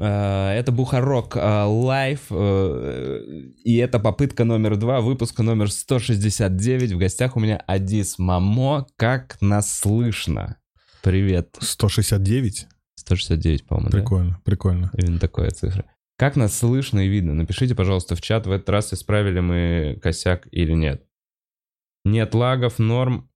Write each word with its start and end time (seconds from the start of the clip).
Это 0.00 0.72
Бухарог 0.72 1.36
э, 1.36 1.62
live, 1.62 2.26
э, 2.30 3.20
и 3.62 3.76
это 3.76 4.00
попытка 4.00 4.42
номер 4.42 4.76
два, 4.76 5.00
выпуска 5.00 5.44
номер 5.44 5.70
169. 5.70 6.92
В 6.92 6.98
гостях 6.98 7.36
у 7.36 7.40
меня 7.40 7.62
Адис 7.68 8.18
Маммо. 8.18 8.88
Как 8.96 9.40
нас 9.40 9.78
слышно? 9.78 10.56
Привет. 11.00 11.56
169? 11.60 12.66
169, 12.96 13.66
по-моему, 13.66 13.90
да? 13.90 13.98
Прикольно, 13.98 14.40
прикольно. 14.44 14.90
Именно 14.94 15.20
такая 15.20 15.50
цифра. 15.50 15.84
Как 16.16 16.34
нас 16.34 16.58
слышно 16.58 16.98
и 16.98 17.08
видно? 17.08 17.34
Напишите, 17.34 17.76
пожалуйста, 17.76 18.16
в 18.16 18.20
чат, 18.20 18.48
в 18.48 18.50
этот 18.50 18.68
раз 18.68 18.92
исправили 18.92 19.38
мы 19.38 19.96
косяк 20.02 20.48
или 20.50 20.72
нет. 20.72 21.04
Нет 22.04 22.34
лагов, 22.34 22.80
норм. 22.80 23.30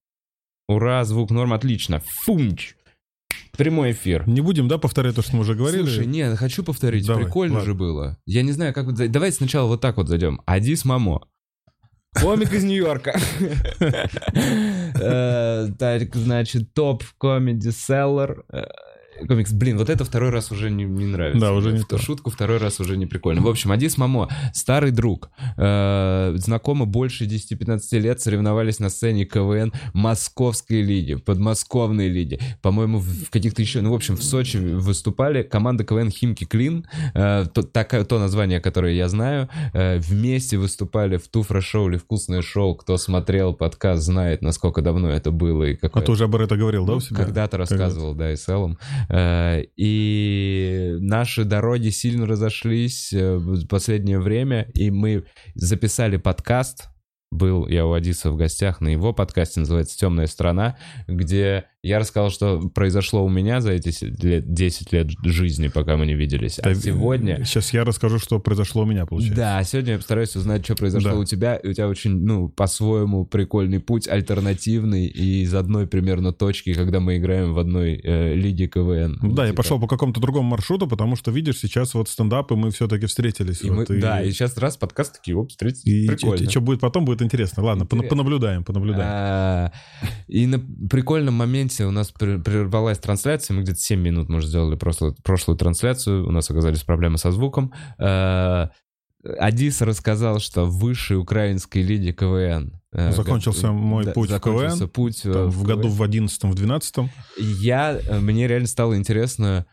Ура, 0.67 1.05
звук 1.05 1.31
норм, 1.31 1.53
отлично. 1.53 2.01
Фунч! 2.05 2.75
Прямой 3.55 3.91
эфир. 3.91 4.27
Не 4.27 4.41
будем, 4.41 4.67
да, 4.67 4.77
повторять 4.79 5.15
то, 5.15 5.21
что 5.21 5.35
мы 5.35 5.41
уже 5.41 5.53
говорили? 5.53 5.83
Слушай, 5.83 6.07
нет, 6.07 6.37
хочу 6.37 6.63
повторить. 6.63 7.05
Давай, 7.05 7.25
Прикольно 7.25 7.55
ладно. 7.55 7.65
же 7.65 7.73
было. 7.75 8.17
Я 8.25 8.41
не 8.41 8.51
знаю, 8.51 8.73
как 8.73 8.93
Давайте 9.11 9.37
сначала 9.37 9.67
вот 9.67 9.79
так 9.79 9.97
вот 9.97 10.07
зайдем. 10.07 10.41
Адис 10.45 10.85
Мамо. 10.85 11.27
Комик 12.13 12.51
из 12.53 12.63
Нью-Йорка. 12.63 13.19
Э, 14.95 15.67
Так, 15.79 16.15
значит, 16.15 16.73
топ 16.73 17.03
комеди 17.19 17.69
селлер. 17.69 18.43
Комикс, 19.27 19.51
блин, 19.51 19.77
вот 19.77 19.89
это 19.89 20.03
второй 20.05 20.29
раз 20.29 20.51
уже 20.51 20.69
не, 20.69 20.83
не 20.83 21.05
нравится. 21.05 21.39
Да, 21.41 21.53
уже 21.53 21.71
не 21.71 21.79
Эту 21.79 21.87
то. 21.87 21.97
Шутку 21.97 22.29
второй 22.31 22.57
раз 22.57 22.79
уже 22.79 22.97
не 22.97 23.05
прикольно. 23.05 23.41
В 23.41 23.47
общем, 23.47 23.71
Адис 23.71 23.97
Мамо, 23.97 24.29
старый 24.53 24.91
друг, 24.91 25.29
э, 25.57 26.33
знакомы 26.37 26.85
больше 26.85 27.25
10-15 27.25 27.99
лет, 27.99 28.21
соревновались 28.21 28.79
на 28.79 28.89
сцене 28.89 29.25
КВН 29.25 29.71
Московской 29.93 30.81
лиги, 30.81 31.15
подмосковной 31.15 32.09
лиги. 32.09 32.39
По-моему, 32.61 32.99
в 32.99 33.23
в 33.23 33.29
каких-то 33.29 33.61
еще, 33.61 33.81
ну, 33.81 33.91
в 33.91 33.95
общем, 33.95 34.15
в 34.15 34.23
Сочи 34.23 34.57
выступали 34.57 35.43
команда 35.43 35.83
КВН 35.83 36.09
Химки 36.09 36.45
Клин, 36.45 36.85
э, 37.13 37.45
то, 37.53 37.63
такая- 37.63 38.03
то 38.05 38.19
название, 38.19 38.59
которое 38.59 38.93
я 38.93 39.07
знаю, 39.07 39.49
э, 39.73 39.97
вместе 39.99 40.57
выступали 40.57 41.17
в 41.17 41.27
Туфра-шоу 41.27 41.89
или 41.89 41.97
Вкусное 41.97 42.41
шоу. 42.41 42.75
Кто 42.75 42.97
смотрел 42.97 43.53
подкаст, 43.53 44.03
знает, 44.03 44.41
насколько 44.41 44.81
давно 44.81 45.09
это 45.09 45.31
было 45.31 45.63
и 45.63 45.73
А 45.75 45.77
какое 45.77 46.03
ты 46.03 46.11
уже 46.11 46.25
об 46.25 46.35
этом 46.35 46.57
говорил, 46.59 46.85
да, 46.85 46.91
ну, 46.91 46.97
у 46.97 47.01
себя? 47.01 47.17
Когда-то 47.23 47.57
рассказывал, 47.57 48.13
да, 48.13 48.31
и 48.31 48.35
с 48.35 48.47
Эллом. 48.49 48.77
Э, 49.13 49.63
И 49.75 50.95
наши 50.99 51.43
дороги 51.43 51.89
сильно 51.89 52.25
разошлись 52.25 53.13
э, 53.13 53.35
в 53.35 53.67
последнее 53.67 54.19
время, 54.19 54.71
и 54.73 54.89
мы 54.89 55.25
записали 55.53 56.17
подкаст. 56.17 56.89
Был 57.31 57.67
я 57.67 57.85
у 57.85 57.93
Адиса 57.93 58.31
в 58.31 58.35
гостях 58.37 58.81
на 58.81 58.89
его 58.89 59.13
подкасте, 59.13 59.59
называется 59.59 59.97
«Темная 59.97 60.27
страна», 60.27 60.77
где 61.07 61.65
я 61.83 61.99
рассказал, 61.99 62.29
что 62.29 62.69
произошло 62.69 63.25
у 63.25 63.29
меня 63.29 63.59
за 63.59 63.73
эти 63.73 63.93
лет, 64.25 64.53
10 64.53 64.93
лет 64.93 65.07
жизни, 65.23 65.67
пока 65.67 65.97
мы 65.97 66.05
не 66.05 66.13
виделись. 66.13 66.57
А 66.59 66.63
Да, 66.63 66.75
сегодня... 66.75 67.43
Сейчас 67.43 67.73
я 67.73 67.83
расскажу, 67.83 68.19
что 68.19 68.39
произошло 68.39 68.83
у 68.83 68.85
меня, 68.85 69.05
получается. 69.05 69.35
Да, 69.37 69.63
сегодня 69.65 69.91
я 69.91 69.97
постараюсь 69.97 70.33
узнать, 70.37 70.63
что 70.63 70.75
произошло 70.75 71.11
Да. 71.11 71.17
у 71.17 71.25
тебя. 71.25 71.57
И 71.57 71.67
у 71.67 71.73
тебя 71.73 71.89
очень, 71.89 72.23
ну, 72.23 72.47
по-своему 72.47 73.25
прикольный 73.25 73.81
путь, 73.81 74.07
альтернативный, 74.07 75.07
и 75.07 75.41
из 75.43 75.53
одной 75.53 75.85
примерно 75.85 76.31
точки, 76.31 76.73
когда 76.73 77.01
мы 77.01 77.17
играем 77.17 77.53
в 77.53 77.59
одной 77.59 77.99
э, 78.01 78.33
лиге 78.33 78.67
КВН. 78.69 79.19
Да, 79.21 79.43
я 79.43 79.51
Типа. 79.51 79.63
пошел 79.63 79.77
по 79.77 79.87
какому-то 79.87 80.21
другому 80.21 80.47
маршруту, 80.49 80.87
потому 80.87 81.17
что, 81.17 81.31
видишь, 81.31 81.59
сейчас 81.59 81.93
вот 81.95 82.07
стендапы 82.07 82.55
мы 82.55 82.71
все-таки 82.71 83.07
встретились. 83.07 83.61
И 83.61 83.69
мы- 83.69 83.79
вот, 83.79 83.91
и- 83.91 83.99
Да, 83.99 84.21
и 84.23 84.31
сейчас 84.31 84.57
раз 84.57 84.77
подкаст 84.77 85.15
такие, 85.17 85.35
оп, 85.35 85.49
встретились. 85.49 85.83
И, 85.85 86.07
Прикольно. 86.07 86.49
что 86.49 86.61
будет 86.61 86.79
потом, 86.79 87.03
будет 87.03 87.21
интересно. 87.21 87.61
Ладно, 87.61 87.83
Интересно. 87.83 88.07
понаблюдаем, 88.09 88.63
понаблюдаем. 88.63 89.03
А, 89.05 89.71
И 90.29 90.45
на 90.47 90.59
прикольном 90.89 91.33
моменте 91.33 91.72
у 91.81 91.91
нас 91.91 92.11
пр- 92.11 92.41
прервалась 92.41 92.99
трансляция, 92.99 93.55
мы 93.55 93.63
где-то 93.63 93.79
7 93.79 93.99
минут, 93.99 94.29
может, 94.29 94.49
сделали 94.49 94.75
прошлую, 94.75 95.15
прошлую 95.23 95.57
трансляцию, 95.57 96.27
у 96.27 96.31
нас 96.31 96.49
оказались 96.49 96.83
проблемы 96.83 97.17
со 97.17 97.31
звуком. 97.31 97.73
А, 97.97 98.69
Адис 99.39 99.81
рассказал, 99.81 100.39
что 100.39 100.65
в 100.65 100.79
высшей 100.79 101.17
украинской 101.17 101.81
лиге 101.81 102.11
КВН... 102.11 102.81
э, 102.91 103.13
Закончился 103.13 103.67
г- 103.67 103.73
мой 103.73 104.05
путь 104.07 104.27
в 104.27 104.31
закончился 104.31 104.79
КВН, 104.79 104.89
путь 104.89 105.21
э, 105.25 105.31
Там 105.31 105.49
в 105.49 105.59
в 105.59 105.63
году 105.63 105.87
в 105.87 106.03
11 106.03 106.43
в 106.43 106.53
12 106.53 106.95
Я, 107.39 107.97
э, 107.97 108.19
мне 108.19 108.47
реально 108.49 108.67
стало 108.67 108.97
интересно, 108.97 109.65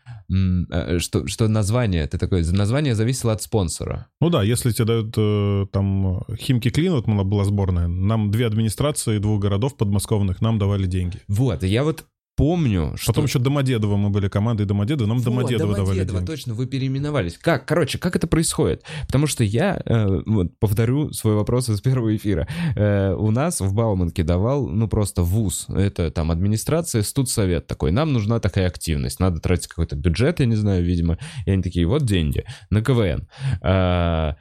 что, 0.99 1.27
что 1.27 1.47
название, 1.47 2.07
ты 2.07 2.17
такой, 2.17 2.43
название 2.51 2.95
зависело 2.95 3.33
от 3.33 3.41
спонсора. 3.41 4.07
Ну 4.21 4.29
да, 4.29 4.43
если 4.43 4.71
тебе 4.71 4.85
дают 4.85 5.13
э, 5.17 5.65
там 5.71 6.23
э, 6.27 6.35
Химки 6.37 6.69
Клин, 6.69 6.93
вот 6.93 7.07
была- 7.07 7.43
сборная, 7.43 7.87
нам 7.87 8.31
две 8.31 8.45
администрации 8.45 9.17
двух 9.17 9.41
городов 9.41 9.75
подмосковных 9.75 10.41
нам 10.41 10.59
давали 10.59 10.85
деньги. 10.85 11.19
Вот, 11.27 11.63
я 11.63 11.83
вот 11.83 12.05
помню, 12.35 12.93
что... 12.97 13.11
Потом 13.11 13.25
еще 13.25 13.39
Домодедово 13.39 13.97
мы 13.97 14.09
были 14.09 14.27
командой 14.27 14.65
Домодедово, 14.65 15.07
нам 15.07 15.17
Вот, 15.17 15.25
Домодедово 15.25 15.75
давали 15.75 15.97
Домодедово, 15.99 16.19
деньги. 16.19 16.31
точно, 16.31 16.53
вы 16.53 16.65
переименовались. 16.67 17.37
Как, 17.37 17.65
короче, 17.65 17.97
как 17.97 18.15
это 18.15 18.27
происходит? 18.27 18.83
Потому 19.05 19.27
что 19.27 19.43
я, 19.43 19.81
э, 19.85 20.21
вот, 20.25 20.57
повторю 20.59 21.11
свой 21.13 21.35
вопрос 21.35 21.69
из 21.69 21.81
первого 21.81 22.15
эфира. 22.15 22.47
Э, 22.75 23.13
у 23.13 23.31
нас 23.31 23.61
в 23.61 23.73
Бауманке 23.73 24.23
давал, 24.23 24.67
ну, 24.67 24.87
просто 24.87 25.23
вуз. 25.23 25.67
Это 25.69 26.11
там 26.11 26.31
администрация, 26.31 27.03
студсовет 27.03 27.67
такой. 27.67 27.91
Нам 27.91 28.13
нужна 28.13 28.39
такая 28.39 28.67
активность. 28.67 29.19
Надо 29.19 29.39
тратить 29.39 29.67
какой-то 29.67 29.95
бюджет, 29.95 30.39
я 30.39 30.45
не 30.45 30.55
знаю, 30.55 30.83
видимо. 30.83 31.17
И 31.45 31.51
они 31.51 31.61
такие, 31.61 31.85
вот 31.85 32.03
деньги 32.05 32.45
на 32.69 32.81
КВН. 32.81 33.27
А, 33.61 34.35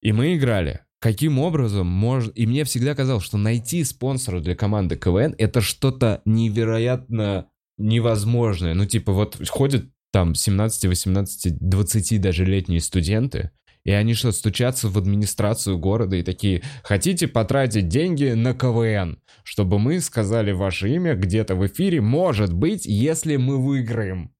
и 0.00 0.12
мы 0.12 0.36
играли. 0.36 0.85
Каким 1.00 1.38
образом 1.38 1.86
можно... 1.86 2.30
И 2.32 2.46
мне 2.46 2.64
всегда 2.64 2.94
казалось, 2.94 3.24
что 3.24 3.36
найти 3.36 3.84
спонсора 3.84 4.40
для 4.40 4.54
команды 4.54 4.96
КВН— 4.96 5.34
это 5.38 5.60
что-то 5.60 6.22
невероятно 6.24 7.48
невозможное. 7.78 8.74
Ну, 8.74 8.86
типа, 8.86 9.12
вот 9.12 9.36
ходят 9.48 9.86
там 10.12 10.34
17, 10.34 10.86
18, 10.86 11.58
20 11.58 12.20
даже 12.20 12.44
летние 12.44 12.80
студенты, 12.80 13.50
и 13.84 13.92
они 13.92 14.14
что, 14.14 14.32
стучатся 14.32 14.88
в 14.88 14.98
администрацию 14.98 15.78
города 15.78 16.16
и 16.16 16.22
такие, 16.22 16.62
хотите 16.82 17.28
потратить 17.28 17.88
деньги 17.88 18.30
на 18.30 18.54
КВН, 18.54 19.20
чтобы 19.44 19.78
мы 19.78 20.00
сказали 20.00 20.52
ваше 20.52 20.92
имя 20.94 21.14
где-то 21.14 21.54
в 21.54 21.66
эфире, 21.66 22.00
может 22.00 22.52
быть, 22.52 22.86
если 22.86 23.36
мы 23.36 23.62
выиграем. 23.62 24.32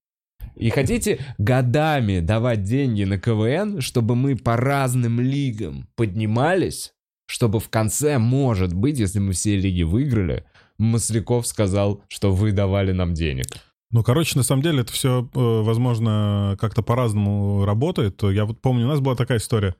И 0.55 0.71
хотите 0.71 1.19
годами 1.39 2.21
давать 2.21 2.62
деньги 2.62 3.05
на 3.05 3.19
КВН, 3.19 3.81
чтобы 3.81 4.15
мы 4.15 4.37
по 4.37 4.57
разным 4.57 5.21
лигам 5.21 5.89
поднимались, 5.97 6.93
чтобы 7.27 7.59
в 7.61 7.69
конце, 7.69 8.19
может 8.19 8.73
быть, 8.73 8.99
если 8.99 9.19
мы 9.19 9.33
все 9.33 9.57
лиги 9.57 9.83
выиграли, 9.83 10.45
Масляков 10.79 11.47
сказал, 11.47 12.05
что 12.09 12.33
вы 12.33 12.53
давали 12.53 12.93
нам 12.93 13.15
денег. 13.15 13.47
Ну, 13.91 14.03
короче, 14.03 14.37
на 14.37 14.43
самом 14.43 14.62
деле 14.62 14.81
это 14.81 14.93
все, 14.93 15.29
возможно, 15.33 16.57
как-то 16.61 16.83
по-разному 16.83 17.65
работает. 17.65 18.23
Я 18.23 18.45
вот 18.45 18.61
помню, 18.61 18.84
у 18.84 18.89
нас 18.89 19.01
была 19.01 19.15
такая 19.15 19.39
история. 19.39 19.75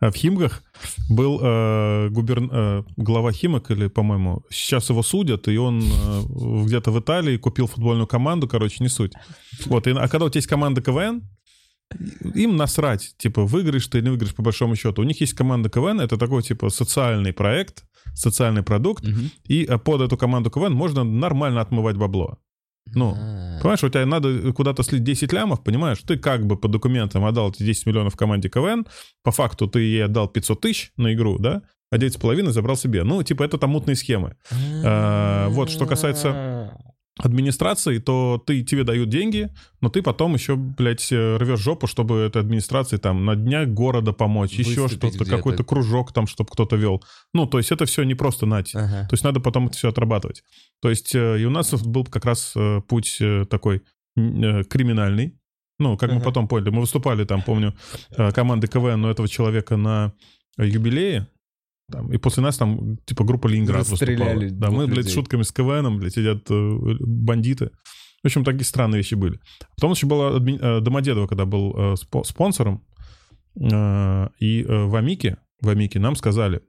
В 0.00 0.12
Химках 0.12 0.62
был 1.08 1.40
э, 1.42 2.08
губерн... 2.10 2.50
э, 2.52 2.82
глава 2.96 3.32
Химок, 3.32 3.70
или, 3.70 3.88
по-моему, 3.88 4.42
сейчас 4.50 4.90
его 4.90 5.02
судят, 5.02 5.48
и 5.48 5.56
он 5.56 5.82
э, 5.82 6.64
где-то 6.64 6.90
в 6.90 7.00
Италии 7.00 7.36
купил 7.36 7.66
футбольную 7.66 8.06
команду, 8.06 8.48
короче, 8.48 8.76
не 8.80 8.88
суть. 8.88 9.12
Вот, 9.66 9.86
и, 9.86 9.90
а 9.90 10.08
когда 10.08 10.26
у 10.26 10.28
тебя 10.28 10.38
есть 10.38 10.48
команда 10.48 10.82
КВН, 10.82 11.22
им 12.34 12.56
насрать, 12.56 13.14
типа, 13.18 13.44
выиграешь 13.44 13.86
ты 13.86 13.98
или 13.98 14.04
не 14.04 14.10
выиграешь 14.10 14.34
по 14.34 14.42
большому 14.42 14.76
счету. 14.76 15.02
У 15.02 15.04
них 15.04 15.20
есть 15.20 15.34
команда 15.34 15.68
КВН, 15.68 16.00
это 16.00 16.16
такой, 16.16 16.42
типа, 16.42 16.70
социальный 16.70 17.32
проект, 17.32 17.84
социальный 18.14 18.62
продукт, 18.62 19.04
и 19.44 19.64
э, 19.64 19.78
под 19.78 20.00
эту 20.00 20.16
команду 20.16 20.50
КВН 20.50 20.72
можно 20.72 21.04
нормально 21.04 21.60
отмывать 21.60 21.96
бабло. 21.96 22.38
Ну, 22.92 23.14
А. 23.16 23.58
Понимаешь, 23.60 23.82
у 23.82 23.88
тебя 23.88 24.04
надо 24.06 24.52
куда-то 24.52 24.82
слить 24.82 25.04
10 25.04 25.32
лямов, 25.32 25.64
понимаешь? 25.64 26.00
Ты 26.02 26.18
как 26.18 26.46
бы 26.46 26.56
по 26.56 26.68
документам 26.68 27.24
отдал 27.24 27.50
эти 27.50 27.62
10 27.62 27.86
миллионов 27.86 28.16
команде 28.16 28.48
КВН, 28.48 28.86
по 29.22 29.32
факту 29.32 29.66
ты 29.66 29.80
ей 29.80 30.04
отдал 30.04 30.28
500 30.28 30.60
тысяч 30.60 30.92
на 30.96 31.14
игру, 31.14 31.38
да? 31.38 31.62
А 31.90 31.96
9,5 31.96 32.50
забрал 32.50 32.76
себе. 32.76 33.04
Ну, 33.04 33.22
типа, 33.22 33.44
это 33.44 33.56
там 33.56 33.70
мутные 33.70 33.94
схемы. 33.94 34.36
А, 34.84 35.48
вот, 35.48 35.70
что 35.70 35.86
касается 35.86 36.76
администрации, 37.18 37.98
то 37.98 38.42
ты, 38.44 38.62
тебе 38.64 38.82
дают 38.82 39.08
деньги, 39.08 39.50
но 39.80 39.88
ты 39.88 40.02
потом 40.02 40.34
еще, 40.34 40.56
блядь, 40.56 41.12
э, 41.12 41.36
рвешь 41.36 41.60
жопу, 41.60 41.86
чтобы 41.86 42.16
этой 42.16 42.42
администрации 42.42 42.96
там 42.96 43.24
на 43.24 43.36
днях 43.36 43.68
города 43.68 44.12
помочь, 44.12 44.52
еще 44.52 44.82
Выступить 44.82 45.10
что-то, 45.14 45.24
где-то. 45.24 45.36
какой-то 45.36 45.64
кружок 45.64 46.12
там, 46.12 46.26
чтобы 46.26 46.50
кто-то 46.50 46.74
вел. 46.76 47.04
Ну, 47.32 47.46
то 47.46 47.58
есть 47.58 47.70
это 47.70 47.84
все 47.86 48.02
не 48.02 48.14
просто 48.16 48.46
нать. 48.46 48.74
Ага. 48.74 49.06
То 49.08 49.14
есть 49.14 49.22
надо 49.22 49.38
потом 49.40 49.66
это 49.66 49.76
все 49.76 49.90
отрабатывать. 49.90 50.42
То 50.82 50.90
есть 50.90 51.14
э, 51.14 51.40
и 51.40 51.44
у 51.44 51.50
нас 51.50 51.72
был 51.84 52.04
как 52.04 52.24
раз 52.24 52.52
э, 52.56 52.80
путь 52.88 53.20
такой 53.48 53.82
криминальный. 54.16 55.38
Ну, 55.78 55.96
как 55.96 56.10
мы 56.10 56.16
Ага. 56.16 56.24
потом 56.26 56.48
поняли. 56.48 56.70
Мы 56.70 56.80
выступали 56.80 57.24
там, 57.24 57.42
помню, 57.42 57.74
команды 58.32 58.68
КВН 58.68 59.04
у 59.04 59.08
этого 59.08 59.28
человека 59.28 59.76
на 59.76 60.12
юбилее. 60.56 61.28
Там, 61.90 62.12
и 62.12 62.16
после 62.16 62.42
нас 62.42 62.56
там, 62.56 62.96
типа, 63.04 63.24
группа 63.24 63.46
Ленинград 63.46 63.86
выступала. 63.88 64.40
Да, 64.50 64.70
мы, 64.70 64.86
блядь, 64.86 64.98
людей. 64.98 65.12
шутками 65.12 65.42
с 65.42 65.52
КВНом, 65.52 65.98
блядь, 65.98 66.14
сидят 66.14 66.50
э, 66.50 66.78
бандиты. 67.00 67.70
В 68.22 68.26
общем, 68.26 68.42
такие 68.42 68.64
странные 68.64 68.98
вещи 68.98 69.14
были. 69.14 69.38
Потом 69.76 69.92
еще 69.92 70.06
была 70.06 70.38
адми- 70.38 70.58
э, 70.58 70.80
Домодедово, 70.80 71.26
когда 71.26 71.44
был 71.44 71.74
э, 71.76 71.94
спо- 71.94 72.24
спонсором. 72.24 72.84
И 73.56 74.64
в 74.66 74.96
Амике, 74.96 75.36
в 75.60 75.68
Амике 75.68 76.00
нам 76.00 76.16
сказали, 76.16 76.62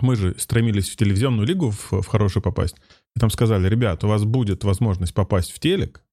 мы 0.00 0.14
же 0.14 0.34
стремились 0.38 0.90
в 0.90 0.96
телевизионную 0.96 1.46
лигу 1.46 1.70
в, 1.70 1.92
в 1.92 2.06
хорошую 2.06 2.42
попасть. 2.42 2.76
И 3.16 3.20
там 3.20 3.30
сказали, 3.30 3.68
ребят, 3.68 4.04
у 4.04 4.08
вас 4.08 4.24
будет 4.24 4.62
возможность 4.64 5.14
попасть 5.14 5.52
в 5.52 5.58
телек, 5.58 6.04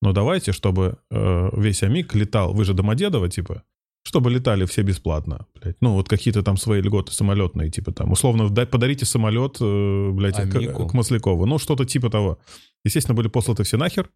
но 0.00 0.12
давайте, 0.12 0.52
чтобы 0.52 0.98
э, 1.10 1.48
весь 1.56 1.82
Амик 1.84 2.14
летал, 2.14 2.52
вы 2.52 2.64
же 2.64 2.74
Домодедово, 2.74 3.28
типа, 3.30 3.62
чтобы 4.02 4.30
летали 4.30 4.64
все 4.64 4.82
бесплатно, 4.82 5.46
блядь. 5.54 5.76
Ну, 5.80 5.94
вот 5.94 6.08
какие-то 6.08 6.42
там 6.42 6.56
свои 6.56 6.80
льготы 6.80 7.12
самолетные, 7.12 7.70
типа 7.70 7.92
там, 7.92 8.12
условно, 8.12 8.48
подарите 8.66 9.04
самолет, 9.04 9.58
э, 9.60 10.10
блядь, 10.10 10.36
к, 10.36 10.88
к 10.88 10.94
Маслякову. 10.94 11.46
Ну, 11.46 11.58
что-то 11.58 11.84
типа 11.84 12.10
того. 12.10 12.38
Естественно, 12.84 13.14
были 13.14 13.28
посланы 13.28 13.64
все 13.64 13.76
нахер. 13.76 14.10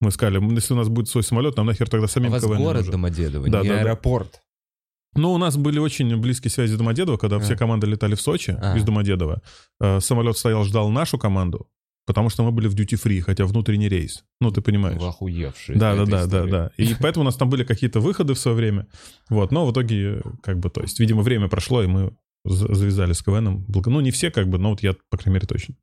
Мы 0.00 0.10
сказали, 0.10 0.42
если 0.54 0.74
у 0.74 0.76
нас 0.76 0.88
будет 0.88 1.08
свой 1.08 1.24
самолет, 1.24 1.56
нам 1.56 1.66
нахер 1.66 1.88
тогда 1.88 2.08
самим 2.08 2.34
а 2.34 2.36
у 2.36 2.40
вас 2.40 2.58
город 2.58 2.90
Домодедово, 2.90 3.48
да, 3.48 3.62
не 3.62 3.68
да, 3.68 3.80
аэропорт. 3.80 4.32
Да. 4.32 5.20
Ну, 5.20 5.32
у 5.32 5.38
нас 5.38 5.56
были 5.56 5.78
очень 5.78 6.16
близкие 6.20 6.50
связи 6.50 6.76
Домодедово, 6.76 7.16
когда 7.16 7.36
а. 7.36 7.40
все 7.40 7.56
команды 7.56 7.86
летали 7.86 8.14
в 8.14 8.20
Сочи 8.20 8.56
а. 8.60 8.76
из 8.76 8.84
Домодедова. 8.84 9.42
Э, 9.80 10.00
самолет 10.00 10.36
стоял, 10.36 10.64
ждал 10.64 10.90
нашу 10.90 11.18
команду, 11.18 11.68
потому 12.08 12.30
что 12.30 12.42
мы 12.42 12.50
были 12.52 12.68
в 12.68 12.74
duty-free, 12.74 13.20
хотя 13.20 13.44
внутренний 13.44 13.88
рейс. 13.88 14.24
Ну, 14.40 14.50
ты 14.50 14.62
понимаешь. 14.62 14.98
В 14.98 15.04
охуевшие. 15.04 15.78
Да, 15.78 15.94
да, 15.94 16.06
да, 16.06 16.26
да, 16.26 16.46
да. 16.46 16.70
И 16.78 16.94
поэтому 17.00 17.22
у 17.22 17.26
нас 17.26 17.36
там 17.36 17.50
были 17.50 17.64
какие-то 17.64 18.00
выходы 18.00 18.32
в 18.32 18.38
свое 18.38 18.56
время. 18.56 18.86
Вот, 19.28 19.52
но 19.52 19.66
в 19.66 19.72
итоге, 19.72 20.22
как 20.42 20.58
бы, 20.58 20.70
то 20.70 20.80
есть, 20.80 20.98
видимо, 20.98 21.22
время 21.22 21.48
прошло, 21.48 21.82
и 21.82 21.86
мы 21.86 22.12
завязали 22.44 23.12
с 23.12 23.22
КВНом. 23.22 23.66
Ну, 23.68 24.00
не 24.00 24.10
все, 24.10 24.30
как 24.30 24.48
бы, 24.48 24.58
но 24.58 24.70
вот 24.70 24.82
я, 24.82 24.94
по 25.10 25.18
крайней 25.18 25.34
мере, 25.34 25.46
точно. 25.46 25.74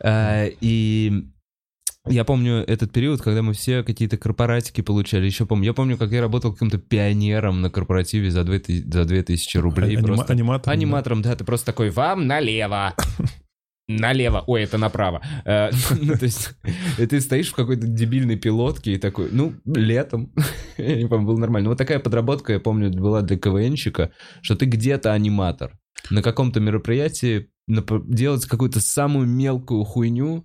А, 0.00 0.46
и 0.60 1.24
я 2.06 2.24
помню 2.24 2.64
этот 2.66 2.92
период, 2.92 3.22
когда 3.22 3.42
мы 3.42 3.54
все 3.54 3.84
какие-то 3.84 4.16
корпоратики 4.16 4.80
получали. 4.80 5.24
Еще 5.24 5.46
помню. 5.46 5.66
Я 5.66 5.72
помню, 5.72 5.96
как 5.96 6.10
я 6.10 6.20
работал 6.20 6.52
каким-то 6.52 6.78
пионером 6.78 7.62
на 7.62 7.70
корпоративе 7.70 8.30
за 8.30 8.42
2000, 8.42 8.90
за 8.92 9.04
2000 9.04 9.56
рублей. 9.58 9.96
Анима- 9.96 10.02
просто... 10.02 10.32
Аниматором. 10.32 10.72
Аниматором, 10.76 11.22
да? 11.22 11.30
да. 11.30 11.36
Ты 11.36 11.44
просто 11.44 11.66
такой, 11.66 11.90
вам 11.90 12.26
налево. 12.26 12.94
Налево. 13.88 14.44
Ой, 14.46 14.62
это 14.62 14.78
направо. 14.78 15.22
Э, 15.44 15.70
ну, 16.00 16.14
то 16.14 16.24
есть, 16.24 16.54
ты 16.96 17.20
стоишь 17.20 17.50
в 17.50 17.54
какой-то 17.54 17.86
дебильной 17.86 18.36
пилотке 18.36 18.94
и 18.94 18.98
такой, 18.98 19.28
ну, 19.32 19.54
летом. 19.64 20.32
Я 20.76 20.96
не 20.96 21.06
помню, 21.06 21.26
было 21.26 21.38
нормально. 21.38 21.68
Вот 21.68 21.78
такая 21.78 21.98
подработка, 21.98 22.52
я 22.52 22.60
помню, 22.60 22.90
была 22.90 23.22
для 23.22 23.38
КВНщика, 23.38 24.12
что 24.40 24.54
ты 24.56 24.66
где-то 24.66 25.12
аниматор. 25.12 25.78
На 26.10 26.22
каком-то 26.22 26.60
мероприятии 26.60 27.50
делать 27.68 28.46
какую-то 28.46 28.80
самую 28.80 29.26
мелкую 29.26 29.84
хуйню, 29.84 30.44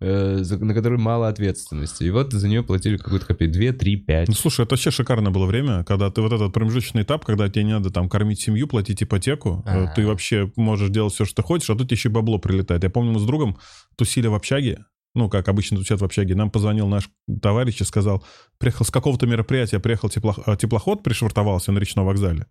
на 0.00 0.74
которой 0.74 0.98
мало 0.98 1.28
ответственности. 1.28 2.04
И 2.04 2.10
вот 2.10 2.32
за 2.32 2.48
нее 2.48 2.62
платили 2.62 2.96
какую-то 2.96 3.26
копейку. 3.26 3.54
2, 3.54 3.72
3, 3.72 3.96
5. 3.96 4.28
Ну, 4.28 4.34
слушай, 4.34 4.62
это 4.64 4.74
вообще 4.74 4.90
шикарное 4.90 5.32
было 5.32 5.46
время, 5.46 5.84
когда 5.84 6.10
ты 6.10 6.20
вот 6.20 6.32
этот 6.32 6.52
промежуточный 6.52 7.02
этап, 7.02 7.24
когда 7.24 7.48
тебе 7.48 7.64
не 7.64 7.72
надо 7.72 7.90
там 7.90 8.08
кормить 8.08 8.40
семью, 8.40 8.68
платить 8.68 9.02
ипотеку, 9.02 9.62
А-а-а. 9.66 9.94
ты 9.94 10.06
вообще 10.06 10.52
можешь 10.56 10.90
делать 10.90 11.14
все, 11.14 11.24
что 11.24 11.42
хочешь, 11.42 11.70
а 11.70 11.74
тут 11.74 11.90
еще 11.90 12.08
бабло 12.08 12.38
прилетает. 12.38 12.84
Я 12.84 12.90
помню, 12.90 13.12
мы 13.12 13.20
с 13.20 13.24
другом 13.24 13.58
тусили 13.96 14.28
в 14.28 14.34
общаге, 14.34 14.84
ну, 15.14 15.28
как 15.28 15.48
обычно 15.48 15.76
тусят 15.76 16.00
в 16.00 16.04
общаге, 16.04 16.34
нам 16.34 16.50
позвонил 16.50 16.86
наш 16.86 17.10
товарищ 17.42 17.80
и 17.80 17.84
сказал, 17.84 18.24
приехал 18.58 18.84
с 18.84 18.90
какого-то 18.90 19.26
мероприятия, 19.26 19.80
приехал 19.80 20.08
теплоход, 20.08 20.46
э, 20.46 20.56
теплоход 20.56 21.02
пришвартовался 21.02 21.72
на 21.72 21.78
речном 21.78 22.06
вокзале. 22.06 22.46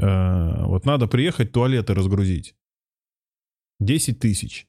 Э, 0.00 0.64
вот 0.64 0.84
надо 0.86 1.06
приехать, 1.06 1.52
туалеты 1.52 1.94
разгрузить. 1.94 2.54
10 3.78 4.18
тысяч. 4.18 4.66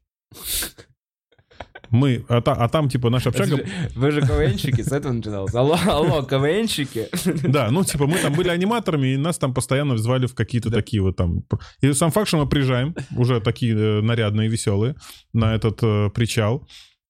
Мы, 1.92 2.26
а, 2.30 2.42
та, 2.42 2.54
а 2.54 2.70
там, 2.70 2.90
типа, 2.90 3.10
наша 3.10 3.30
общага... 3.30 3.66
Вы 3.96 4.12
же 4.12 4.22
КВНщики, 4.22 4.82
с 4.82 4.92
этого 4.92 5.12
начиналось. 5.12 5.54
Алло, 5.54 5.78
алло, 5.88 6.24
КВНщики. 6.24 7.08
Да, 7.44 7.70
ну, 7.70 7.84
типа, 7.84 8.08
мы 8.08 8.18
там 8.18 8.34
были 8.34 8.50
аниматорами, 8.50 9.14
и 9.14 9.18
нас 9.18 9.38
там 9.38 9.54
постоянно 9.54 9.98
звали 9.98 10.26
в 10.26 10.34
какие-то 10.34 10.70
да. 10.70 10.78
такие 10.78 11.02
вот 11.04 11.18
там... 11.18 11.44
И 11.82 11.92
сам 11.94 12.12
факт, 12.12 12.30
что 12.30 12.38
мы 12.38 12.48
приезжаем, 12.48 12.96
уже 13.18 13.42
такие 13.42 13.76
э, 13.76 14.02
нарядные, 14.02 14.48
веселые, 14.48 14.96
на 15.34 15.54
этот 15.54 15.80
э, 15.84 16.10
причал. 16.16 16.66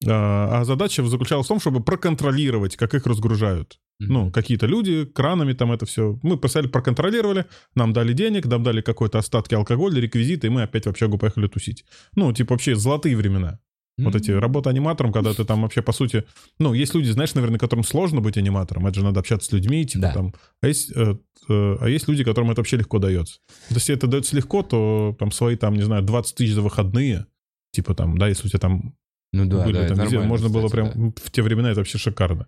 А, 0.08 0.62
а 0.62 0.66
задача 0.66 1.04
заключалась 1.04 1.46
в 1.46 1.50
том, 1.50 1.60
чтобы 1.60 1.84
проконтролировать, 1.84 2.76
как 2.76 2.96
их 2.96 3.06
разгружают. 3.06 3.78
Ну, 4.00 4.32
какие-то 4.32 4.66
люди, 4.66 5.06
кранами 5.06 5.54
там 5.54 5.72
это 5.72 5.86
все. 5.86 6.18
Мы 6.24 6.38
писали, 6.38 6.68
проконтролировали, 6.68 7.46
нам 7.76 7.94
дали 7.94 8.14
денег, 8.14 8.48
нам 8.48 8.64
дали 8.64 8.82
какой-то 8.82 9.20
остатки 9.20 9.54
алкоголя, 9.54 10.02
реквизиты, 10.02 10.48
и 10.48 10.50
мы 10.50 10.64
опять 10.64 10.88
в 10.88 10.90
общагу 10.90 11.20
поехали 11.20 11.48
тусить. 11.48 11.86
Ну, 12.16 12.34
типа 12.34 12.56
вообще 12.56 12.76
золотые 12.76 13.16
времена. 13.16 13.60
Вот 13.98 14.16
эти 14.16 14.32
работа 14.32 14.70
аниматором, 14.70 15.12
когда 15.12 15.34
ты 15.34 15.46
там 15.46 15.62
вообще, 15.64 15.82
по 15.82 15.92
сути... 15.92 16.24
Ну, 16.60 16.74
есть 16.74 16.96
люди, 16.96 17.10
знаешь, 17.10 17.34
наверное, 17.36 17.60
которым 17.60 17.84
сложно 17.84 18.22
быть 18.22 18.38
аниматором. 18.38 18.88
Это 18.88 19.00
же 19.00 19.06
надо 19.06 19.20
общаться 19.20 19.50
с 19.50 19.52
людьми, 19.52 19.86
типа 19.86 20.08
да. 20.08 20.14
там... 20.14 20.34
А 20.62 20.68
есть, 20.68 20.92
э, 20.96 21.16
э, 21.50 21.78
а 21.80 21.88
есть 21.88 22.08
люди, 22.08 22.24
которым 22.24 22.52
это 22.52 22.62
вообще 22.62 22.78
легко 22.78 23.00
дается. 23.00 23.40
То 23.70 23.76
есть, 23.76 23.90
если 23.90 23.96
это 23.96 24.08
дается 24.08 24.36
легко, 24.36 24.64
то 24.64 25.16
там 25.20 25.32
свои, 25.32 25.56
там, 25.56 25.76
не 25.76 25.84
знаю, 25.84 26.04
20 26.04 26.36
тысяч 26.36 26.54
за 26.54 26.62
выходные, 26.62 27.26
типа 27.72 27.94
там, 27.94 28.18
да, 28.18 28.28
если 28.28 28.48
у 28.48 28.50
тебя 28.50 28.60
там 28.60 28.96
ну 29.34 29.46
да, 29.46 29.64
были, 29.64 29.78
да, 29.78 29.88
там, 29.88 30.00
везде, 30.00 30.20
можно 30.20 30.48
кстати, 30.48 30.62
было 30.62 30.70
прям 30.70 30.92
да. 30.94 31.22
в 31.24 31.32
те 31.32 31.42
времена 31.42 31.72
это 31.72 31.80
вообще 31.80 31.98
шикарно. 31.98 32.48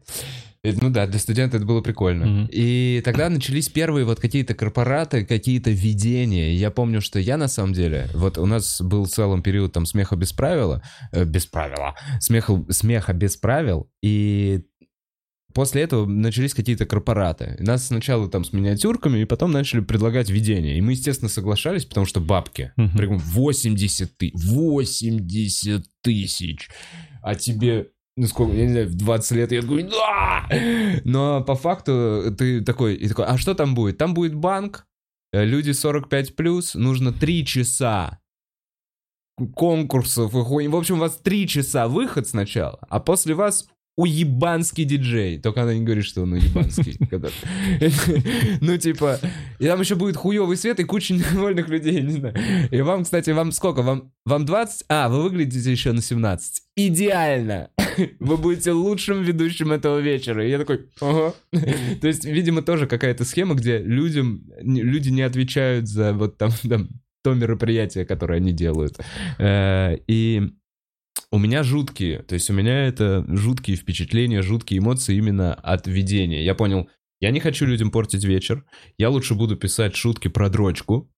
Ну 0.63 0.89
да, 0.89 1.07
для 1.07 1.19
студента 1.19 1.57
это 1.57 1.65
было 1.65 1.81
прикольно. 1.81 2.23
Mm-hmm. 2.23 2.49
И 2.51 3.01
тогда 3.03 3.29
начались 3.29 3.67
первые 3.67 4.05
вот 4.05 4.21
какие-то 4.21 4.53
корпораты, 4.53 5.25
какие-то 5.25 5.71
видения. 5.71 6.53
Я 6.53 6.71
помню, 6.71 7.01
что 7.01 7.19
я 7.19 7.35
на 7.35 7.49
самом 7.49 7.73
деле, 7.73 8.07
вот 8.13 8.37
у 8.37 8.45
нас 8.45 8.81
был 8.81 9.05
целом 9.05 9.41
период 9.41 9.73
там 9.73 9.85
смеха 9.85 10.15
без 10.15 10.31
правила, 10.31 10.81
э, 11.11 11.25
без 11.25 11.45
правила, 11.45 11.95
смеха, 12.21 12.63
смеха 12.69 13.11
без 13.11 13.35
правил, 13.35 13.89
и 14.01 14.63
После 15.53 15.83
этого 15.83 16.05
начались 16.05 16.53
какие-то 16.53 16.85
корпораты. 16.85 17.55
Нас 17.59 17.87
сначала 17.87 18.29
там 18.29 18.43
с 18.43 18.53
миниатюрками, 18.53 19.19
и 19.19 19.25
потом 19.25 19.51
начали 19.51 19.81
предлагать 19.81 20.29
видение. 20.29 20.77
И 20.77 20.81
мы, 20.81 20.93
естественно, 20.93 21.29
соглашались, 21.29 21.85
потому 21.85 22.05
что 22.05 22.19
бабки. 22.19 22.71
Uh-huh. 22.77 23.17
80 23.17 24.17
тысяч. 24.17 24.33
80 24.35 25.85
тысяч. 26.01 26.69
А 27.21 27.35
тебе 27.35 27.87
ну 28.15 28.27
сколько, 28.27 28.55
я 28.55 28.65
не 28.65 28.71
знаю, 28.71 28.87
в 28.89 28.95
20 28.95 29.31
лет 29.31 29.51
я 29.51 29.61
такой, 29.61 29.83
да! 29.83 30.47
Но 31.03 31.43
по 31.43 31.55
факту 31.55 32.33
ты 32.37 32.61
такой, 32.61 32.95
и 32.95 33.07
такой, 33.07 33.25
а 33.25 33.37
что 33.37 33.55
там 33.55 33.73
будет? 33.73 33.97
Там 33.97 34.13
будет 34.13 34.35
банк, 34.35 34.85
э, 35.31 35.43
люди 35.43 35.71
45 35.71 36.35
плюс, 36.35 36.75
нужно 36.75 37.11
3 37.11 37.45
часа 37.45 38.19
конкурсов 39.55 40.35
и 40.35 40.43
хуйни. 40.43 40.69
В 40.69 40.75
общем, 40.75 40.97
у 40.97 40.99
вас 40.99 41.17
3 41.17 41.47
часа 41.47 41.87
выход 41.87 42.27
сначала, 42.27 42.79
а 42.87 42.99
после 42.99 43.33
вас 43.33 43.67
уебанский 43.95 44.85
диджей. 44.85 45.39
Только 45.39 45.63
она 45.63 45.73
не 45.73 45.83
говорит, 45.83 46.05
что 46.05 46.23
он 46.23 46.33
уебанский. 46.33 46.97
Ну, 48.61 48.77
типа, 48.77 49.19
и 49.59 49.67
там 49.67 49.79
еще 49.79 49.95
будет 49.95 50.17
хуевый 50.17 50.57
свет 50.57 50.79
и 50.79 50.83
куча 50.83 51.13
недовольных 51.13 51.67
людей, 51.69 52.01
не 52.01 52.13
знаю. 52.13 52.35
И 52.71 52.81
вам, 52.81 53.03
кстати, 53.03 53.29
вам 53.31 53.51
сколько? 53.51 53.81
Вам, 53.81 54.11
вам 54.25 54.45
20? 54.45 54.85
А, 54.89 55.09
вы 55.09 55.23
выглядите 55.23 55.71
еще 55.71 55.91
на 55.91 56.01
17. 56.01 56.63
Идеально! 56.75 57.69
Вы 58.19 58.37
будете 58.37 58.71
лучшим 58.71 59.21
ведущим 59.21 59.71
этого 59.71 59.99
вечера. 59.99 60.45
И 60.45 60.49
я 60.49 60.57
такой, 60.57 60.87
ага. 60.99 61.33
То 61.51 62.07
есть, 62.07 62.25
видимо, 62.25 62.63
тоже 62.63 62.87
какая-то 62.87 63.25
схема, 63.25 63.53
где 63.53 63.77
людям, 63.77 64.43
люди 64.61 65.09
не 65.09 65.21
отвечают 65.21 65.87
за 65.87 66.13
вот 66.13 66.37
там, 66.37 66.51
там 66.67 66.89
то 67.23 67.33
мероприятие, 67.33 68.05
которое 68.05 68.37
они 68.37 68.51
делают. 68.51 68.99
Э, 69.39 69.97
и 70.07 70.51
у 71.33 71.39
меня 71.39 71.63
жуткие, 71.63 72.19
то 72.19 72.35
есть 72.35 72.51
у 72.51 72.53
меня 72.53 72.85
это 72.85 73.25
жуткие 73.27 73.75
впечатления, 73.75 74.43
жуткие 74.43 74.77
эмоции 74.77 75.15
именно 75.15 75.55
от 75.55 75.87
видения. 75.87 76.43
Я 76.43 76.53
понял, 76.53 76.87
я 77.21 77.31
не 77.31 77.39
хочу 77.39 77.65
людям 77.65 77.89
портить 77.89 78.23
вечер, 78.23 78.63
я 78.99 79.09
лучше 79.09 79.33
буду 79.33 79.55
писать 79.55 79.95
шутки 79.95 80.27
про 80.27 80.51
дрочку 80.51 81.11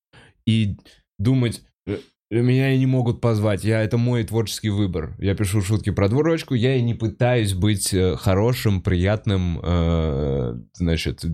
и 0.46 0.78
думать, 1.18 1.64
«Э, 1.86 1.98
меня 2.30 2.72
и 2.72 2.78
не 2.78 2.86
могут 2.86 3.20
позвать, 3.20 3.62
я, 3.62 3.82
это 3.82 3.98
мой 3.98 4.24
творческий 4.24 4.70
выбор. 4.70 5.14
Я 5.18 5.34
пишу 5.34 5.60
шутки 5.60 5.90
про 5.90 6.08
дрочку, 6.08 6.54
я 6.54 6.76
и 6.76 6.80
не 6.80 6.94
пытаюсь 6.94 7.52
быть 7.52 7.92
э, 7.92 8.16
хорошим, 8.16 8.80
приятным, 8.80 9.60
э, 9.62 10.54
значит, 10.72 11.26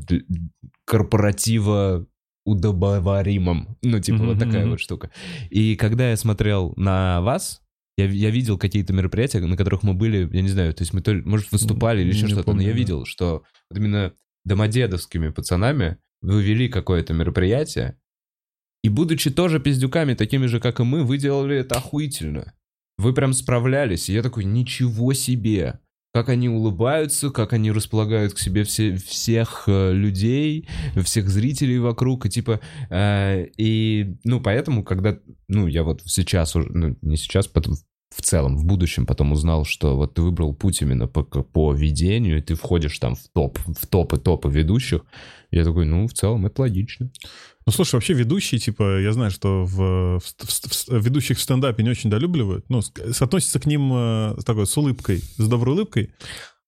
корпоратива 0.87 2.09
удобоваримым. 2.45 3.79
Ну, 3.81 4.01
типа, 4.01 4.17
mm-hmm. 4.17 4.27
вот 4.27 4.39
такая 4.41 4.67
вот 4.67 4.81
штука. 4.81 5.13
И 5.51 5.77
когда 5.77 6.11
я 6.11 6.17
смотрел 6.17 6.75
на 6.77 7.21
вас, 7.21 7.63
я, 7.97 8.07
я 8.07 8.31
видел 8.31 8.59
какие-то 8.59 8.93
мероприятия, 8.93 9.41
на 9.41 9.57
которых 9.57 9.83
мы 9.83 9.95
были, 9.95 10.29
я 10.33 10.43
не 10.43 10.49
знаю, 10.49 10.73
то 10.75 10.83
есть 10.83 10.93
мы, 10.93 11.03
то, 11.03 11.13
может, 11.25 11.53
выступали 11.53 12.03
или 12.03 12.09
еще 12.09 12.29
что-то, 12.29 12.53
но 12.53 12.63
я 12.63 12.73
видел, 12.73 13.05
что 13.05 13.45
вот 13.71 13.79
именно 13.79 14.13
домодедовскими 14.45 15.29
пацанами 15.29 15.99
вы 16.21 16.43
вели 16.43 16.69
какое-то 16.69 17.13
мероприятие, 17.13 17.99
и 18.83 18.89
будучи 18.89 19.31
тоже 19.31 19.61
пиздюками, 19.61 20.15
такими 20.15 20.47
же, 20.47 20.59
как 20.59 20.81
и 20.81 20.85
мы, 20.85 21.05
вы 21.05 21.19
делали 21.19 21.57
это 21.57 21.77
охуительно. 21.77 22.55
Вы 22.99 23.15
прям 23.15 23.33
справлялись, 23.33 24.09
и 24.09 24.13
я 24.13 24.23
такой, 24.23 24.45
ничего 24.45 25.13
себе 25.13 25.81
как 26.13 26.29
они 26.29 26.49
улыбаются, 26.49 27.31
как 27.31 27.55
они 27.55 27.73
располагают 27.73 28.35
к 28.35 28.39
себе 28.39 28.65
все, 28.65 28.97
всех 28.97 29.65
э, 29.67 29.93
людей, 29.93 30.69
всех 31.03 31.29
зрителей 31.29 31.79
вокруг, 31.79 32.27
и 32.27 32.29
типа, 32.31 32.61
э, 32.91 33.47
и, 33.57 34.17
ну, 34.25 34.41
поэтому, 34.41 34.85
когда, 34.85 35.19
ну, 35.49 35.67
я 35.67 35.83
вот 35.83 36.03
сейчас 36.05 36.55
уже, 36.55 36.69
ну, 36.71 36.97
не 37.01 37.17
сейчас, 37.17 37.47
потом, 37.47 37.77
в 38.15 38.23
целом, 38.23 38.57
в 38.57 38.65
будущем 38.65 39.07
потом 39.07 39.33
узнал, 39.33 39.65
что 39.65 39.97
вот 39.97 40.15
ты 40.15 40.23
выбрал 40.23 40.55
путь 40.55 40.83
именно 40.83 41.07
по, 41.07 41.23
по 41.23 41.73
ведению, 41.73 42.39
и 42.39 42.43
ты 42.43 42.55
входишь 42.55 42.99
там 42.99 43.15
в 43.15 43.29
топ, 43.33 43.59
в 43.67 43.87
топы 43.87 44.19
топы 44.19 44.51
ведущих, 44.51 45.03
я 45.51 45.65
такой, 45.65 45.87
ну, 45.87 46.07
в 46.07 46.13
целом, 46.13 46.47
это 46.47 46.63
логично. 46.63 47.11
Ну, 47.67 47.73
слушай, 47.73 47.95
вообще 47.95 48.15
ведущие, 48.15 48.59
типа, 48.59 49.01
я 49.01 49.13
знаю, 49.13 49.31
что 49.31 49.65
в, 49.65 50.19
в, 50.19 50.23
в, 50.23 50.89
в 50.89 51.05
ведущих 51.05 51.39
в 51.39 51.41
стендапе 51.41 51.83
не 51.83 51.91
очень 51.91 52.11
долюбливают, 52.11 52.69
ну, 52.69 52.81
относятся 53.21 53.61
к 53.61 53.67
ним 53.67 53.93
э, 53.93 54.35
с 54.39 54.45
такой, 54.45 54.67
с 54.67 54.77
улыбкой, 54.77 55.19
с 55.19 55.49
доброй 55.49 55.75
улыбкой. 55.75 56.13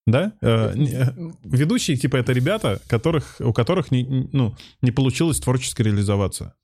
Да? 0.07 0.35
Э, 0.43 0.73
не- 0.77 0.93
э, 0.93 1.13
ведущие, 1.45 1.97
типа, 1.97 2.17
это 2.17 2.33
ребята, 2.33 2.81
которых, 2.89 3.37
у 3.41 3.53
которых 3.53 3.91
не, 3.91 4.29
ну, 4.33 4.55
не 4.83 4.91
получилось 4.91 5.41
творчески 5.41 5.83
реализоваться. 5.83 6.55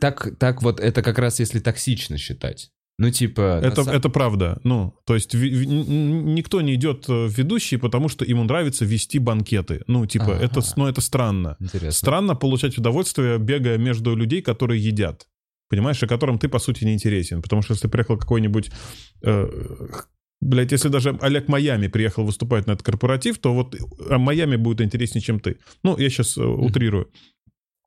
Так, 0.00 0.36
так 0.38 0.62
вот, 0.62 0.78
это 0.78 1.02
как 1.02 1.18
раз 1.18 1.40
если 1.40 1.58
токсично 1.58 2.18
считать. 2.18 2.70
Ну, 2.98 3.10
типа... 3.10 3.60
Это, 3.62 3.82
са- 3.82 3.92
это 3.92 4.08
правда. 4.08 4.58
Ну, 4.64 4.94
то 5.04 5.14
есть 5.14 5.34
н- 5.34 5.42
н- 5.42 6.34
никто 6.34 6.62
не 6.62 6.74
идет 6.74 7.08
э, 7.08 7.26
в 7.26 7.38
ведущие, 7.38 7.78
потому 7.78 8.08
что 8.08 8.24
ему 8.24 8.44
нравится 8.44 8.84
вести 8.86 9.18
банкеты. 9.18 9.82
Ну, 9.86 10.06
типа, 10.06 10.24
Ага. 10.36 10.44
это, 10.44 10.60
ну, 10.76 10.86
это 10.86 11.00
странно. 11.02 11.56
Интересно. 11.60 11.92
Странно 11.92 12.34
получать 12.34 12.78
удовольствие, 12.78 13.38
бегая 13.38 13.78
между 13.78 14.16
людей, 14.16 14.40
которые 14.42 14.80
едят. 14.88 15.28
Понимаешь, 15.68 16.02
и 16.02 16.06
которым 16.06 16.38
ты, 16.38 16.48
по 16.48 16.58
сути, 16.58 16.84
не 16.84 16.92
интересен. 16.94 17.42
Потому 17.42 17.62
что 17.62 17.74
если 17.74 17.88
приехал 17.88 18.16
какой-нибудь... 18.16 18.70
э, 19.22 19.46
блядь, 20.40 20.72
если 20.72 20.88
даже 20.88 21.18
Олег 21.20 21.48
Майами 21.48 21.88
приехал 21.88 22.24
выступать 22.24 22.66
на 22.66 22.72
этот 22.72 22.86
корпоратив, 22.86 23.38
то 23.38 23.52
вот 23.52 23.74
э, 23.74 24.16
Майами 24.18 24.56
будет 24.56 24.80
интереснее, 24.80 25.20
чем 25.22 25.38
ты. 25.38 25.58
Ну, 25.82 25.98
я 25.98 26.08
сейчас 26.08 26.38
утрирую. 26.38 27.10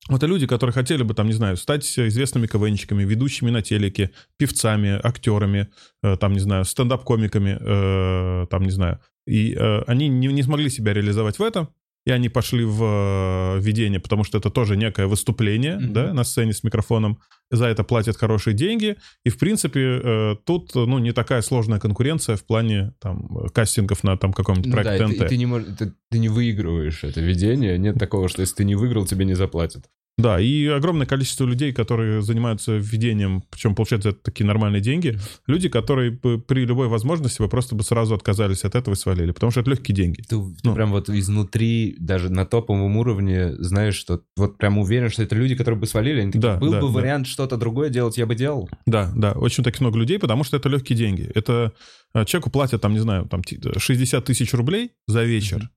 Это 0.09 0.25
люди, 0.25 0.47
которые 0.47 0.73
хотели 0.73 1.03
бы, 1.03 1.13
там, 1.13 1.27
не 1.27 1.33
знаю, 1.33 1.55
стать 1.55 1.85
известными 1.99 2.47
КВНщиками, 2.47 3.03
ведущими 3.03 3.51
на 3.51 3.61
телеке, 3.61 4.09
певцами, 4.37 4.99
актерами, 5.03 5.67
э, 6.03 6.17
там, 6.17 6.33
не 6.33 6.39
знаю, 6.39 6.65
стендап-комиками, 6.65 7.57
э, 7.59 8.47
там, 8.49 8.63
не 8.63 8.71
знаю. 8.71 8.99
И 9.27 9.53
э, 9.53 9.81
они 9.85 10.07
не, 10.07 10.27
не 10.27 10.43
смогли 10.43 10.69
себя 10.69 10.93
реализовать 10.93 11.37
в 11.37 11.43
этом, 11.43 11.69
и 12.09 12.11
они 12.11 12.29
пошли 12.29 12.63
в 12.65 12.83
э, 12.83 13.59
ведение, 13.61 13.99
потому 13.99 14.23
что 14.23 14.37
это 14.39 14.49
тоже 14.49 14.75
некое 14.77 15.05
выступление, 15.07 15.77
Мгм. 15.77 15.93
да, 15.93 16.13
на 16.13 16.23
сцене 16.23 16.53
с 16.53 16.63
микрофоном. 16.63 17.19
За 17.51 17.65
это 17.65 17.83
платят 17.83 18.17
хорошие 18.17 18.53
деньги. 18.55 18.95
И, 19.25 19.29
в 19.29 19.37
принципе, 19.37 19.79
э, 20.03 20.35
тут, 20.45 20.73
ну, 20.75 20.99
не 20.99 21.11
такая 21.13 21.41
сложная 21.41 21.79
конкуренция 21.79 22.35
в 22.35 22.43
плане, 22.45 22.93
там, 22.99 23.27
кастингов 23.53 24.03
на, 24.03 24.17
там, 24.17 24.33
каком-нибудь 24.33 24.71
Ну 24.71 24.75
да, 24.77 24.81
проекте 24.83 25.05
и 25.05 25.07
ты, 25.07 25.13
ТНТ. 25.15 25.25
и 25.25 25.29
ты 25.29 25.37
не 25.37 25.45
мож- 25.45 25.75
ты- 25.77 25.93
ты 26.11 26.19
не 26.19 26.29
выигрываешь 26.29 27.03
это 27.03 27.21
видение. 27.21 27.77
Нет 27.77 27.97
такого, 27.99 28.27
что 28.29 28.41
если 28.41 28.55
ты 28.55 28.63
не 28.65 28.75
выиграл, 28.75 29.05
тебе 29.05 29.25
не 29.25 29.35
заплатят. 29.35 29.85
Да, 30.19 30.39
и 30.39 30.65
огромное 30.67 31.07
количество 31.07 31.45
людей, 31.45 31.71
которые 31.73 32.21
занимаются 32.21 32.77
введением, 32.77 33.43
причем 33.49 33.73
получают 33.73 34.03
за 34.03 34.09
это 34.09 34.19
такие 34.21 34.45
нормальные 34.45 34.81
деньги, 34.81 35.17
люди, 35.47 35.69
которые 35.69 36.11
бы 36.11 36.39
при 36.39 36.65
любой 36.65 36.87
возможности 36.89 37.41
бы 37.41 37.47
просто 37.47 37.75
бы 37.75 37.83
сразу 37.83 38.13
отказались 38.15 38.63
от 38.65 38.75
этого 38.75 38.95
и 38.95 38.97
свалили, 38.97 39.31
потому 39.31 39.51
что 39.51 39.61
это 39.61 39.69
легкие 39.71 39.95
деньги. 39.95 40.21
Ты, 40.21 40.35
ты 40.35 40.35
Ну. 40.63 40.75
прям 40.75 40.91
вот 40.91 41.09
изнутри, 41.09 41.95
даже 41.99 42.29
на 42.29 42.45
топовом 42.45 42.97
уровне, 42.97 43.53
знаешь, 43.59 43.95
что 43.95 44.21
вот 44.35 44.57
прям 44.57 44.77
уверен, 44.77 45.09
что 45.09 45.23
это 45.23 45.35
люди, 45.35 45.55
которые 45.55 45.79
бы 45.79 45.87
свалили. 45.87 46.21
Они 46.21 46.31
такие, 46.31 46.41
Да, 46.41 46.57
был 46.57 46.71
да, 46.71 46.81
бы 46.81 46.87
да. 46.87 46.93
вариант 46.93 47.27
что-то 47.27 47.55
другое 47.57 47.89
делать, 47.89 48.17
я 48.17 48.25
бы 48.25 48.35
делал. 48.35 48.69
Да, 48.85 49.11
да, 49.15 49.31
очень 49.31 49.63
таких 49.63 49.79
много 49.81 49.97
людей, 49.97 50.19
потому 50.19 50.43
что 50.43 50.57
это 50.57 50.67
легкие 50.69 50.97
деньги. 50.97 51.31
Это 51.33 51.71
э, 52.13 52.25
человеку 52.25 52.49
платят, 52.49 52.81
там, 52.81 52.93
не 52.93 52.99
знаю, 52.99 53.25
там 53.27 53.43
ти- 53.43 53.59
60 53.77 54.25
тысяч 54.25 54.53
рублей 54.53 54.91
за 55.07 55.23
вечер, 55.23 55.57
Мгм. 55.59 55.69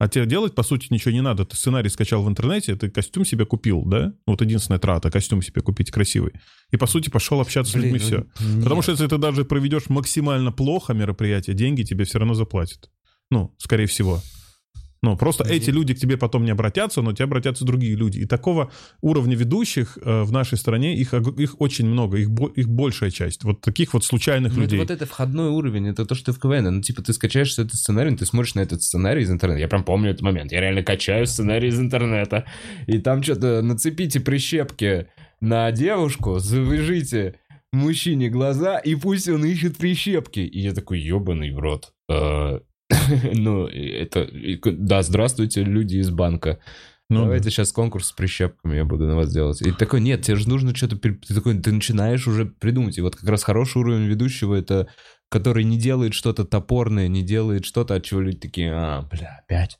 А 0.00 0.08
тебе 0.08 0.24
делать, 0.24 0.54
по 0.54 0.62
сути, 0.62 0.86
ничего 0.88 1.12
не 1.12 1.20
надо. 1.20 1.44
Ты 1.44 1.56
сценарий 1.56 1.90
скачал 1.90 2.22
в 2.24 2.28
интернете, 2.28 2.74
ты 2.74 2.88
костюм 2.88 3.26
себе 3.26 3.44
купил, 3.44 3.82
да? 3.84 4.14
Вот 4.26 4.40
единственная 4.40 4.78
трата, 4.78 5.10
костюм 5.10 5.42
себе 5.42 5.60
купить 5.60 5.90
красивый. 5.90 6.32
И, 6.70 6.78
по 6.78 6.86
сути, 6.86 7.10
пошел 7.10 7.38
общаться 7.38 7.72
с 7.72 7.74
людьми, 7.74 7.98
ну, 8.00 8.06
все. 8.06 8.24
Потому 8.62 8.80
что 8.80 8.92
если 8.92 9.06
ты 9.06 9.18
даже 9.18 9.44
проведешь 9.44 9.90
максимально 9.90 10.52
плохо 10.52 10.94
мероприятие, 10.94 11.54
деньги 11.54 11.82
тебе 11.82 12.06
все 12.06 12.18
равно 12.18 12.32
заплатят. 12.32 12.90
Ну, 13.30 13.54
скорее 13.58 13.84
всего. 13.84 14.22
Ну, 15.02 15.16
просто 15.16 15.44
Мгм. 15.44 15.52
эти 15.54 15.70
люди 15.70 15.94
к 15.94 15.98
тебе 15.98 16.18
потом 16.18 16.44
не 16.44 16.50
обратятся, 16.50 17.00
но 17.00 17.12
к 17.12 17.14
тебе 17.14 17.24
обратятся 17.24 17.64
другие 17.64 17.94
люди. 17.96 18.18
И 18.18 18.26
такого 18.26 18.70
уровня 19.00 19.34
ведущих 19.34 19.96
э, 20.02 20.22
в 20.24 20.30
нашей 20.32 20.58
стране, 20.58 20.94
их, 20.94 21.14
их 21.14 21.58
очень 21.58 21.86
много, 21.86 22.18
их, 22.18 22.30
бо- 22.30 22.48
их 22.54 22.68
большая 22.68 23.10
часть. 23.10 23.42
Вот 23.44 23.62
таких 23.62 23.94
вот 23.94 24.04
случайных 24.04 24.52
Ну, 24.52 24.58
это 24.58 24.62
людей. 24.64 24.78
вот 24.78 24.90
это 24.90 25.06
входной 25.06 25.48
уровень, 25.48 25.88
это 25.88 26.04
то, 26.04 26.14
что 26.14 26.26
ты 26.26 26.32
в 26.32 26.40
КВН. 26.40 26.76
Ну, 26.76 26.82
типа, 26.82 27.00
ты 27.02 27.14
скачаешь 27.14 27.52
этот 27.58 27.74
сценарий, 27.74 28.14
ты 28.14 28.26
смотришь 28.26 28.54
на 28.54 28.60
этот 28.60 28.82
сценарий 28.82 29.22
из 29.22 29.30
интернета. 29.30 29.60
Я 29.60 29.68
прям 29.68 29.84
помню 29.84 30.10
этот 30.10 30.20
момент. 30.22 30.52
Я 30.52 30.60
реально 30.60 30.82
качаю 30.82 31.26
сценарий 31.26 31.68
из 31.68 31.80
интернета. 31.80 32.44
И 32.86 32.98
там 32.98 33.22
что-то 33.22 33.62
нацепите 33.62 34.20
прищепки 34.20 35.06
на 35.40 35.72
девушку, 35.72 36.40
завяжите 36.40 37.36
мужчине 37.72 38.28
глаза, 38.28 38.76
и 38.78 38.94
пусть 38.96 39.28
он 39.28 39.44
ищет 39.46 39.78
прищепки. 39.78 40.40
И 40.40 40.60
я 40.60 40.74
такой, 40.74 41.00
ебаный 41.00 41.52
в 41.52 41.58
рот. 41.58 41.92
Э, 42.10 42.60
Ну, 43.34 43.66
это... 43.66 44.28
Да, 44.64 45.02
здравствуйте, 45.02 45.62
люди 45.62 45.96
из 45.96 46.10
банка. 46.10 46.58
Ну, 47.08 47.22
Давайте 47.22 47.50
сейчас 47.50 47.72
конкурс 47.72 48.08
с 48.08 48.12
прищепками 48.12 48.76
я 48.76 48.84
буду 48.84 49.04
на 49.04 49.16
вас 49.16 49.32
делать. 49.32 49.62
И 49.62 49.72
такой, 49.72 50.00
нет, 50.00 50.22
тебе 50.22 50.36
же 50.36 50.48
нужно 50.48 50.74
что-то... 50.74 50.96
Ты 50.96 51.34
такой, 51.34 51.58
ты 51.58 51.72
начинаешь 51.72 52.28
уже 52.28 52.46
придумать. 52.46 52.98
И 52.98 53.00
вот 53.00 53.16
как 53.16 53.28
раз 53.28 53.42
хороший 53.42 53.78
уровень 53.78 54.06
ведущего 54.06 54.54
это 54.54 54.88
который 55.30 55.64
не 55.64 55.78
делает 55.78 56.12
что-то 56.12 56.44
топорное, 56.44 57.08
не 57.08 57.22
делает 57.22 57.64
что-то, 57.64 57.94
от 57.94 58.04
чего 58.04 58.20
люди 58.20 58.38
такие, 58.38 58.72
а, 58.72 59.02
бля, 59.02 59.42
опять. 59.44 59.78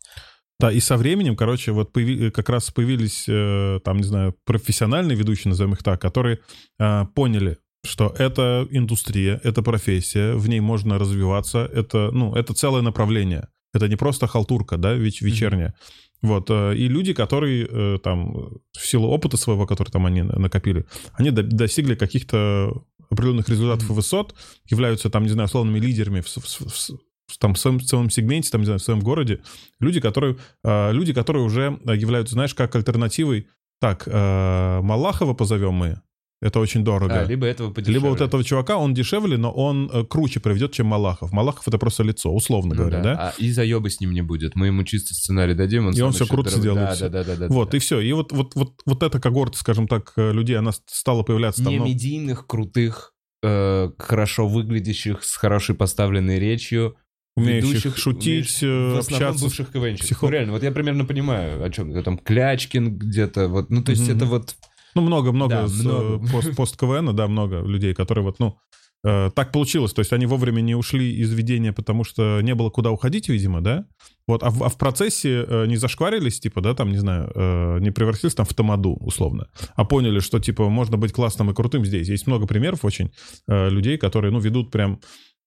Да, 0.61 0.71
и 0.71 0.79
со 0.79 0.97
временем, 0.97 1.37
короче, 1.37 1.73
вот 1.73 1.97
появи- 1.97 2.31
как 2.31 2.49
раз 2.51 2.71
появились, 2.71 3.25
э, 3.29 3.81
там, 3.83 3.97
не 3.97 4.05
знаю, 4.05 4.37
профессиональные 4.45 5.17
ведущие, 5.17 5.49
назовем 5.49 5.73
их 5.73 5.83
так, 5.83 6.01
которые 6.01 6.39
э, 6.79 7.05
поняли, 7.15 7.59
что 7.85 8.15
это 8.19 8.67
индустрия, 8.71 9.41
это 9.43 9.63
профессия, 9.63 10.35
в 10.35 10.49
ней 10.49 10.61
можно 10.61 10.99
развиваться, 10.99 11.59
это, 11.73 12.11
ну, 12.13 12.35
это 12.35 12.55
целое 12.55 12.83
направление. 12.83 13.49
Это 13.73 13.89
не 13.89 13.97
просто 13.97 14.27
халтурка, 14.27 14.77
да, 14.77 14.95
веч- 14.95 15.23
вечерняя. 15.23 15.75
Вот, 16.23 16.51
э, 16.51 16.75
и 16.77 16.89
люди, 16.89 17.13
которые 17.15 17.67
э, 17.71 17.99
там 18.03 18.33
в 18.73 18.87
силу 18.87 19.09
опыта 19.09 19.37
своего, 19.37 19.67
который 19.67 19.91
там 19.91 20.07
они 20.07 20.23
накопили, 20.23 20.85
они 21.15 21.31
до- 21.31 21.43
достигли 21.43 21.95
каких-то 21.95 22.83
определенных 23.11 23.49
результатов 23.49 23.89
и 23.89 23.93
высот, 23.93 24.35
являются 24.69 25.09
там, 25.09 25.23
не 25.23 25.31
знаю, 25.31 25.47
условными 25.47 25.79
лидерами 25.79 26.21
в, 26.21 26.27
в 26.27 26.91
в 27.31 27.39
там, 27.39 27.55
в 27.55 27.59
своем, 27.61 27.79
в 27.79 27.85
своем 27.85 28.11
сегменте, 28.11 28.51
там, 28.51 28.63
не 28.63 28.65
знаю, 28.65 28.81
в 28.81 28.83
своем 28.83 28.99
городе, 29.01 29.41
люди, 29.79 30.01
которые, 30.01 30.37
э, 30.65 30.93
люди, 30.93 31.13
которые 31.13 31.45
уже 31.45 31.79
являются, 31.85 32.35
знаешь, 32.35 32.55
как 32.55 32.75
альтернативой, 32.75 33.47
так, 33.81 34.03
э, 34.07 34.81
Малахова 34.83 35.35
позовем 35.35 35.75
мы, 35.75 36.01
это 36.43 36.59
очень 36.61 36.83
дорого. 36.85 37.21
А, 37.21 37.25
либо 37.25 37.47
этого 37.47 37.71
подешевле. 37.71 37.99
Либо 38.01 38.09
вот 38.11 38.21
этого 38.21 38.43
чувака, 38.43 38.77
он 38.79 38.95
дешевле, 38.95 39.37
но 39.37 39.51
он 39.53 39.91
э, 39.93 40.05
круче 40.05 40.41
проведет, 40.41 40.73
чем 40.73 40.87
Малахов. 40.87 41.33
Малахов 41.33 41.69
это 41.69 41.77
просто 41.79 42.03
лицо, 42.03 42.33
условно 42.35 42.75
Ну 42.75 42.81
говоря, 42.83 43.01
да? 43.03 43.13
А 43.19 43.35
и 43.39 43.51
заеба 43.53 43.91
с 43.91 44.01
ним 44.01 44.13
не 44.13 44.23
будет. 44.23 44.57
Мы 44.57 44.69
ему 44.69 44.83
чисто 44.85 45.15
сценарий 45.15 45.55
дадим, 45.55 45.87
он 45.89 45.93
И 45.93 46.01
он 46.01 46.13
всё 46.13 46.25
еще 46.25 46.33
круто 46.33 46.51
дорог- 46.51 46.61
сделает, 46.61 46.89
Да, 46.89 46.95
всё. 46.95 47.09
да, 47.11 47.25
да, 47.25 47.37
да, 47.37 47.47
да. 47.49 47.55
Вот, 47.55 47.71
да. 47.71 47.77
и 47.77 47.81
все. 47.81 48.01
И 48.01 48.13
вот, 48.13 48.33
вот, 48.33 48.55
вот, 48.55 48.73
вот 48.87 49.03
эта 49.03 49.21
когорта, 49.21 49.59
скажем 49.59 49.87
так, 49.87 50.13
э, 50.17 50.33
людей, 50.33 50.57
она 50.57 50.71
стала 50.87 51.23
появляться 51.23 51.63
там. 51.63 51.73
не 51.73 51.79
ну, 51.79 51.87
медийных, 51.87 52.47
крутых, 52.47 53.13
э, 53.43 53.91
хорошо 53.99 54.49
выглядящих, 54.49 55.23
с 55.25 55.37
хорошей 55.37 55.75
поставленной 55.75 56.39
речью, 56.39 56.97
умеющих 57.37 57.69
ведущих, 57.71 57.97
шутить, 57.99 58.63
умеющих- 58.63 58.63
э, 58.97 58.99
общаться. 58.99 59.45
бывших 59.45 59.71
КВНщиков. 59.73 60.07
психо- 60.07 60.27
Ну, 60.27 60.33
реально, 60.33 60.53
вот 60.53 60.63
я 60.63 60.73
примерно 60.73 61.05
понимаю, 61.05 61.63
о 61.65 61.71
чем 61.71 62.03
там 62.03 62.19
Клячкин 62.19 62.99
где-то, 62.99 63.49
вот, 63.49 63.71
ну, 63.71 63.83
то 63.83 63.91
есть 63.93 64.09
Мгм. 64.09 64.17
это 64.17 64.27
вот... 64.27 64.57
Ну, 64.95 65.03
много-много 65.03 65.55
Да, 65.55 65.67
много. 65.67 66.25
э, 66.25 66.33
пост, 66.33 66.57
пост 66.57 66.77
КВН, 66.77 67.15
да, 67.15 67.29
много 67.29 67.61
людей, 67.61 67.95
которые 67.95 68.25
вот, 68.25 68.39
ну, 68.39 68.57
э, 69.05 69.31
так 69.35 69.53
получилось. 69.53 69.93
То 69.93 70.01
есть 70.01 70.13
они 70.13 70.27
вовремя 70.27 70.61
не 70.61 70.75
ушли 70.75 71.15
из 71.15 71.33
ведения, 71.33 71.73
потому 71.73 72.05
что 72.05 72.41
не 72.43 72.55
было 72.55 72.71
куда 72.71 72.91
уходить, 72.91 73.29
видимо, 73.29 73.61
да? 73.61 73.87
Вот, 74.27 74.43
а 74.43 74.51
в, 74.51 74.63
а 74.63 74.69
в 74.69 74.79
процессе 74.79 75.45
э, 75.47 75.67
не 75.67 75.77
зашкварились, 75.77 76.41
типа, 76.41 76.61
да, 76.61 76.75
там, 76.75 76.91
не 76.91 76.99
знаю, 76.99 77.31
э, 77.35 77.79
не 77.81 77.91
превратились 77.91 78.35
там 78.35 78.47
в 78.47 78.55
тамаду, 78.55 78.97
условно, 79.01 79.49
а 79.75 79.85
поняли, 79.85 80.21
что, 80.21 80.39
типа, 80.39 80.69
можно 80.69 80.97
быть 80.97 81.13
классным 81.13 81.51
и 81.51 81.55
крутым 81.55 81.85
здесь. 81.85 82.09
Есть 82.09 82.27
много 82.27 82.47
примеров 82.47 82.85
очень 82.85 83.11
э, 83.49 83.69
людей, 83.71 83.97
которые, 83.99 84.31
ну, 84.33 84.39
ведут 84.39 84.71
прям 84.71 85.01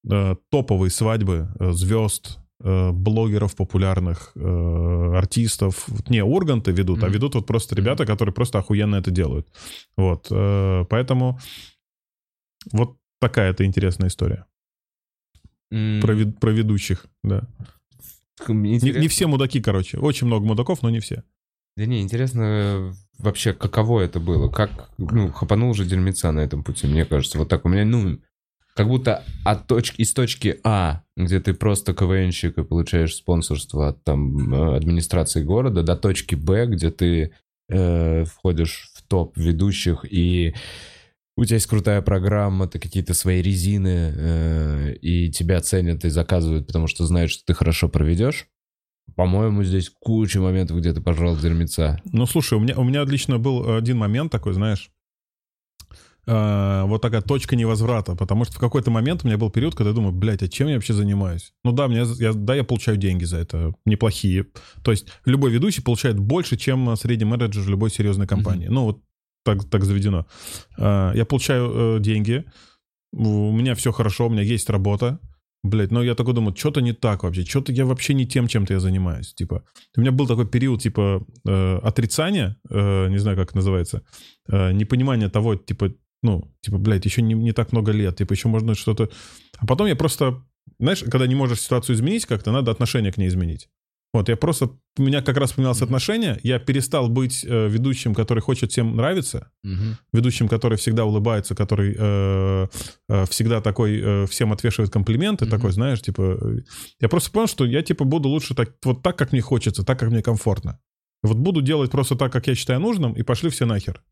э, 0.10 0.36
топовые 0.50 0.90
свадьбы 0.92 1.50
э, 1.60 1.72
звезд, 1.72 2.40
блогеров 2.92 3.56
популярных, 3.56 4.32
э, 4.36 5.14
артистов. 5.18 5.88
Не 6.10 6.24
Урганты 6.24 6.72
ведут, 6.72 7.04
а 7.04 7.06
Мгм. 7.08 7.14
ведут 7.14 7.36
вот 7.36 7.46
просто 7.46 7.76
ребята, 7.76 8.06
которые 8.06 8.34
просто 8.34 8.60
охуенно 8.60 8.96
это 8.96 9.12
делают. 9.12 9.48
Вот. 9.98 10.28
э, 10.32 10.86
Поэтому 10.90 11.40
вот 12.72 12.98
такая 13.20 13.52
это 13.52 13.66
интересная 13.66 14.08
история 14.10 14.46
м, 15.72 16.02
про, 16.02 16.14
вед- 16.14 16.40
про 16.40 16.52
ведущих, 16.52 17.06
да. 17.24 17.44
Не, 18.48 18.92
не 19.00 19.08
все 19.08 19.28
мудаки, 19.28 19.62
короче. 19.62 19.98
Очень 20.00 20.28
много 20.28 20.46
мудаков, 20.46 20.82
но 20.82 20.90
не 20.90 21.00
все. 21.00 21.24
Да 21.78 21.86
не, 21.86 22.02
интересно 22.02 22.42
э, 22.42 22.94
вообще, 23.20 23.54
каково 23.54 24.02
это 24.02 24.20
было. 24.20 24.50
Как, 24.50 24.90
ну, 24.98 25.32
хапанул 25.32 25.74
же 25.74 25.86
дерьмеца 25.86 26.32
на 26.32 26.42
этом 26.42 26.64
пути, 26.64 26.88
мне 26.88 27.06
кажется. 27.06 27.38
Вот 27.40 27.50
так 27.50 27.66
у 27.66 27.70
меня, 27.70 27.86
ну, 27.86 28.20
как 28.76 28.88
будто 28.88 29.24
от 29.46 29.68
точки, 29.68 30.02
из 30.02 30.14
точки 30.14 30.60
А, 30.64 31.04
где 31.16 31.40
ты 31.40 31.54
просто 31.54 31.94
КВНщик 31.94 32.58
и 32.58 32.64
получаешь 32.64 33.16
спонсорство 33.16 33.90
от 33.90 34.04
там 34.04 34.54
э, 34.54 34.78
администрации 34.78 35.44
города, 35.44 35.84
до 35.84 35.96
точки 35.96 36.36
Б, 36.36 36.66
где 36.66 36.90
ты 36.90 37.34
э, 37.70 38.26
входишь 38.26 38.90
в 38.96 39.04
топ 39.04 39.38
ведущих 39.38 40.06
и 40.12 40.56
у 41.36 41.46
тебя 41.46 41.56
есть 41.56 41.68
крутая 41.68 42.02
программа, 42.02 42.68
ты 42.68 42.78
какие-то 42.78 43.16
свои 43.16 43.42
резины, 43.42 44.14
э, 44.16 44.94
и 45.02 45.32
тебя 45.32 45.62
ценят 45.62 46.06
и 46.06 46.10
заказывают, 46.10 46.68
потому 46.68 46.88
что 46.88 47.06
знают, 47.06 47.32
что 47.32 47.44
ты 47.46 47.54
хорошо 47.56 47.90
проведешь. 47.90 48.48
По-моему, 49.16 49.64
здесь 49.64 49.92
куча 50.00 50.40
моментов, 50.40 50.78
где 50.78 50.94
ты 50.94 51.02
пожрал 51.02 51.36
дерьмеца. 51.36 52.00
Ну, 52.06 52.26
слушай, 52.26 52.58
у 52.58 52.62
меня, 52.62 52.78
у 52.78 52.84
меня 52.84 53.04
лично 53.04 53.40
был 53.40 53.76
один 53.76 53.98
момент 53.98 54.32
такой, 54.32 54.54
знаешь, 54.54 54.92
э, 56.26 56.84
вот 56.86 57.02
такая 57.02 57.22
точка 57.22 57.56
невозврата, 57.56 58.16
потому 58.16 58.46
что 58.46 58.56
в 58.56 58.60
какой-то 58.60 58.92
момент 58.92 59.24
у 59.24 59.28
меня 59.28 59.38
был 59.38 59.50
период, 59.50 59.76
когда 59.76 59.90
я 59.90 59.96
думаю, 59.96 60.14
блядь, 60.14 60.44
а 60.44 60.48
чем 60.48 60.68
я 60.68 60.76
вообще 60.76 60.94
занимаюсь? 60.94 61.54
Ну 61.64 61.72
да, 61.72 61.88
мне, 61.88 62.04
я, 62.20 62.34
да, 62.34 62.56
я 62.56 62.64
получаю 62.64 62.98
деньги 62.98 63.26
за 63.26 63.38
это, 63.38 63.74
неплохие. 63.86 64.48
То 64.84 64.92
есть 64.92 65.08
любой 65.26 65.52
ведущий 65.52 65.82
получает 65.82 66.20
больше, 66.20 66.58
чем 66.58 66.96
средний 66.96 67.26
менеджер 67.26 67.68
любой 67.68 67.90
серьезной 67.90 68.28
компании. 68.28 68.68
Mm-hmm. 68.68 68.74
Ну 68.74 68.84
вот 68.84 69.02
так, 69.44 69.70
так 69.70 69.84
заведено. 69.84 70.26
Э, 70.78 71.12
я 71.16 71.26
получаю 71.26 71.98
э, 71.98 72.00
деньги, 72.00 72.46
у 73.12 73.52
меня 73.52 73.76
все 73.76 73.92
хорошо, 73.92 74.28
у 74.28 74.30
меня 74.30 74.42
есть 74.42 74.70
работа, 74.70 75.20
Блять, 75.64 75.92
ну 75.92 76.02
я 76.02 76.14
такой 76.14 76.34
думаю, 76.34 76.54
что-то 76.58 76.82
не 76.82 76.92
так 76.92 77.24
вообще, 77.24 77.46
что-то 77.46 77.72
я 77.72 77.86
вообще 77.86 78.14
не 78.14 78.28
тем, 78.28 78.48
чем-то 78.48 78.74
я 78.74 78.80
занимаюсь, 78.82 79.34
типа. 79.34 79.64
У 79.96 80.02
меня 80.02 80.12
был 80.12 80.28
такой 80.28 80.46
период, 80.46 80.82
типа, 80.82 81.26
э, 81.48 81.80
отрицания, 81.82 82.58
э, 82.70 83.08
не 83.08 83.18
знаю, 83.18 83.38
как 83.38 83.48
это 83.48 83.56
называется, 83.56 84.02
э, 84.50 84.74
непонимания 84.74 85.30
того, 85.30 85.56
типа, 85.56 85.94
ну, 86.24 86.52
типа, 86.62 86.78
блядь, 86.78 87.06
еще 87.06 87.22
не, 87.22 87.34
не 87.36 87.52
так 87.52 87.72
много 87.72 87.92
лет, 87.92 88.18
типа, 88.18 88.34
еще 88.34 88.48
можно 88.48 88.76
что-то... 88.76 89.10
А 89.58 89.66
потом 89.68 89.88
я 89.88 89.96
просто, 89.96 90.42
знаешь, 90.80 91.02
когда 91.04 91.28
не 91.28 91.36
можешь 91.36 91.62
ситуацию 91.62 91.96
изменить 91.96 92.26
как-то, 92.26 92.52
надо 92.52 92.72
отношение 92.72 93.12
к 93.12 93.18
ней 93.18 93.28
изменить. 93.28 93.70
Вот, 94.16 94.30
я 94.30 94.38
просто, 94.38 94.70
у 95.00 95.02
меня 95.02 95.24
как 95.24 95.38
раз 95.38 95.54
поменялось 95.54 95.82
отношение, 95.82 96.40
я 96.44 96.60
перестал 96.60 97.10
быть 97.10 97.44
э, 97.44 97.68
ведущим, 97.68 98.14
который 98.14 98.42
хочет 98.42 98.72
всем 98.72 98.96
нравиться, 98.96 99.50
Мгм. 99.64 99.98
ведущим, 100.14 100.48
который 100.48 100.78
всегда 100.78 101.04
улыбается, 101.06 101.56
который 101.56 101.96
э, 101.98 102.68
э, 103.10 103.26
всегда 103.26 103.60
такой, 103.60 104.00
э, 104.00 104.26
всем 104.28 104.54
отвешивает 104.54 104.92
комплименты, 104.92 105.46
Мгм. 105.46 105.52
такой, 105.52 105.72
знаешь, 105.72 106.02
типа... 106.02 106.38
э, 106.42 106.58
Я 107.02 107.10
просто 107.10 107.32
понял, 107.32 107.48
что 107.48 107.66
я, 107.66 107.82
типа, 107.82 108.06
буду 108.06 108.30
лучше 108.30 108.54
так, 108.54 108.70
вот 108.84 109.02
так, 109.02 109.18
как 109.18 109.32
мне 109.32 109.42
хочется, 109.42 109.84
так, 109.84 110.00
как 110.00 110.10
мне 110.12 110.22
комфортно. 110.22 110.80
Вот 111.24 111.38
буду 111.38 111.62
делать 111.62 111.90
просто 111.90 112.16
так, 112.16 112.32
как 112.32 112.46
я 112.48 112.54
считаю 112.56 112.80
нужным, 112.82 113.14
и 113.14 113.24
пошли 113.24 113.50
все 113.50 113.66
нахер. 113.66 114.04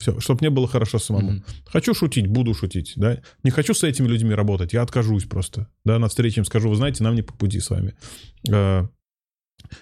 Все, 0.00 0.18
чтобы 0.18 0.38
мне 0.40 0.50
было 0.50 0.66
хорошо 0.66 0.98
самому. 0.98 1.30
Мгм. 1.30 1.44
Хочу 1.66 1.94
шутить, 1.94 2.26
буду 2.26 2.54
шутить, 2.54 2.94
да. 2.96 3.20
Не 3.44 3.50
хочу 3.50 3.74
с 3.74 3.84
этими 3.84 4.08
людьми 4.08 4.34
работать, 4.34 4.72
я 4.72 4.80
откажусь 4.82 5.24
просто. 5.24 5.68
Да, 5.84 5.98
на 5.98 6.08
встрече 6.08 6.40
им 6.40 6.44
скажу, 6.46 6.70
вы 6.70 6.74
знаете, 6.76 7.04
нам 7.04 7.14
не 7.14 7.22
по 7.22 7.34
пути 7.34 7.60
с 7.60 7.68
вами. 7.70 7.94
Э, 8.50 8.86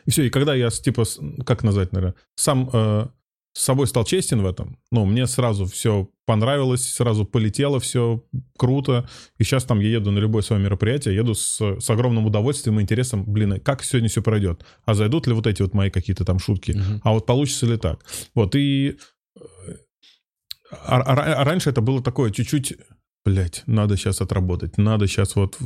И 0.07 0.11
все, 0.11 0.25
и 0.25 0.31
когда 0.31 0.55
я, 0.57 0.71
типа, 0.71 1.05
как 1.47 1.63
назвать, 1.63 1.93
наверное, 1.93 2.17
сам 2.35 2.69
э, 2.73 3.07
с 3.53 3.63
собой 3.63 3.87
стал 3.87 4.05
честен 4.05 4.43
в 4.43 4.47
этом, 4.47 4.79
ну, 4.91 5.05
мне 5.05 5.27
сразу 5.29 5.67
все 5.67 6.09
понравилось, 6.27 6.85
сразу 6.93 7.25
полетело 7.25 7.79
все 7.79 8.25
круто, 8.59 9.09
и 9.39 9.45
сейчас 9.45 9.65
там 9.65 9.79
я 9.81 9.89
еду 9.89 10.11
на 10.11 10.19
любое 10.19 10.43
свое 10.43 10.61
мероприятие, 10.61 11.15
еду 11.15 11.35
с, 11.35 11.61
с 11.81 11.91
огромным 11.91 12.27
удовольствием 12.27 12.79
и 12.81 12.83
интересом, 12.83 13.25
блин, 13.25 13.61
как 13.61 13.85
сегодня 13.85 14.09
все 14.09 14.21
пройдет, 14.21 14.65
а 14.85 14.95
зайдут 14.95 15.29
ли 15.29 15.33
вот 15.33 15.47
эти 15.47 15.63
вот 15.63 15.75
мои 15.75 15.91
какие-то 15.91 16.25
там 16.25 16.41
шутки, 16.41 16.73
Мгм. 16.73 17.01
а 17.05 17.13
вот 17.13 17.25
получится 17.25 17.67
ли 17.67 17.77
так. 17.77 18.05
Вот, 18.35 18.57
и 18.57 18.97
э, 19.41 19.41
а, 20.71 21.01
а 21.01 21.15
а 21.15 21.45
раньше 21.45 21.71
это 21.71 21.81
было 21.81 22.03
такое 22.03 22.31
чуть-чуть, 22.31 22.75
блядь, 23.25 23.63
надо 23.67 23.97
сейчас 23.97 24.21
отработать, 24.21 24.79
надо 24.79 25.07
сейчас 25.07 25.37
вот 25.37 25.59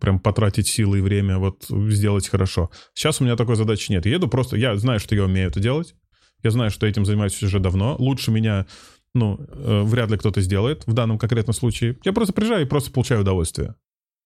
прям 0.00 0.18
потратить 0.18 0.68
силы 0.68 0.98
и 0.98 1.02
время, 1.02 1.38
вот 1.38 1.66
сделать 1.68 2.28
хорошо. 2.28 2.70
Сейчас 2.94 3.20
у 3.20 3.24
меня 3.24 3.36
такой 3.36 3.56
задачи 3.56 3.90
нет. 3.90 4.06
Еду 4.06 4.28
просто, 4.28 4.56
я 4.56 4.76
знаю, 4.76 5.00
что 5.00 5.14
я 5.14 5.24
умею 5.24 5.48
это 5.48 5.60
делать, 5.60 5.94
я 6.42 6.50
знаю, 6.50 6.70
что 6.70 6.86
этим 6.86 7.04
занимаюсь 7.04 7.42
уже 7.42 7.58
давно. 7.58 7.96
Лучше 7.98 8.30
меня, 8.30 8.66
ну, 9.14 9.38
э, 9.38 9.82
вряд 9.82 10.10
ли 10.10 10.18
кто-то 10.18 10.40
сделает 10.40 10.86
в 10.86 10.92
данном 10.92 11.18
конкретном 11.18 11.54
случае. 11.54 11.98
Я 12.04 12.12
просто 12.12 12.32
приезжаю 12.32 12.66
и 12.66 12.68
просто 12.68 12.92
получаю 12.92 13.22
удовольствие. 13.22 13.74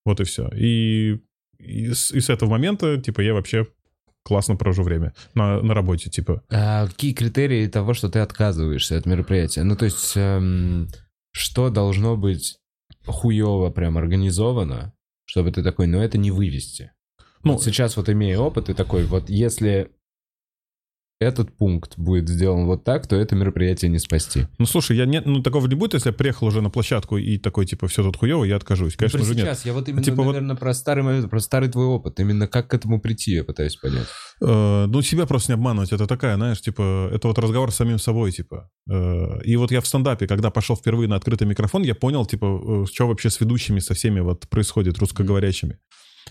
Вот 0.04 0.20
и 0.20 0.25
все. 0.25 0.49
И, 0.49 1.20
и, 1.58 1.92
с, 1.92 2.10
и 2.10 2.20
с 2.20 2.28
этого 2.28 2.50
момента, 2.50 3.00
типа, 3.00 3.20
я 3.20 3.34
вообще 3.34 3.66
классно 4.23 4.57
провожу 4.57 4.83
время 4.83 5.15
на, 5.35 5.61
на 5.62 5.75
работе, 5.75 6.11
типа. 6.11 6.43
А 6.50 6.87
какие 6.87 7.12
критерии 7.12 7.67
того, 7.67 7.95
что 7.95 8.09
ты 8.09 8.19
отказываешься 8.21 8.97
от 8.97 9.07
мероприятия? 9.07 9.62
Ну, 9.62 9.77
то 9.77 9.85
есть, 9.87 10.12
эм, 10.17 10.89
что 11.33 11.71
должно 11.71 12.17
быть 12.17 12.59
хуево 13.07 13.71
прям 13.71 13.99
организовано, 13.99 14.93
чтобы 15.25 15.53
ты 15.53 15.62
такой, 15.62 15.87
ну, 15.87 16.00
это 16.00 16.19
не 16.19 16.31
вывести. 16.31 16.93
Ну, 17.43 17.55
Вот 17.55 17.62
сейчас 17.62 17.97
вот 17.97 18.09
имея 18.09 18.39
опыт, 18.39 18.67
ты 18.67 18.75
такой, 18.75 19.05
вот 19.05 19.31
если 19.31 19.91
этот 21.21 21.55
пункт 21.55 21.99
будет 21.99 22.29
сделан 22.31 22.65
вот 22.65 22.83
так, 22.83 23.06
то 23.06 23.15
это 23.15 23.37
мероприятие 23.37 23.91
не 23.91 23.99
спасти. 23.99 24.47
Ну, 24.59 24.65
слушай, 24.65 24.97
я 24.97 25.04
не, 25.04 25.21
ну, 25.21 25.43
такого 25.43 25.67
не 25.67 25.75
будет, 25.75 25.93
если 25.93 26.09
я 26.09 26.13
приехал 26.15 26.47
уже 26.47 26.63
на 26.63 26.71
площадку 26.71 27.19
и 27.19 27.37
такой, 27.37 27.67
типа, 27.67 27.89
все 27.89 28.02
тут 28.02 28.17
хуево, 28.17 28.45
я 28.45 28.56
откажусь. 28.56 28.97
Конечно 28.97 29.19
Ну, 29.19 29.25
же, 29.26 29.35
нет. 29.35 29.45
сейчас, 29.45 29.67
я 29.67 29.75
вот 29.75 29.87
именно, 29.89 30.02
Типа 30.02 30.23
вот- 30.23 30.33
наверное, 30.33 30.56
про 30.56 30.73
старый 30.73 31.04
момент, 31.04 31.28
про 31.28 31.39
старый 31.41 31.69
твой 31.69 31.85
опыт, 31.85 32.19
именно 32.21 32.49
как 32.49 32.69
к 32.69 32.75
этому 32.75 33.00
прийти, 33.02 33.33
я 33.33 33.45
пытаюсь 33.45 33.76
понять. 33.76 34.06
Э, 34.41 34.87
ну, 34.87 35.02
себя 35.02 35.26
просто 35.26 35.52
не 35.52 35.54
обманывать. 35.56 35.93
Это 35.93 36.06
такая, 36.06 36.37
знаешь, 36.37 36.61
типа, 36.63 37.11
это 37.13 37.28
вот 37.28 37.39
разговор 37.39 37.71
с 37.71 37.76
самим 37.76 37.99
собой, 37.99 38.33
типа. 38.33 38.71
Э, 38.91 39.43
и 39.45 39.56
вот 39.56 39.71
я 39.73 39.83
в 39.83 39.87
стендапе, 39.87 40.26
когда 40.26 40.50
пошел 40.50 40.75
впервые 40.75 41.06
на 41.06 41.17
открытый 41.17 41.47
микрофон, 41.47 41.83
я 41.83 41.95
понял, 41.95 42.25
типа, 42.25 42.87
что 42.91 43.06
вообще 43.06 43.28
с 43.28 43.39
ведущими, 43.41 43.78
со 43.80 43.93
всеми 43.93 44.21
вот 44.21 44.49
происходит, 44.49 44.99
русскоговорящими. 44.99 45.78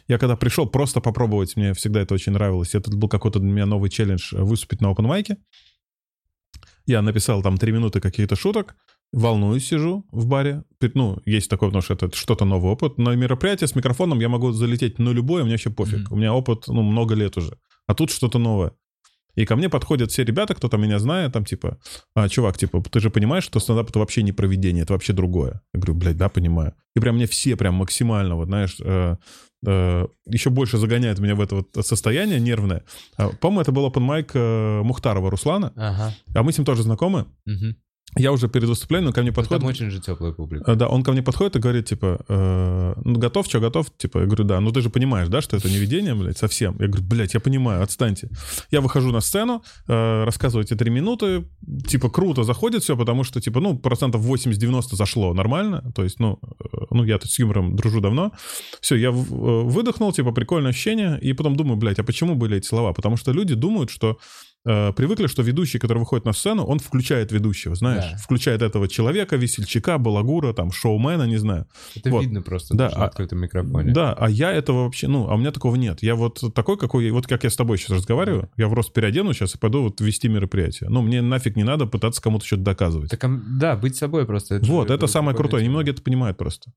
Я 0.08 0.18
когда 0.18 0.36
пришел 0.36 0.68
просто 0.68 1.02
попробовать, 1.02 1.56
мне 1.56 1.74
всегда 1.74 2.02
это 2.02 2.14
очень 2.14 2.34
нравилось. 2.34 2.76
Это 2.76 2.92
был 2.92 3.08
какой-то 3.08 3.40
для 3.40 3.50
меня 3.50 3.66
новый 3.66 3.90
челлендж 3.90 4.34
э, 4.34 4.42
выступить 4.42 4.82
на 4.82 4.92
open 4.92 5.04
майке. 5.04 5.38
Я 6.86 7.02
написал 7.02 7.44
там 7.44 7.58
три 7.58 7.72
минуты 7.72 8.02
каких-то 8.02 8.36
шуток, 8.36 8.76
волнуюсь, 9.14 9.68
сижу 9.68 10.06
в 10.12 10.26
баре. 10.26 10.64
Ну, 10.94 11.20
есть 11.26 11.50
такое, 11.50 11.70
потому 11.70 11.82
что 11.84 11.94
это 11.94 12.16
что-то 12.16 12.46
новый 12.46 12.72
опыт. 12.72 12.98
На 12.98 13.16
мероприятие 13.16 13.68
с 13.68 13.76
микрофоном 13.76 14.20
я 14.20 14.30
могу 14.30 14.52
залететь 14.52 15.00
на 15.00 15.10
любое, 15.10 15.44
мне 15.44 15.54
вообще 15.54 15.70
пофиг. 15.70 16.00
Мгм. 16.00 16.14
У 16.14 16.16
меня 16.16 16.34
опыт, 16.34 16.68
ну, 16.68 16.82
много 16.82 17.16
лет 17.16 17.38
уже. 17.38 17.58
А 17.88 17.94
тут 17.94 18.10
что-то 18.10 18.40
новое. 18.40 18.72
И 19.36 19.46
ко 19.46 19.56
мне 19.56 19.70
подходят 19.70 20.12
все 20.12 20.24
ребята, 20.24 20.54
кто 20.56 20.68
там 20.68 20.82
меня 20.82 21.00
знает, 21.00 21.32
там 21.32 21.46
типа, 21.46 21.78
а, 22.16 22.28
чувак, 22.28 22.58
типа, 22.58 22.84
ты 22.92 23.00
же 23.00 23.10
понимаешь, 23.10 23.44
что 23.44 23.60
стендап 23.60 23.90
это 23.90 24.00
вообще 24.00 24.24
не 24.24 24.34
проведение, 24.34 24.84
это 24.84 24.94
вообще 24.94 25.14
другое. 25.14 25.62
Я 25.74 25.80
говорю, 25.80 25.94
блядь, 25.94 26.18
да, 26.18 26.28
понимаю. 26.30 26.74
И 26.96 27.00
прям 27.00 27.16
мне 27.16 27.26
все 27.26 27.56
прям 27.56 27.76
максимально, 27.76 28.36
вот 28.36 28.48
знаешь, 28.48 28.78
э, 28.80 29.16
еще 29.64 30.50
больше 30.50 30.78
загоняет 30.78 31.20
меня 31.20 31.36
в 31.36 31.42
это 31.42 31.56
вот 31.56 31.86
состояние 31.86 32.40
нервное. 32.40 32.84
А, 33.18 33.30
По-моему, 33.30 33.62
это 33.62 33.72
был 33.72 33.86
open 33.88 34.08
mic 34.08 34.32
э, 34.34 34.82
Мухтарова 34.84 35.30
Руслана, 35.30 35.74
Ага. 35.76 36.14
а 36.34 36.44
мы 36.44 36.52
с 36.54 36.58
ним 36.58 36.66
тоже 36.66 36.84
знакомы. 36.84 37.26
Я 38.18 38.32
уже 38.32 38.48
перед 38.50 38.68
выступлением, 38.68 39.08
он 39.08 39.14
ко 39.14 39.22
мне 39.22 39.32
подходит. 39.32 39.62
Там 39.62 39.70
очень 39.70 39.90
же 39.92 40.00
теплая 40.02 40.32
публика. 40.34 40.72
А, 40.72 40.76
Да, 40.76 40.88
он 40.88 41.04
ко 41.04 41.12
мне 41.12 41.22
подходит 41.22 41.56
и 41.56 41.60
говорит, 41.60 41.86
типа, 41.86 42.20
э, 42.28 42.94
ну, 43.06 43.20
готов, 43.20 43.46
что, 43.46 43.60
готов? 43.60 43.88
Типа, 43.98 44.20
я 44.20 44.26
говорю, 44.26 44.44
да, 44.46 44.60
ну 44.60 44.72
ты 44.72 44.82
же 44.82 44.90
понимаешь, 44.90 45.28
да, 45.30 45.42
что 45.42 45.58
это 45.58 45.70
не 45.70 45.78
видение, 45.78 46.16
блядь, 46.16 46.38
совсем. 46.38 46.76
Я 46.80 46.88
говорю, 46.88 47.04
блядь, 47.08 47.34
я 47.36 47.40
понимаю, 47.40 47.84
отстаньте. 47.84 48.30
Я 48.72 48.82
выхожу 48.82 49.12
на 49.12 49.22
сцену, 49.22 49.64
э, 49.88 50.24
рассказываю 50.24 50.66
эти 50.66 50.74
три 50.76 50.90
минуты, 50.90 51.46
типа, 51.88 52.10
круто 52.10 52.44
заходит 52.44 52.84
все, 52.84 52.98
потому 52.98 53.24
что, 53.24 53.40
типа, 53.42 53.60
ну, 53.60 53.78
процентов 53.78 54.22
80-90 54.26 54.96
зашло 54.96 55.34
нормально, 55.34 55.92
то 55.96 56.04
есть, 56.04 56.20
ну, 56.20 56.40
э, 56.74 56.78
ну, 56.90 57.04
я 57.04 57.20
тут 57.20 57.32
с 57.32 57.40
юмором 57.40 57.76
дружу 57.76 58.02
давно. 58.02 58.32
Все, 58.82 58.96
я 58.96 59.12
в- 59.12 59.34
э, 59.34 59.64
выдохнул, 59.70 60.12
типа, 60.12 60.32
прикольное 60.32 60.72
ощущение, 60.72 61.20
и 61.22 61.34
потом 61.34 61.56
думаю, 61.56 61.78
блядь, 61.78 62.00
а 62.00 62.04
почему 62.04 62.36
были 62.36 62.58
эти 62.58 62.66
слова? 62.68 62.92
Потому 62.94 63.18
что 63.18 63.32
люди 63.34 63.54
думают, 63.56 63.92
что 63.92 64.18
э, 64.66 64.94
привыкли, 64.94 65.28
что 65.28 65.42
ведущий, 65.42 65.80
который 65.80 66.00
выходит 66.00 66.26
на 66.26 66.34
сцену, 66.34 66.64
он 66.66 66.80
включает 66.80 67.32
ведущего, 67.32 67.76
знаешь, 67.76 68.04
Да. 68.12 68.18
включает 68.18 68.62
этого 68.62 68.88
человека, 68.88 69.36
весельчака, 69.38 69.98
балагура, 69.98 70.54
там, 70.54 70.72
шоумена, 70.72 71.24
не 71.28 71.38
знаю. 71.38 71.66
Это 71.96 72.10
Вот. 72.10 72.22
видно 72.24 72.42
просто 72.42 72.76
Да, 72.76 72.90
на 72.90 72.96
а- 73.04 73.06
открытом 73.06 73.40
микрофоне. 73.40 73.92
Да, 73.94 74.14
а 74.14 74.30
я 74.30 74.52
этого 74.52 74.84
вообще, 74.84 75.08
ну, 75.08 75.30
а 75.30 75.36
у 75.36 75.38
меня 75.38 75.52
такого 75.52 75.76
нет. 75.76 76.04
Я 76.04 76.16
вот 76.16 76.42
такой, 76.54 76.78
какой, 76.78 77.10
вот 77.12 77.26
как 77.28 77.44
я 77.44 77.50
с 77.50 77.56
тобой 77.56 77.78
сейчас 77.78 77.92
разговариваю, 77.98 78.50
я 78.58 78.68
просто 78.70 78.92
переодену 78.94 79.34
сейчас 79.34 79.56
и 79.56 79.58
пойду 79.58 79.82
вот 79.84 80.02
вести 80.02 80.28
мероприятие. 80.28 80.90
Ну, 80.90 81.02
мне 81.02 81.22
нафиг 81.22 81.56
не 81.56 81.64
надо 81.64 81.86
пытаться 81.86 82.22
кому-то 82.22 82.46
что-то 82.46 82.64
доказывать. 82.64 83.12
Так, 83.12 83.58
да, 83.58 83.76
быть 83.76 83.96
собой 83.96 84.26
просто. 84.26 84.56
это 84.56 84.66
вот, 84.68 84.90
это 84.92 85.08
самое 85.08 85.36
крутое. 85.38 85.64
Немногие 85.64 85.94
это 85.94 86.02
понимают 86.02 86.38
просто. 86.38 86.72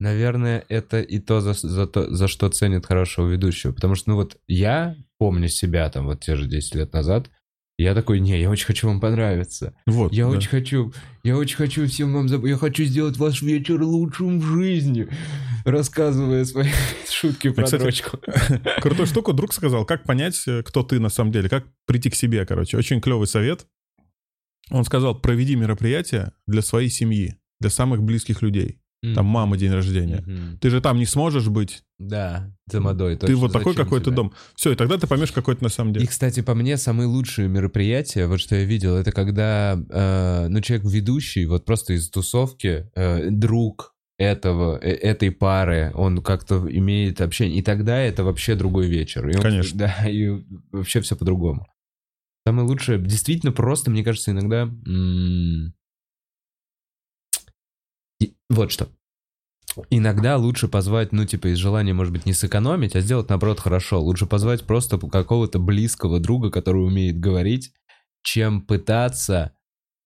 Наверное, 0.00 0.64
это 0.68 1.00
и 1.00 1.18
то 1.18 1.40
за, 1.40 1.52
за 1.52 1.86
то, 1.86 2.12
за 2.12 2.28
что 2.28 2.48
ценят 2.48 2.86
хорошего 2.86 3.28
ведущего. 3.28 3.72
Потому 3.72 3.94
что, 3.94 4.10
ну 4.10 4.16
вот, 4.16 4.36
я 4.48 4.96
помню 5.18 5.48
себя 5.48 5.88
там 5.88 6.06
вот 6.06 6.20
те 6.20 6.36
же 6.36 6.46
10 6.46 6.74
лет 6.74 6.92
назад, 6.92 7.30
я 7.76 7.94
такой, 7.94 8.20
не, 8.20 8.40
я 8.40 8.50
очень 8.50 8.66
хочу 8.66 8.86
вам 8.86 9.00
понравиться. 9.00 9.74
Вот. 9.86 10.12
Я 10.12 10.24
да. 10.24 10.30
очень 10.30 10.48
хочу, 10.48 10.92
я 11.24 11.36
очень 11.36 11.56
хочу 11.56 11.86
всем 11.88 12.12
вам 12.12 12.28
забыть, 12.28 12.50
я 12.50 12.56
хочу 12.56 12.84
сделать 12.84 13.16
ваш 13.16 13.42
вечер 13.42 13.82
лучшим 13.82 14.38
в 14.38 14.44
жизни, 14.44 15.08
рассказывая 15.64 16.44
свои 16.44 16.68
шутки 17.10 17.50
про 17.50 17.64
кстати, 17.64 17.82
дрочку. 17.82 18.18
Крутую 18.80 19.06
штуку 19.06 19.32
друг 19.32 19.52
сказал, 19.52 19.84
как 19.84 20.04
понять, 20.04 20.40
э, 20.46 20.62
кто 20.62 20.84
ты 20.84 21.00
на 21.00 21.08
самом 21.08 21.32
деле, 21.32 21.48
как 21.48 21.66
прийти 21.84 22.10
к 22.10 22.14
себе, 22.14 22.46
короче. 22.46 22.76
Очень 22.76 23.00
клевый 23.00 23.26
совет. 23.26 23.66
Он 24.70 24.84
сказал, 24.84 25.20
проведи 25.20 25.56
мероприятие 25.56 26.32
для 26.46 26.62
своей 26.62 26.88
семьи, 26.88 27.36
для 27.60 27.70
самых 27.70 28.02
близких 28.02 28.40
людей. 28.40 28.78
Там 29.14 29.26
мама 29.26 29.56
день 29.56 29.72
рождения. 29.72 30.22
Мгм. 30.26 30.58
Ты 30.60 30.70
же 30.70 30.80
там 30.80 30.98
не 30.98 31.06
сможешь 31.06 31.48
быть. 31.48 31.82
Да, 31.98 32.50
тамадой. 32.70 33.14
ты 33.14 33.20
точно. 33.26 33.36
вот 33.36 33.52
такой, 33.52 33.72
Зачем 33.72 33.84
какой 33.84 33.98
ты 34.00 34.06
тебе? 34.06 34.16
дом. 34.16 34.32
Все, 34.56 34.72
и 34.72 34.74
тогда 34.74 34.96
ты 34.98 35.06
поймешь, 35.06 35.32
какой 35.32 35.56
ты 35.56 35.62
на 35.64 35.68
самом 35.70 35.90
И, 35.90 35.94
деле. 35.94 36.06
кстати, 36.06 36.40
по 36.40 36.54
мне 36.54 36.76
самые 36.76 37.06
лучшие 37.06 37.48
мероприятия, 37.48 38.26
вот 38.26 38.40
что 38.40 38.56
я 38.56 38.64
видел, 38.64 38.96
это 38.96 39.12
когда, 39.12 39.78
э, 39.90 40.46
ну, 40.48 40.60
человек 40.60 40.86
ведущий, 40.86 41.46
вот 41.46 41.64
просто 41.64 41.92
из 41.92 42.08
тусовки, 42.10 42.90
э, 42.94 43.30
друг 43.30 43.94
этого, 44.18 44.78
э, 44.80 44.90
этой 44.92 45.30
пары, 45.30 45.90
он 45.94 46.22
как-то 46.22 46.66
имеет 46.70 47.20
общение, 47.20 47.58
и 47.58 47.62
тогда 47.62 47.98
это 47.98 48.22
вообще 48.24 48.54
другой 48.54 48.86
вечер. 48.86 49.28
И 49.28 49.36
он- 49.36 49.42
Конечно. 49.42 49.78
Да, 49.78 50.08
и 50.08 50.30
вообще 50.72 51.00
все 51.00 51.16
по-другому. 51.16 51.66
Самое 52.46 52.68
лучшее, 52.68 52.98
действительно 52.98 53.52
просто, 53.52 53.90
мне 53.90 54.04
кажется, 54.04 54.30
иногда 54.30 54.62
м, 54.86 55.72
Вот 58.48 58.70
что. 58.70 58.88
Иногда 59.90 60.36
лучше 60.36 60.68
позвать, 60.68 61.12
ну, 61.12 61.24
типа, 61.24 61.48
из 61.48 61.58
желания, 61.58 61.92
может 61.92 62.12
быть, 62.12 62.26
не 62.26 62.32
сэкономить, 62.32 62.94
а 62.94 63.00
сделать, 63.00 63.28
наоборот, 63.28 63.60
хорошо. 63.60 64.00
Лучше 64.00 64.26
позвать 64.26 64.64
просто 64.64 64.98
какого-то 64.98 65.58
близкого 65.58 66.20
друга, 66.20 66.50
который 66.50 66.84
умеет 66.84 67.18
говорить, 67.18 67.72
чем 68.22 68.62
пытаться 68.62 69.52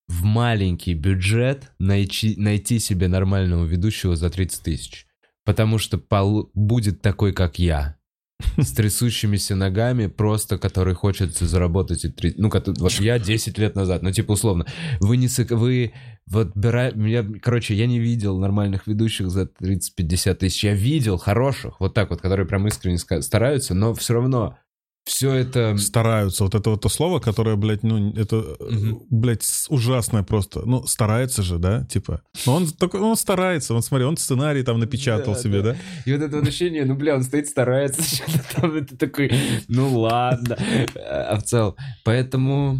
в 0.07 0.23
маленький 0.23 0.95
бюджет 0.95 1.71
найти, 1.77 2.35
найти 2.35 2.79
себе 2.79 3.07
нормального 3.07 3.63
ведущего 3.65 4.15
за 4.15 4.31
30 4.31 4.63
тысяч. 4.63 5.05
Потому 5.45 5.77
что 5.77 5.99
пол, 5.99 6.49
будет 6.55 7.01
такой, 7.01 7.31
как 7.31 7.59
я. 7.59 7.98
С 8.57 8.71
трясущимися 8.71 9.55
ногами, 9.55 10.07
просто 10.07 10.57
который 10.57 10.93
хочет 10.93 11.37
заработать 11.37 12.05
и 12.05 12.09
три... 12.09 12.33
Ну, 12.37 12.49
вот 12.79 12.91
я 12.93 13.19
10 13.19 13.57
лет 13.57 13.75
назад, 13.75 14.03
ну, 14.03 14.11
типа, 14.11 14.33
условно. 14.33 14.65
Вы 14.99 15.17
не... 15.17 15.27
Вы 15.49 15.93
вот 16.27 16.55
бира... 16.55 16.91
я, 16.95 17.25
короче, 17.41 17.75
я 17.75 17.87
не 17.87 17.99
видел 17.99 18.37
нормальных 18.39 18.87
ведущих 18.87 19.29
за 19.29 19.43
30-50 19.43 20.35
тысяч. 20.35 20.63
Я 20.63 20.73
видел 20.73 21.17
хороших, 21.17 21.79
вот 21.79 21.93
так 21.93 22.09
вот, 22.09 22.21
которые 22.21 22.45
прям 22.45 22.67
искренне 22.67 22.97
стараются, 22.97 23.73
но 23.73 23.93
все 23.93 24.13
равно 24.13 24.57
все 25.09 25.33
это... 25.33 25.75
Стараются. 25.77 26.43
Вот 26.43 26.55
это 26.55 26.69
вот 26.69 26.81
то 26.81 26.89
слово, 26.89 27.19
которое, 27.19 27.55
блядь, 27.55 27.83
ну, 27.83 28.13
это, 28.13 28.37
угу. 28.37 29.07
блядь, 29.09 29.43
ужасное 29.69 30.23
просто. 30.23 30.61
Ну, 30.65 30.85
старается 30.85 31.41
же, 31.41 31.57
да, 31.57 31.83
типа. 31.85 32.21
Но 32.45 32.55
он 32.55 32.67
такой, 32.67 33.01
он 33.01 33.17
старается, 33.17 33.73
он, 33.73 33.81
смотри, 33.81 34.05
он 34.05 34.17
сценарий 34.17 34.63
там 34.63 34.79
напечатал 34.79 35.33
да, 35.33 35.39
себе, 35.39 35.61
да. 35.61 35.71
да. 35.71 35.77
И 36.05 36.13
вот 36.13 36.21
это 36.21 36.37
вот 36.37 36.47
ощущение, 36.47 36.85
ну, 36.85 36.95
бля, 36.95 37.15
он 37.15 37.23
стоит, 37.23 37.47
старается, 37.47 38.03
что-то 38.15 38.61
там, 38.61 38.75
это 38.75 38.95
такой, 38.97 39.31
ну, 39.67 39.99
ладно. 39.99 40.57
А 40.95 41.37
в 41.37 41.43
целом, 41.43 41.75
поэтому... 42.05 42.79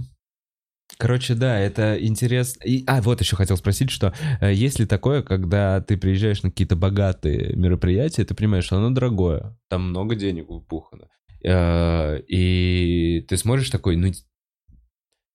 Короче, 0.98 1.34
да, 1.34 1.58
это 1.58 1.98
интересно. 2.00 2.64
И, 2.64 2.84
а, 2.86 3.02
вот 3.02 3.22
еще 3.22 3.38
хотел 3.38 3.56
спросить, 3.56 3.90
что 3.90 4.14
э, 4.42 4.54
есть 4.54 4.80
ли 4.80 4.86
такое, 4.86 5.24
когда 5.24 5.80
ты 5.82 5.96
приезжаешь 5.96 6.44
на 6.44 6.50
какие-то 6.50 6.76
богатые 6.76 7.56
мероприятия, 7.56 8.26
ты 8.26 8.36
понимаешь, 8.36 8.66
что 8.66 8.78
оно 8.78 8.90
дорогое, 8.90 9.58
там 9.70 9.90
много 9.90 10.16
денег 10.16 10.50
упухано. 10.50 11.08
Э, 11.44 12.20
и 12.28 13.26
ты 13.28 13.38
смотришь 13.38 13.70
такой, 13.70 13.96
ну, 13.96 14.12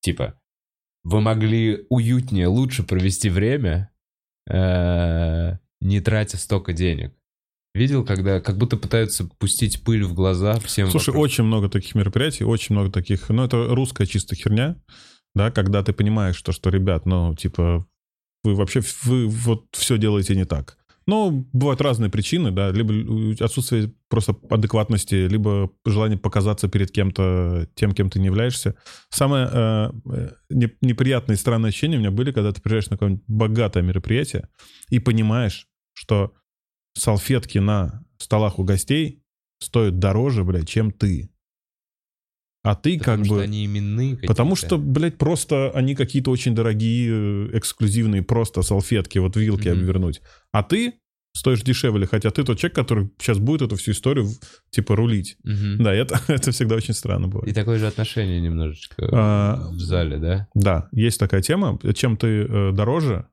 типа, 0.00 0.38
вы 1.02 1.20
могли 1.20 1.86
уютнее, 1.88 2.46
лучше 2.48 2.82
провести 2.82 3.28
время, 3.28 3.90
э, 4.50 5.58
не 5.80 6.00
тратя 6.00 6.36
столько 6.36 6.72
денег. 6.72 7.14
Видел, 7.74 8.04
когда 8.04 8.40
как 8.40 8.56
будто 8.56 8.76
пытаются 8.76 9.28
пустить 9.38 9.82
пыль 9.82 10.04
в 10.04 10.14
глаза 10.14 10.60
всем. 10.60 10.88
Слушай, 10.90 11.08
вокруг. 11.08 11.24
очень 11.24 11.44
много 11.44 11.68
таких 11.68 11.94
мероприятий, 11.94 12.44
очень 12.44 12.74
много 12.74 12.92
таких. 12.92 13.28
Ну, 13.28 13.44
это 13.44 13.66
русская 13.74 14.06
чисто 14.06 14.36
херня, 14.36 14.76
да, 15.34 15.50
когда 15.50 15.82
ты 15.82 15.92
понимаешь, 15.92 16.36
что, 16.36 16.52
что 16.52 16.70
ребят, 16.70 17.04
ну, 17.04 17.34
типа, 17.34 17.86
вы 18.44 18.54
вообще, 18.54 18.80
вы 19.02 19.26
вот 19.26 19.66
все 19.72 19.98
делаете 19.98 20.36
не 20.36 20.44
так. 20.44 20.78
Ну, 21.06 21.46
бывают 21.52 21.80
разные 21.80 22.10
причины, 22.10 22.50
да, 22.50 22.70
либо 22.70 22.94
отсутствие 23.44 23.92
просто 24.08 24.34
адекватности, 24.48 25.26
либо 25.28 25.70
желание 25.84 26.18
показаться 26.18 26.68
перед 26.68 26.90
кем-то, 26.90 27.68
тем, 27.74 27.92
кем 27.92 28.08
ты 28.08 28.20
не 28.20 28.26
являешься. 28.26 28.74
Самое 29.10 29.48
э, 29.52 29.90
э 30.10 30.30
неприятное 30.80 31.36
и 31.36 31.38
странное 31.38 31.70
ощущение 31.70 31.98
у 31.98 32.00
меня 32.00 32.10
были, 32.10 32.32
когда 32.32 32.52
ты 32.52 32.62
приезжаешь 32.62 32.90
на 32.90 32.96
какое-нибудь 32.96 33.24
богатое 33.26 33.82
мероприятие 33.82 34.48
и 34.88 34.98
понимаешь, 34.98 35.68
что 35.92 36.32
салфетки 36.94 37.58
на 37.58 38.04
столах 38.18 38.58
у 38.58 38.64
гостей 38.64 39.22
стоят 39.58 39.98
дороже, 39.98 40.44
блядь, 40.44 40.68
чем 40.68 40.90
ты. 40.90 41.30
А 42.64 42.74
ты 42.74 42.98
потому 42.98 43.18
как 43.18 43.27
что 43.27 43.35
бы... 43.35 43.42
они 43.42 43.66
именные 43.66 44.16
Потому 44.16 44.57
что, 44.57 44.79
блядь, 44.79 45.18
просто 45.18 45.70
они 45.74 45.94
какие-то 45.94 46.31
очень 46.31 46.55
дорогие, 46.55 47.11
э, 47.12 47.59
эксклюзивные 47.59 48.22
просто 48.22 48.62
салфетки, 48.62 49.18
вот 49.18 49.37
вилки 49.37 49.68
mm-hmm. 49.68 49.72
обвернуть. 49.72 50.22
А 50.50 50.62
ты 50.62 50.94
стоишь 51.35 51.62
дешевле, 51.62 52.07
хотя 52.07 52.31
ты 52.31 52.42
тот 52.42 52.59
человек, 52.59 52.74
который 52.74 53.11
сейчас 53.18 53.38
будет 53.38 53.62
эту 53.62 53.77
всю 53.77 53.90
историю, 53.90 54.29
типа, 54.70 54.96
рулить. 54.96 55.37
Угу. 55.44 55.83
Да, 55.83 55.92
это, 55.92 56.20
это 56.29 56.53
всегда 56.53 56.77
очень 56.77 56.94
странно 56.94 57.29
бывает. 57.29 57.50
И 57.50 57.53
такое 57.53 57.79
же 57.79 57.87
отношение 57.87 58.40
немножечко 58.40 59.09
а, 59.12 59.68
в 59.70 59.81
зале, 59.81 60.18
да? 60.18 60.48
Да, 60.55 60.88
есть 60.92 61.18
такая 61.18 61.42
тема. 61.42 61.79
Чем 61.94 62.16
ты 62.16 62.46
э, 62.48 62.72
дороже, 62.72 63.27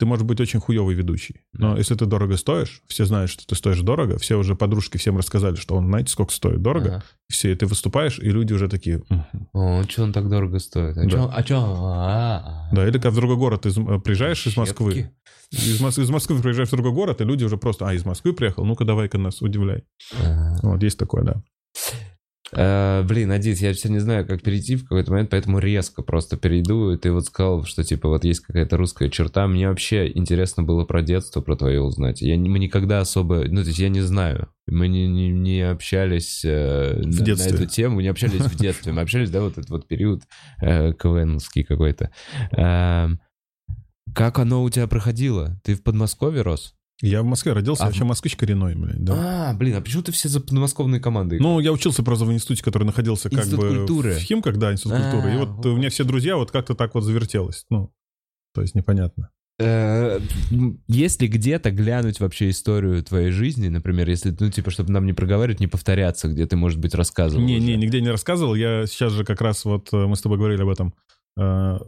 ты 0.00 0.06
можешь 0.06 0.24
быть 0.24 0.40
очень 0.40 0.60
хуевый 0.60 0.94
ведущий. 0.94 1.42
Но 1.52 1.76
если 1.76 1.94
ты 1.94 2.06
дорого 2.06 2.38
стоишь, 2.38 2.82
все 2.86 3.04
знают, 3.04 3.30
что 3.30 3.46
ты 3.46 3.54
стоишь 3.54 3.80
дорого, 3.82 4.16
все 4.18 4.38
уже 4.38 4.56
подружки 4.56 4.96
всем 4.96 5.18
рассказали, 5.18 5.56
что 5.56 5.76
он, 5.76 5.88
знаете, 5.88 6.10
сколько 6.10 6.32
стоит 6.32 6.62
дорого, 6.62 6.88
ага. 6.88 7.04
все, 7.28 7.52
и 7.52 7.54
ты 7.54 7.66
выступаешь, 7.66 8.18
и 8.18 8.30
люди 8.30 8.54
уже 8.54 8.68
такие... 8.68 9.02
О, 9.52 9.82
что 9.86 10.04
он 10.04 10.14
так 10.14 10.30
дорого 10.30 10.58
стоит? 10.58 10.96
А 10.96 11.02
да. 11.02 11.08
что? 11.10 11.32
А 11.34 11.44
что? 11.44 11.56
А-а-а. 11.58 12.74
Да, 12.74 12.88
или 12.88 12.92
когда 12.92 13.10
в 13.10 13.14
другой 13.14 13.36
город 13.36 13.60
ты 13.60 13.68
э, 13.68 14.00
приезжаешь 14.00 14.46
из 14.46 14.56
Москвы, 14.56 15.10
из, 15.50 15.82
Мос- 15.82 16.00
из 16.00 16.08
Москвы 16.08 16.40
приезжаешь 16.40 16.68
в 16.68 16.72
другой 16.72 16.92
город, 16.92 17.20
и 17.20 17.24
люди 17.24 17.44
уже 17.44 17.58
просто, 17.58 17.86
а, 17.86 17.92
из 17.92 18.06
Москвы 18.06 18.32
приехал, 18.32 18.64
ну-ка 18.64 18.86
давай-ка 18.86 19.18
нас 19.18 19.42
удивляй. 19.42 19.84
Ага. 20.18 20.60
Вот, 20.62 20.82
есть 20.82 20.98
такое, 20.98 21.24
да. 21.24 21.42
Uh, 22.52 23.04
блин, 23.04 23.30
Адит, 23.30 23.58
я 23.58 23.72
все 23.72 23.88
не 23.88 24.00
знаю, 24.00 24.26
как 24.26 24.42
перейти 24.42 24.76
в 24.76 24.82
какой-то 24.82 25.12
момент, 25.12 25.30
поэтому 25.30 25.58
резко 25.58 26.02
просто 26.02 26.36
перейду. 26.36 26.92
И 26.92 26.98
ты 26.98 27.12
вот 27.12 27.26
сказал, 27.26 27.64
что 27.64 27.84
типа 27.84 28.08
вот 28.08 28.24
есть 28.24 28.40
какая-то 28.40 28.76
русская 28.76 29.08
черта. 29.08 29.46
Мне 29.46 29.68
вообще 29.68 30.10
интересно 30.12 30.62
было 30.62 30.84
про 30.84 31.02
детство, 31.02 31.40
про 31.40 31.56
твое 31.56 31.80
узнать. 31.80 32.22
Я, 32.22 32.36
мы 32.36 32.58
никогда 32.58 33.00
особо, 33.00 33.44
ну 33.48 33.62
то 33.62 33.68
есть 33.68 33.78
я 33.78 33.88
не 33.88 34.00
знаю. 34.00 34.48
Мы 34.66 34.88
не, 34.88 35.06
не, 35.08 35.30
не 35.30 35.62
общались 35.62 36.44
э, 36.44 37.00
в 37.02 37.06
на, 37.06 37.24
детстве. 37.24 37.52
на 37.52 37.54
эту 37.56 37.66
тему, 37.66 38.00
не 38.00 38.08
общались 38.08 38.40
в 38.40 38.56
детстве. 38.56 38.92
Мы 38.92 39.02
общались, 39.02 39.30
да, 39.30 39.40
вот 39.42 39.52
этот 39.52 39.70
вот 39.70 39.86
период 39.86 40.22
э, 40.60 40.92
КВНовский 40.92 41.64
какой-то. 41.64 42.10
Э, 42.56 43.08
как 44.14 44.38
оно 44.38 44.62
у 44.62 44.70
тебя 44.70 44.86
проходило? 44.86 45.60
Ты 45.62 45.74
в 45.74 45.82
Подмосковье 45.82 46.42
рос? 46.42 46.74
Я 47.02 47.22
в 47.22 47.24
Москве 47.24 47.52
родился, 47.52 47.84
а, 47.84 47.86
вообще 47.86 48.04
москвич 48.04 48.36
коренной, 48.36 48.74
блядь, 48.74 49.02
да. 49.02 49.50
А, 49.50 49.54
блин, 49.54 49.76
а 49.76 49.80
почему 49.80 50.02
ты 50.02 50.12
все 50.12 50.28
за 50.28 50.40
подмосковные 50.40 51.00
команды? 51.00 51.38
Ну, 51.40 51.58
я 51.60 51.72
учился 51.72 52.02
просто 52.02 52.24
в 52.26 52.32
институте, 52.32 52.62
который 52.62 52.84
находился 52.84 53.30
как 53.30 53.40
институт 53.40 53.60
бы 53.60 53.76
культуры. 53.78 54.14
в 54.14 54.18
Химках, 54.18 54.58
да, 54.58 54.72
институт 54.72 54.98
а, 54.98 55.10
культуры. 55.10 55.34
И 55.34 55.36
вот, 55.38 55.66
у 55.66 55.76
меня 55.76 55.88
все 55.88 56.04
друзья 56.04 56.36
вот 56.36 56.50
как-то 56.50 56.74
так 56.74 56.94
вот 56.94 57.02
завертелось. 57.02 57.64
Ну, 57.70 57.92
то 58.54 58.60
есть 58.60 58.74
непонятно. 58.74 59.30
Э, 59.62 60.20
если 60.88 61.26
где-то 61.26 61.70
глянуть 61.70 62.18
вообще 62.18 62.48
историю 62.48 63.02
твоей 63.02 63.30
жизни, 63.30 63.68
например, 63.68 64.08
если, 64.08 64.34
ну, 64.38 64.50
типа, 64.50 64.70
чтобы 64.70 64.90
нам 64.90 65.04
не 65.04 65.12
проговаривать, 65.12 65.60
не 65.60 65.66
повторяться, 65.66 66.28
где 66.28 66.46
ты, 66.46 66.56
может 66.56 66.78
быть, 66.78 66.94
рассказывал 66.94 67.44
Не, 67.44 67.58
уже. 67.58 67.66
не, 67.66 67.76
нигде 67.76 68.00
не 68.00 68.10
рассказывал. 68.10 68.54
Я 68.54 68.86
сейчас 68.86 69.12
же 69.12 69.24
как 69.24 69.42
раз 69.42 69.66
вот, 69.66 69.88
э, 69.92 70.06
мы 70.06 70.16
с 70.16 70.22
тобой 70.22 70.38
говорили 70.38 70.62
об 70.62 70.70
этом, 70.70 70.94
э, 71.38 71.78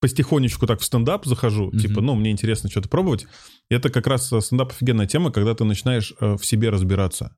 потихонечку 0.00 0.66
так 0.66 0.80
в 0.80 0.84
стендап 0.84 1.26
захожу, 1.26 1.70
mm-hmm. 1.70 1.78
типа, 1.78 2.00
ну, 2.00 2.14
мне 2.14 2.30
интересно 2.30 2.70
что-то 2.70 2.88
пробовать. 2.88 3.26
И 3.68 3.74
это 3.74 3.90
как 3.90 4.06
раз 4.06 4.32
э, 4.32 4.40
стендап 4.40 4.70
офигенная 4.70 5.06
тема, 5.06 5.32
когда 5.32 5.54
ты 5.54 5.64
начинаешь 5.64 6.14
э, 6.20 6.36
в 6.36 6.44
себе 6.44 6.70
разбираться. 6.70 7.36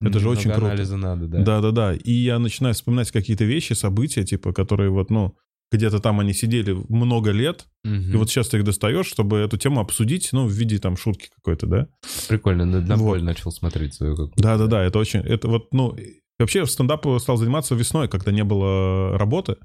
Это 0.00 0.18
же 0.18 0.28
очень 0.28 0.50
круто. 0.50 0.66
анализа 0.66 0.96
надо, 0.96 1.26
да. 1.28 1.42
Да-да-да. 1.42 1.94
И 1.94 2.12
я 2.12 2.38
начинаю 2.40 2.74
вспоминать 2.74 3.12
какие-то 3.12 3.44
вещи, 3.44 3.74
события, 3.74 4.24
типа, 4.24 4.52
которые 4.52 4.90
вот, 4.90 5.10
ну, 5.10 5.36
где-то 5.70 6.00
там 6.00 6.20
они 6.20 6.34
сидели 6.34 6.76
много 6.88 7.30
лет, 7.30 7.66
mm-hmm. 7.86 8.12
и 8.12 8.16
вот 8.16 8.28
сейчас 8.28 8.48
ты 8.48 8.58
их 8.58 8.64
достаешь, 8.64 9.06
чтобы 9.06 9.38
эту 9.38 9.56
тему 9.56 9.80
обсудить, 9.80 10.30
ну, 10.32 10.46
в 10.46 10.50
виде 10.50 10.78
там 10.78 10.96
шутки 10.96 11.28
какой-то, 11.36 11.66
да? 11.66 11.86
Прикольно, 12.28 12.66
на, 12.66 12.80
на 12.80 12.96
вот. 12.96 13.22
начал 13.22 13.52
смотреть 13.52 13.94
свою 13.94 14.16
какую-то. 14.16 14.42
Да-да-да, 14.42 14.82
это 14.82 14.98
очень, 14.98 15.20
это 15.20 15.48
вот, 15.48 15.72
ну, 15.72 15.96
вообще 16.38 16.66
стендап 16.66 17.06
стал 17.20 17.36
заниматься 17.36 17.74
весной, 17.74 18.08
когда 18.08 18.32
не 18.32 18.44
было 18.44 19.16
работы. 19.16 19.56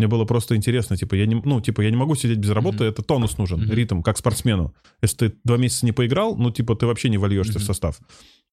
Мне 0.00 0.08
было 0.08 0.24
просто 0.24 0.56
интересно, 0.56 0.96
типа, 0.96 1.14
я 1.14 1.26
не, 1.26 1.34
ну, 1.34 1.60
типа, 1.60 1.82
я 1.82 1.90
не 1.90 1.96
могу 1.96 2.14
сидеть 2.14 2.38
без 2.38 2.48
работы, 2.48 2.84
mm-hmm. 2.84 2.88
это 2.88 3.02
тонус 3.02 3.36
нужен, 3.36 3.60
mm-hmm. 3.60 3.74
ритм, 3.74 4.00
как 4.00 4.16
спортсмену. 4.16 4.74
Если 5.02 5.28
ты 5.28 5.36
два 5.44 5.58
месяца 5.58 5.84
не 5.84 5.92
поиграл, 5.92 6.36
ну, 6.36 6.50
типа, 6.50 6.74
ты 6.74 6.86
вообще 6.86 7.10
не 7.10 7.18
вольешься 7.18 7.58
mm-hmm. 7.58 7.62
в 7.62 7.64
состав, 7.64 8.00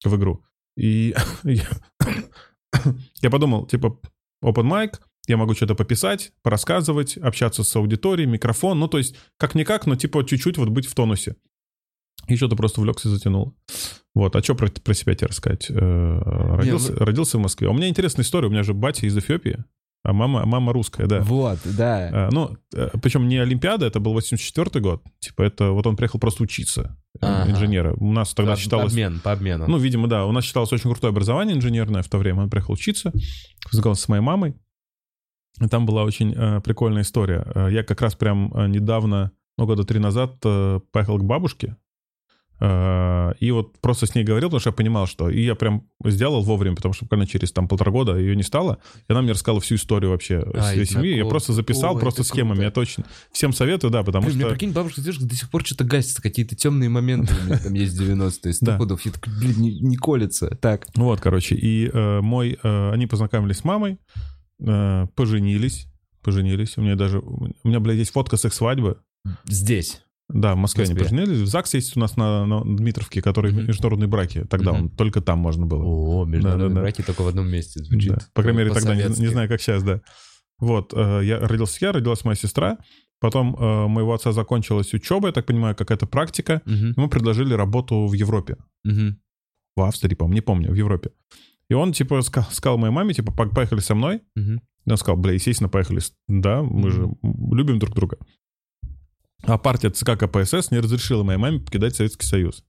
в 0.04 0.14
игру. 0.18 0.44
И 0.76 1.16
я 1.46 3.30
подумал, 3.30 3.66
типа, 3.66 3.98
open 4.44 4.68
mic, 4.70 5.00
я 5.30 5.38
могу 5.38 5.54
что-то 5.54 5.74
пописать, 5.74 6.34
порассказывать, 6.42 7.16
общаться 7.16 7.64
с 7.64 7.74
аудиторией, 7.78 8.30
микрофон, 8.30 8.78
ну, 8.78 8.90
то 8.90 8.98
есть, 8.98 9.16
как-никак, 9.38 9.86
но, 9.86 9.96
типа, 9.96 10.26
чуть-чуть 10.26 10.58
вот 10.58 10.68
быть 10.68 10.86
в 10.86 10.96
тонусе. 10.96 11.38
И 12.28 12.36
что-то 12.36 12.58
просто 12.58 12.82
увлекся 12.82 13.08
и 13.08 13.12
затянул. 13.12 13.56
Вот, 14.14 14.36
а 14.36 14.44
что 14.44 14.54
про, 14.54 14.68
про 14.68 14.94
себя 14.94 15.16
тебе 15.16 15.28
рассказать? 15.28 15.68
Э, 15.70 16.56
родился, 16.58 16.92
Не, 16.92 17.00
вы... 17.00 17.06
родился 17.06 17.38
в 17.38 17.42
Москве. 17.42 17.70
А 17.70 17.72
у 17.72 17.74
меня 17.74 17.88
интересная 17.88 18.26
история. 18.26 18.50
У 18.50 18.52
меня 18.52 18.64
же 18.64 18.74
батя 18.74 19.06
из 19.06 19.18
Эфиопии. 19.18 19.64
А 20.04 20.14
мама, 20.14 20.46
мама 20.46 20.72
русская, 20.72 21.06
да. 21.06 21.22
Вот, 21.22 21.60
да. 21.66 22.10
А, 22.14 22.30
ну, 22.32 22.56
э, 22.74 22.90
причем 23.02 23.28
не 23.28 23.38
Олимпиада, 23.38 23.86
это 23.86 24.00
был 24.00 24.14
84 24.14 24.82
год. 24.82 25.04
Типа 25.20 25.42
это, 25.44 25.72
вот 25.72 25.86
он 25.86 25.98
приехал 25.98 26.20
просто 26.20 26.44
учиться 26.44 26.98
э, 27.16 27.26
ага. 27.26 27.52
инженера. 27.52 27.94
У 27.98 28.12
нас 28.12 28.34
тогда 28.34 28.54
по, 28.54 28.60
считалось... 28.60 28.94
Обмен, 28.94 29.20
по 29.20 29.34
обмену. 29.34 29.68
Ну, 29.68 29.78
видимо, 29.78 30.08
да. 30.08 30.26
У 30.26 30.32
нас 30.32 30.46
считалось 30.46 30.72
очень 30.72 30.90
крутое 30.90 31.12
образование 31.12 31.58
инженерное 31.58 32.04
в 32.04 32.10
то 32.10 32.18
время. 32.18 32.44
Он 32.44 32.50
приехал 32.50 32.74
учиться, 32.74 33.12
познакомился 33.64 34.04
с 34.04 34.08
моей 34.08 34.22
мамой. 34.22 34.56
И 35.60 35.68
там 35.68 35.86
была 35.86 36.04
очень 36.04 36.34
э, 36.34 36.62
прикольная 36.62 37.02
история. 37.02 37.46
Э, 37.54 37.68
я 37.70 37.84
как 37.84 38.02
раз 38.02 38.16
прям 38.16 38.54
недавно, 38.72 39.32
ну, 39.58 39.66
года 39.66 39.84
три 39.84 40.00
назад, 40.00 40.36
э, 40.46 40.80
поехал 40.92 41.18
к 41.18 41.24
бабушке 41.24 41.76
И 42.60 43.52
вот 43.52 43.78
просто 43.82 44.08
с 44.08 44.16
ней 44.16 44.24
говорил, 44.24 44.50
потому 44.50 44.60
что 44.60 44.70
я 44.70 44.74
понимал, 44.74 45.06
что... 45.06 45.30
И 45.30 45.44
я 45.44 45.54
прям 45.54 45.84
сделал 46.04 46.42
вовремя, 46.42 46.76
потому 46.76 46.94
что 46.94 47.06
буквально 47.06 47.28
через 47.28 47.52
там 47.52 47.68
полтора 47.68 47.92
года 47.92 48.18
ее 48.18 48.36
не 48.36 48.42
стало. 48.44 48.80
И 49.08 49.12
она 49.12 49.22
мне 49.22 49.34
рассказала 49.34 49.62
всю 49.62 49.76
историю 49.76 50.10
вообще 50.12 50.40
А, 50.54 50.72
своей 50.72 50.86
семьи. 50.86 51.16
Я 51.16 51.26
просто 51.26 51.54
записал 51.54 51.96
Ой, 51.96 52.02
просто 52.02 52.24
схемами. 52.24 52.54
круто. 52.56 52.64
Я 52.64 52.72
точно 52.72 53.04
всем 53.32 53.54
советую, 53.54 53.92
да, 53.92 54.04
потому 54.04 54.26
Блин, 54.26 54.38
мне 54.38 54.46
что... 54.46 54.54
прикинь, 54.56 54.72
бабушка 54.72 55.02
дедушка 55.02 55.26
до 55.26 55.36
сих 55.36 55.50
пор 55.52 55.66
что-то 55.66 55.84
гасится, 55.84 56.22
какие-то 56.22 56.56
темные 56.56 56.90
моменты 56.90 57.34
у 57.40 57.46
меня 57.46 57.60
там 57.60 57.74
есть 57.74 57.96
в 57.96 58.02
90-е, 58.02 58.54
сто 58.54 58.66
Да. 58.66 58.78
пудов. 58.78 59.02
Я 59.06 59.12
такой, 59.12 59.34
блин, 59.40 59.56
не, 59.58 59.80
не 59.80 59.96
колется. 59.98 60.50
Так. 60.60 60.88
Вот, 60.96 61.20
короче, 61.20 61.56
и 61.56 61.90
э, 61.94 62.22
мой... 62.22 62.58
э, 62.62 62.92
они 62.92 63.06
познакомились 63.08 63.58
с 63.58 63.64
мамой, 63.64 64.00
э, 64.60 65.06
поженились. 65.16 65.88
Поженились. 66.24 66.78
У 66.78 66.82
меня 66.82 66.96
даже... 66.96 67.20
У 67.20 67.50
меня, 67.64 67.80
блядь, 67.80 67.98
есть 67.98 68.12
фотка 68.12 68.36
с 68.38 68.46
их 68.46 68.54
свадьбы. 68.54 68.98
Здесь. 69.46 70.02
Да, 70.30 70.56
в 70.56 70.58
Москве 70.58 70.86
В 70.86 70.90
они 70.90 71.00
поженились. 71.00 71.38
В 71.40 71.48
ЗАГС 71.48 71.74
есть 71.76 71.96
у 71.96 72.00
нас 72.02 72.18
на, 72.18 72.46
на 72.46 72.62
Дмитровке, 72.64 73.22
который 73.22 73.54
Мгм. 73.54 73.68
международные 73.68 74.08
браки. 74.08 74.44
Тогда 74.50 74.74
Мгм. 74.74 74.82
он 74.84 74.90
только 74.90 75.22
там 75.22 75.40
можно 75.40 75.66
было. 75.66 75.84
О, 75.84 76.26
международные 76.26 76.68
Да-да-да. 76.70 76.82
браки 76.82 77.02
только 77.02 77.22
в 77.22 77.28
одном 77.28 77.48
месте 77.48 77.82
звучит. 77.84 78.12
Да. 78.12 78.20
По 78.34 78.42
крайней 78.42 78.58
мере, 78.60 78.72
тогда 78.74 78.94
не, 78.96 79.04
не 79.04 79.28
знаю, 79.28 79.48
как 79.48 79.62
сейчас, 79.62 79.84
да. 79.84 80.02
Вот, 80.60 80.92
э, 80.94 81.22
я 81.24 81.40
родился 81.40 81.78
я, 81.86 81.92
родилась 81.94 82.26
моя 82.26 82.36
сестра. 82.36 82.78
Потом 83.20 83.56
э, 83.56 83.88
моего 83.88 84.14
отца 84.14 84.32
закончилась 84.32 84.94
учеба, 84.94 85.28
я 85.30 85.32
так 85.34 85.46
понимаю, 85.46 85.76
какая-то 85.76 86.06
практика. 86.08 86.62
Мгм, 86.66 86.94
Ему 86.98 87.10
предложили 87.10 87.54
работу 87.54 88.06
в 88.08 88.14
Европе. 88.14 88.58
мгм. 88.84 89.18
В 89.76 89.82
Австрии, 89.82 90.16
по-моему, 90.16 90.34
не 90.36 90.42
помню, 90.42 90.72
в 90.72 90.76
Европе. 90.76 91.12
И 91.70 91.74
он, 91.74 91.94
типа, 91.94 92.16
ска- 92.20 92.52
сказал 92.52 92.78
моей 92.78 92.92
маме, 92.94 93.14
типа, 93.14 93.32
«По- 93.32 93.48
поехали 93.48 93.80
со 93.80 93.94
мной. 93.96 94.22
Мгм. 94.36 94.62
И 94.86 94.92
он 94.92 94.98
сказал, 94.98 95.18
бля, 95.18 95.34
естественно, 95.34 95.70
поехали. 95.70 96.02
Да, 96.28 96.64
мы 96.64 96.90
же 96.92 97.08
любим 97.52 97.78
друг 97.80 97.94
друга. 97.94 98.18
А 99.44 99.58
партия 99.58 99.90
ЦК 99.90 100.18
КПСС 100.18 100.72
не 100.72 100.80
разрешила 100.80 101.24
моей 101.24 101.40
маме 101.40 101.60
покидать 101.60 101.96
Советский 101.96 102.26
Союз. 102.26 102.64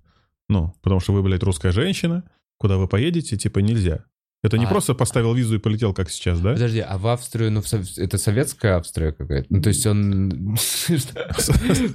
Ну, 0.49 0.75
потому 0.83 1.01
что 1.01 1.13
вы, 1.13 1.23
блядь, 1.23 1.43
русская 1.43 1.73
женщина, 1.73 2.25
куда 2.59 2.77
вы 2.77 2.89
поедете, 2.89 3.37
типа, 3.37 3.59
нельзя. 3.61 4.05
Это 4.43 4.57
не 4.57 4.67
А. 4.67 4.69
просто 4.69 4.95
поставил 4.95 5.35
визу 5.35 5.57
и 5.57 5.59
полетел, 5.59 5.93
как 5.93 6.11
сейчас, 6.11 6.39
да? 6.41 6.53
Подожди, 6.53 6.79
а 6.79 6.97
в 6.97 7.09
Австрию, 7.09 7.51
ну, 7.51 7.61
в 7.61 7.67
сов- 7.67 7.99
это 7.99 8.19
советская 8.19 8.77
Австрия 8.77 9.11
какая-то? 9.13 9.47
Ну, 9.51 9.61
то 9.61 9.69
есть 9.69 9.85
он... 9.85 10.57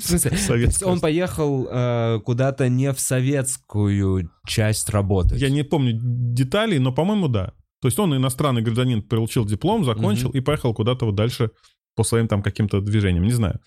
Советская. 0.01 0.89
он 0.89 0.99
поехал 0.99 1.67
э, 1.71 2.19
куда-то 2.25 2.67
не 2.69 2.91
в 2.91 2.99
советскую 2.99 4.29
часть 4.45 4.89
работать. 4.89 5.39
Я 5.39 5.49
не 5.49 5.63
помню 5.63 5.93
деталей, 6.01 6.79
но, 6.79 6.91
по-моему, 6.91 7.27
да. 7.29 7.53
То 7.81 7.87
есть 7.87 7.97
он 7.99 8.15
иностранный 8.15 8.61
гражданин, 8.61 9.01
получил 9.01 9.45
диплом, 9.45 9.83
закончил 9.85 10.29
и 10.29 10.39
поехал 10.41 10.73
куда-то 10.73 11.05
вот 11.05 11.15
дальше 11.15 11.51
по 11.95 12.03
своим 12.03 12.27
там 12.27 12.41
каким-то 12.41 12.81
движениям, 12.81 13.23
не 13.23 13.33
знаю. 13.33 13.59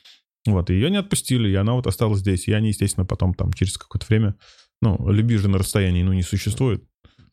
Вот, 0.47 0.71
и 0.71 0.75
ее 0.75 0.91
не 0.91 0.97
отпустили, 0.99 1.49
и 1.49 1.55
она 1.55 1.75
вот 1.75 1.87
осталась 1.87 2.21
здесь. 2.21 2.49
И 2.49 2.53
они, 2.53 2.69
естественно, 2.69 3.05
потом 3.07 3.35
там 3.35 3.53
через 3.53 3.77
какое-то 3.79 4.07
время, 4.09 4.35
ну, 4.83 5.11
любви 5.11 5.37
же 5.37 5.49
на 5.49 5.59
расстоянии, 5.59 6.03
ну, 6.03 6.13
не 6.13 6.23
существует. 6.23 6.85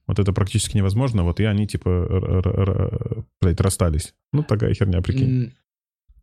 Вот 0.08 0.20
это 0.20 0.34
практически 0.34 0.76
невозможно. 0.78 1.24
Вот 1.24 1.40
и 1.40 1.46
они, 1.46 1.66
типа, 1.68 3.24
блядь, 3.42 3.62
расстались. 3.62 4.14
Ну, 4.34 4.44
такая 4.44 4.74
херня, 4.74 5.02
прикинь. 5.02 5.54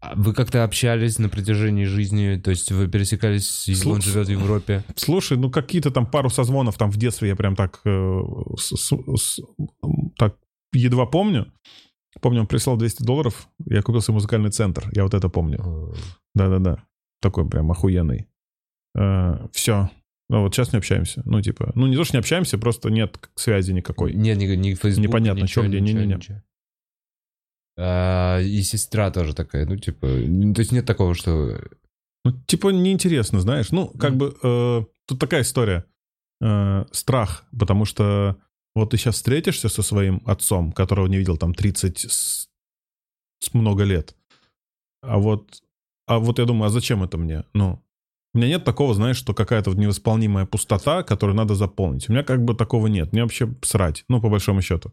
А 0.02 0.14
Вы 0.16 0.32
как-то 0.32 0.64
общались 0.64 1.18
на 1.18 1.28
протяжении 1.28 1.84
жизни, 1.84 2.40
то 2.42 2.50
есть 2.50 2.72
вы 2.72 2.88
пересекались, 2.88 3.68
и 3.68 3.72
он 3.72 3.76
Слушай, 3.76 4.10
живет 4.10 4.26
в 4.28 4.30
Европе. 4.30 4.84
Слушай, 4.96 5.36
ну 5.36 5.50
какие-то 5.50 5.90
там 5.90 6.06
пару 6.06 6.30
созвонов 6.30 6.78
там 6.78 6.90
в 6.90 6.96
детстве 6.96 7.28
я 7.28 7.36
прям 7.36 7.54
так, 7.54 7.80
э, 7.84 8.20
с- 8.56 8.76
с- 8.76 9.16
с- 9.16 9.40
так 10.16 10.36
едва 10.72 11.04
помню. 11.04 11.52
Помню, 12.20 12.40
он 12.40 12.46
прислал 12.46 12.76
200 12.76 13.02
долларов, 13.04 13.48
я 13.66 13.82
купил 13.82 14.00
себе 14.02 14.14
музыкальный 14.14 14.50
центр, 14.50 14.88
я 14.92 15.04
вот 15.04 15.14
это 15.14 15.28
помню. 15.28 15.94
Да-да-да, 16.34 16.84
такой 17.20 17.48
прям 17.48 17.70
охуенный. 17.70 18.28
все. 19.52 19.90
Ну 20.28 20.42
вот 20.42 20.54
сейчас 20.54 20.72
не 20.72 20.78
общаемся. 20.78 21.22
Ну 21.24 21.40
типа, 21.42 21.72
ну 21.74 21.88
не 21.88 21.96
то, 21.96 22.04
что 22.04 22.16
не 22.16 22.20
общаемся, 22.20 22.56
просто 22.56 22.88
нет 22.88 23.18
связи 23.34 23.72
никакой. 23.72 24.12
Нет, 24.14 24.38
ни, 24.38 24.46
ни 24.54 24.74
Facebook, 24.74 25.08
Непонятно, 25.08 25.42
ничего, 25.42 25.64
чё, 25.64 25.68
где, 25.68 25.80
не-не-не. 25.80 26.42
А, 27.76 28.38
и 28.40 28.62
сестра 28.62 29.10
тоже 29.10 29.34
такая, 29.34 29.66
ну, 29.66 29.76
типа, 29.76 30.06
ну, 30.06 30.54
то 30.54 30.60
есть 30.60 30.72
нет 30.72 30.86
такого, 30.86 31.14
что... 31.14 31.60
Ну 32.24 32.32
типа 32.46 32.68
неинтересно, 32.68 33.40
знаешь. 33.40 33.70
Ну 33.72 33.88
как 33.88 34.10
Мгм. 34.10 34.18
бы 34.18 34.36
э, 34.42 34.84
тут 35.06 35.18
такая 35.18 35.42
история. 35.42 35.86
Э, 36.42 36.84
страх, 36.92 37.44
потому 37.58 37.84
что 37.86 38.36
вот 38.74 38.90
ты 38.90 38.96
сейчас 38.96 39.16
встретишься 39.16 39.68
со 39.68 39.82
своим 39.82 40.22
отцом, 40.26 40.72
которого 40.72 41.06
не 41.06 41.18
видел 41.18 41.36
там 41.36 41.54
30 41.54 41.98
с, 41.98 42.48
с 43.40 43.54
много 43.54 43.84
лет. 43.84 44.14
А 45.02 45.18
вот, 45.18 45.62
а 46.06 46.18
вот 46.18 46.38
я 46.38 46.44
думаю, 46.44 46.68
а 46.68 46.70
зачем 46.70 47.02
это 47.02 47.18
мне? 47.18 47.44
Ну, 47.52 47.82
у 48.32 48.38
меня 48.38 48.48
нет 48.48 48.64
такого, 48.64 48.94
знаешь, 48.94 49.16
что 49.16 49.34
какая-то 49.34 49.72
невосполнимая 49.72 50.46
пустота, 50.46 51.02
которую 51.02 51.36
надо 51.36 51.54
заполнить. 51.54 52.08
У 52.08 52.12
меня 52.12 52.22
как 52.22 52.44
бы 52.44 52.54
такого 52.54 52.86
нет. 52.86 53.12
Мне 53.12 53.22
вообще 53.22 53.52
срать, 53.62 54.04
ну, 54.08 54.20
по 54.20 54.28
большому 54.28 54.62
счету. 54.62 54.92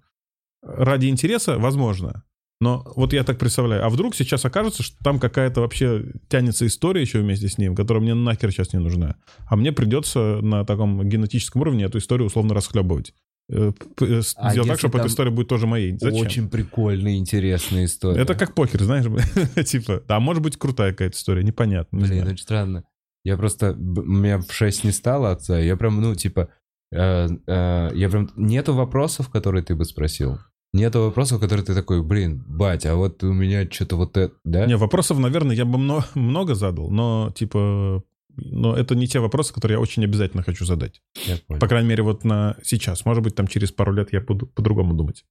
Ради 0.64 1.08
интереса, 1.08 1.60
возможно. 1.60 2.24
Но 2.60 2.92
вот 2.96 3.14
я 3.14 3.24
так 3.24 3.38
представляю, 3.38 3.86
а 3.86 3.90
вдруг 3.90 4.16
сейчас 4.16 4.44
окажется, 4.44 4.82
что 4.82 4.98
там 5.04 5.20
какая-то 5.20 5.62
вообще 5.62 6.06
тянется 6.28 6.66
история 6.66 7.02
еще 7.02 7.20
вместе 7.20 7.48
с 7.48 7.60
ним, 7.60 7.76
которая 7.76 8.02
мне 8.02 8.16
нахер 8.16 8.52
сейчас 8.52 8.74
не 8.74 8.80
нужна. 8.80 9.16
А 9.48 9.56
мне 9.56 9.72
придется 9.72 10.40
на 10.42 10.66
таком 10.66 11.08
генетическом 11.08 11.62
уровне 11.62 11.86
эту 11.86 12.00
историю 12.00 12.26
условно 12.26 12.56
расхлебывать. 12.56 13.14
Э, 13.50 13.72
э, 14.02 14.22
с- 14.22 14.34
А 14.38 14.52
Сделать 14.52 14.70
так, 14.70 14.80
чтобы 14.80 15.00
эта 15.00 15.08
история 15.08 15.32
будет 15.32 15.48
тоже 15.48 15.68
моей. 15.68 15.98
Зачем? 15.98 16.20
Очень 16.20 16.50
прикольная, 16.50 17.16
интересная 17.16 17.86
история. 17.86 18.22
Это 18.22 18.36
как 18.36 18.54
покер, 18.54 18.84
знаешь, 18.84 19.06
типа, 19.70 20.04
да, 20.08 20.20
может 20.20 20.44
быть 20.44 20.58
крутая 20.58 20.92
какая-то 20.92 21.16
история, 21.16 21.44
непонятно. 21.44 21.96
не 21.98 22.04
Блин, 22.04 22.20
знаю. 22.20 22.34
очень 22.34 22.44
странно. 22.44 22.84
Я 23.24 23.38
просто... 23.38 23.74
меня 23.74 24.40
в 24.40 24.52
6 24.52 24.84
не 24.84 24.92
стало 24.92 25.32
отца, 25.32 25.58
я 25.60 25.76
прям, 25.78 26.02
ну, 26.02 26.14
типа... 26.16 26.50
э, 26.92 27.28
э, 27.48 27.90
я 27.94 28.10
прям... 28.10 28.30
Нету 28.36 28.74
вопросов, 28.74 29.30
которые 29.30 29.64
ты 29.64 29.76
бы 29.76 29.86
спросил? 29.86 30.40
Нету 30.74 31.00
вопросов, 31.02 31.40
которые 31.40 31.66
ты 31.66 31.74
такой, 31.74 32.04
блин, 32.04 32.44
бать, 32.48 32.86
а 32.86 32.96
вот 32.96 33.24
у 33.24 33.32
меня 33.32 33.66
что-то 33.72 33.96
вот 33.96 34.18
это, 34.18 34.34
да? 34.44 34.66
Не, 34.66 34.76
вопросов, 34.76 35.18
наверное, 35.20 35.56
я 35.56 35.64
бы 35.66 35.78
мно- 35.78 36.04
много 36.16 36.54
задал, 36.56 36.90
но, 36.90 37.32
типа, 37.34 38.04
но 38.38 38.76
это 38.76 38.96
не 38.96 39.08
те 39.08 39.20
вопросы, 39.20 39.54
которые 39.54 39.76
я 39.76 39.82
очень 39.82 40.04
обязательно 40.04 40.44
хочу 40.44 40.66
задать. 40.66 41.02
Я 41.26 41.38
понял. 41.48 41.60
По 41.60 41.68
крайней 41.68 41.90
мере, 41.90 42.04
вот 42.04 42.24
на 42.24 42.56
сейчас. 42.64 43.04
Может 43.06 43.24
быть, 43.24 43.36
там 43.36 43.48
через 43.48 43.72
пару 43.72 43.92
лет 43.94 44.14
я 44.14 44.22
буду 44.22 44.48
по-другому 44.48 44.94
думать. 44.94 45.26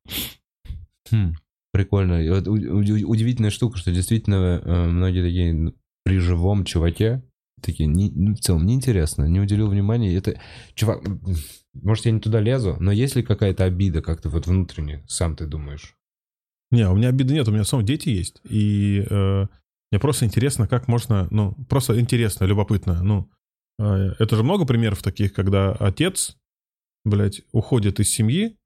Хм, 1.11 1.35
прикольно. 1.73 2.23
Вот 2.35 2.47
удивительная 2.49 3.51
штука, 3.51 3.79
что 3.79 3.93
действительно 3.93 4.61
э, 4.63 4.87
многие 4.89 5.23
такие 5.23 5.73
при 6.05 6.19
живом 6.19 6.65
чуваке 6.65 7.23
такие, 7.63 7.87
не- 7.89 8.11
ну, 8.11 8.35
в 8.35 8.41
целом, 8.41 8.67
неинтересно, 8.67 9.25
не 9.25 9.41
уделил 9.41 9.69
внимания. 9.69 10.15
Это, 10.15 10.41
чувак, 10.75 11.03
может, 11.75 12.05
я 12.07 12.13
не 12.13 12.21
туда 12.21 12.41
лезу, 12.41 12.77
но 12.81 12.93
есть 12.93 13.17
ли 13.17 13.23
какая-то 13.23 13.65
обида 13.65 14.03
как-то 14.03 14.29
вот 14.29 14.47
внутренне, 14.47 15.05
сам 15.09 15.37
ты 15.37 15.47
думаешь? 15.47 15.95
Не, 16.71 16.89
у 16.89 16.97
меня 16.97 17.09
обиды 17.09 17.35
нет, 17.35 17.49
у 17.49 17.53
меня 17.53 17.65
самого 17.65 17.87
дети 17.87 18.09
есть. 18.09 18.41
И 18.49 19.05
э, 19.09 19.47
мне 19.91 20.01
просто 20.01 20.25
интересно, 20.25 20.67
как 20.67 20.89
можно, 20.89 21.29
ну, 21.31 21.55
просто 21.69 21.99
интересно, 22.01 22.45
любопытно. 22.45 23.03
Ну, 23.03 23.31
э, 23.79 24.15
это 24.19 24.37
же 24.37 24.43
много 24.43 24.67
примеров 24.67 25.03
таких, 25.03 25.33
когда 25.33 25.73
отец, 25.73 26.37
блядь, 27.05 27.43
уходит 27.53 28.01
из 28.01 28.11
семьи 28.11 28.57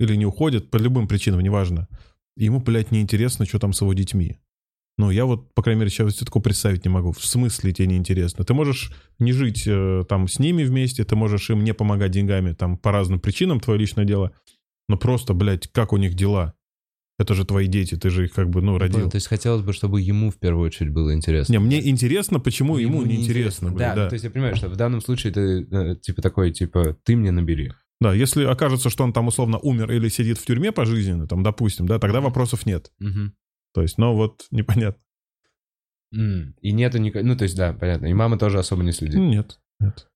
или 0.00 0.16
не 0.16 0.26
уходит, 0.26 0.70
по 0.70 0.76
любым 0.76 1.06
причинам, 1.06 1.40
неважно. 1.40 1.88
Ему, 2.36 2.60
блядь, 2.60 2.90
неинтересно, 2.90 3.46
что 3.46 3.58
там 3.58 3.72
с 3.72 3.80
его 3.80 3.92
детьми. 3.94 4.38
Ну, 4.96 5.10
я 5.10 5.24
вот, 5.24 5.52
по 5.54 5.62
крайней 5.62 5.80
мере, 5.80 5.90
сейчас 5.90 6.14
такого 6.16 6.42
представить 6.42 6.84
не 6.84 6.88
могу. 6.88 7.12
В 7.12 7.24
смысле 7.24 7.72
тебе 7.72 7.88
неинтересно? 7.88 8.44
Ты 8.44 8.54
можешь 8.54 8.92
не 9.18 9.32
жить 9.32 9.64
э, 9.66 10.04
там 10.08 10.28
с 10.28 10.38
ними 10.38 10.62
вместе, 10.62 11.04
ты 11.04 11.16
можешь 11.16 11.50
им 11.50 11.64
не 11.64 11.74
помогать 11.74 12.12
деньгами 12.12 12.52
там 12.52 12.78
по 12.78 12.92
разным 12.92 13.18
причинам, 13.18 13.60
твое 13.60 13.78
личное 13.78 14.04
дело. 14.04 14.32
Но 14.88 14.96
просто, 14.96 15.34
блядь, 15.34 15.66
как 15.68 15.92
у 15.92 15.96
них 15.96 16.14
дела? 16.14 16.54
Это 17.16 17.34
же 17.34 17.44
твои 17.44 17.68
дети, 17.68 17.94
ты 17.96 18.10
же 18.10 18.24
их 18.24 18.32
как 18.32 18.50
бы, 18.50 18.60
ну, 18.60 18.76
родил. 18.76 18.98
Понял, 18.98 19.10
То 19.10 19.16
есть 19.16 19.28
хотелось 19.28 19.62
бы, 19.62 19.72
чтобы 19.72 20.00
ему 20.00 20.30
в 20.30 20.38
первую 20.38 20.66
очередь 20.66 20.92
было 20.92 21.14
интересно. 21.14 21.52
Не, 21.52 21.58
мне 21.60 21.88
интересно, 21.88 22.40
почему 22.40 22.74
Ну, 22.74 22.78
ему, 22.80 23.02
не 23.04 23.16
интересно, 23.22 23.70
Да, 23.70 23.94
да. 23.94 24.08
то 24.08 24.14
есть 24.14 24.24
я 24.24 24.30
понимаю, 24.30 24.56
что 24.56 24.68
в 24.68 24.76
данном 24.76 25.00
случае 25.00 25.32
ты 25.32 25.66
э, 25.70 25.96
типа 25.96 26.22
такой, 26.22 26.52
типа, 26.52 26.96
ты 27.04 27.14
мне 27.14 27.30
набери. 27.30 27.72
Да, 28.00 28.12
если 28.12 28.44
окажется, 28.44 28.90
что 28.90 29.04
он 29.04 29.12
там 29.12 29.28
условно 29.28 29.58
умер 29.58 29.92
или 29.92 30.08
сидит 30.08 30.38
в 30.38 30.44
тюрьме 30.44 30.72
пожизненно, 30.72 31.28
там, 31.28 31.44
допустим, 31.44 31.86
да, 31.86 32.00
тогда 32.00 32.20
вопросов 32.20 32.66
нет. 32.66 32.90
Мгм. 32.98 33.32
То 33.72 33.82
есть, 33.82 33.96
но 33.96 34.14
вот 34.16 34.46
непонятно. 34.50 35.00
И 36.12 36.72
нету 36.72 36.98
никакой... 36.98 37.26
Ну, 37.26 37.36
то 37.36 37.44
есть, 37.44 37.56
да, 37.56 37.72
понятно. 37.72 38.06
И 38.06 38.12
мама 38.12 38.38
тоже 38.38 38.58
особо 38.58 38.82
не 38.82 38.92
следит. 38.92 39.16
Нет, 39.18 39.58
нет. 39.80 40.08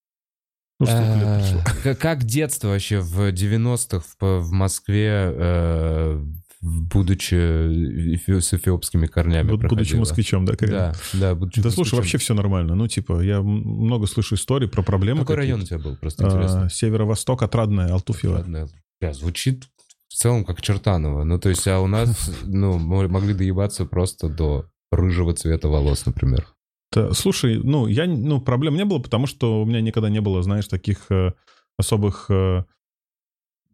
Ну, 0.80 0.87
А, 0.88 1.94
Как 1.96 2.22
детство 2.24 2.68
вообще 2.68 3.00
в 3.00 3.32
90-х 3.32 4.04
в, 4.20 4.40
в 4.40 4.52
Москве, 4.52 5.32
э, 5.34 6.24
будучи 6.61 7.35
эфи- 7.35 8.40
с 8.40 8.53
эфиопскими 8.55 9.07
корнями 9.07 9.51
Вот 9.51 9.62
будучи 9.62 9.94
москвичом, 9.94 10.44
да, 10.44 10.57
Карин? 10.57 10.75
Да, 10.75 10.92
да, 11.14 11.35
будучи 11.35 11.61
Да 11.62 11.71
слушай, 11.71 11.94
вообще 11.94 12.18
все 12.18 12.35
нормально. 12.35 12.75
Ну, 12.75 12.88
типа, 12.88 13.21
я 13.21 13.40
много 13.42 14.07
слышу 14.07 14.35
историй 14.35 14.68
про 14.68 14.83
проблемы 14.83 15.21
Какой 15.21 15.37
район 15.37 15.61
у 15.61 15.64
тебя 15.64 15.79
был? 15.79 15.97
Просто 15.97 16.25
А, 16.25 16.29
интересно. 16.29 16.68
Северо-восток, 16.71 17.42
Отрадная, 17.42 17.92
Алтуфьево. 17.92 18.35
Ладно, 18.35 18.68
бля, 19.01 19.12
звучит 19.12 19.64
в 20.09 20.14
целом 20.14 20.44
как 20.44 20.61
Чертаново. 20.61 21.25
Ну, 21.25 21.38
то 21.38 21.49
есть, 21.49 21.66
а 21.68 21.81
у 21.81 21.87
нас, 21.87 22.31
ну, 22.44 22.79
мы 22.79 23.09
могли 23.09 23.35
доебаться 23.35 23.85
просто 23.85 24.29
до 24.29 24.66
рыжего 24.90 25.35
цвета 25.35 25.68
волос, 25.68 26.07
например. 26.07 26.47
Да, 26.92 27.12
слушай, 27.12 27.61
ну, 27.62 27.87
я, 27.87 28.07
ну, 28.07 28.40
проблем 28.40 28.75
не 28.77 28.85
было, 28.85 28.99
потому 28.99 29.27
что 29.27 29.62
у 29.62 29.66
меня 29.66 29.81
никогда 29.83 30.09
не 30.09 30.21
было, 30.23 30.42
знаешь, 30.42 30.66
таких 30.66 31.07
э, 31.11 31.33
особых, 31.77 32.27
э, 32.31 32.64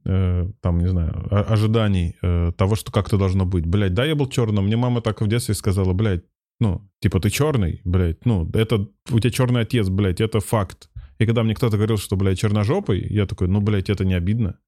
э, 0.05 0.51
там, 0.61 0.79
не 0.79 0.88
знаю, 0.88 1.27
ожиданий 1.31 2.17
э, 2.23 2.53
того, 2.57 2.75
что 2.77 2.93
как-то 2.93 3.17
должно 3.19 3.45
быть. 3.45 3.67
Блядь, 3.67 3.95
да, 3.95 4.05
я 4.05 4.14
был 4.14 4.29
черным. 4.29 4.64
Мне 4.67 4.77
мама 4.77 5.01
так 5.01 5.21
в 5.21 5.27
детстве 5.29 5.55
сказала, 5.55 5.93
блядь, 5.93 6.25
ну, 6.61 6.88
типа, 7.01 7.21
ты 7.21 7.31
черный, 7.31 7.81
блядь, 7.85 8.25
ну, 8.25 8.49
это, 8.55 8.87
у 9.11 9.19
тебя 9.19 9.31
черный 9.31 9.62
отец, 9.62 9.88
блядь, 9.88 10.21
это 10.21 10.40
факт. 10.40 10.88
И 11.19 11.27
когда 11.27 11.43
мне 11.43 11.55
кто-то 11.55 11.77
говорил, 11.77 11.97
что, 11.97 12.17
блядь, 12.17 12.38
черножопый, 12.38 13.07
я 13.09 13.27
такой, 13.27 13.49
ну, 13.49 13.61
блядь, 13.61 13.90
это 13.90 14.05
не 14.05 14.14
обидно. 14.14 14.59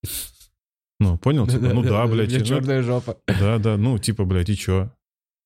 Ну, 1.01 1.19
понял? 1.19 1.47
Типа, 1.49 1.67
ну 1.73 1.83
да, 1.83 2.07
блядь. 2.07 2.33
Ну, 2.33 2.45
черная 2.45 2.83
жопа. 2.83 3.17
Да, 3.27 3.59
да, 3.59 3.77
ну, 3.77 3.99
типа, 3.99 4.25
блядь, 4.25 4.49
и 4.51 4.57
чё? 4.57 4.93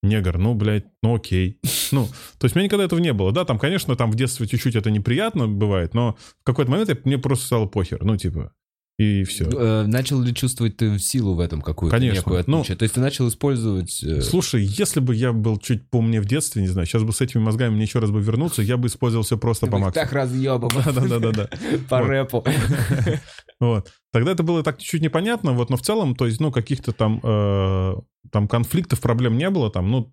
Негр, 0.03 0.39
ну, 0.39 0.55
блядь, 0.55 0.87
ну 1.03 1.15
окей. 1.17 1.59
Ну, 1.93 2.07
то 2.39 2.47
есть 2.47 2.57
у 2.57 2.59
меня 2.59 2.67
никогда 2.67 2.85
этого 2.85 3.01
не 3.01 3.13
было. 3.13 3.33
Да, 3.33 3.45
там, 3.45 3.59
конечно, 3.59 3.97
там 3.97 4.11
в 4.11 4.15
детстве 4.15 4.47
чуть-чуть 4.47 4.77
это 4.77 4.91
неприятно 4.91 5.47
бывает, 5.47 5.93
но 5.93 6.17
в 6.41 6.45
какой-то 6.45 6.71
момент 6.71 6.89
я- 6.89 6.97
мне 7.05 7.19
просто 7.19 7.45
стало 7.47 7.67
похер. 7.67 8.03
Ну, 8.03 8.17
типа, 8.17 8.53
и 9.03 9.25
все. 9.25 9.45
Э, 9.51 9.87
Начал 9.87 10.21
ли 10.21 10.35
чувствовать 10.35 10.77
ты 10.77 10.99
силу 10.99 11.35
в 11.35 11.41
этом 11.41 11.63
какую-то 11.63 11.97
Конечно. 11.97 12.19
некую 12.19 12.45
Ну, 12.47 12.59
отличие? 12.59 12.77
То 12.77 12.83
есть 12.83 12.95
ты 12.97 13.01
начал 13.01 13.29
использовать... 13.29 14.03
э, 14.03 14.21
Слушай, 14.21 14.63
если 14.63 15.01
бы 15.01 15.15
я 15.15 15.33
был 15.33 15.57
чуть 15.59 15.89
поумнее 15.89 16.21
в 16.21 16.27
детстве, 16.27 16.61
не 16.61 16.69
знаю, 16.69 16.87
сейчас 16.87 17.03
бы 17.03 17.13
с 17.13 17.21
этими 17.23 17.41
мозгами 17.41 17.75
мне 17.75 17.85
еще 17.85 17.99
раз 17.99 18.11
бы 18.11 18.21
вернуться, 18.21 18.61
я 18.63 18.77
бы 18.77 18.89
использовал 18.89 19.25
все 19.25 19.39
просто 19.39 19.67
ты 19.67 19.73
по 19.73 19.79
максимуму. 19.79 20.05
так 20.07 20.13
разъебал. 20.13 20.71
Да-да-да-да. 20.85 21.49
По 21.89 22.01
рэпу. 22.03 22.45
Вот. 23.61 23.93
Тогда 24.13 24.33
это 24.33 24.43
было 24.43 24.63
так 24.63 24.79
чуть-чуть 24.79 25.03
непонятно, 25.03 25.53
вот, 25.53 25.71
но 25.71 25.77
в 25.77 25.83
целом, 25.83 26.15
то 26.17 26.27
есть, 26.27 26.41
ну, 26.41 26.51
каких-то 26.51 26.93
там, 26.93 27.21
э, 27.23 27.95
там 28.33 28.49
конфликтов, 28.49 29.01
проблем 29.01 29.37
не 29.37 29.49
было, 29.51 29.71
там, 29.71 29.91
ну, 29.91 30.13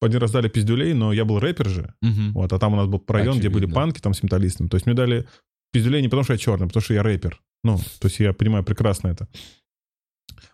один 0.00 0.20
раз 0.20 0.30
дали 0.30 0.48
пиздюлей, 0.48 0.94
но 0.94 1.12
я 1.12 1.24
был 1.24 1.38
рэпер 1.38 1.68
же, 1.68 1.94
Мгм. 2.02 2.32
вот, 2.32 2.52
а 2.52 2.58
там 2.58 2.72
у 2.72 2.76
нас 2.76 2.86
был 2.86 3.02
район, 3.08 3.38
где 3.38 3.48
были 3.48 3.64
Очевидно. 3.64 3.74
панки, 3.74 4.00
там, 4.00 4.14
с 4.14 4.22
металлистами, 4.22 4.68
то 4.68 4.76
есть 4.76 4.86
мне 4.86 4.94
дали 4.94 5.26
пиздюлей 5.72 6.00
не 6.02 6.08
потому, 6.08 6.24
что 6.24 6.32
я 6.32 6.38
черный, 6.38 6.64
а 6.64 6.68
потому 6.68 6.82
что 6.82 6.94
я 6.94 7.02
рэпер, 7.02 7.40
ну, 7.66 7.78
то 7.78 8.06
есть 8.08 8.20
я 8.20 8.32
понимаю 8.32 8.64
прекрасно 8.64 9.08
это. 9.08 9.28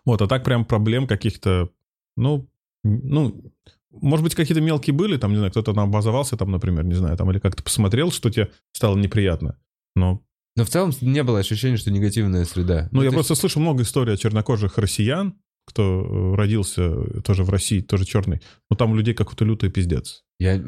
Вот, 0.05 0.21
а 0.21 0.27
так 0.27 0.43
прям 0.43 0.65
проблем 0.65 1.07
каких-то, 1.07 1.69
ну, 2.17 2.49
ну, 2.83 3.53
может 3.91 4.23
быть, 4.23 4.35
какие-то 4.35 4.61
мелкие 4.61 4.93
были, 4.93 5.17
там, 5.17 5.31
не 5.31 5.37
знаю, 5.37 5.51
кто-то 5.51 5.73
там 5.73 5.89
образовался, 5.89 6.35
там, 6.37 6.51
например, 6.51 6.83
не 6.83 6.95
знаю, 6.95 7.15
там, 7.15 7.29
или 7.31 7.39
как-то 7.39 7.63
посмотрел, 7.63 8.11
что 8.11 8.29
тебе 8.29 8.51
стало 8.73 8.97
неприятно, 8.97 9.57
но 9.95 10.21
Но 10.55 10.65
в 10.65 10.69
целом 10.69 10.91
не 11.01 11.23
было 11.23 11.39
ощущения, 11.39 11.77
что 11.77 11.91
негативная 11.91 12.45
среда. 12.45 12.89
Ну, 12.91 13.01
я 13.01 13.09
то 13.09 13.15
есть- 13.15 13.27
просто 13.27 13.35
слышал 13.35 13.61
много 13.61 13.83
историй 13.83 14.13
о 14.13 14.17
чернокожих 14.17 14.77
россиян, 14.77 15.35
кто 15.65 15.83
э, 15.83 16.35
родился 16.35 16.81
э, 16.83 17.21
тоже 17.21 17.43
в 17.43 17.49
России, 17.49 17.81
тоже 17.81 18.05
черный. 18.05 18.41
Но 18.69 18.75
там 18.75 18.91
у 18.91 18.95
людей 18.95 19.13
какой-то 19.13 19.45
лютый 19.45 19.71
пиздец. 19.71 20.23
Я 20.39 20.61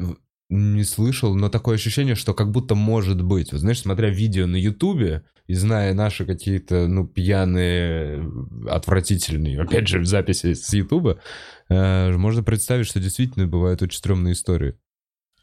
не 0.48 0.84
слышал, 0.84 1.34
но 1.34 1.48
такое 1.48 1.74
ощущение, 1.74 2.14
что 2.14 2.34
как 2.34 2.50
будто 2.50 2.74
может 2.74 3.22
быть. 3.22 3.52
Вот 3.52 3.60
знаешь, 3.60 3.80
смотря 3.80 4.10
видео 4.10 4.46
на 4.46 4.56
Ютубе 4.56 5.24
и 5.46 5.54
зная 5.54 5.92
наши 5.94 6.24
какие-то, 6.24 6.86
ну, 6.86 7.06
пьяные, 7.06 8.30
отвратительные, 8.68 9.60
опять 9.60 9.88
же, 9.88 10.04
записи 10.04 10.54
с 10.54 10.72
Ютуба, 10.72 11.20
э, 11.68 12.16
можно 12.16 12.42
представить, 12.42 12.86
что 12.86 13.00
действительно 13.00 13.46
бывают 13.46 13.82
очень 13.82 13.98
стрёмные 13.98 14.32
истории. 14.32 14.76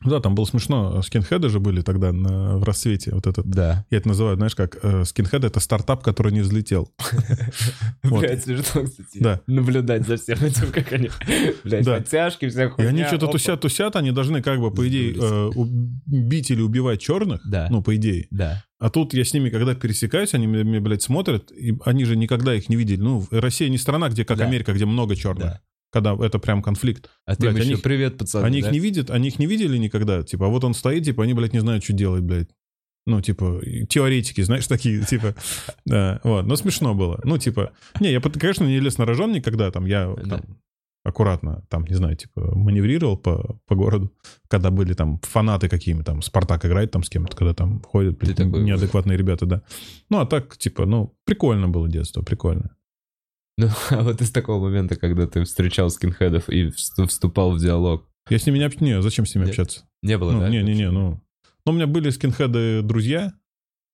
Да, 0.05 0.19
там 0.19 0.35
было 0.35 0.45
смешно. 0.45 1.01
Скинхеды 1.01 1.49
же 1.49 1.59
были 1.59 1.81
тогда 1.81 2.11
на- 2.11 2.57
в 2.57 2.63
рассвете. 2.63 3.11
Вот 3.13 3.27
этот. 3.27 3.45
Да. 3.47 3.85
Я 3.89 3.97
это 3.99 4.07
называю, 4.07 4.35
знаешь, 4.37 4.55
как 4.55 4.77
э, 4.83 5.03
скинхед— 5.05 5.43
это 5.45 5.59
стартап, 5.59 6.03
который 6.03 6.31
не 6.33 6.41
взлетел. 6.41 6.91
Блядь, 8.03 8.43
смешно, 8.43 8.83
кстати. 8.83 9.19
Да. 9.19 9.41
Наблюдать 9.47 10.05
за 10.07 10.17
всем 10.17 10.37
этим, 10.43 10.71
как 10.71 10.91
они, 10.91 11.09
блядь, 11.63 11.85
Да. 11.85 11.97
подтяжки, 11.97 12.49
вся 12.49 12.65
И 12.65 12.69
хуйня. 12.69 12.89
они 12.89 13.03
что-то 13.05 13.27
тусят-тусят, 13.27 13.95
они 13.95 14.11
должны 14.11 14.41
как 14.41 14.59
бы, 14.59 14.71
по 14.71 14.87
идее, 14.87 15.15
э, 15.15 15.45
убить 15.55 16.51
или 16.51 16.61
убивать 16.61 17.01
черных. 17.01 17.41
Да. 17.45 17.67
Ну, 17.69 17.81
по 17.81 17.95
идее. 17.95 18.27
Да. 18.31 18.63
А 18.79 18.89
тут 18.89 19.13
я 19.13 19.23
с 19.23 19.33
ними, 19.33 19.49
когда 19.49 19.75
пересекаюсь, 19.75 20.33
они 20.33 20.47
мне, 20.47 20.79
блядь, 20.81 21.01
смотрят, 21.01 21.51
и 21.51 21.77
они 21.85 22.03
же 22.05 22.15
никогда 22.17 22.53
их 22.53 22.67
не 22.67 22.75
видели. 22.75 22.99
Ну, 22.99 23.25
Россия 23.31 23.69
не 23.69 23.77
страна, 23.77 24.09
где, 24.09 24.25
как 24.25 24.37
Да. 24.39 24.45
Америка, 24.45 24.73
где 24.73 24.85
много 24.85 25.15
черных. 25.15 25.59
Да. 25.93 26.15
Когда 26.15 26.25
это 26.25 26.39
прям 26.39 26.61
конфликт. 26.61 27.09
А 27.25 27.35
ты 27.35 27.49
Блядь, 27.49 27.63
еще 27.63 27.73
они- 27.73 27.81
привет, 27.81 28.17
пацаны. 28.17 28.45
Они 28.45 28.61
да? 28.61 28.67
их 28.67 28.73
не 28.73 28.79
видят, 28.79 29.11
они 29.11 29.27
их 29.27 29.39
не 29.39 29.45
видели 29.45 29.77
никогда, 29.77 30.23
типа, 30.23 30.47
а 30.47 30.49
вот 30.49 30.63
он 30.63 30.73
стоит, 30.73 31.03
типа, 31.03 31.23
они, 31.23 31.33
блядь, 31.33 31.53
не 31.53 31.59
знают, 31.59 31.83
что 31.83 31.93
делать, 31.93 32.23
блядь. 32.23 32.49
Ну, 33.05 33.21
типа, 33.21 33.61
теоретики, 33.89 34.41
знаешь, 34.41 34.67
такие, 34.67 35.03
типа, 35.03 35.35
да, 35.85 36.19
вот, 36.23 36.45
но 36.45 36.55
смешно 36.55 36.95
было. 36.95 37.19
Ну, 37.23 37.37
типа, 37.37 37.71
не, 37.99 38.11
я, 38.11 38.21
конечно, 38.21 38.63
не 38.65 38.79
лез 38.79 38.97
на 38.97 39.05
рожон 39.05 39.31
никогда, 39.33 39.71
там, 39.71 39.85
я 39.85 40.13
там, 40.29 40.41
аккуратно, 41.03 41.65
там, 41.69 41.83
не 41.83 41.95
знаю, 41.95 42.15
типа, 42.15 42.55
маневрировал 42.55 43.17
по, 43.17 43.59
по 43.67 43.75
городу, 43.75 44.11
когда 44.47 44.71
были 44.71 44.93
там 44.93 45.19
фанаты 45.21 45.67
какими, 45.67 46.01
там, 46.01 46.21
Спартак 46.21 46.65
играет 46.65 46.91
там 46.91 47.03
с 47.03 47.09
кем-то, 47.09 47.35
когда 47.35 47.53
там 47.53 47.81
ходят, 47.81 48.17
блядь, 48.17 48.39
неадекватные 48.39 49.17
ребята, 49.17 49.45
да. 49.45 49.61
Ну, 50.09 50.19
а 50.19 50.25
так, 50.25 50.57
типа, 50.57 50.85
ну, 50.85 51.13
прикольно 51.25 51.67
было 51.67 51.89
детство, 51.89 52.21
прикольно. 52.21 52.75
Ну, 53.57 53.69
а 53.89 54.01
вот 54.03 54.21
из 54.21 54.31
такого 54.31 54.63
момента, 54.63 54.95
когда 54.95 55.27
ты 55.27 55.43
встречал 55.43 55.89
скинхедов 55.89 56.49
и 56.49 56.67
вст- 56.67 57.07
вступал 57.07 57.51
в 57.51 57.59
диалог, 57.59 58.07
Я 58.29 58.39
с 58.39 58.45
ними 58.45 58.57
не 58.57 58.63
общаюсь, 58.65 58.81
не, 58.81 59.01
зачем 59.01 59.25
с 59.25 59.35
ними 59.35 59.45
Нет? 59.45 59.51
общаться? 59.51 59.83
не 60.01 60.17
было, 60.17 60.31
Ну, 60.31 60.39
да? 60.41 60.49
не-не-не, 60.49 60.89
ну... 60.91 61.21
Ну, 61.65 61.71
у 61.71 61.75
меня 61.75 61.87
были 61.87 62.09
скинхеды 62.09 62.81
друзья, 62.81 63.31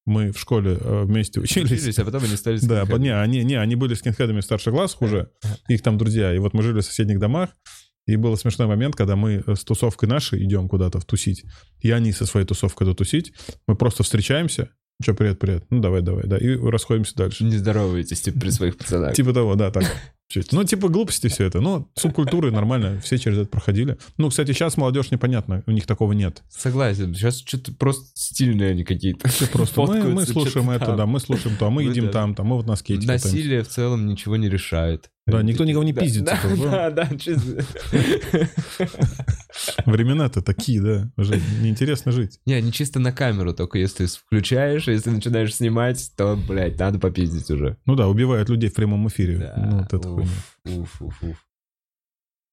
мы 0.06 0.32
в 0.32 0.39
школе 0.39 0.76
э, 0.80 1.04
вместе 1.04 1.39
учились. 1.39 1.72
Учились, 1.72 2.00
а 2.00 2.06
потом 2.06 2.24
они 2.24 2.36
стали 2.36 2.58
Да, 2.62 2.84
скинхедами. 2.86 3.04
не, 3.04 3.10
они, 3.15 3.43
не, 3.43 3.56
они 3.56 3.76
были 3.76 3.93
скинхедами 3.93 4.39
в 4.39 4.43
старших 4.43 4.74
классах 4.74 5.02
уже, 5.04 5.30
их 5.67 5.84
там 5.84 5.98
друзья. 6.00 6.34
И 6.34 6.39
вот 6.39 6.54
мы 6.54 6.63
жили 6.63 6.80
в 6.80 6.86
соседних 6.86 7.19
домах, 7.19 7.50
и 8.08 8.15
был 8.15 8.36
смешной 8.38 8.67
момент, 8.67 8.95
когда 8.95 9.15
мы 9.15 9.43
с 9.45 9.63
тусовкой 9.63 10.10
нашей 10.10 10.43
идем 10.43 10.67
куда-то 10.67 11.00
втусить, 11.00 11.43
и 11.82 11.91
они 11.91 12.12
со 12.12 12.26
своей 12.26 12.48
тусовкой 12.48 12.88
дотусить, 12.88 13.34
мы 13.67 13.76
просто 13.76 14.02
встречаемся, 14.02 14.72
что, 15.02 15.14
привет, 15.14 15.40
привет, 15.40 15.66
ну 15.70 15.80
давай, 15.80 16.02
давай, 16.02 16.26
да, 16.26 16.38
и 16.38 16.58
расходимся 16.58 17.16
дальше. 17.16 17.46
Не 17.46 17.56
здороваетесь, 17.56 18.20
типа, 18.22 18.40
при 18.40 18.50
своих 18.50 18.78
пацанах. 18.78 19.14
Типа 19.14 19.34
того, 19.34 19.56
да, 19.56 19.72
так. 19.72 19.86
Ну, 20.52 20.64
типа 20.64 20.90
глупости 20.90 21.28
все 21.28 21.46
это. 21.46 21.60
Ну, 21.60 21.90
субкультуры 21.96 22.52
нормально, 22.52 23.00
все 23.02 23.18
через 23.18 23.40
это 23.40 23.50
проходили. 23.50 23.98
Ну, 24.18 24.30
кстати, 24.30 24.52
сейчас 24.52 24.78
молодежь 24.78 25.10
непонятно, 25.10 25.64
у 25.66 25.72
них 25.72 25.88
такого 25.88 26.12
нет. 26.12 26.44
Согласен, 26.50 27.16
сейчас 27.16 27.40
что-то 27.40 27.74
просто 27.74 28.06
стильные 28.14 28.72
они 28.72 28.84
какие-то. 28.84 29.30
Просто 29.52 29.82
мы, 29.82 30.04
мы 30.04 30.26
слушаем 30.26 30.70
это, 30.70 30.88
там. 30.88 30.98
да, 30.98 31.06
мы 31.06 31.20
слушаем 31.20 31.56
то, 31.58 31.68
а 31.68 31.70
мы 31.70 31.84
Ну 31.84 31.92
едим 31.92 32.10
там, 32.10 32.36
там, 32.36 32.48
мы 32.48 32.58
вот 32.58 32.68
на 32.68 32.76
скейте. 32.76 33.08
Насилие 33.08 33.64
в 33.64 33.70
целом 33.70 34.06
ничего 34.06 34.36
не 34.36 34.50
решает. 34.50 35.10
Да, 35.32 35.42
никто 35.44 35.63
никого 35.63 35.84
не 35.84 35.94
Да, 35.94 36.02
пиздит, 36.02 36.24
Да, 36.26 36.38
типа, 36.38 36.70
да, 36.70 36.89
да. 36.92 37.10
Времена-то 39.86 40.42
такие, 40.42 40.82
да, 40.82 41.12
уже 41.18 41.39
неинтересно 41.62 42.12
жить. 42.12 42.39
Не, 42.46 42.54
они 42.54 42.72
чисто 42.72 43.00
на 43.00 43.12
камеру, 43.12 43.54
только 43.54 43.78
если 43.80 44.06
включаешь, 44.06 44.88
если 44.88 45.10
начинаешь 45.10 45.56
снимать, 45.56 46.12
то, 46.15 46.36
блядь, 46.36 46.80
надо 46.80 47.00
попиздить 47.00 47.50
уже. 47.50 47.78
Ну 47.86 47.96
да, 47.96 48.08
убивают 48.08 48.50
людей 48.50 48.70
в 48.70 48.74
прямом 48.76 49.08
эфире. 49.08 49.38
Да, 49.38 49.54
Ну, 49.58 49.78
вот 49.80 49.94
это 49.94 50.10
уф, 50.10 50.58
уф, 50.65 51.02
уф, 51.02 51.24
уф. 51.24 51.46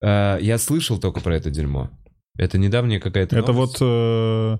А, 0.03 0.37
Я 0.39 0.57
слышал 0.57 0.99
только 0.99 1.21
про 1.21 1.35
это 1.35 1.49
дерьмо. 1.49 1.89
Это 2.37 2.57
недавняя 2.57 2.99
какая-то 2.99 3.35
Это 3.37 3.51
новость. 3.51 3.79
вот 3.79 3.87
э, 3.89 4.57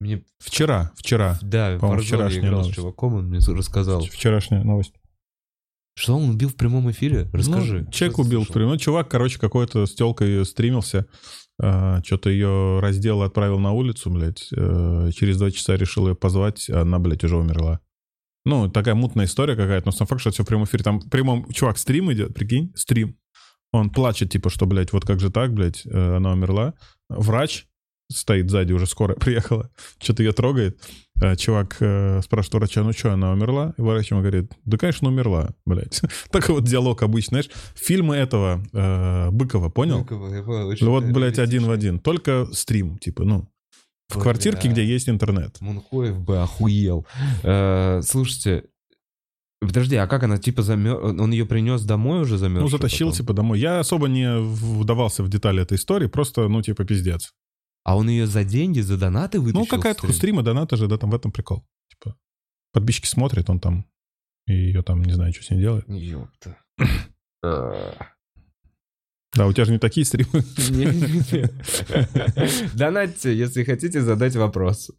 Мне, 0.00 0.22
вчера, 0.40 0.90
вчера, 0.96 1.38
да, 1.42 1.78
по-моему, 1.78 2.02
вчерашняя 2.02 2.40
играл 2.40 2.52
с 2.62 2.64
новость. 2.64 2.74
чуваком, 2.74 3.14
он 3.14 3.28
мне 3.28 3.38
рассказал. 3.38 4.00
вчерашняя 4.02 4.64
новость. 4.64 4.94
Что 5.94 6.16
он 6.16 6.30
убил 6.30 6.48
в 6.48 6.56
прямом 6.56 6.90
эфире? 6.90 7.28
Расскажи. 7.32 7.82
Ну, 7.84 7.90
человек 7.90 8.14
Что 8.14 8.22
ты 8.22 8.28
убил. 8.28 8.40
слышал? 8.40 8.54
прям- 8.54 8.68
Ну, 8.70 8.76
чувак, 8.78 9.08
короче, 9.10 9.38
какой-то 9.38 9.86
с 9.86 9.94
телкой 9.94 10.44
стримился. 10.46 11.06
что-то 11.58 12.30
ее 12.30 12.80
раздел 12.80 13.22
отправил 13.22 13.58
на 13.58 13.72
улицу, 13.72 14.10
блядь. 14.10 14.48
э, 14.56 15.10
через 15.14 15.36
два 15.38 15.50
часа 15.50 15.76
решил 15.76 16.08
ее 16.08 16.14
позвать, 16.16 16.68
а 16.70 16.80
она, 16.80 16.98
блядь, 16.98 17.22
уже 17.24 17.36
умерла. 17.36 17.80
Ну, 18.44 18.68
такая 18.68 18.94
мутная 18.96 19.26
история 19.26 19.54
какая-то, 19.54 19.86
но 19.86 19.92
сам 19.92 20.06
факт, 20.08 20.20
что 20.20 20.30
это 20.30 20.34
все 20.36 20.42
в 20.42 20.46
прямом 20.46 20.64
эфире. 20.64 20.82
Там 20.82 20.98
в 20.98 21.08
прямом, 21.08 21.48
чувак, 21.52 21.78
стрим 21.78 22.10
идет, 22.12 22.34
прикинь, 22.34 22.72
стрим. 22.74 23.16
Он 23.70 23.90
плачет, 23.90 24.30
типа, 24.32 24.50
что, 24.50 24.66
блядь, 24.66 24.92
вот 24.92 25.04
как 25.04 25.20
же 25.20 25.30
так, 25.30 25.52
блядь, 25.54 25.82
э, 25.86 26.16
она 26.16 26.32
умерла. 26.32 26.74
Врач 27.08 27.66
стоит 28.10 28.50
сзади, 28.50 28.72
уже 28.72 28.86
скоро 28.86 29.14
приехала, 29.20 29.70
что-то 30.00 30.22
ее 30.24 30.32
трогает. 30.32 30.80
А 31.22 31.36
Чувак 31.36 31.76
э, 31.78 32.20
спрашивает 32.22 32.54
врача, 32.54 32.82
ну 32.82 32.92
что, 32.92 33.12
она 33.12 33.30
умерла? 33.30 33.74
И 33.78 33.80
врач 33.82 34.10
ему 34.10 34.22
говорит, 34.22 34.50
да, 34.64 34.76
конечно, 34.76 35.06
умерла, 35.08 35.50
блядь. 35.64 36.00
Такой 36.32 36.56
вот 36.56 36.64
диалог 36.64 37.02
обычный, 37.04 37.42
знаешь. 37.42 37.50
Фильмы 37.76 38.16
этого 38.16 38.60
э, 38.72 39.30
Быкова, 39.30 39.68
понял? 39.68 40.00
Быкова, 40.00 40.34
я 40.34 40.42
понял, 40.42 40.66
очень 40.66 40.84
Ну 40.84 40.90
вот, 40.90 41.04
блядь, 41.04 41.38
один 41.38 41.66
в 41.66 41.70
один. 41.70 42.00
Только 42.00 42.46
стрим, 42.52 42.98
типа, 42.98 43.22
ну, 43.22 43.48
в 44.08 44.14
Бля. 44.14 44.22
квартирке, 44.22 44.68
где 44.68 44.84
есть 44.84 45.08
интернет. 45.08 45.60
Мунхоев 45.60 46.18
бы 46.18 46.42
охуел. 46.42 47.06
Э, 47.44 48.00
Слушайте, 48.02 48.64
подожди, 49.60 49.94
а 49.94 50.08
как 50.08 50.24
она, 50.24 50.38
типа, 50.38 50.62
замер... 50.62 50.96
Он 50.96 51.30
ее 51.30 51.46
принес 51.46 51.82
домой 51.82 52.22
уже 52.22 52.36
замерз? 52.36 52.62
Ну, 52.62 52.68
затащил, 52.68 53.12
типа, 53.12 53.32
домой. 53.32 53.60
Я 53.60 53.78
особо 53.78 54.08
не 54.08 54.40
вдавался 54.40 55.22
в 55.22 55.28
детали 55.28 55.62
этой 55.62 55.76
истории, 55.76 56.08
просто, 56.08 56.48
ну, 56.48 56.62
типа, 56.62 56.84
пиздец. 56.84 57.32
А 57.84 57.96
он 57.96 58.08
ее 58.08 58.26
за 58.26 58.44
деньги, 58.44 58.80
за 58.80 58.96
донаты 58.96 59.40
вытащил? 59.40 59.60
Ну, 59.60 59.66
какая-то 59.66 60.12
стрима, 60.12 60.42
доната 60.42 60.76
же, 60.76 60.86
да, 60.86 60.98
там 60.98 61.10
в 61.10 61.14
этом 61.14 61.32
прикол. 61.32 61.66
Типа, 61.90 62.16
подписчики 62.72 63.06
смотрят, 63.06 63.50
он 63.50 63.60
там, 63.60 63.86
и 64.46 64.52
ее 64.52 64.82
там, 64.82 65.02
не 65.02 65.12
знаю, 65.12 65.32
что 65.32 65.42
с 65.42 65.50
ней 65.50 65.60
делает. 65.60 65.88
Ёпта. 65.88 66.58
Э, 67.42 67.92
Да, 69.34 69.46
у 69.46 69.52
тебя 69.52 69.64
же 69.64 69.72
не 69.72 69.78
такие 69.78 70.04
стримы. 70.04 70.28
Донатьте, 72.74 73.34
если 73.34 73.64
хотите 73.64 74.02
задать 74.02 74.36
вопрос. 74.36 74.90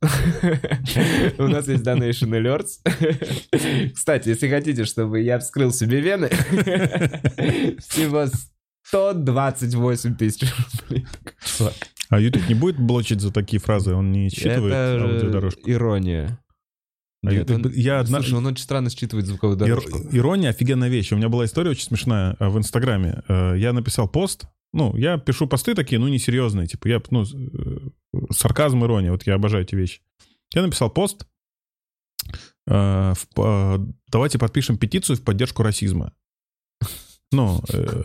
У 1.37 1.43
нас 1.43 1.67
есть 1.67 1.83
Donation 1.83 2.31
Alerts. 2.31 3.91
Кстати, 3.93 4.29
если 4.29 4.49
хотите, 4.49 4.85
чтобы 4.85 5.21
я 5.21 5.37
вскрыл 5.37 5.71
себе 5.71 6.01
вены, 6.01 6.29
всего 7.77 8.25
128 8.87 10.15
тысяч 10.15 10.51
рублей. 10.81 11.05
А 12.13 12.19
YouTube 12.19 12.47
не 12.47 12.55
будет 12.55 12.79
блочить 12.79 13.21
за 13.21 13.31
такие 13.31 13.59
фразы? 13.59 13.93
Он 13.93 14.11
не 14.11 14.29
считывает 14.29 14.73
Это 14.73 15.03
аудиодорожку? 15.03 15.61
ирония. 15.69 16.39
А 17.25 17.31
Нет, 17.31 17.49
я- 17.49 17.55
он- 17.55 17.71
я 17.73 17.99
одна- 18.01 18.19
Слушай, 18.19 18.33
он 18.37 18.45
очень 18.47 18.63
странно 18.63 18.89
считывает 18.89 19.25
звуковую 19.25 19.57
Ир- 19.57 19.67
дорожку. 19.67 19.99
Ирония 20.11 20.49
офигенная 20.49 20.89
вещь. 20.89 21.11
У 21.13 21.15
меня 21.15 21.29
была 21.29 21.45
история 21.45 21.71
очень 21.71 21.85
смешная 21.85 22.35
э, 22.39 22.49
в 22.49 22.57
Инстаграме. 22.57 23.23
Э, 23.29 23.55
Я 23.57 23.71
написал 23.73 24.09
пост. 24.09 24.45
Ну, 24.73 24.95
я 24.97 25.17
пишу 25.17 25.47
посты 25.47 25.73
такие, 25.75 25.99
ну, 25.99 26.07
несерьезные. 26.07 26.67
Типа, 26.67 26.87
я, 26.87 27.01
ну, 27.11 27.23
э, 27.23 27.77
сарказм, 28.31 28.83
ирония. 28.83 29.11
Вот 29.11 29.25
я 29.25 29.35
обожаю 29.35 29.63
эти 29.63 29.75
вещи. 29.75 30.01
Я 30.53 30.63
написал 30.63 30.89
пост. 30.89 31.25
э, 32.67 33.13
в 33.35 33.87
Давайте 34.09 34.37
подпишем 34.39 34.77
петицию 34.77 35.15
в 35.17 35.21
поддержку 35.23 35.63
расизма. 35.63 36.13
Ну, 37.33 37.61
э, 37.73 38.03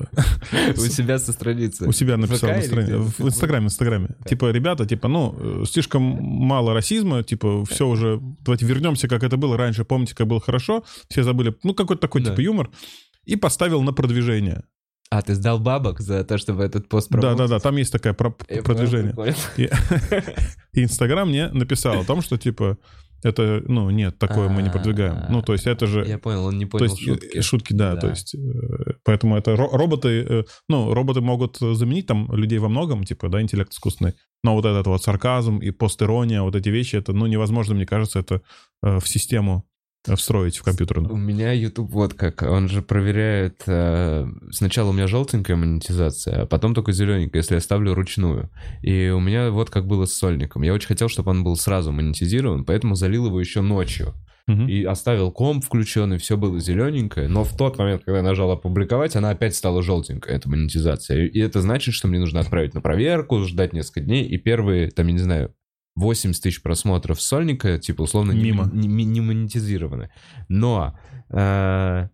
У 0.76 0.80
себя 0.80 1.18
со 1.18 1.32
страницы. 1.32 1.86
у 1.86 1.92
себя 1.92 2.16
написал 2.16 2.50
на 2.50 2.62
странице- 2.62 2.98
в 2.98 3.26
Инстаграме, 3.26 3.66
Инстаграме. 3.66 4.08
Типа, 4.26 4.50
ребята, 4.50 4.86
типа, 4.86 5.08
ну, 5.08 5.62
э, 5.62 5.64
слишком 5.66 6.02
мало 6.02 6.74
расизма, 6.74 7.22
типа, 7.22 7.64
все 7.66 7.86
уже, 7.86 8.18
давайте 8.40 8.66
вернемся, 8.66 9.06
как 9.06 9.22
это 9.22 9.36
было 9.36 9.56
раньше, 9.56 9.84
помните, 9.84 10.14
как 10.14 10.26
было 10.26 10.40
хорошо, 10.40 10.84
все 11.08 11.22
забыли, 11.22 11.54
ну, 11.62 11.74
какой-то 11.74 12.00
такой, 12.02 12.22
типа, 12.24 12.40
юмор, 12.40 12.70
и 13.24 13.36
поставил 13.36 13.82
на 13.82 13.92
продвижение. 13.92 14.62
А, 15.10 15.22
ты 15.22 15.34
сдал 15.34 15.58
бабок 15.58 16.00
за 16.00 16.22
то, 16.24 16.36
чтобы 16.36 16.64
этот 16.64 16.88
пост 16.88 17.08
Да-да-да, 17.10 17.60
там 17.60 17.76
есть 17.76 17.92
такое 17.92 18.12
про- 18.12 18.30
продвижение. 18.30 19.14
и 20.72 20.82
Инстаграм 20.84 21.28
мне 21.28 21.48
написал 21.48 22.00
о 22.00 22.04
том, 22.04 22.20
что, 22.22 22.36
типа, 22.36 22.76
это, 23.22 23.62
ну, 23.66 23.90
нет, 23.90 24.18
такое 24.18 24.48
мы 24.48 24.62
не 24.62 24.70
продвигаем. 24.70 25.26
Ну, 25.30 25.42
то 25.42 25.52
есть 25.52 25.66
это 25.66 25.86
же... 25.86 26.04
Я 26.06 26.18
понял, 26.18 26.46
он 26.46 26.58
не 26.58 26.66
понял 26.66 26.84
есть 26.84 27.00
шутки. 27.02 27.38
э, 27.38 27.42
шутки, 27.42 27.72
да, 27.72 27.96
то 27.96 28.08
есть 28.08 28.34
э, 28.34 28.38
поэтому 29.04 29.36
это 29.36 29.52
ро- 29.52 29.70
роботы, 29.72 30.26
э, 30.28 30.44
ну 30.68 30.94
роботы 30.94 31.20
могут 31.20 31.58
заменить 31.58 32.06
там 32.06 32.32
людей 32.32 32.58
во 32.58 32.68
многом, 32.68 33.04
типа, 33.04 33.28
да, 33.28 33.42
интеллект 33.42 33.72
искусственный, 33.72 34.14
но 34.44 34.54
вот 34.54 34.64
этот 34.64 34.86
вот 34.86 35.02
сарказм 35.02 35.58
и 35.58 35.70
постирония, 35.70 36.42
вот 36.42 36.54
эти 36.54 36.68
вещи, 36.68 36.96
это, 36.96 37.12
ну 37.12 37.26
невозможно, 37.26 37.74
мне 37.74 37.86
кажется, 37.86 38.20
это 38.20 38.42
э, 38.82 38.98
в 39.00 39.08
систему 39.08 39.64
э, 39.64 39.77
встроить 40.16 40.58
в 40.58 40.62
У 40.62 40.64
компьютерную. 40.64 41.16
меня 41.16 41.52
YouTube 41.52 41.90
вот 41.90 42.14
как, 42.14 42.42
он 42.42 42.68
же 42.68 42.82
проверяет, 42.82 43.62
э, 43.66 44.26
сначала 44.50 44.90
у 44.90 44.92
меня 44.92 45.06
желтенькая 45.06 45.56
монетизация, 45.56 46.42
а 46.42 46.46
потом 46.46 46.74
только 46.74 46.92
зелененькая, 46.92 47.40
если 47.40 47.54
я 47.54 47.60
ставлю 47.60 47.94
ручную. 47.94 48.50
И 48.82 49.08
у 49.08 49.20
меня 49.20 49.50
вот 49.50 49.70
как 49.70 49.86
было 49.86 50.06
с 50.06 50.12
сольником. 50.12 50.62
Я 50.62 50.74
очень 50.74 50.88
хотел, 50.88 51.08
чтобы 51.08 51.30
он 51.30 51.44
был 51.44 51.56
сразу 51.56 51.92
монетизирован, 51.92 52.64
поэтому 52.64 52.94
залил 52.94 53.26
его 53.26 53.40
еще 53.40 53.60
ночью. 53.60 54.14
Мгм. 54.48 54.66
И 54.66 54.82
оставил 54.82 55.30
комп 55.30 55.62
включенный, 55.62 56.16
все 56.16 56.38
было 56.38 56.58
зелененькое, 56.58 57.28
но 57.28 57.44
в 57.44 57.54
тот 57.54 57.78
момент, 57.78 58.02
когда 58.04 58.18
я 58.18 58.24
нажал 58.24 58.50
опубликовать, 58.50 59.14
она 59.14 59.30
опять 59.30 59.54
стала 59.54 59.82
желтенькая, 59.82 60.36
эта 60.36 60.48
монетизация. 60.48 61.26
И 61.26 61.38
это 61.38 61.60
значит, 61.60 61.92
что 61.92 62.08
мне 62.08 62.18
нужно 62.18 62.40
отправить 62.40 62.72
на 62.72 62.80
проверку, 62.80 63.40
ждать 63.40 63.74
несколько 63.74 64.00
дней, 64.00 64.24
и 64.24 64.38
первые, 64.38 64.90
там, 64.90 65.06
я 65.08 65.12
не 65.12 65.18
знаю, 65.18 65.54
80 65.98 66.42
тысяч 66.42 66.62
просмотров 66.62 67.20
сольника, 67.20 67.78
типа, 67.78 68.02
условно, 68.02 68.32
не, 68.32 68.44
Мимо. 68.44 68.70
не- 68.72 68.86
не- 68.88 69.04
не 69.04 69.20
монетизированы. 69.20 70.10
Но 70.48 70.98
э, 71.30 72.08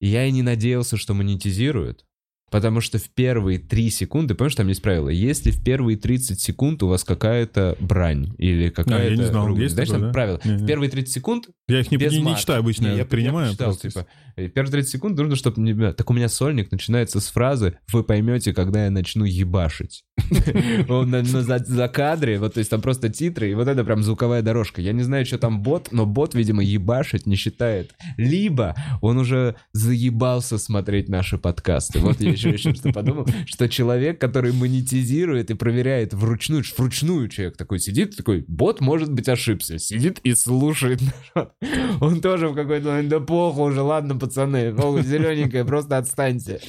я 0.00 0.26
и 0.26 0.30
не 0.30 0.42
надеялся, 0.42 0.96
что 0.96 1.14
монетизируют, 1.14 2.04
потому 2.50 2.80
что 2.80 2.98
в 2.98 3.08
первые 3.10 3.58
3 3.58 3.90
секунды, 3.90 4.34
помнишь, 4.34 4.54
там 4.56 4.68
есть 4.68 4.82
правило, 4.82 5.08
если 5.08 5.50
в 5.50 5.62
первые 5.64 5.96
30 5.96 6.38
секунд 6.40 6.82
у 6.82 6.88
вас 6.88 7.02
какая-то 7.04 7.76
брань 7.80 8.34
или 8.38 8.68
какая-то... 8.68 9.02
А, 9.02 9.04
я 9.10 9.16
не 9.16 9.24
знал, 9.24 9.46
ругань, 9.46 9.62
есть 9.62 9.74
Знаешь, 9.74 9.88
такое, 9.88 10.00
там 10.02 10.08
да? 10.10 10.12
правило, 10.12 10.40
Не-не. 10.44 10.58
в 10.58 10.66
первые 10.66 10.90
30 10.90 11.12
секунд 11.14 11.48
Я 11.68 11.80
их 11.80 11.90
не, 11.90 11.96
не- 11.96 12.18
не 12.18 12.22
мата. 12.22 12.40
читаю 12.40 12.60
обычно, 12.60 12.88
Не, 12.88 12.96
я 12.98 13.04
принимаю. 13.06 13.46
прочитал, 13.48 13.68
просто. 13.70 13.88
типа, 13.90 14.06
первые 14.36 14.72
30 14.72 14.90
секунд 14.90 15.18
нужно, 15.18 15.36
чтобы... 15.36 15.60
не- 15.60 15.92
Так 15.92 16.10
у 16.10 16.14
меня 16.14 16.28
сольник 16.28 16.70
начинается 16.70 17.20
с 17.20 17.28
фразы 17.28 17.78
«Вы 17.92 18.04
поймете, 18.04 18.52
когда 18.52 18.84
я 18.84 18.90
начну 18.90 19.24
ебашить». 19.24 20.04
Он 20.88 21.24
за, 21.24 21.88
кадре, 21.88 22.38
вот, 22.38 22.54
то 22.54 22.58
есть 22.58 22.70
там 22.70 22.80
просто 22.80 23.08
титры, 23.08 23.50
и 23.50 23.54
вот 23.54 23.68
это 23.68 23.84
прям 23.84 24.02
звуковая 24.02 24.42
дорожка. 24.42 24.80
Я 24.80 24.92
не 24.92 25.02
знаю, 25.02 25.26
что 25.26 25.38
там 25.38 25.62
бот, 25.62 25.88
но 25.90 26.06
бот, 26.06 26.34
видимо, 26.34 26.62
ебашить 26.62 27.26
не 27.26 27.36
считает. 27.36 27.94
Либо 28.16 28.74
он 29.00 29.18
уже 29.18 29.56
заебался 29.72 30.58
смотреть 30.58 31.08
наши 31.08 31.38
подкасты. 31.38 31.98
Вот 31.98 32.20
я 32.20 32.30
еще, 32.30 32.50
еще 32.50 32.74
что 32.74 32.92
подумал, 32.92 33.26
что 33.46 33.68
человек, 33.68 34.20
который 34.20 34.52
монетизирует 34.52 35.50
и 35.50 35.54
проверяет 35.54 36.14
вручную, 36.14 36.64
вручную 36.76 37.28
человек 37.28 37.56
такой 37.56 37.78
сидит, 37.78 38.16
такой, 38.16 38.44
бот, 38.46 38.80
может 38.80 39.12
быть, 39.12 39.28
ошибся, 39.28 39.78
сидит 39.78 40.20
и 40.24 40.34
слушает 40.34 41.00
народ. 41.34 41.52
Он 42.00 42.20
тоже 42.20 42.48
в 42.48 42.54
какой-то 42.54 42.88
момент, 42.88 43.08
да 43.08 43.20
похуй 43.20 43.70
уже, 43.70 43.82
ладно, 43.82 44.18
пацаны, 44.22 44.74
похуй, 44.74 45.02
зелененькая, 45.02 45.64
просто 45.64 45.98
отстаньте. 45.98 46.60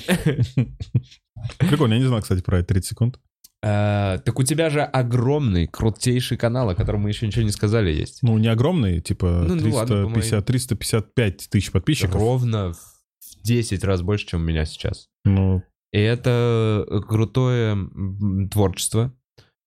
Прикольно, 1.58 1.94
я 1.94 2.00
не 2.00 2.06
знал, 2.06 2.22
кстати, 2.22 2.42
про 2.42 2.60
это 2.60 2.68
30 2.70 2.90
секунд. 2.90 3.20
А, 3.66 4.18
так 4.18 4.38
у 4.40 4.44
тебя 4.44 4.70
же 4.70 4.82
огромный, 4.82 5.68
крутейший 5.68 6.38
канал, 6.38 6.70
о 6.70 6.76
котором 6.76 7.02
мы 7.02 7.10
еще 7.10 7.26
ничего 7.26 7.44
не 7.44 7.52
сказали, 7.52 7.92
есть. 7.92 8.20
Ну, 8.22 8.38
не 8.38 8.50
огромный, 8.50 9.00
типа 9.00 9.46
Ну, 9.48 9.56
ну 9.56 9.74
ладно, 9.74 10.04
по 10.04 10.14
350, 10.14 10.46
355 10.46 11.50
тысяч 11.50 11.72
подписчиков. 11.72 12.16
Ровно 12.16 12.74
в 12.74 13.44
10 13.44 13.84
раз 13.86 14.02
больше, 14.02 14.28
чем 14.28 14.42
у 14.42 14.44
меня 14.44 14.66
сейчас. 14.66 15.08
Ну, 15.24 15.64
И 15.94 16.00
это 16.00 16.86
крутое 17.08 17.90
творчество, 18.52 19.14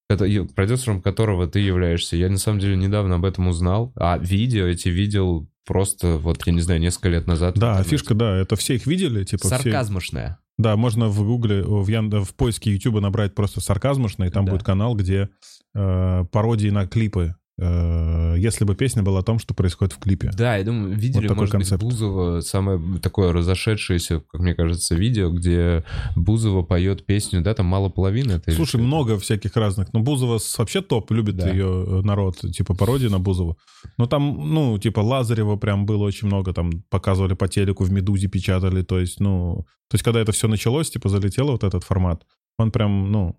продюсером 0.09 1.01
которого 1.01 1.47
ты 1.47 1.61
являешься. 1.61 2.17
Я 2.17 2.29
на 2.29 2.39
самом 2.39 2.61
деле 2.61 2.77
недавно 2.77 3.15
об 3.15 3.25
этом 3.25 3.49
узнал, 3.49 3.93
а 3.97 4.19
видео 4.19 4.67
эти 4.67 4.89
видел 4.89 5.49
просто 5.67 6.17
вот, 6.19 6.47
я 6.47 6.53
не 6.53 6.61
знаю, 6.63 6.81
несколько 6.81 7.09
лет 7.11 7.27
назад. 7.27 7.55
да, 7.57 7.73
интернете. 7.73 7.91
фишка, 7.91 8.15
да, 8.15 8.37
это 8.37 8.57
все 8.57 8.77
их 8.77 8.87
видели, 8.87 9.25
типа 9.25 9.49
все... 9.49 9.57
Сарказмошная. 9.59 10.39
Да, 10.59 10.75
можно 10.77 11.09
в 11.09 11.23
Гугле, 11.23 11.63
в, 11.63 11.87
Ян- 11.89 12.25
в 12.25 12.35
поиске 12.35 12.73
Ютуба 12.73 13.01
набрать 13.01 13.35
просто 13.35 13.61
сарказмошно, 13.61 14.25
и 14.25 14.31
там 14.31 14.47
Да. 14.47 14.53
будет 14.53 14.63
канал, 14.65 14.95
где 14.95 15.29
э, 15.75 16.25
пародии 16.33 16.71
на 16.71 16.87
клипы. 16.87 17.35
Э, 17.59 18.35
если 18.39 18.65
бы 18.65 18.75
песня 18.75 19.03
была 19.03 19.21
о 19.21 19.23
том, 19.23 19.39
что 19.39 19.55
происходит 19.55 19.95
в 19.95 19.99
клипе. 19.99 20.31
Да, 20.37 20.57
я 20.57 20.65
думаю, 20.65 20.95
видели, 20.95 21.23
такой 21.27 21.37
может 21.41 21.53
концепт. 21.53 21.83
быть, 21.83 21.93
Бузова, 21.93 22.41
самое 22.43 22.79
такое 23.01 23.33
разошедшееся, 23.33 24.21
как 24.31 24.41
мне 24.43 24.55
кажется, 24.55 24.95
видео, 24.95 25.31
где 25.31 25.83
Бузова 26.17 26.63
поет 26.63 27.07
песню, 27.07 27.41
да, 27.41 27.55
там 27.55 27.65
мало 27.67 27.89
половины. 27.89 28.33
Это 28.33 28.53
Слушай, 28.53 28.81
много 28.81 29.19
всяких 29.19 29.57
разных. 29.57 29.93
Но 29.95 30.01
Бузова 30.01 30.37
с- 30.39 30.59
вообще 30.59 30.83
топ, 30.83 31.11
любит 31.11 31.37
Да. 31.37 31.51
ее 31.51 31.85
э, 31.87 32.01
народ, 32.03 32.37
типа 32.53 32.75
пародии 32.75 33.09
на 33.09 33.19
Бузову. 33.21 33.57
Но 33.97 34.07
там, 34.07 34.53
ну, 34.53 34.79
типа 34.79 35.01
Лазарева 35.01 35.57
прям 35.57 35.87
было 35.87 36.05
очень 36.05 36.27
много, 36.27 36.53
там 36.53 36.71
показывали 36.91 37.35
по 37.35 37.49
телеку, 37.49 37.85
в 37.85 37.91
«Медузе» 37.91 38.29
печатали, 38.29 38.83
то 38.83 38.99
есть, 39.01 39.19
ну... 39.21 39.65
То 39.89 39.95
есть, 39.95 40.05
когда 40.05 40.21
это 40.21 40.33
все 40.33 40.49
началось, 40.49 40.91
типа, 40.91 41.09
залетело 41.09 41.53
вот 41.53 41.63
этот 41.65 41.85
формат, 41.85 42.27
он 42.59 42.71
прям, 42.73 43.13
ну, 43.13 43.39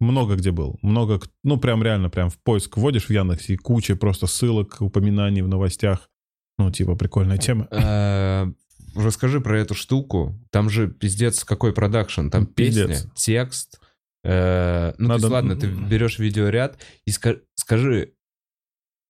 много 0.00 0.36
где 0.36 0.50
был. 0.52 0.78
Много, 0.82 1.20
ну, 1.42 1.56
прям 1.58 1.82
реально, 1.82 2.10
прям 2.10 2.30
в 2.30 2.38
поиск 2.38 2.76
вводишь 2.76 3.06
в 3.06 3.10
Яндексе, 3.10 3.54
и 3.54 3.56
куча 3.56 3.96
просто 3.96 4.26
ссылок, 4.26 4.76
упоминаний 4.80 5.42
в 5.42 5.48
новостях. 5.48 6.08
Ну, 6.58 6.70
типа, 6.70 6.94
прикольная 6.96 7.38
тема. 7.38 7.66
Э, 7.70 8.46
Расскажи 8.94 9.40
про 9.40 9.58
эту 9.58 9.74
штуку. 9.74 10.38
Там 10.50 10.68
же 10.68 10.86
пиздец 10.88 11.44
какой 11.44 11.72
продакшн. 11.72 12.28
Там 12.28 12.46
песня, 12.46 12.96
текст. 13.14 13.80
э, 14.22 14.92
Ну, 14.98 15.08
то 15.08 15.14
есть, 15.14 15.24
ладно, 15.28 15.56
ты 15.56 15.66
берешь 15.68 16.18
видеоряд 16.18 16.78
и 17.06 17.10
ска- 17.10 17.40
скажи, 17.54 18.12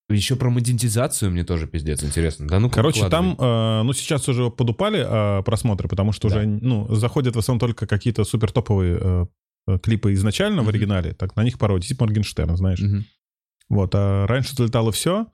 еще 0.09 0.35
про 0.35 0.49
монетизацию 0.49 1.31
мне 1.31 1.43
тоже 1.43 1.67
пиздец 1.67 2.03
интересно. 2.03 2.47
Да 2.47 2.59
ну 2.59 2.69
Короче, 2.69 3.09
там, 3.09 3.35
э, 3.37 3.81
ну, 3.83 3.93
сейчас 3.93 4.27
уже 4.29 4.49
подупали 4.49 5.05
э, 5.39 5.43
просмотры, 5.43 5.87
потому 5.89 6.11
что 6.13 6.29
Да. 6.29 6.37
уже, 6.37 6.47
ну, 6.47 6.93
заходят 6.95 7.35
в 7.35 7.39
основном 7.39 7.59
только 7.59 7.85
какие-то 7.87 8.23
супер 8.23 8.51
топовые 8.51 8.97
э, 9.01 9.25
э, 9.25 9.25
клипы 9.83 10.13
изначально 10.13 10.61
в 10.61 10.65
Мгм. 10.65 10.69
оригинале, 10.69 11.13
так 11.13 11.35
на 11.35 11.43
них 11.43 11.57
пародии, 11.57 11.87
типа 11.87 12.05
Моргенштерн, 12.05 12.57
знаешь. 12.57 12.81
Вот, 13.69 13.91
а 13.95 14.27
раньше 14.27 14.55
залетало 14.55 14.91
все, 14.91 15.27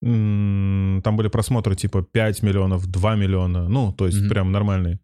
там 0.00 1.02
были 1.16 1.28
просмотры 1.28 1.74
типа 1.76 2.02
5 2.02 2.42
миллионов, 2.42 2.86
2 2.86 3.16
миллиона, 3.16 3.68
ну, 3.68 3.92
то 3.92 4.06
есть 4.06 4.20
Мгм. 4.20 4.28
прям 4.28 4.52
нормальные. 4.52 5.00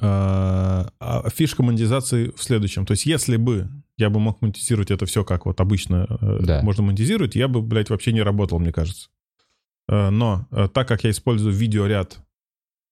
А 0.00 0.88
а 0.98 1.30
фишка 1.30 1.62
монетизации 1.62 2.32
в 2.36 2.42
следующем. 2.42 2.84
То 2.84 2.92
есть 2.92 3.06
если 3.06 3.36
бы 3.36 3.68
я 3.96 4.10
бы 4.10 4.18
мог 4.18 4.42
монетизировать 4.42 4.90
это 4.90 5.06
все 5.06 5.24
как 5.24 5.46
вот 5.46 5.60
обычно 5.60 6.06
э, 6.20 6.38
Да. 6.42 6.62
можно 6.62 6.82
монетизировать, 6.82 7.36
я 7.36 7.46
бы, 7.46 7.62
блядь, 7.62 7.90
вообще 7.90 8.12
не 8.12 8.22
работал, 8.22 8.58
мне 8.58 8.72
кажется. 8.72 9.08
Э, 9.88 10.10
Но 10.10 10.48
э, 10.50 10.68
так 10.72 10.88
как 10.88 11.04
я 11.04 11.10
использую 11.10 11.54
видеоряд, 11.54 12.18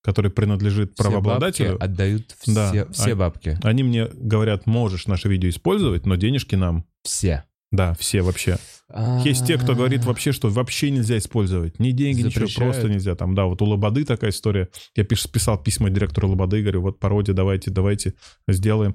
который 0.02 0.30
принадлежит 0.30 0.94
правообладателю, 0.96 1.82
отдают 1.82 2.34
все, 2.40 2.52
Да, 2.52 2.86
все 2.92 3.14
бабки. 3.14 3.58
они 3.62 3.82
мне 3.82 4.06
говорят, 4.06 4.66
можешь 4.66 5.06
наше 5.06 5.28
видео 5.28 5.48
использовать, 5.48 6.06
но 6.06 6.16
денежки 6.16 6.54
нам. 6.54 6.84
Все. 7.02 7.44
Да, 7.70 7.94
все 7.94 8.20
вообще. 8.20 8.58
Есть 9.24 9.46
те, 9.46 9.56
кто 9.56 9.74
говорит 9.74 10.04
вообще, 10.04 10.32
что 10.32 10.50
вообще 10.50 10.90
нельзя 10.90 11.16
использовать. 11.16 11.78
Ни 11.78 11.92
деньги, 11.92 12.20
ничего, 12.20 12.46
просто 12.54 12.90
нельзя. 12.90 13.14
Там, 13.14 13.34
да, 13.34 13.46
вот 13.46 13.62
у 13.62 13.64
Лободы 13.64 14.04
такая 14.04 14.30
история. 14.30 14.68
Я 14.94 15.04
пиш, 15.04 15.26
писал 15.30 15.56
письма 15.56 15.88
директору 15.88 16.28
Лободы, 16.28 16.60
говорю, 16.60 16.82
вот 16.82 16.98
пародия, 16.98 17.34
давайте, 17.34 17.70
давайте 17.70 18.12
сделаем. 18.46 18.94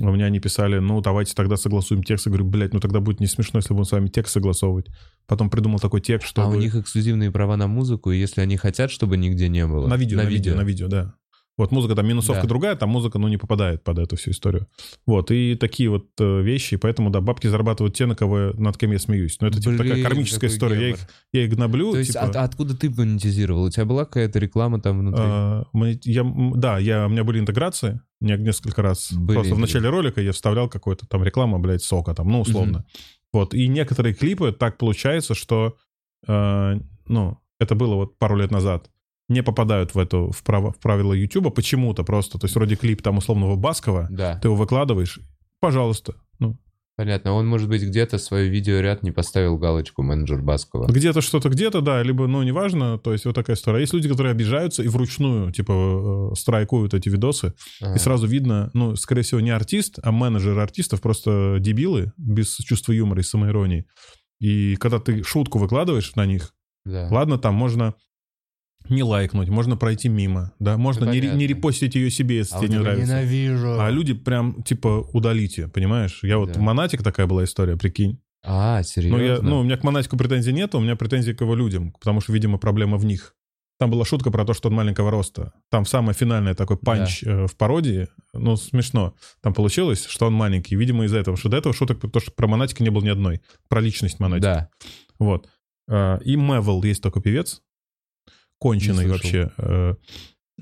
У 0.00 0.12
меня 0.12 0.26
они 0.26 0.38
писали, 0.38 0.78
ну, 0.78 1.00
давайте 1.00 1.34
тогда 1.34 1.56
согласуем 1.56 2.02
текст. 2.02 2.26
Я 2.26 2.30
говорю, 2.30 2.46
блядь, 2.46 2.72
ну 2.72 2.80
тогда 2.80 3.00
будет 3.00 3.20
не 3.20 3.26
смешно, 3.26 3.58
если 3.58 3.74
будем 3.74 3.84
с 3.84 3.92
вами 3.92 4.08
текст 4.08 4.32
согласовывать. 4.32 4.86
Потом 5.26 5.50
придумал 5.50 5.80
такой 5.80 6.00
текст, 6.00 6.28
чтобы... 6.28 6.48
А 6.48 6.50
у 6.50 6.54
них 6.54 6.74
эксклюзивные 6.74 7.30
права 7.30 7.56
на 7.56 7.66
музыку, 7.66 8.12
и 8.12 8.18
если 8.18 8.40
они 8.40 8.56
хотят, 8.56 8.90
чтобы 8.90 9.16
нигде 9.16 9.48
не 9.48 9.66
было. 9.66 9.86
На 9.88 9.96
видео, 9.96 10.18
на, 10.18 10.24
видео, 10.24 10.54
на 10.54 10.62
видео, 10.62 10.88
да. 10.88 11.14
Вот 11.58 11.72
музыка 11.72 11.94
там 11.96 12.06
минусовка 12.06 12.42
Да. 12.42 12.48
другая, 12.48 12.76
там 12.76 12.88
музыка, 12.88 13.18
ну, 13.18 13.28
не 13.28 13.36
попадает 13.36 13.82
под 13.84 13.98
эту 13.98 14.16
всю 14.16 14.30
историю. 14.30 14.66
Вот, 15.06 15.30
и 15.30 15.56
такие 15.56 15.90
вот 15.90 16.06
э, 16.20 16.40
вещи, 16.40 16.76
поэтому, 16.76 17.10
да, 17.10 17.20
бабки 17.20 17.48
зарабатывают 17.48 17.94
те, 17.96 18.06
на 18.06 18.14
кого, 18.14 18.52
над 18.54 18.78
кем 18.78 18.92
я 18.92 18.98
смеюсь. 19.00 19.38
Но 19.40 19.48
это, 19.48 19.60
типа, 19.60 19.72
такая 19.76 19.94
Блин, 19.94 20.04
кармическая 20.06 20.48
история. 20.48 20.80
Я 20.80 20.88
их, 20.90 20.98
я 21.32 21.44
их 21.44 21.50
гноблю, 21.50 21.92
То 21.92 21.98
есть 21.98 22.12
типа... 22.12 22.24
от- 22.24 22.36
откуда 22.36 22.76
ты 22.76 22.88
монетизировал? 22.88 23.64
У 23.64 23.70
тебя 23.70 23.84
была 23.84 24.04
какая-то 24.04 24.38
реклама 24.38 24.80
там 24.80 25.00
внутри? 25.00 25.24
А, 25.26 25.64
я, 26.04 26.24
да, 26.54 26.78
я, 26.78 27.06
у 27.06 27.08
меня 27.08 27.24
были 27.24 27.40
интеграции, 27.40 28.00
не- 28.20 28.36
несколько 28.38 28.80
раз. 28.80 29.12
Были 29.12 29.34
Просто 29.38 29.54
в 29.56 29.58
начале 29.58 29.88
ролика 29.90 30.20
я 30.20 30.32
вставлял 30.32 30.68
какую-то 30.68 31.06
там 31.08 31.24
рекламу, 31.24 31.58
блядь, 31.58 31.82
сока 31.82 32.14
там, 32.14 32.28
ну, 32.28 32.40
условно. 32.40 32.84
Вот, 33.32 33.52
и 33.52 33.66
некоторые 33.68 34.14
клипы 34.14 34.52
так 34.52 34.78
получается, 34.78 35.34
что, 35.34 35.76
э, 36.26 36.74
ну, 37.08 37.38
это 37.60 37.74
было 37.74 37.96
вот 37.96 38.16
пару 38.16 38.36
лет 38.36 38.50
назад, 38.52 38.88
не 39.28 39.42
попадают 39.42 39.94
в 39.94 39.98
эту, 39.98 40.30
в, 40.30 40.42
право- 40.42 40.72
в 40.72 40.78
правила 40.80 41.12
Ютуба 41.12 41.50
почему-то 41.50 42.02
просто. 42.04 42.38
То 42.38 42.46
есть 42.46 42.54
вроде 42.56 42.76
клип 42.76 43.02
там 43.02 43.18
условного 43.18 43.56
Баскова, 43.56 44.08
Да, 44.10 44.38
ты 44.38 44.48
его 44.48 44.56
выкладываешь, 44.56 45.20
пожалуйста. 45.60 46.14
Ну, 46.38 46.56
понятно. 46.96 47.32
Он, 47.32 47.46
может 47.46 47.68
быть, 47.68 47.82
где-то 47.82 48.16
свой 48.18 48.48
видеоряд 48.48 49.02
не 49.02 49.10
поставил 49.12 49.58
галочку 49.58 50.02
менеджер 50.02 50.40
Баскова. 50.40 50.86
где-то 50.90 51.20
что-то 51.20 51.50
где-то, 51.50 51.80
да, 51.82 52.02
либо, 52.02 52.26
ну, 52.26 52.42
неважно, 52.42 52.98
то 52.98 53.12
есть 53.12 53.26
вот 53.26 53.34
такая 53.34 53.54
история. 53.56 53.80
Есть 53.80 53.92
люди, 53.92 54.08
которые 54.08 54.30
обижаются 54.32 54.82
и 54.82 54.88
вручную, 54.88 55.52
типа, 55.52 56.30
э, 56.32 56.34
страйкуют 56.34 56.94
эти 56.94 57.08
видосы, 57.10 57.52
Ага. 57.82 57.94
И 57.96 57.98
сразу 57.98 58.26
видно, 58.26 58.70
ну, 58.72 58.96
скорее 58.96 59.22
всего, 59.22 59.40
не 59.40 59.50
артист, 59.50 59.98
а 60.02 60.10
менеджер 60.10 60.58
артистов, 60.58 61.02
просто 61.02 61.58
дебилы, 61.60 62.12
без 62.16 62.56
чувства 62.56 62.92
юмора 62.92 63.20
и 63.20 63.24
самоиронии. 63.24 63.84
И 64.40 64.76
когда 64.76 64.98
ты 65.00 65.22
шутку 65.22 65.58
выкладываешь 65.58 66.14
на 66.14 66.24
них, 66.24 66.54
Да. 66.86 67.08
ладно, 67.10 67.36
там 67.38 67.54
можно 67.54 67.94
не 68.90 69.02
лайкнуть, 69.02 69.48
можно 69.48 69.76
пройти 69.76 70.08
мимо, 70.08 70.52
да, 70.58 70.76
можно 70.76 71.06
Да 71.06 71.12
не, 71.12 71.20
не 71.20 71.46
репостить 71.46 71.94
ее 71.94 72.10
себе, 72.10 72.38
если 72.38 72.54
А 72.54 72.58
тебе 72.58 72.68
вот 72.68 72.76
не 72.76 72.82
нравится. 72.82 73.06
ненавижу. 73.12 73.80
А 73.80 73.90
люди 73.90 74.14
прям, 74.14 74.62
типа, 74.62 75.08
удалите, 75.12 75.68
понимаешь? 75.68 76.20
Я 76.22 76.38
вот 76.38 76.52
Да. 76.52 76.60
Монатик 76.60 77.02
такая 77.02 77.26
была 77.26 77.44
история, 77.44 77.76
прикинь. 77.76 78.20
А, 78.44 78.82
серьезно? 78.82 79.18
Ну, 79.18 79.24
я, 79.24 79.38
ну, 79.40 79.60
у 79.60 79.62
меня 79.64 79.76
к 79.76 79.84
Монатику 79.84 80.16
претензий 80.16 80.52
нет, 80.52 80.74
у 80.74 80.80
меня 80.80 80.96
претензии 80.96 81.32
к 81.32 81.40
его 81.40 81.54
людям, 81.54 81.92
потому 81.92 82.20
что, 82.20 82.32
видимо, 82.32 82.58
проблема 82.58 82.96
в 82.96 83.04
них. 83.04 83.34
Там 83.78 83.90
была 83.90 84.04
шутка 84.04 84.32
про 84.32 84.44
то, 84.44 84.54
что 84.54 84.68
он 84.68 84.74
маленького 84.74 85.10
роста. 85.12 85.52
Там 85.70 85.86
самое 85.86 86.12
финальное 86.12 86.54
такой 86.54 86.76
панч 86.76 87.22
э, 87.22 87.46
в 87.46 87.56
пародии. 87.56 88.08
Ну, 88.32 88.56
смешно. 88.56 89.14
Там 89.40 89.54
получилось, 89.54 90.04
что 90.06 90.26
он 90.26 90.32
маленький. 90.34 90.74
Видимо, 90.74 91.04
из-за 91.04 91.18
этого. 91.18 91.36
Что 91.36 91.48
до 91.48 91.58
этого 91.58 91.72
шуток, 91.72 92.00
потому 92.00 92.20
что 92.20 92.32
про 92.32 92.48
Монатика 92.48 92.82
не 92.82 92.90
было 92.90 93.04
ни 93.04 93.08
одной. 93.08 93.40
Про 93.68 93.80
личность 93.80 94.18
Монатика. 94.18 94.68
Да. 94.80 94.88
Вот. 95.20 95.48
А, 95.88 96.18
И 96.24 96.34
Мевел 96.34 96.82
есть 96.82 97.02
такой 97.04 97.22
певец. 97.22 97.62
Конченый 98.58 99.06
вообще. 99.08 99.50
Э, 99.58 99.94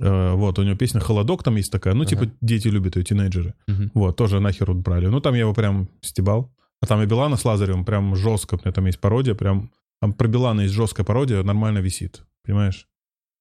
э, 0.00 0.32
Вот, 0.34 0.58
у 0.58 0.62
него 0.62 0.76
песня 0.76 1.00
«Холодок» 1.00 1.42
там 1.42 1.56
есть 1.56 1.72
такая. 1.72 1.94
Ну, 1.94 2.02
Ага. 2.02 2.10
типа, 2.10 2.30
дети 2.40 2.68
любят 2.68 2.96
ее, 2.96 3.04
тинейджеры. 3.04 3.54
Вот, 3.94 4.16
тоже 4.16 4.40
нахер 4.40 4.72
брали. 4.74 5.06
Ну, 5.06 5.20
там 5.20 5.34
я 5.34 5.40
его 5.40 5.54
прям 5.54 5.88
стебал. 6.02 6.52
А 6.82 6.86
там 6.86 7.02
и 7.02 7.06
Билана 7.06 7.36
с 7.36 7.44
Лазаревым 7.44 7.84
прям 7.86 8.14
жестко, 8.16 8.54
у 8.56 8.58
меня 8.62 8.72
там 8.72 8.84
есть 8.86 9.00
пародия, 9.00 9.34
прям... 9.34 9.70
Там 10.02 10.12
про 10.12 10.28
Билана 10.28 10.60
есть 10.62 10.74
жесткая 10.74 11.06
пародия, 11.06 11.42
нормально 11.42 11.78
висит, 11.78 12.22
понимаешь? 12.44 12.86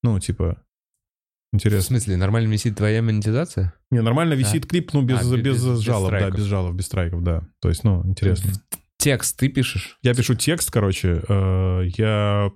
Ну, 0.04 0.18
типа, 0.22 0.56
В 1.52 1.56
интересно. 1.58 1.82
смысле, 1.82 2.16
нормально 2.16 2.48
висит 2.50 2.78
твоя 2.78 3.02
монетизация? 3.02 3.74
Не, 3.92 4.02
нормально 4.02 4.36
висит 4.36 4.66
клип, 4.66 4.94
ну, 4.94 5.02
без, 5.02 5.20
А, 5.20 5.36
без, 5.36 5.44
без- 5.44 5.66
без 5.66 5.80
жалоб, 5.80 6.12
да, 6.12 6.18
страйков. 6.18 6.40
без 6.40 6.46
жалоб, 6.46 6.76
без 6.76 6.86
страйков, 6.86 7.24
да. 7.24 7.44
То 7.60 7.68
есть, 7.68 7.84
ну, 7.84 8.02
интересно. 8.06 8.54
Текст 8.98 9.38
ты 9.38 9.50
пишешь? 9.50 10.00
Я 10.02 10.14
пишу 10.16 10.36
текст, 10.36 10.72
короче, 10.72 11.22
э, 11.28 11.82
я 11.98 12.52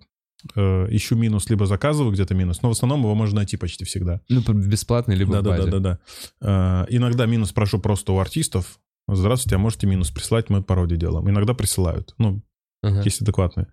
э, 0.55 0.87
ищу 0.91 1.15
минус, 1.15 1.49
либо 1.49 1.65
заказываю 1.65 2.11
где-то 2.13 2.33
минус, 2.35 2.61
но 2.61 2.69
в 2.69 2.71
основном 2.73 3.01
его 3.01 3.15
можно 3.15 3.37
найти 3.37 3.57
почти 3.57 3.85
всегда. 3.85 4.21
Ну, 4.29 4.41
по- 4.41 4.53
бесплатный, 4.53 5.15
либо 5.15 5.33
Да, 5.33 5.39
в 5.39 5.43
да, 5.43 5.49
да, 5.51 5.57
базе. 5.57 5.71
да, 5.71 5.79
да. 5.79 5.99
Э, 6.41 6.85
Иногда 6.89 7.25
минус 7.25 7.51
прошу 7.51 7.79
просто 7.79 8.13
у 8.13 8.19
артистов. 8.19 8.79
Здравствуйте, 9.07 9.55
а 9.55 9.59
можете 9.59 9.87
минус 9.87 10.11
прислать, 10.11 10.49
мы 10.49 10.61
пародию 10.61 10.99
делаем. 10.99 11.27
Иногда 11.29 11.53
присылают, 11.53 12.13
ну, 12.19 12.41
Ага. 12.83 13.01
есть 13.03 13.21
адекватные. 13.21 13.67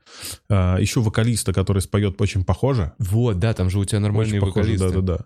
А, 0.49 0.79
Ищу 0.83 1.03
вокалиста, 1.03 1.53
который 1.53 1.81
споет 1.83 2.21
очень 2.21 2.45
похоже. 2.45 2.95
Вот, 2.99 3.39
да, 3.39 3.53
там 3.55 3.71
же 3.71 3.79
у 3.79 3.85
тебя 3.85 4.01
нормальные 4.01 4.41
Очень 4.41 4.49
похоже, 4.49 4.73
вокалисты. 4.73 5.01
да, 5.03 5.03
да, 5.03 5.19
да. 5.19 5.25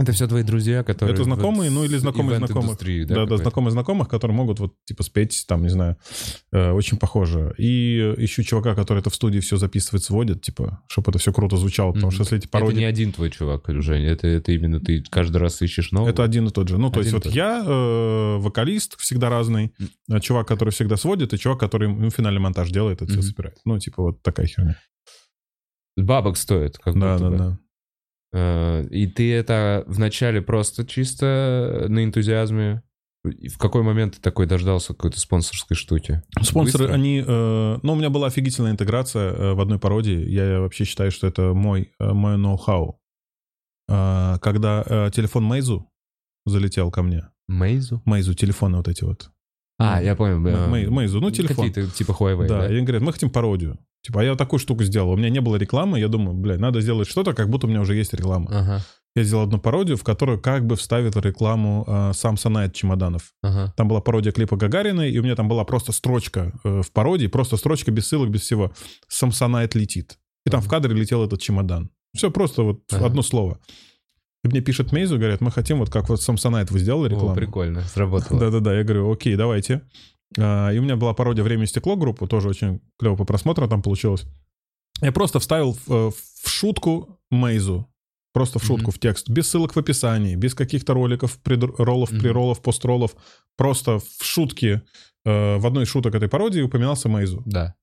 Это 0.00 0.12
все 0.12 0.26
твои 0.26 0.42
друзья, 0.42 0.82
которые... 0.82 1.14
Это 1.14 1.24
знакомые, 1.24 1.70
вот 1.70 1.80
ну 1.80 1.84
или 1.84 1.98
знакомые 1.98 2.38
знакомых. 2.38 2.78
Да, 2.78 3.06
да, 3.06 3.14
какой-то? 3.22 3.36
знакомые 3.36 3.70
знакомых, 3.72 4.08
которые 4.08 4.34
могут 4.34 4.58
вот 4.58 4.74
типа 4.86 5.02
спеть, 5.02 5.44
там, 5.46 5.62
не 5.62 5.68
знаю, 5.68 5.96
э, 6.52 6.70
очень 6.70 6.96
похоже. 6.96 7.54
И 7.58 8.14
ищу 8.16 8.42
чувака, 8.42 8.74
который 8.74 9.00
это 9.00 9.10
в 9.10 9.14
студии 9.14 9.40
все 9.40 9.56
записывает, 9.58 10.02
сводит, 10.02 10.40
типа, 10.42 10.82
чтобы 10.88 11.10
это 11.10 11.18
все 11.18 11.32
круто 11.32 11.56
звучало, 11.56 11.92
потому 11.92 12.06
Мгм. 12.06 12.12
что 12.14 12.22
если 12.22 12.38
эти 12.38 12.44
Это 12.46 12.52
пародии... 12.52 12.78
не 12.78 12.84
один 12.84 13.12
твой 13.12 13.30
чувак, 13.30 13.64
Женя, 13.68 14.08
это, 14.10 14.26
это 14.26 14.52
именно 14.52 14.80
ты 14.80 15.02
каждый 15.10 15.36
раз 15.36 15.60
ищешь 15.60 15.92
нового? 15.92 16.08
Это 16.08 16.24
один 16.24 16.46
и 16.46 16.50
тот 16.50 16.68
же. 16.68 16.78
Ну, 16.78 16.90
то 16.90 17.00
Один 17.00 17.14
есть 17.14 17.26
вот 17.26 17.34
я 17.34 17.62
э, 17.66 18.36
вокалист, 18.38 18.98
всегда 18.98 19.28
разный, 19.28 19.74
а 20.10 20.20
чувак, 20.20 20.48
который 20.48 20.70
всегда 20.70 20.96
сводит, 20.96 21.34
и 21.34 21.38
чувак, 21.38 21.60
который 21.60 21.88
ну, 21.88 22.08
финальный 22.10 22.40
монтаж 22.40 22.70
делает, 22.70 23.02
это 23.02 23.10
все 23.10 23.20
Мгм. 23.20 23.28
собирает. 23.28 23.58
Ну, 23.64 23.78
типа 23.78 24.02
вот 24.02 24.22
такая 24.22 24.46
херня. 24.46 24.76
Бабок 25.96 26.36
стоит, 26.38 26.78
как 26.78 26.98
Да, 26.98 27.18
да, 27.18 27.30
бы. 27.30 27.36
да. 27.36 27.58
Э, 28.32 28.86
И 28.90 29.06
ты 29.06 29.32
это 29.34 29.84
вначале 29.86 30.40
просто 30.42 30.86
чисто 30.86 31.86
на 31.88 32.04
энтузиазме? 32.04 32.82
В 33.22 33.58
какой 33.58 33.82
момент 33.82 34.14
ты 34.14 34.20
такой 34.22 34.46
дождался 34.46 34.94
какой-то 34.94 35.20
спонсорской 35.20 35.76
штуки? 35.76 36.22
Спонсоры, 36.40 36.84
Быстро? 36.84 36.94
они... 36.94 37.22
э, 37.26 37.78
ну, 37.82 37.92
у 37.92 37.96
меня 37.96 38.08
была 38.08 38.28
офигительная 38.28 38.70
интеграция 38.72 39.30
э, 39.32 39.52
в 39.52 39.60
одной 39.60 39.78
пародии. 39.78 40.26
Я 40.26 40.60
вообще 40.60 40.84
считаю, 40.84 41.10
что 41.10 41.26
это 41.26 41.52
мой, 41.52 41.92
э, 42.00 42.12
мой 42.12 42.38
ноу-хау. 42.38 42.98
Э, 43.88 44.36
когда 44.40 44.82
э, 44.86 45.10
телефон 45.12 45.44
Мейзу 45.44 45.90
залетел 46.46 46.90
ко 46.90 47.02
мне. 47.02 47.28
Мейзу? 47.48 48.00
Мейзу, 48.06 48.32
телефоны 48.34 48.78
вот 48.78 48.88
эти 48.88 49.04
вот. 49.04 49.30
А, 49.78 50.00
я 50.02 50.14
понял. 50.16 50.44
э, 50.46 50.68
Мей- 50.70 50.88
Мейзу, 50.88 51.20
ну, 51.20 51.30
телефон. 51.30 51.68
Какие-то 51.68 51.90
типа 51.94 52.12
Huawei, 52.12 52.46
да, 52.46 52.60
да? 52.60 52.68
и 52.68 52.76
они 52.76 52.82
говорят, 52.86 53.02
мы 53.02 53.12
хотим 53.12 53.28
пародию. 53.28 53.78
Типа, 54.02 54.20
а 54.22 54.24
я 54.24 54.34
такую 54.34 54.58
штуку 54.60 54.82
сделал. 54.84 55.10
У 55.10 55.16
меня 55.16 55.28
не 55.30 55.40
было 55.40 55.56
рекламы, 55.56 56.00
я 56.00 56.08
думаю, 56.08 56.34
блядь, 56.34 56.58
надо 56.60 56.80
сделать 56.80 57.08
что-то, 57.08 57.34
как 57.34 57.48
будто 57.50 57.66
у 57.66 57.70
меня 57.70 57.80
уже 57.82 57.94
есть 57.94 58.14
реклама. 58.14 58.46
Ага, 58.50 58.84
Я 59.14 59.24
сделал 59.24 59.42
одну 59.44 59.58
пародию, 59.58 59.96
в 59.98 60.04
которую 60.04 60.40
как 60.40 60.64
бы 60.66 60.76
вставил 60.76 61.10
рекламу 61.20 61.84
э, 61.86 62.10
Samsonite 62.12 62.72
чемоданов. 62.72 63.32
ага. 63.42 63.74
Там 63.76 63.88
была 63.88 64.00
пародия 64.00 64.32
клипа 64.32 64.56
Гагариной, 64.56 65.10
и 65.10 65.18
у 65.18 65.22
меня 65.22 65.36
там 65.36 65.48
была 65.48 65.64
просто 65.64 65.92
строчка 65.92 66.52
э, 66.64 66.80
в 66.82 66.90
пародии, 66.92 67.26
просто 67.26 67.56
строчка 67.58 67.90
без 67.90 68.06
ссылок, 68.06 68.30
без 68.30 68.40
всего. 68.42 68.72
Самсонайт 69.08 69.74
летит. 69.74 70.18
И 70.46 70.50
там 70.50 70.60
Ага. 70.60 70.66
в 70.66 70.70
кадре 70.70 70.94
летел 70.94 71.22
этот 71.24 71.40
чемодан. 71.42 71.90
Все 72.16 72.30
просто 72.30 72.62
вот 72.62 72.80
Ага. 72.92 73.06
одно 73.06 73.22
слово. 73.22 73.58
И 74.42 74.48
мне 74.48 74.62
пишет 74.62 74.92
Мейзу, 74.92 75.18
говорят, 75.18 75.42
мы 75.42 75.50
хотим 75.50 75.78
вот 75.80 75.90
как 75.90 76.08
вот 76.08 76.22
Самсонайт 76.22 76.70
вы 76.70 76.78
сделали 76.78 77.08
О, 77.12 77.16
рекламу. 77.16 77.34
прикольно, 77.34 77.82
сработало. 77.82 78.40
Да-да-да, 78.40 78.74
я 78.78 78.84
говорю, 78.84 79.12
окей, 79.12 79.36
давайте. 79.36 79.82
А, 80.38 80.70
И 80.70 80.78
у 80.78 80.82
меня 80.82 80.96
была 80.96 81.12
пародия 81.14 81.42
«Время 81.44 81.64
и 81.64 81.66
стекло» 81.66 81.96
группу, 81.96 82.26
тоже 82.26 82.48
очень 82.48 82.80
клево 82.98 83.16
по 83.16 83.24
просмотру 83.24 83.66
там 83.68 83.82
получилось. 83.82 84.24
Я 85.02 85.12
просто 85.12 85.38
вставил 85.40 85.72
в, 85.72 85.90
э, 85.92 86.10
в 86.42 86.48
шутку 86.48 87.18
Мейзу. 87.30 87.86
Просто 88.32 88.58
в 88.60 88.64
шутку, 88.64 88.90
Мгм. 88.90 88.92
в 88.92 88.98
текст. 89.00 89.28
Без 89.28 89.48
ссылок 89.48 89.74
в 89.74 89.78
описании, 89.78 90.36
без 90.36 90.54
каких-то 90.54 90.94
роликов, 90.94 91.38
пред- 91.42 91.64
роллов, 91.78 92.12
Мгм. 92.12 92.20
приролов, 92.20 92.62
постролов. 92.62 93.16
Просто 93.56 93.98
в 93.98 94.22
шутке, 94.24 94.82
э, 95.24 95.56
в 95.56 95.66
одной 95.66 95.82
из 95.84 95.88
шуток 95.88 96.14
этой 96.14 96.28
пародии 96.28 96.60
упоминался 96.60 97.08
Мейзу. 97.08 97.42
Да. 97.46 97.74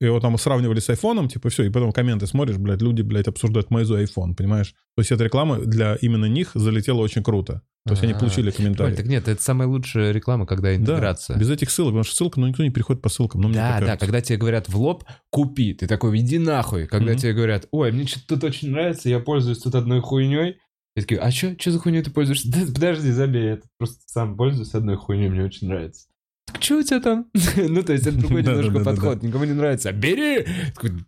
И 0.00 0.06
его 0.06 0.18
там 0.20 0.38
сравнивали 0.38 0.80
с 0.80 0.88
айфоном, 0.88 1.28
типа, 1.28 1.50
все, 1.50 1.64
и 1.64 1.68
потом 1.70 1.92
комменты 1.92 2.26
смотришь, 2.26 2.56
блядь, 2.56 2.80
люди, 2.80 3.02
блядь, 3.02 3.28
обсуждают 3.28 3.70
Мейзу 3.70 3.96
и 3.96 4.00
айфон, 4.00 4.34
понимаешь? 4.34 4.70
То 4.96 5.00
есть 5.02 5.12
эта 5.12 5.24
реклама 5.24 5.58
для 5.58 5.96
именно 5.96 6.24
них 6.24 6.52
залетела 6.54 7.00
очень 7.00 7.22
круто. 7.22 7.60
То 7.86 7.92
есть 7.92 8.02
они 8.02 8.12
А, 8.12 8.18
получили 8.18 8.50
комментарии. 8.50 8.94
так 8.94 9.06
нет, 9.06 9.26
это 9.26 9.42
самая 9.42 9.66
лучшая 9.66 10.12
реклама, 10.12 10.46
когда 10.46 10.74
интеграция. 10.76 11.38
Без 11.38 11.50
этих 11.50 11.70
ссылок, 11.70 11.92
потому 11.92 12.04
что 12.04 12.14
ссылка, 12.14 12.38
ну, 12.38 12.46
никто 12.46 12.62
не 12.62 12.70
переходит 12.70 13.00
по 13.02 13.08
ссылкам. 13.08 13.50
Да, 13.52 13.80
да, 13.80 13.96
когда 13.96 14.20
тебе 14.20 14.36
говорят 14.38 14.68
в 14.68 14.76
лоб 14.78 15.04
«купи», 15.30 15.72
ты 15.74 15.86
такой 15.86 16.18
«иди 16.18 16.38
нахуй». 16.38 16.86
Когда 16.86 17.14
тебе 17.14 17.32
говорят 17.32 17.66
«ой, 17.70 17.90
мне 17.92 18.06
что-то 18.06 18.26
тут 18.28 18.44
очень 18.44 18.70
нравится, 18.70 19.08
я 19.08 19.18
пользуюсь 19.18 19.58
тут 19.58 19.74
одной 19.74 20.00
хуйней», 20.00 20.58
я 20.96 21.02
такой 21.02 21.16
«а 21.18 21.30
что, 21.30 21.54
что 21.58 21.70
за 21.70 21.78
хуйней 21.78 22.02
ты 22.02 22.10
пользуешься?» 22.10 22.50
«Да 22.50 22.58
подожди, 22.72 23.10
забей, 23.12 23.44
я 23.44 23.58
просто 23.78 24.02
сам 24.06 24.36
пользуюсь 24.36 24.74
одной 24.74 24.96
хуйней, 24.96 25.28
мне 25.28 25.44
очень 25.44 25.68
нравится». 25.68 26.06
Так 26.52 26.62
что 26.62 26.78
у 26.78 26.82
тебя 26.82 27.00
там? 27.00 27.26
ну, 27.56 27.82
то 27.82 27.92
есть 27.92 28.06
это 28.06 28.18
другой 28.18 28.42
немножко 28.44 28.80
подход, 28.84 29.22
никому 29.22 29.44
не 29.44 29.52
нравится. 29.52 29.92
«Бери!» 29.92 30.46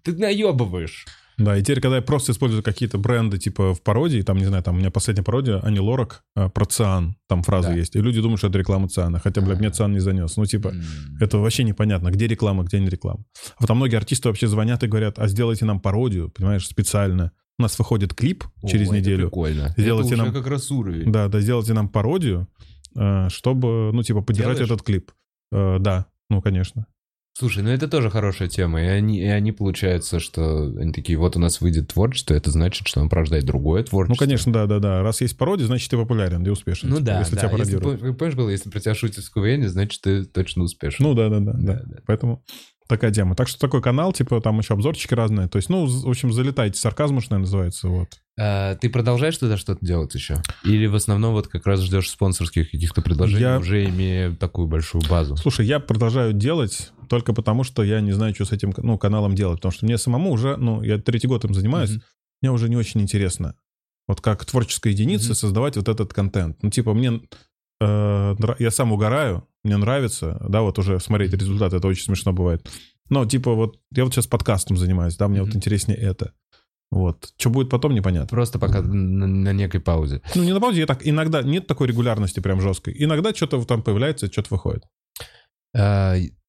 Ты 0.03 0.13
наебываешь. 0.17 1.07
Да, 1.45 1.57
и 1.57 1.63
теперь, 1.63 1.81
когда 1.81 1.97
я 1.97 2.03
просто 2.03 2.33
использую 2.33 2.63
какие-то 2.63 2.99
бренды, 2.99 3.39
типа 3.39 3.75
в 3.75 3.83
пародии, 3.83 4.23
там, 4.23 4.37
не 4.39 4.45
знаю, 4.45 4.63
там 4.63 4.77
у 4.77 4.79
меня 4.79 4.91
последняя 4.91 5.23
пародия, 5.25 5.59
Ани 5.61 5.81
Лорак, 5.81 6.23
э, 6.37 6.49
про 6.49 6.65
циан, 6.65 7.17
там 7.29 7.43
фраза 7.43 7.69
Да. 7.69 7.75
есть, 7.75 7.97
и 7.97 8.01
люди 8.01 8.21
думают, 8.21 8.39
что 8.39 8.49
это 8.49 8.59
реклама 8.59 8.89
циана, 8.89 9.19
хотя, 9.19 9.41
блядь, 9.41 9.59
мне 9.59 9.71
циан 9.71 9.93
не 9.93 10.01
занес. 10.01 10.37
Ну, 10.37 10.45
типа, 10.47 10.73
это 11.21 11.39
вообще 11.39 11.65
непонятно, 11.65 12.11
где 12.11 12.27
реклама, 12.27 12.63
где 12.65 12.79
не 12.81 12.89
реклама. 12.89 13.25
А 13.57 13.61
потом 13.63 13.79
многие 13.79 13.97
артисты 13.97 14.29
вообще 14.29 14.47
звонят 14.47 14.83
и 14.83 14.87
говорят, 14.87 15.19
а 15.19 15.29
сделайте 15.29 15.65
нам 15.65 15.81
пародию, 15.81 16.29
понимаешь, 16.31 16.67
специально. 16.67 17.33
У 17.59 17.63
нас 17.63 17.79
выходит 17.79 18.15
клип 18.15 18.45
через 18.67 18.89
О, 18.89 18.93
это 18.93 19.01
неделю. 19.01 19.27
прикольно. 19.27 19.75
Сделайте 19.77 20.15
это 20.15 20.23
уже 20.23 20.25
нам- 20.25 20.33
как 20.35 20.47
раз 20.47 20.71
уровень. 20.71 21.13
Да, 21.13 21.29
да, 21.29 21.41
сделайте 21.41 21.73
нам 21.75 21.89
пародию, 21.89 22.49
э, 22.97 23.29
чтобы, 23.31 23.91
ну, 23.93 24.03
типа, 24.03 24.23
поддержать 24.23 24.57
Делаешь? 24.59 24.71
этот 24.73 24.83
клип. 24.87 25.11
Э, 25.53 25.79
Да, 25.81 26.07
ну, 26.31 26.41
конечно. 26.41 26.87
Слушай, 27.35 27.63
ну 27.63 27.71
это 27.71 27.89
тоже 27.89 28.11
хорошая 28.11 28.49
тема. 28.49 28.83
И 28.83 28.87
они, 28.87 29.19
и 29.21 29.25
они 29.27 29.53
получается, 29.53 30.21
что 30.21 30.65
они 30.79 30.93
такие, 30.93 31.17
вот 31.19 31.35
у 31.35 31.41
нас 31.41 31.61
выйдет 31.63 31.89
творчество, 31.89 32.35
это 32.35 32.51
значит, 32.51 32.87
что 32.87 33.01
нам 33.01 33.09
порождает 33.09 33.45
другое 33.47 33.81
Ну, 33.83 33.87
творчество. 33.89 34.25
конечно, 34.25 34.53
да, 34.53 34.67
да, 34.67 34.79
да. 34.81 35.03
Раз 35.03 35.23
есть 35.23 35.39
пародия, 35.39 35.67
значит, 35.67 35.91
ты 35.91 35.97
популярен 35.97 36.45
и 36.47 36.51
успешен. 36.51 36.91
Ну 36.91 36.97
типа, 36.97 37.07
да, 37.07 37.19
если 37.21 37.35
да. 37.37 37.41
тебя 37.41 37.51
Если, 37.59 37.73
пародируют. 37.79 38.03
пом- 38.03 38.13
помнишь 38.15 38.35
было, 38.35 38.51
если 38.51 38.69
про 38.69 38.81
тебя 38.81 38.95
шутят 38.95 39.25
КВН, 39.35 39.67
значит, 39.69 40.03
ты 40.03 40.25
точно 40.25 40.65
успешен. 40.65 41.05
Ну 41.07 41.15
да, 41.15 41.31
да, 41.31 41.41
да, 41.41 41.53
Да, 41.55 41.73
да. 41.75 41.83
да. 41.87 41.97
Поэтому 42.07 42.45
такая 42.87 43.11
тема. 43.11 43.35
Так 43.35 43.49
что 43.49 43.59
такой 43.59 43.81
канал, 43.81 44.13
типа, 44.13 44.43
там 44.43 44.59
еще 44.59 44.75
обзорчики 44.75 45.15
разные. 45.15 45.49
То 45.49 45.57
есть, 45.57 45.71
ну, 45.71 45.87
в 45.87 46.09
общем, 46.11 46.31
залетайте. 46.35 46.79
Сарказм 46.79 47.15
наверное, 47.15 47.39
называется, 47.39 47.89
вот. 47.89 48.09
А, 48.39 48.75
ты 48.77 48.89
продолжаешь 48.91 49.37
туда 49.39 49.57
что-то 49.57 49.85
делать 49.85 50.15
еще? 50.15 50.43
Или 50.65 50.87
в 50.87 50.95
основном 50.95 51.33
вот 51.33 51.49
как 51.49 51.67
раз 51.67 51.81
ждешь 51.81 52.11
спонсорских 52.11 52.71
каких-то 52.71 53.01
предложений, 53.03 53.41
Я- 53.43 53.59
уже 53.59 53.85
имея 53.87 54.33
такую 54.35 54.69
большую 54.69 55.03
базу? 55.09 55.37
Слушай, 55.37 55.67
я 55.67 55.81
продолжаю 55.81 56.33
делать 56.35 56.93
только 57.13 57.35
потому, 57.35 57.63
что 57.63 57.83
я 57.83 58.01
не 58.01 58.13
знаю, 58.13 58.35
что 58.35 58.47
с 58.47 58.53
этим, 58.53 58.73
ну, 58.79 58.97
каналом 58.97 59.35
делать. 59.35 59.59
Потому 59.59 59.73
что 59.73 59.85
мне 59.85 59.99
самому 59.99 60.31
уже, 60.33 60.57
ну, 60.57 60.83
я 60.83 60.97
третий 60.97 61.29
год 61.29 61.45
им 61.45 61.53
занимаюсь, 61.53 61.91
Мгм. 61.91 62.03
мне 62.41 62.51
уже 62.51 62.71
не 62.71 62.77
очень 62.77 63.03
интересно. 63.03 63.55
Вот 64.09 64.23
как 64.23 64.47
творческая 64.47 64.93
единица 64.95 65.27
Мгм. 65.27 65.35
создавать 65.35 65.77
вот 65.77 65.89
этот 65.91 66.15
контент. 66.15 66.63
Ну, 66.63 66.71
типа, 66.71 66.95
мне... 66.95 67.21
э, 67.83 68.35
я 68.59 68.71
сам 68.71 68.93
угораю, 68.93 69.47
мне 69.63 69.77
нравится, 69.77 70.39
да, 70.49 70.63
вот 70.63 70.79
уже 70.79 71.01
смотреть 71.01 71.35
результаты, 71.35 71.77
это 71.77 71.87
очень 71.87 72.05
смешно 72.05 72.33
бывает. 72.33 72.67
Но, 73.11 73.27
типа, 73.27 73.53
вот 73.53 73.79
я 73.95 74.05
вот 74.05 74.15
сейчас 74.15 74.27
подкастом 74.27 74.79
занимаюсь, 74.79 75.17
да, 75.19 75.29
мне 75.29 75.41
вот 75.41 75.49
Мгм. 75.51 75.59
интереснее 75.59 75.99
это. 75.99 76.33
Вот. 76.91 77.35
Что 77.37 77.51
будет 77.51 77.69
потом, 77.69 77.93
непонятно. 77.95 78.29
Просто 78.29 78.59
пока 78.59 78.81
на, 78.81 79.27
на 79.27 79.53
некой 79.53 79.81
паузе. 79.81 80.23
Ну, 80.35 80.45
не 80.45 80.55
на 80.55 80.61
паузе, 80.61 80.81
я 80.81 80.87
так 80.87 81.07
иногда, 81.07 81.43
нет 81.43 81.67
такой 81.67 81.89
регулярности 81.89 82.41
прям 82.41 82.63
жесткой. 82.63 82.95
Иногда 82.99 83.35
что-то 83.35 83.63
там 83.65 83.83
появляется, 83.83 84.29
что-то 84.33 84.49
выходит. 84.55 84.85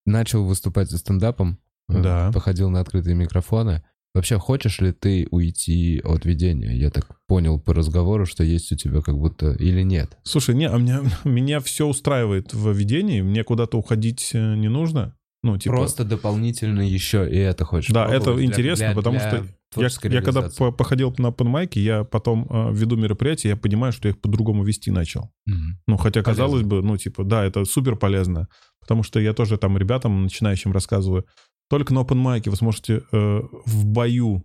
Начал 0.06 0.44
выступать 0.44 0.90
со 0.90 0.98
стендапом, 0.98 1.60
э, 1.90 2.02
Да. 2.02 2.32
походил 2.34 2.70
на 2.70 2.80
открытые 2.82 3.16
микрофоны. 3.16 3.84
Вообще, 4.16 4.38
хочешь 4.38 4.80
ли 4.80 4.92
ты 4.92 5.28
уйти 5.32 6.00
от 6.04 6.26
ведения? 6.26 6.72
Я 6.76 6.92
так 6.92 7.08
понял 7.28 7.60
по 7.60 7.74
разговору, 7.74 8.28
что 8.28 8.44
есть 8.44 8.72
у 8.72 8.76
тебя 8.76 9.02
как 9.02 9.18
будто 9.18 9.54
или 9.54 9.82
нет. 9.82 10.18
Слушай, 10.24 10.54
не, 10.56 10.70
а 10.70 10.78
меня, 10.78 11.02
меня 11.24 11.60
все 11.62 11.88
устраивает 11.88 12.54
в 12.54 12.70
ведении, 12.72 13.22
мне 13.22 13.44
куда-то 13.44 13.78
уходить 13.78 14.30
э, 14.34 14.56
не 14.56 14.68
нужно. 14.70 15.16
Ну, 15.42 15.58
типа... 15.58 15.76
Просто 15.76 16.06
дополнительно 16.06 16.82
еще 16.82 17.30
и 17.30 17.36
это 17.38 17.66
хочешь 17.66 17.92
Да, 17.92 18.06
это 18.08 18.34
для- 18.36 18.46
интересно, 18.46 18.88
для- 18.88 18.96
потому 18.96 19.18
для 19.20 19.30
что 19.30 19.46
Я, 19.78 19.90
я 20.12 20.22
когда 20.22 20.50
по- 20.58 20.72
походил 20.72 21.14
на 21.18 21.32
панмайки, 21.32 21.80
я 21.80 22.04
потом 22.04 22.48
э, 22.50 22.74
веду 22.74 22.96
мероприятия, 22.96 23.50
я 23.50 23.56
понимаю, 23.58 23.94
что 23.94 24.08
я 24.08 24.14
их 24.14 24.22
по-другому 24.22 24.64
вести 24.64 24.92
начал. 24.92 25.32
Мгм. 25.46 25.80
Ну, 25.88 25.98
хотя, 25.98 26.22
Полезно. 26.24 26.44
казалось 26.44 26.64
бы, 26.64 26.82
ну, 26.82 26.98
типа, 26.98 27.24
да, 27.24 27.44
это 27.46 27.66
супер 27.66 27.96
полезно, 27.96 28.48
потому 28.80 29.04
что 29.04 29.20
я 29.20 29.34
тоже 29.34 29.58
там 29.58 29.78
ребятам, 29.78 30.24
начинающим, 30.24 30.72
рассказываю, 30.72 31.26
только 31.70 31.94
на 31.94 32.00
open 32.00 32.50
вы 32.50 32.56
сможете 32.56 33.04
э, 33.12 33.42
в 33.66 33.86
бою, 33.86 34.44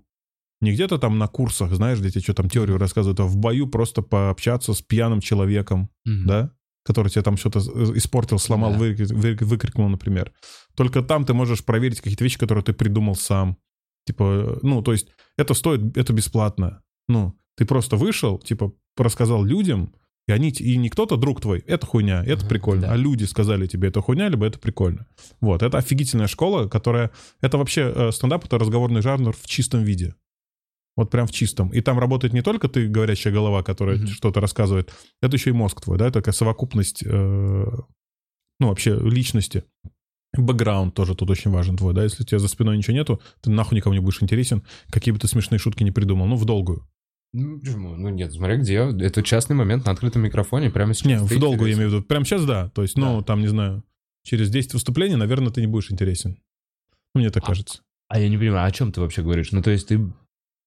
не 0.60 0.72
где-то 0.72 0.98
там 0.98 1.18
на 1.18 1.28
курсах, 1.28 1.72
знаешь, 1.74 1.98
где 2.00 2.10
тебе 2.10 2.22
что 2.22 2.34
там 2.34 2.48
теорию 2.48 2.78
рассказывают, 2.78 3.20
а 3.20 3.24
в 3.24 3.36
бою 3.36 3.66
просто 3.68 4.02
пообщаться 4.02 4.72
с 4.74 4.82
пьяным 4.82 5.20
человеком, 5.20 5.88
Мгм. 6.04 6.26
да, 6.26 6.50
который 6.84 7.08
тебе 7.10 7.22
там 7.22 7.36
что-то 7.36 7.58
э, 7.60 7.96
испортил, 7.96 8.38
сломал, 8.38 8.72
Да. 8.72 8.78
выкри- 8.78 9.14
вы- 9.14 9.36
выкрикнул, 9.46 9.88
например. 9.88 10.32
Только 10.74 11.02
там 11.02 11.24
ты 11.24 11.34
можешь 11.34 11.62
проверить 11.64 12.00
какие-то 12.00 12.24
вещи, 12.24 12.38
которые 12.38 12.64
ты 12.64 12.72
придумал 12.72 13.14
сам. 13.14 13.56
Типа, 14.08 14.24
э, 14.24 14.58
ну, 14.62 14.80
то 14.82 14.92
есть 14.92 15.08
это 15.36 15.52
стоит, 15.52 15.94
это 15.98 16.14
бесплатно. 16.14 16.80
Ну, 17.08 17.34
ты 17.58 17.66
просто 17.66 17.96
вышел, 17.96 18.38
типа, 18.38 18.72
рассказал 18.96 19.44
людям, 19.44 19.92
и 20.26 20.32
они, 20.32 20.48
и 20.48 20.78
не 20.78 20.88
кто-то 20.88 21.16
друг 21.18 21.42
твой, 21.42 21.58
это 21.66 21.84
хуйня, 21.86 22.22
это 22.24 22.40
Ага, 22.40 22.48
прикольно. 22.48 22.82
да. 22.82 22.92
А 22.94 22.96
люди 22.96 23.24
сказали 23.24 23.66
тебе, 23.66 23.88
это 23.88 24.00
хуйня, 24.00 24.28
либо 24.30 24.46
это 24.46 24.58
прикольно. 24.58 25.06
Вот, 25.42 25.62
это 25.62 25.76
офигительная 25.76 26.26
школа, 26.26 26.68
которая... 26.68 27.10
Это 27.42 27.58
вообще 27.58 27.92
э, 27.94 28.12
стендап, 28.12 28.46
это 28.46 28.56
разговорный 28.58 29.02
жанр 29.02 29.34
в 29.36 29.46
чистом 29.46 29.84
виде. 29.84 30.14
Вот 30.96 31.10
прям 31.10 31.26
в 31.26 31.32
чистом. 31.32 31.68
И 31.68 31.80
там 31.82 31.98
работает 31.98 32.32
не 32.32 32.42
только 32.42 32.68
ты, 32.68 32.88
говорящая 32.88 33.32
голова, 33.32 33.62
которая 33.62 33.98
Мгм. 33.98 34.06
что-то 34.08 34.40
рассказывает, 34.40 34.90
это 35.20 35.36
еще 35.36 35.50
и 35.50 35.52
мозг 35.52 35.80
твой, 35.82 35.98
да, 35.98 36.10
такая 36.10 36.32
совокупность, 36.32 37.02
э, 37.04 37.66
ну, 38.60 38.68
вообще 38.68 38.98
личности. 38.98 39.64
Бэкграунд 40.36 40.94
тоже 40.94 41.14
тут 41.14 41.30
очень 41.30 41.50
важен 41.50 41.76
твой, 41.76 41.94
да, 41.94 42.04
если 42.04 42.22
у 42.22 42.26
тебя 42.26 42.38
за 42.38 42.48
спиной 42.48 42.76
ничего 42.76 42.94
нету, 42.94 43.20
ты 43.40 43.50
нахуй 43.50 43.76
никому 43.76 43.94
не 43.94 44.00
будешь 44.00 44.22
интересен, 44.22 44.62
какие 44.90 45.12
бы 45.12 45.18
ты 45.18 45.26
смешные 45.26 45.58
шутки 45.58 45.82
не 45.82 45.90
придумал, 45.90 46.26
ну, 46.26 46.36
в 46.36 46.44
долгую. 46.44 46.86
Ну, 47.32 47.58
почему? 47.60 47.94
Ну, 47.96 48.08
нет, 48.10 48.32
смотри, 48.32 48.56
где. 48.58 48.76
Это 48.78 49.22
частный 49.22 49.56
момент 49.56 49.84
на 49.86 49.92
открытом 49.92 50.22
микрофоне 50.22 50.70
прямо 50.70 50.94
сейчас. 50.94 51.06
Не, 51.06 51.18
в 51.18 51.38
долгую 51.38 51.70
я 51.70 51.76
имею 51.76 51.90
в 51.90 51.92
виду. 51.94 52.02
Прямо 52.04 52.24
сейчас, 52.24 52.44
да. 52.44 52.70
То 52.70 52.82
есть, 52.82 52.96
ну, 52.96 53.18
Да. 53.18 53.24
там, 53.24 53.40
не 53.40 53.48
знаю, 53.48 53.84
через 54.22 54.50
10 54.50 54.72
выступлений, 54.74 55.16
наверное, 55.16 55.52
ты 55.52 55.60
не 55.60 55.66
будешь 55.66 55.90
интересен. 55.90 56.38
Ну, 57.14 57.20
мне 57.20 57.30
так 57.30 57.42
А, 57.44 57.46
кажется. 57.46 57.80
А 58.08 58.18
я 58.18 58.28
не 58.28 58.38
понимаю, 58.38 58.66
о 58.66 58.70
чем 58.70 58.92
ты 58.92 59.00
вообще 59.00 59.22
говоришь? 59.22 59.52
Ну, 59.52 59.62
то 59.62 59.70
есть 59.70 59.88
ты, 59.88 60.10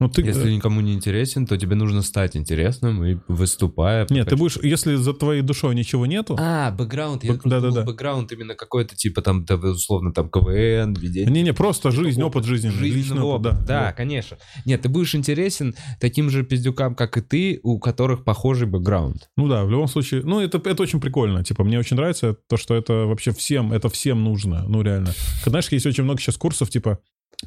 Ну, 0.02 0.10
ты... 0.10 0.24
если 0.24 0.50
э, 0.50 0.56
никому 0.56 0.82
не 0.82 0.94
интересен, 0.94 1.46
то 1.46 1.58
тебе 1.58 1.76
нужно 1.76 2.02
стать 2.02 2.36
интересным 2.36 3.06
и 3.06 3.18
выступая. 3.28 4.08
Нет, 4.10 4.28
ты 4.28 4.36
будешь, 4.36 4.58
если 4.64 4.96
за 4.96 5.14
твоей 5.14 5.44
душой 5.44 5.76
ничего 5.76 6.08
нету, 6.08 6.36
А, 6.40 6.72
бэкграунд. 6.72 7.24
Я 7.24 7.30
Бэк- 7.30 7.34
просто 7.34 7.50
да-да-да. 7.50 7.70
думал, 7.82 7.86
бэкграунд 7.86 8.32
именно 8.32 8.56
какой-то, 8.56 8.96
типа, 8.96 9.22
там, 9.22 9.46
да, 9.46 9.56
условно, 9.56 10.12
там, 10.12 10.30
КВН, 10.30 10.94
ведение. 10.96 11.32
не-не, 11.32 11.54
просто 11.54 11.92
Типа 11.92 12.04
жизнь, 12.04 12.22
опыт 12.24 12.46
жизненный, 12.46 12.78
личный 12.80 13.02
жизненного 13.04 13.28
опыт, 13.36 13.44
да. 13.44 13.66
Да, 13.66 13.94
конечно. 13.94 14.38
Нет, 14.66 14.82
ты 14.82 14.90
будешь 14.90 15.14
интересен 15.14 15.76
таким 16.00 16.32
же 16.32 16.44
пиздюкам, 16.44 16.96
как 16.96 17.18
и 17.18 17.22
ты, 17.22 17.60
у 17.62 17.78
которых 17.80 18.24
похожий 18.24 18.68
бэкграунд. 18.68 19.30
Ну 19.38 19.48
да, 19.48 19.64
в 19.64 19.70
любом 19.70 19.88
случае, 19.88 20.24
ну 20.24 20.40
это, 20.40 20.58
это 20.66 20.82
очень 20.82 21.00
прикольно. 21.00 21.44
Типа, 21.44 21.64
мне 21.64 21.78
очень 21.78 21.96
нравится 21.96 22.36
то, 22.50 22.58
что 22.58 22.74
это 22.76 23.06
вообще 23.06 23.32
всем, 23.32 23.72
это 23.72 23.88
всем 23.90 24.24
нужно. 24.24 24.66
Ну 24.68 24.82
реально. 24.82 25.14
Знаешь, 25.46 25.72
есть 25.72 25.86
очень 25.86 26.04
много 26.06 26.20
сейчас 26.20 26.38
курсов, 26.38 26.72
типа, 26.72 27.00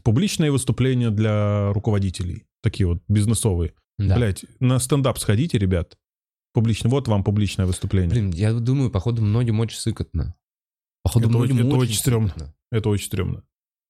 публичные 0.03 0.51
выступления 0.51 1.11
для 1.11 1.73
руководителей. 1.73 2.45
Такие 2.63 2.87
вот 2.87 3.03
бизнесовые. 3.09 3.75
Да. 3.99 4.17
Блять, 4.17 4.45
на 4.61 4.79
стендап 4.79 5.19
сходите, 5.19 5.59
ребят. 5.59 5.97
Публично. 6.53 6.89
Вот 6.91 7.09
вам 7.09 7.25
публичное 7.25 7.67
выступление. 7.67 8.11
Блин, 8.11 8.31
я 8.31 8.53
думаю, 8.53 8.91
походу, 8.91 9.23
многим 9.23 9.61
очень 9.61 9.79
сыкотно. 9.79 10.35
Походу, 11.03 11.29
Это 11.29 11.37
многим 11.39 11.57
это 11.59 11.67
очень, 11.67 11.79
очень 11.79 11.95
стрёмно. 11.97 12.29
сыкотно. 12.29 12.55
Это 12.73 12.89
очень 12.89 13.07
стрёмно. 13.07 13.43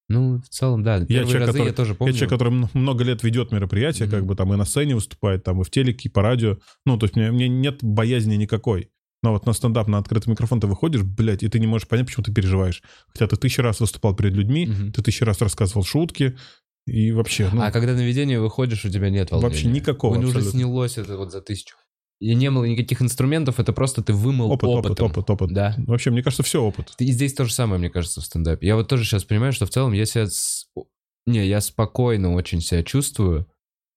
Ну, 0.08 0.38
в 0.42 0.48
целом, 0.48 0.82
да. 0.82 0.98
Первые 1.04 1.26
человек, 1.28 1.40
разы 1.40 1.52
который- 1.52 1.68
я 1.68 1.72
тоже 1.74 1.94
помню. 1.94 2.12
Я 2.12 2.18
человек, 2.18 2.38
который 2.38 2.68
много 2.74 3.04
лет 3.04 3.22
ведет 3.22 3.52
мероприятия, 3.52 4.04
Мгм. 4.04 4.10
как 4.10 4.26
бы 4.26 4.34
там 4.34 4.52
и 4.52 4.56
на 4.56 4.64
сцене 4.66 4.94
выступает, 4.94 5.44
там 5.44 5.60
и 5.60 5.64
в 5.64 5.70
телеке, 5.70 6.08
и 6.08 6.12
по 6.12 6.20
радио. 6.22 6.58
Ну, 6.84 6.98
то 6.98 7.04
есть 7.04 7.16
мне, 7.16 7.30
мне 7.30 7.48
нет 7.48 7.78
боязни 7.82 8.34
никакой. 8.36 8.90
Но 9.24 9.32
вот 9.32 9.46
на 9.46 9.54
стендап, 9.54 9.88
на 9.88 9.96
открытый 9.96 10.30
микрофон 10.30 10.60
ты 10.60 10.66
выходишь, 10.66 11.02
блядь, 11.02 11.42
и 11.42 11.48
ты 11.48 11.58
не 11.58 11.66
можешь 11.66 11.88
понять, 11.88 12.04
почему 12.04 12.24
ты 12.24 12.30
переживаешь. 12.32 12.82
Хотя 13.08 13.26
ты 13.26 13.36
тысячу 13.36 13.62
раз 13.62 13.80
выступал 13.80 14.14
перед 14.14 14.34
людьми, 14.34 14.66
Мгм. 14.66 14.92
ты 14.92 15.00
тысячу 15.02 15.24
раз 15.24 15.40
рассказывал 15.40 15.82
шутки, 15.82 16.36
и 16.86 17.10
вообще, 17.10 17.48
ну, 17.50 17.62
А 17.62 17.70
когда 17.70 17.94
на 17.94 18.04
видение 18.04 18.38
выходишь, 18.38 18.84
у 18.84 18.90
тебя 18.90 19.08
нет 19.08 19.30
волнения. 19.30 19.48
Вообще 19.50 19.68
никакого 19.68 20.12
У 20.12 20.20
него 20.20 20.28
уже 20.28 20.42
снялось 20.42 20.98
это 20.98 21.16
вот 21.16 21.32
за 21.32 21.40
тысячу. 21.40 21.74
И 22.20 22.34
не 22.34 22.50
было 22.50 22.66
никаких 22.66 23.00
инструментов, 23.00 23.58
это 23.58 23.72
просто 23.72 24.02
ты 24.02 24.12
вымыл 24.12 24.50
опыт, 24.52 24.68
опыт, 24.68 24.90
опытом. 24.90 25.06
опыт, 25.06 25.30
опыт. 25.30 25.52
Да. 25.54 25.74
Вообще, 25.78 26.10
мне 26.10 26.22
кажется, 26.22 26.42
все 26.42 26.62
опыт. 26.62 26.92
И 26.98 27.10
здесь 27.10 27.32
то 27.32 27.46
же 27.46 27.52
самое, 27.54 27.78
мне 27.78 27.88
кажется, 27.88 28.20
в 28.20 28.24
стендапе. 28.26 28.66
Я 28.66 28.76
вот 28.76 28.88
тоже 28.88 29.04
сейчас 29.04 29.24
понимаю, 29.24 29.54
что 29.54 29.64
в 29.64 29.70
целом 29.70 29.94
я 29.94 30.04
себя... 30.04 30.26
с- 30.26 30.66
Не, 31.26 31.46
я 31.48 31.62
спокойно 31.62 32.34
очень 32.34 32.60
себя 32.60 32.82
чувствую, 32.82 33.46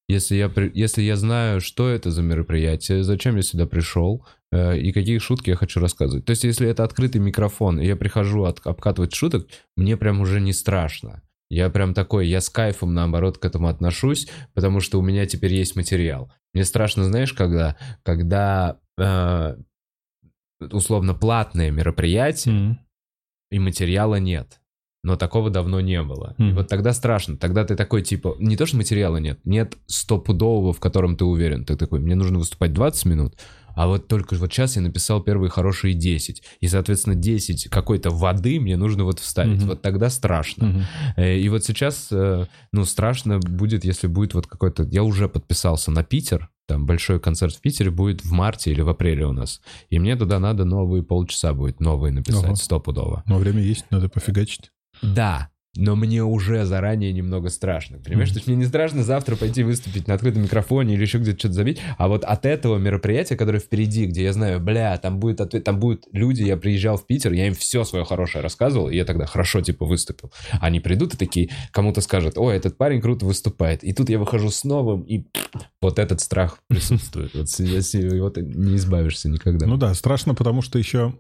если 0.08 0.36
я, 0.36 0.50
при- 0.50 0.72
если 0.74 1.02
я 1.02 1.16
знаю, 1.16 1.60
что 1.62 1.90
это 1.90 2.12
за 2.12 2.22
мероприятие, 2.22 3.04
зачем 3.04 3.36
я 3.36 3.42
сюда 3.42 3.66
пришел, 3.66 4.26
э, 4.52 4.78
и 4.78 4.92
какие 4.94 5.18
шутки 5.20 5.50
я 5.50 5.56
хочу 5.56 5.80
рассказывать. 5.80 6.26
То 6.26 6.32
есть, 6.32 6.44
если 6.46 6.68
это 6.70 6.84
открытый 6.84 7.20
микрофон, 7.22 7.80
и 7.80 7.86
я 7.86 7.96
прихожу 7.96 8.44
от, 8.46 8.66
обкатывать 8.66 9.14
шуток, 9.14 9.48
мне 9.76 9.98
прям 9.98 10.22
уже 10.22 10.40
не 10.40 10.54
страшно. 10.54 11.22
Я 11.50 11.70
прям 11.70 11.94
такой, 11.94 12.28
я 12.28 12.42
с 12.42 12.50
кайфом, 12.50 12.94
наоборот, 12.94 13.38
к 13.38 13.46
этому 13.46 13.68
отношусь, 13.70 14.28
потому 14.54 14.80
что 14.82 15.00
у 15.00 15.02
меня 15.02 15.26
теперь 15.26 15.54
есть 15.54 15.76
материал. 15.76 16.32
Мне 16.54 16.64
страшно, 16.66 17.04
знаешь, 17.06 17.34
когда, 17.34 17.78
когда 18.04 18.80
э, 18.98 19.58
условно 20.60 21.14
платное 21.14 21.72
мероприятие, 21.72 22.54
М. 22.56 22.80
и 23.52 23.60
материала 23.60 24.16
нет. 24.16 24.60
Но 25.08 25.16
такого 25.16 25.50
давно 25.50 25.80
не 25.80 26.04
было. 26.04 26.36
И 26.38 26.44
Мгм. 26.44 26.56
вот 26.58 26.68
тогда 26.68 26.92
страшно. 26.92 27.38
Тогда 27.38 27.64
ты 27.64 27.78
такой, 27.78 28.02
типа, 28.02 28.36
не 28.40 28.58
то, 28.58 28.66
что 28.66 28.76
материала 28.76 29.16
нет, 29.16 29.40
нет 29.46 29.78
стопудового, 29.86 30.74
в 30.74 30.82
котором 30.82 31.16
ты 31.16 31.24
уверен. 31.24 31.64
Ты 31.64 31.78
такой, 31.78 32.02
мне 32.02 32.14
нужно 32.16 32.40
выступать 32.40 32.74
20 32.74 33.06
минут, 33.06 33.36
а 33.74 33.88
вот 33.88 34.10
только 34.10 34.36
вот 34.36 34.52
сейчас 34.52 34.76
я 34.76 34.82
написал 34.82 35.22
первые 35.22 35.50
хорошие 35.50 35.94
10, 35.94 36.44
и, 36.60 36.68
соответственно, 36.68 37.16
10 37.16 37.70
какой-то 37.70 38.10
воды 38.10 38.60
мне 38.60 38.76
нужно 38.76 39.06
вот 39.06 39.20
вставить, 39.20 39.60
Мгм. 39.60 39.68
вот 39.68 39.82
тогда 39.82 40.10
страшно. 40.10 40.86
Э, 41.16 41.38
И 41.40 41.48
вот 41.48 41.64
сейчас, 41.64 42.10
э, 42.12 42.46
ну, 42.74 42.84
страшно 42.84 43.40
будет, 43.40 43.86
если 43.86 44.08
будет 44.08 44.34
вот 44.34 44.46
какой-то... 44.48 44.84
Я 44.92 45.04
уже 45.04 45.30
подписался 45.30 45.90
на 45.90 46.04
Питер, 46.04 46.50
там 46.68 46.86
большой 46.86 47.22
концерт 47.22 47.54
в 47.56 47.62
Питере 47.62 47.92
будет 47.92 48.26
в 48.26 48.32
марте 48.34 48.72
или 48.72 48.82
в 48.82 48.90
апреле 48.90 49.26
у 49.26 49.32
нас. 49.32 49.62
И 49.90 50.00
мне 50.00 50.18
туда 50.18 50.38
надо 50.40 50.66
новые 50.66 51.02
полчаса 51.02 51.54
будет, 51.54 51.80
новые 51.80 52.12
написать, 52.12 52.44
Ага. 52.44 52.56
стопудово. 52.56 53.24
Но 53.26 53.38
время 53.38 53.62
есть, 53.62 53.86
надо 53.90 54.10
пофигачить. 54.10 54.72
Да, 55.02 55.50
но 55.80 55.96
мне 55.96 56.24
уже 56.24 56.66
заранее 56.66 57.14
немного 57.14 57.50
страшно. 57.50 58.00
Понимаешь, 58.00 58.30
Мгм. 58.30 58.34
то 58.34 58.38
есть 58.40 58.48
мне 58.48 58.56
не 58.58 58.66
страшно 58.66 59.04
завтра 59.04 59.36
пойти 59.36 59.62
выступить 59.62 60.08
на 60.08 60.16
открытом 60.16 60.42
микрофоне 60.42 60.96
или 60.96 61.04
еще 61.04 61.20
где-то 61.20 61.38
что-то 61.38 61.54
забить, 61.54 61.80
а 62.00 62.08
вот 62.08 62.24
от 62.24 62.48
этого 62.48 62.78
мероприятия, 62.78 63.36
которое 63.36 63.60
впереди, 63.60 64.08
где 64.08 64.24
я 64.24 64.34
знаю, 64.34 64.60
бля, 64.60 64.98
там 64.98 65.20
будет 65.20 65.40
ответ, 65.40 65.64
там 65.64 65.80
будут 65.80 66.06
люди, 66.12 66.42
я 66.42 66.58
приезжал 66.58 66.98
в 66.98 67.06
Питер, 67.06 67.32
я 67.34 67.46
им 67.46 67.54
все 67.54 67.84
свое 67.84 68.06
хорошее 68.06 68.42
рассказывал, 68.42 68.90
и 68.90 68.96
я 68.96 69.06
тогда 69.06 69.28
хорошо, 69.28 69.62
типа, 69.62 69.86
выступил. 69.86 70.32
Они 70.60 70.80
придут 70.80 71.14
и 71.14 71.18
такие, 71.18 71.52
кому-то 71.70 72.02
скажут, 72.02 72.40
ой, 72.40 72.56
этот 72.56 72.76
парень 72.76 73.00
круто 73.00 73.28
выступает. 73.28 73.84
И 73.84 73.94
тут 73.94 74.10
я 74.10 74.18
выхожу 74.18 74.50
с 74.50 74.64
новым, 74.64 75.02
и 75.04 75.26
вот 75.80 76.00
этот 76.00 76.22
страх 76.22 76.58
присутствует. 76.70 77.36
Вот 77.36 77.50
его 77.60 78.32
ты 78.32 78.42
не 78.42 78.78
избавишься 78.78 79.30
никогда. 79.30 79.68
Ну 79.68 79.78
да, 79.78 79.94
страшно, 79.94 80.34
потому 80.34 80.64
что 80.64 80.80
еще... 80.80 81.14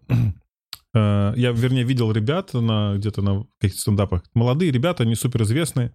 э, 0.97 1.33
Я, 1.37 1.51
вернее, 1.51 1.83
видел 1.83 2.11
ребят 2.11 2.53
на 2.53 2.95
где-то 2.97 3.21
на 3.21 3.45
каких-то 3.59 3.81
стендапах. 3.81 4.23
Молодые 4.33 4.71
ребята, 4.71 5.05
не 5.05 5.15
суперизвестные. 5.15 5.93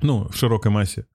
Ну, 0.00 0.28
в 0.28 0.36
широкой 0.36 0.70
массе. 0.70 1.06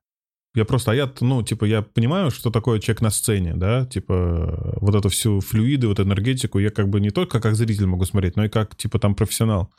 Я 0.55 0.65
просто, 0.65 0.91
а 0.91 0.95
я, 0.95 1.11
ну, 1.21 1.41
типа, 1.41 1.65
я 1.65 1.81
понимаю, 1.81 2.29
что 2.29 2.51
такое 2.51 2.79
человек 2.79 3.01
на 3.01 3.09
сцене, 3.09 3.55
да, 3.55 3.85
типа, 3.87 4.77
вот 4.81 4.93
эту 4.93 5.09
всю 5.09 5.39
флюиды, 5.39 5.87
вот 5.87 5.99
энергетику, 5.99 6.59
я 6.59 6.69
как 6.69 6.89
бы 6.89 6.99
не 6.99 7.09
только 7.09 7.41
как 7.41 7.55
зритель 7.55 7.87
могу 7.87 8.05
смотреть, 8.05 8.35
но 8.35 8.45
и 8.45 8.49
как, 8.49 8.75
типа, 8.75 8.99
там 8.99 9.15
профессионал. 9.15 9.73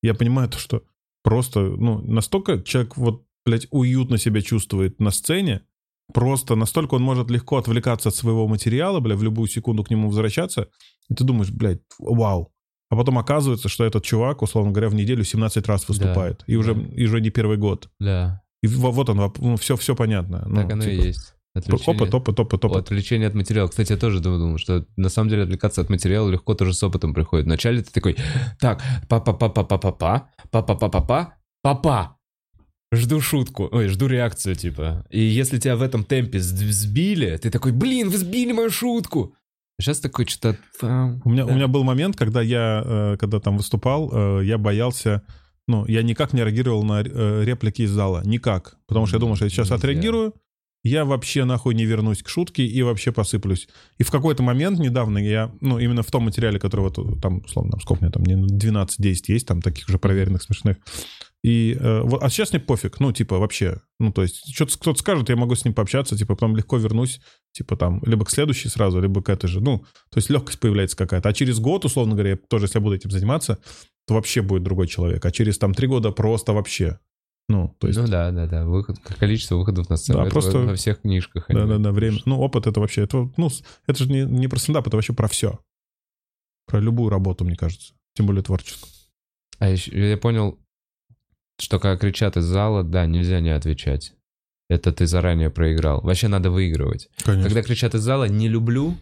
Я 0.00 0.14
понимаю 0.14 0.48
то, 0.48 0.58
что 0.58 0.84
просто, 1.24 1.60
ну, 1.60 1.98
настолько 2.02 2.62
человек 2.62 2.96
вот, 2.96 3.24
блядь, 3.44 3.66
уютно 3.70 4.16
себя 4.16 4.42
чувствует 4.42 5.00
на 5.00 5.10
сцене, 5.10 5.62
просто 6.14 6.54
настолько 6.54 6.94
он 6.94 7.02
может 7.02 7.28
легко 7.28 7.56
отвлекаться 7.56 8.10
от 8.10 8.14
своего 8.14 8.46
материала, 8.46 9.00
бля, 9.00 9.16
в 9.16 9.24
любую 9.24 9.48
секунду 9.48 9.82
к 9.82 9.90
нему 9.90 10.08
возвращаться, 10.08 10.68
и 11.12 11.14
ты 11.14 11.24
думаешь, 11.24 11.50
блядь, 11.50 11.80
вау. 11.98 12.52
А 12.90 12.96
потом 12.96 13.18
оказывается, 13.18 13.68
что 13.68 13.84
этот 13.84 14.04
чувак, 14.04 14.42
условно 14.42 14.70
говоря, 14.72 14.88
в 14.88 14.94
неделю 14.94 15.24
17 15.24 15.66
раз 15.66 15.88
выступает. 15.88 16.42
и, 16.46 16.56
уже, 16.56 16.74
да. 16.74 16.80
и 16.94 17.04
уже 17.04 17.20
не 17.20 17.30
первый 17.30 17.56
год. 17.56 17.88
Да, 18.00 18.42
И 18.62 18.66
во- 18.66 18.90
вот 18.90 19.08
он, 19.08 19.32
ну, 19.38 19.56
все, 19.56 19.76
все 19.76 19.94
понятно. 19.94 20.44
Ну, 20.46 20.56
так 20.56 20.72
оно 20.72 20.84
и 20.84 20.96
типа, 20.96 21.06
есть. 21.06 21.34
Отвлечение. 21.54 21.96
Опыт, 22.02 22.14
опыт, 22.14 22.40
опыт, 22.40 22.64
опыт. 22.64 22.78
Отвлечение 22.84 23.28
от 23.28 23.34
материала. 23.34 23.68
Кстати, 23.68 23.92
я 23.92 23.98
тоже 23.98 24.20
думал, 24.20 24.58
что 24.58 24.86
на 24.96 25.10
самом 25.10 25.28
деле 25.28 25.42
отвлекаться 25.42 25.82
от 25.82 25.90
материала 25.90 26.30
легко 26.30 26.54
тоже 26.54 26.72
с 26.72 26.82
опытом 26.82 27.12
приходит. 27.12 27.46
Вначале 27.46 27.82
ты 27.82 27.90
такой, 27.92 28.16
так, 28.58 28.82
па-па-па-па-па-па, 29.08 30.30
па-па-па-па-па, 30.50 31.34
папа. 31.62 32.16
Жду 32.94 33.20
шутку, 33.22 33.68
ой, 33.72 33.88
жду 33.88 34.06
реакцию, 34.06 34.54
типа. 34.54 35.06
И 35.08 35.20
если 35.20 35.58
тебя 35.58 35.76
в 35.76 35.82
этом 35.82 36.04
темпе 36.04 36.40
сбили, 36.40 37.38
ты 37.38 37.50
такой, 37.50 37.72
блин, 37.72 38.10
вы 38.10 38.18
сбили 38.18 38.52
мою 38.52 38.70
шутку. 38.70 39.34
Сейчас 39.82 40.00
такой 40.00 40.26
что-то... 40.26 40.58
У 41.24 41.30
меня, 41.30 41.44
у 41.46 41.52
меня 41.52 41.68
был 41.68 41.84
момент, 41.84 42.16
когда 42.16 42.40
я, 42.40 42.82
э, 42.84 43.16
когда 43.18 43.40
там 43.40 43.56
выступал, 43.56 44.10
э, 44.12 44.44
я 44.44 44.58
боялся, 44.58 45.22
ну, 45.68 45.84
я 45.86 46.02
никак 46.02 46.32
не 46.32 46.42
реагировал 46.42 46.82
на 46.82 47.02
э, 47.02 47.44
реплики 47.44 47.82
из 47.82 47.90
зала. 47.90 48.22
Никак. 48.24 48.76
Потому 48.86 49.06
что 49.06 49.16
я 49.16 49.20
думал, 49.20 49.36
что 49.36 49.44
я 49.44 49.50
сейчас 49.50 49.70
Нельзя. 49.70 49.76
отреагирую, 49.76 50.34
я 50.84 51.04
вообще 51.04 51.44
нахуй 51.44 51.74
не 51.74 51.84
вернусь 51.84 52.22
к 52.22 52.28
шутке 52.28 52.64
и 52.66 52.82
вообще 52.82 53.12
посыплюсь. 53.12 53.68
И 53.98 54.02
в 54.02 54.10
какой-то 54.10 54.42
момент 54.42 54.78
недавно 54.80 55.18
я, 55.18 55.52
ну, 55.60 55.78
именно 55.78 56.02
в 56.02 56.10
том 56.10 56.24
материале, 56.24 56.58
который 56.58 56.80
вот 56.80 56.98
э, 56.98 57.20
там, 57.20 57.38
условно, 57.44 57.72
там, 57.72 57.80
сколько 57.80 58.00
у 58.00 58.04
меня 58.04 58.12
там, 58.12 58.24
не, 58.24 58.34
12-10 58.34 59.14
есть, 59.28 59.46
там 59.46 59.62
таких 59.62 59.88
же 59.88 59.98
проверенных, 59.98 60.42
смешных. 60.42 60.78
И, 61.42 61.76
э, 61.78 62.02
а 62.20 62.30
сейчас 62.30 62.52
мне 62.52 62.60
пофиг, 62.60 63.00
ну, 63.00 63.12
типа, 63.12 63.38
вообще. 63.38 63.80
Ну, 63.98 64.12
то 64.12 64.22
есть, 64.22 64.54
что-то 64.54 64.78
кто-то 64.78 64.98
скажет, 65.00 65.28
я 65.28 65.36
могу 65.36 65.56
с 65.56 65.64
ним 65.64 65.74
пообщаться, 65.74 66.16
типа, 66.16 66.34
потом 66.34 66.56
легко 66.56 66.76
вернусь, 66.76 67.20
типа, 67.52 67.76
там, 67.76 68.00
либо 68.06 68.24
к 68.24 68.30
следующей 68.30 68.68
сразу, 68.68 69.00
либо 69.00 69.22
к 69.22 69.28
этой 69.28 69.48
же. 69.48 69.60
Ну, 69.60 69.80
то 70.10 70.18
есть 70.18 70.30
легкость 70.30 70.60
появляется 70.60 70.96
какая-то. 70.96 71.28
А 71.28 71.32
через 71.32 71.58
год, 71.58 71.84
условно 71.84 72.14
говоря, 72.14 72.30
я 72.30 72.36
тоже, 72.48 72.66
если 72.66 72.78
я 72.78 72.82
буду 72.82 72.94
этим 72.94 73.10
заниматься, 73.10 73.58
то 74.06 74.14
вообще 74.14 74.40
будет 74.42 74.62
другой 74.62 74.86
человек. 74.86 75.24
А 75.24 75.32
через, 75.32 75.58
там, 75.58 75.74
три 75.74 75.88
года 75.88 76.12
просто 76.12 76.52
вообще. 76.52 77.00
Ну, 77.48 77.74
то 77.80 77.88
есть... 77.88 77.98
Ну 77.98 78.06
да, 78.06 78.30
да, 78.30 78.46
да. 78.46 78.64
Выход, 78.64 78.98
количество 79.00 79.56
выходов 79.56 79.90
на 79.90 79.96
сцену. 79.96 80.20
Да, 80.20 80.26
это 80.26 80.32
просто- 80.32 80.58
во 80.58 80.74
всех 80.76 81.00
книжках. 81.00 81.46
Да, 81.48 81.66
да, 81.66 81.78
да, 81.78 81.90
время. 81.90 82.18
Ну, 82.24 82.38
опыт 82.38 82.68
это 82.68 82.78
вообще, 82.78 83.02
это, 83.02 83.30
ну, 83.36 83.50
это 83.88 83.98
же 84.04 84.08
не, 84.08 84.22
не 84.22 84.46
про 84.46 84.60
стендап, 84.60 84.86
это 84.86 84.96
вообще 84.96 85.12
про 85.12 85.26
все. 85.26 85.58
Про 86.66 86.78
любую 86.78 87.10
работу, 87.10 87.44
мне 87.44 87.56
кажется. 87.56 87.94
Тем 88.14 88.26
более 88.26 88.44
творческую. 88.44 88.92
А 89.58 89.68
еще 89.68 90.10
я 90.10 90.16
понял, 90.16 90.60
что 91.62 91.78
когда 91.78 91.96
кричат 91.96 92.36
из 92.36 92.44
зала, 92.44 92.82
да, 92.82 93.06
нельзя 93.06 93.40
не 93.40 93.50
отвечать. 93.50 94.14
Это 94.68 94.92
ты 94.92 95.06
заранее 95.06 95.50
проиграл. 95.50 96.00
Вообще 96.00 96.28
надо 96.28 96.50
выигрывать. 96.50 97.08
Конечно. 97.24 97.48
Когда 97.48 97.62
кричат 97.62 97.94
из 97.94 98.00
зала, 98.00 98.24
не 98.24 98.48
люблю, 98.48 98.96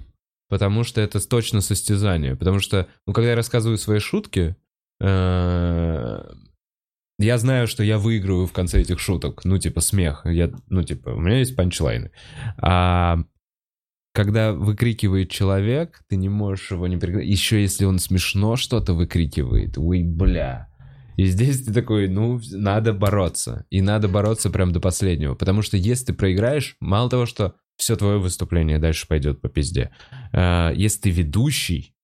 потому 0.49 0.85
что 0.85 1.01
это 1.01 1.27
точно 1.27 1.61
состязание. 1.61 2.37
Потому 2.37 2.61
что, 2.61 2.87
ну, 3.07 3.13
когда 3.13 3.31
я 3.31 3.37
рассказываю 3.37 3.79
свои 3.79 3.99
шутки, 3.99 4.57
э, 5.01 6.33
я 7.19 7.39
знаю, 7.39 7.67
что 7.67 7.83
я 7.83 7.99
выигрываю 7.99 8.47
в 8.47 8.53
конце 8.53 8.81
этих 8.81 8.99
шуток. 8.99 9.45
Ну, 9.45 9.59
типа, 9.59 9.81
смех. 9.81 10.23
Я, 10.25 10.51
ну, 10.69 10.83
типа, 10.83 11.11
у 11.11 11.21
меня 11.21 11.39
есть 11.39 11.57
панчлайны. 11.57 12.11
А 12.59 13.19
когда 14.13 14.53
выкрикивает 14.53 15.31
человек, 15.31 16.03
ты 16.09 16.17
не 16.17 16.29
можешь 16.29 16.73
его 16.73 16.87
не 16.89 16.99
перекрыть. 16.99 17.29
Еще 17.29 17.63
если 17.63 17.85
он 17.85 17.99
смешно 17.99 18.57
что-то 18.57 18.93
выкрикивает, 18.95 19.79
ой, 19.79 20.03
бля. 20.03 20.70
И 21.17 21.25
здесь 21.27 21.63
ты 21.65 21.73
такой, 21.73 22.09
ну, 22.09 22.41
надо 22.53 22.93
бороться. 22.93 23.67
И 23.71 23.81
надо 23.83 24.09
бороться 24.09 24.51
прям 24.51 24.73
до 24.73 24.81
последнего. 24.81 25.35
Потому 25.35 25.63
что 25.63 25.77
если 25.77 26.07
ты 26.07 26.13
проиграешь, 26.15 26.77
мало 26.81 27.11
того, 27.11 27.27
что 27.27 27.55
все 27.77 27.97
твое 27.97 28.19
выступление 28.19 28.79
дальше 28.79 29.07
пойдет 29.09 29.41
по 29.41 29.49
пизде. 29.49 29.91
а, 30.33 30.73
Если 30.73 31.01
ты 31.01 31.11
ведущий, 31.11 31.95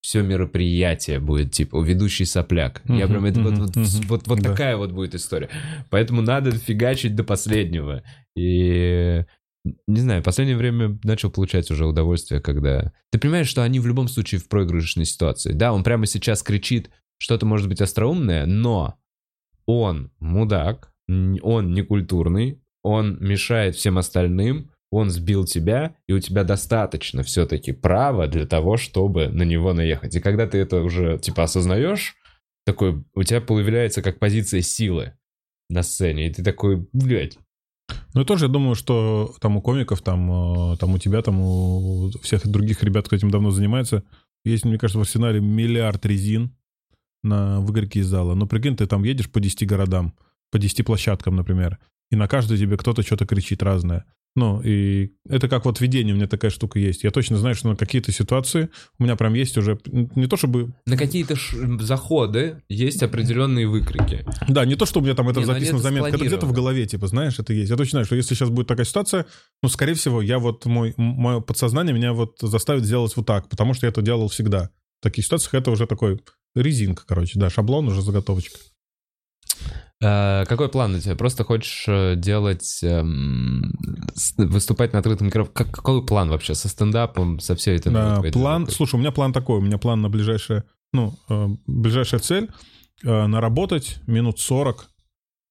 все 0.00 0.22
мероприятие 0.22 1.18
будет 1.20 1.52
типа 1.52 1.82
ведущий 1.82 2.24
сопляк. 2.24 2.82
Я 2.86 3.08
прям 3.08 3.24
это 3.26 3.40
вот, 3.40 3.52
мгм, 3.52 3.72
вот, 3.74 4.04
вот, 4.08 4.26
вот 4.28 4.40
Да. 4.40 4.50
такая 4.50 4.76
вот 4.76 4.92
будет 4.92 5.14
история. 5.14 5.48
Поэтому 5.90 6.22
надо 6.22 6.52
фигачить 6.52 7.14
до 7.14 7.24
последнего. 7.24 8.02
И 8.36 9.24
не 9.86 10.00
знаю, 10.00 10.22
в 10.22 10.24
последнее 10.24 10.56
время 10.56 10.98
начал 11.02 11.30
получать 11.30 11.70
уже 11.70 11.84
удовольствие, 11.84 12.40
когда... 12.40 12.92
Ты 13.10 13.18
понимаешь, 13.18 13.48
что 13.48 13.62
они 13.62 13.80
в 13.80 13.86
любом 13.86 14.08
случае 14.08 14.40
в 14.40 14.48
проигрышной 14.48 15.04
ситуации. 15.04 15.52
Да, 15.52 15.72
он 15.74 15.82
прямо 15.82 16.06
сейчас 16.06 16.42
кричит 16.42 16.90
что-то 17.18 17.46
может 17.46 17.68
быть 17.68 17.80
остроумное, 17.80 18.46
но 18.46 18.96
он 19.66 20.10
мудак, 20.18 20.92
он 21.08 21.72
некультурный, 21.74 22.62
он 22.82 23.18
мешает 23.20 23.76
всем 23.76 23.98
остальным, 23.98 24.70
он 24.90 25.10
сбил 25.10 25.44
тебя, 25.44 25.94
и 26.06 26.14
у 26.14 26.20
тебя 26.20 26.44
достаточно 26.44 27.22
все-таки 27.22 27.72
права 27.72 28.26
для 28.26 28.46
того, 28.46 28.76
чтобы 28.76 29.28
на 29.28 29.42
него 29.42 29.74
наехать. 29.74 30.16
И 30.16 30.20
когда 30.20 30.46
ты 30.46 30.58
это 30.58 30.82
уже, 30.82 31.18
типа, 31.18 31.42
осознаешь, 31.42 32.16
такой, 32.64 33.04
у 33.14 33.22
тебя 33.22 33.40
появляется 33.40 34.02
как 34.02 34.18
позиция 34.18 34.62
силы 34.62 35.12
на 35.68 35.82
сцене, 35.82 36.28
и 36.28 36.32
ты 36.32 36.42
такой, 36.42 36.88
блядь, 36.92 37.38
Ну 38.14 38.24
тоже 38.24 38.46
я 38.46 38.50
думаю, 38.50 38.74
что 38.74 39.34
там 39.40 39.56
у 39.56 39.62
комиков, 39.62 40.00
там, 40.00 40.72
э, 40.72 40.76
там 40.78 40.94
у 40.94 40.98
тебя, 40.98 41.22
там 41.22 41.40
у 41.40 42.10
всех 42.22 42.46
других 42.46 42.82
ребят, 42.82 43.06
кто 43.06 43.16
этим 43.16 43.30
давно 43.30 43.50
занимается, 43.50 44.04
есть, 44.44 44.64
мне 44.64 44.78
кажется, 44.78 44.98
в 44.98 45.02
арсенале 45.02 45.40
миллиард 45.40 46.04
резин 46.06 46.54
на 47.22 47.60
выгорке 47.60 48.00
из 48.00 48.06
зала. 48.06 48.34
Но 48.34 48.46
прикинь, 48.46 48.76
ты 48.76 48.86
там 48.86 49.04
едешь 49.04 49.30
по 49.30 49.40
10 49.40 49.66
городам, 49.66 50.14
по 50.50 50.58
10 50.58 50.84
площадкам, 50.84 51.36
например, 51.36 51.78
и 52.10 52.16
на 52.16 52.28
каждой 52.28 52.58
тебе 52.58 52.76
кто-то 52.76 53.02
что-то 53.02 53.26
кричит 53.26 53.62
разное. 53.62 54.04
Ну, 54.36 54.60
и 54.62 55.10
это 55.28 55.48
как 55.48 55.64
вот 55.64 55.80
видение, 55.80 56.14
у 56.14 56.16
меня 56.16 56.28
такая 56.28 56.50
штука 56.52 56.78
есть. 56.78 57.02
Я 57.02 57.10
точно 57.10 57.38
знаю, 57.38 57.56
что 57.56 57.68
на 57.70 57.76
какие-то 57.76 58.12
ситуации 58.12 58.68
у 58.98 59.02
меня 59.02 59.16
прям 59.16 59.34
есть 59.34 59.58
уже, 59.58 59.80
не 59.86 60.26
то 60.26 60.36
чтобы, 60.36 60.74
на 60.86 60.96
какие-то 60.96 61.34
ш- 61.34 61.56
заходы 61.80 62.62
есть 62.68 63.02
определенные 63.02 63.66
выкрики. 63.66 64.24
да, 64.46 64.64
не 64.64 64.76
то, 64.76 64.86
что 64.86 65.00
у 65.00 65.02
меня 65.02 65.14
там 65.14 65.28
это 65.28 65.40
Не, 65.40 65.46
ну 65.46 65.52
записано 65.54 65.78
в 65.78 65.80
это 65.80 65.88
заметках, 65.88 66.14
это 66.14 66.24
где-то 66.24 66.46
в 66.46 66.52
голове, 66.52 66.86
типа, 66.86 67.08
знаешь, 67.08 67.38
это 67.38 67.52
есть. 67.52 67.70
Я 67.70 67.76
точно 67.76 67.90
знаю, 67.96 68.04
что 68.06 68.14
если 68.14 68.34
сейчас 68.34 68.50
будет 68.50 68.68
такая 68.68 68.86
ситуация, 68.86 69.26
ну, 69.62 69.68
скорее 69.68 69.94
всего, 69.94 70.22
я 70.22 70.38
вот, 70.38 70.66
мой, 70.66 70.94
мое 70.96 71.40
подсознание 71.40 71.94
меня 71.94 72.12
вот 72.12 72.38
заставит 72.40 72.84
сделать 72.84 73.16
вот 73.16 73.26
так, 73.26 73.48
потому 73.48 73.74
что 73.74 73.86
я 73.86 73.90
это 73.90 74.02
делал 74.02 74.28
всегда. 74.28 74.70
В 75.00 75.02
таких 75.02 75.24
ситуациях 75.24 75.54
это 75.54 75.70
уже 75.72 75.86
такой 75.86 76.20
резинка, 76.62 77.04
короче, 77.06 77.38
да, 77.38 77.50
шаблон 77.50 77.88
уже 77.88 78.02
заготовочка. 78.02 78.58
А, 80.02 80.44
какой 80.44 80.68
план 80.68 80.94
у 80.94 81.00
тебя? 81.00 81.16
Просто 81.16 81.44
хочешь 81.44 81.84
э, 81.88 82.14
делать, 82.16 82.80
эм, 82.82 83.74
выступать 84.36 84.92
на 84.92 85.00
открытом 85.00 85.26
микрофоне? 85.26 85.54
Как, 85.54 85.70
какой 85.70 86.06
план 86.06 86.30
вообще 86.30 86.54
со 86.54 86.68
стендапом, 86.68 87.40
со 87.40 87.56
всей 87.56 87.76
этой... 87.76 87.92
Да, 87.92 88.18
этой 88.18 88.32
план, 88.32 88.64
движухой? 88.64 88.76
слушай, 88.76 88.94
у 88.94 88.98
меня 88.98 89.10
план 89.10 89.32
такой, 89.32 89.58
у 89.58 89.62
меня 89.62 89.78
план 89.78 90.00
на 90.00 90.08
ближайшее, 90.08 90.64
ну, 90.92 91.18
э, 91.28 91.48
ближайшая 91.66 92.20
цель, 92.20 92.48
э, 93.04 93.26
наработать 93.26 93.98
минут 94.06 94.38
40 94.38 94.88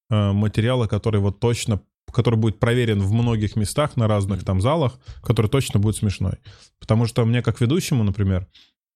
э, 0.09 0.31
материала, 0.31 0.87
который 0.87 1.19
вот 1.19 1.39
точно 1.39 1.81
который 2.11 2.35
будет 2.35 2.59
проверен 2.59 3.01
в 3.01 3.11
многих 3.11 3.55
местах, 3.55 3.97
на 3.97 4.07
разных 4.07 4.43
там 4.43 4.61
залах, 4.61 4.99
который 5.21 5.47
точно 5.47 5.79
будет 5.79 5.97
смешной. 5.97 6.37
Потому 6.79 7.05
что 7.05 7.25
мне 7.25 7.41
как 7.41 7.59
ведущему, 7.61 8.03
например, 8.03 8.47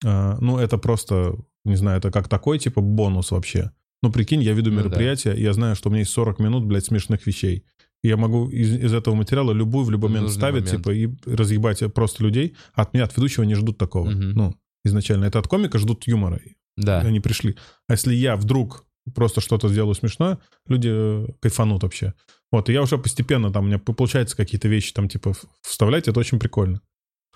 э, 0.03 0.37
ну, 0.39 0.57
это 0.57 0.77
просто, 0.77 1.35
не 1.65 1.75
знаю, 1.75 1.99
это 1.99 2.11
как 2.11 2.27
такой, 2.27 2.59
типа, 2.59 2.81
бонус 2.81 3.31
вообще. 3.31 3.71
Ну, 4.03 4.11
прикинь, 4.11 4.41
я 4.41 4.53
веду 4.53 4.71
Ну 4.71 4.77
да. 4.77 4.83
мероприятие, 4.83 5.37
и 5.37 5.43
я 5.43 5.53
знаю, 5.53 5.75
что 5.75 5.89
у 5.89 5.91
меня 5.91 5.99
есть 6.01 6.11
40 6.11 6.39
минут, 6.39 6.65
блядь, 6.65 6.85
смешных 6.85 7.25
вещей. 7.27 7.65
И 8.03 8.07
я 8.07 8.17
могу 8.17 8.49
из, 8.49 8.73
из 8.73 8.93
этого 8.93 9.13
материала 9.13 9.51
любую 9.51 9.85
в 9.85 9.91
любой 9.91 10.09
момент 10.09 10.31
ставить, 10.31 10.65
момент. 10.65 10.83
типа, 10.83 10.89
и 10.91 11.09
разъебать 11.35 11.83
просто 11.93 12.23
людей. 12.23 12.55
От 12.73 12.93
меня, 12.93 13.03
от 13.03 13.15
ведущего 13.15 13.43
не 13.43 13.53
ждут 13.53 13.77
такого. 13.77 14.09
Мгм. 14.09 14.31
Ну, 14.31 14.55
изначально. 14.83 15.25
Это 15.25 15.37
от 15.37 15.47
комика 15.47 15.77
ждут 15.77 16.07
юмора. 16.07 16.39
Да. 16.77 17.01
И 17.03 17.05
Они 17.07 17.19
пришли. 17.19 17.55
А 17.87 17.93
если 17.93 18.15
я 18.15 18.35
вдруг 18.37 18.85
просто 19.13 19.39
что-то 19.41 19.67
сделаю 19.69 19.93
смешное, 19.93 20.39
люди 20.67 20.89
э, 20.91 21.27
кайфанут 21.39 21.83
вообще. 21.83 22.13
Вот, 22.51 22.69
и 22.69 22.73
я 22.73 22.81
уже 22.81 22.97
постепенно, 22.97 23.51
там, 23.51 23.65
у 23.65 23.67
меня 23.67 23.77
получается 23.79 24.35
какие-то 24.35 24.67
вещи 24.67 24.93
там, 24.93 25.07
типа, 25.07 25.33
вставлять, 25.61 26.07
это 26.07 26.19
очень 26.19 26.39
прикольно. 26.39 26.81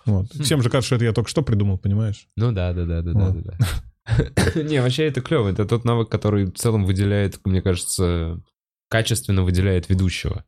Вот. 0.05 0.33
Хм. 0.35 0.43
Всем 0.43 0.61
же 0.61 0.69
кажется, 0.69 0.87
что 0.87 0.95
это 0.95 1.05
я 1.05 1.13
только 1.13 1.29
что 1.29 1.41
придумал, 1.41 1.77
понимаешь? 1.77 2.27
Ну 2.35 2.51
да, 2.51 2.73
да, 2.73 2.85
да, 2.85 3.01
да, 3.01 3.13
да, 3.13 3.19
Вот. 3.29 3.43
да. 3.43 3.53
да. 3.59 3.67
Не, 4.55 4.81
вообще 4.81 5.05
это 5.07 5.21
клево. 5.21 5.49
Это 5.49 5.65
тот 5.65 5.83
навык, 5.85 6.09
который 6.09 6.45
в 6.45 6.53
целом 6.53 6.85
выделяет, 6.85 7.39
мне 7.45 7.61
кажется, 7.61 8.41
качественно 8.89 9.43
выделяет 9.43 9.89
ведущего 9.89 10.45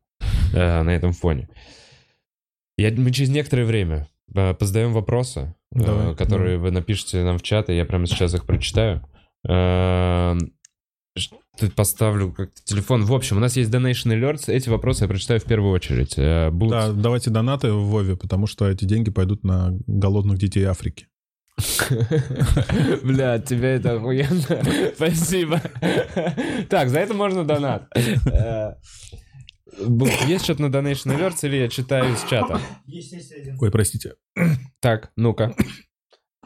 э, 0.52 0.82
на 0.82 0.90
этом 0.90 1.12
фоне. 1.12 1.48
Я, 2.76 2.92
мы 2.92 3.10
через 3.10 3.30
некоторое 3.30 3.64
время 3.64 4.08
э, 4.34 4.54
позадаем 4.54 4.92
вопросы, 4.92 5.54
э, 5.74 5.80
Давай, 5.84 6.14
которые 6.14 6.58
вы 6.58 6.70
напишите 6.70 7.22
нам 7.24 7.38
в 7.38 7.42
чат, 7.42 7.68
и 7.70 7.74
я 7.76 7.84
прямо 7.84 8.06
сейчас 8.06 8.34
их 8.34 8.46
прочитаю. 8.46 9.04
Э, 9.48 10.36
ш- 11.16 11.36
Тут 11.58 11.74
поставлю 11.74 12.30
как-то 12.30 12.62
телефон. 12.62 13.04
В 13.04 13.12
общем, 13.12 13.38
у 13.38 13.40
нас 13.40 13.56
есть 13.56 13.68
Donation 13.72 14.16
Alerts. 14.16 14.44
Эти 14.46 14.68
вопросы 14.68 15.02
я 15.02 15.08
прочитаю 15.08 15.40
в 15.40 15.44
первую 15.44 15.72
очередь. 15.72 16.14
Будут 16.54 16.70
Да, 16.70 16.92
давайте 16.92 17.30
донаты 17.30 17.72
в 17.72 17.88
Вове, 17.88 18.14
потому 18.16 18.46
что 18.46 18.68
эти 18.68 18.84
деньги 18.84 19.10
пойдут 19.10 19.42
на 19.42 19.76
голодных 19.88 20.38
детей 20.38 20.62
Африки. 20.62 21.08
Бля, 23.02 23.38
тебя 23.40 23.68
это 23.74 23.96
охуенно. 23.96 24.92
Спасибо. 24.94 25.60
Так, 26.68 26.88
за 26.88 27.00
это 27.00 27.14
можно 27.14 27.44
донат. 27.44 27.88
Э, 27.96 28.74
Есть 30.26 30.44
что-то 30.44 30.62
на 30.62 30.66
Donation 30.66 31.16
Alerts 31.16 31.40
или 31.42 31.56
я 31.56 31.68
читаю 31.68 32.12
из 32.12 32.22
чата? 32.24 32.60
Есть, 32.86 33.12
есть 33.12 33.32
один. 33.32 33.56
Ой, 33.60 33.70
простите. 33.70 34.14
Так, 34.80 35.10
ну-ка. 35.16 35.54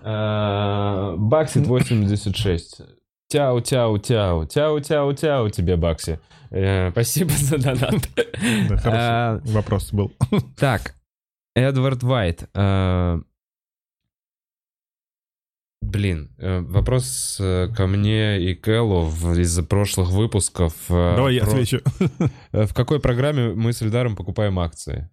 Э, 0.02 1.14
Баксит 1.16 1.66
86. 1.66 2.80
Тяу, 3.28 3.60
тяу, 3.60 3.98
тяу, 3.98 4.46
тяу, 4.46 4.80
тяу, 4.80 5.12
тяу 5.14 5.48
тебе, 5.50 5.76
Бакси. 5.76 6.18
Э, 6.50 6.90
Спасибо 6.90 7.30
за 7.30 7.58
донат. 7.58 8.08
Да, 8.68 8.76
хороший 8.76 9.52
вопрос 9.52 9.92
был. 9.92 10.12
Так, 10.58 10.94
Эдвард 11.54 12.02
Вайт. 12.02 12.48
Блин, 15.93 16.30
э, 16.38 16.61
вопрос 16.61 17.36
э, 17.38 17.68
ко 17.76 17.86
мне 17.86 18.40
и 18.40 18.55
Кэллу 18.55 19.09
из 19.36 19.59
прошлых 19.66 20.11
выпусков. 20.11 20.72
э, 20.88 21.16
Давай 21.16 21.34
я 21.34 21.43
про- 21.43 21.51
отвечу. 21.53 21.80
В 22.53 22.72
какой 22.72 22.99
программе 22.99 23.53
мы 23.53 23.74
с 23.74 23.82
Эльдаром 23.82 24.16
покупаем 24.16 24.59
акции? 24.59 25.11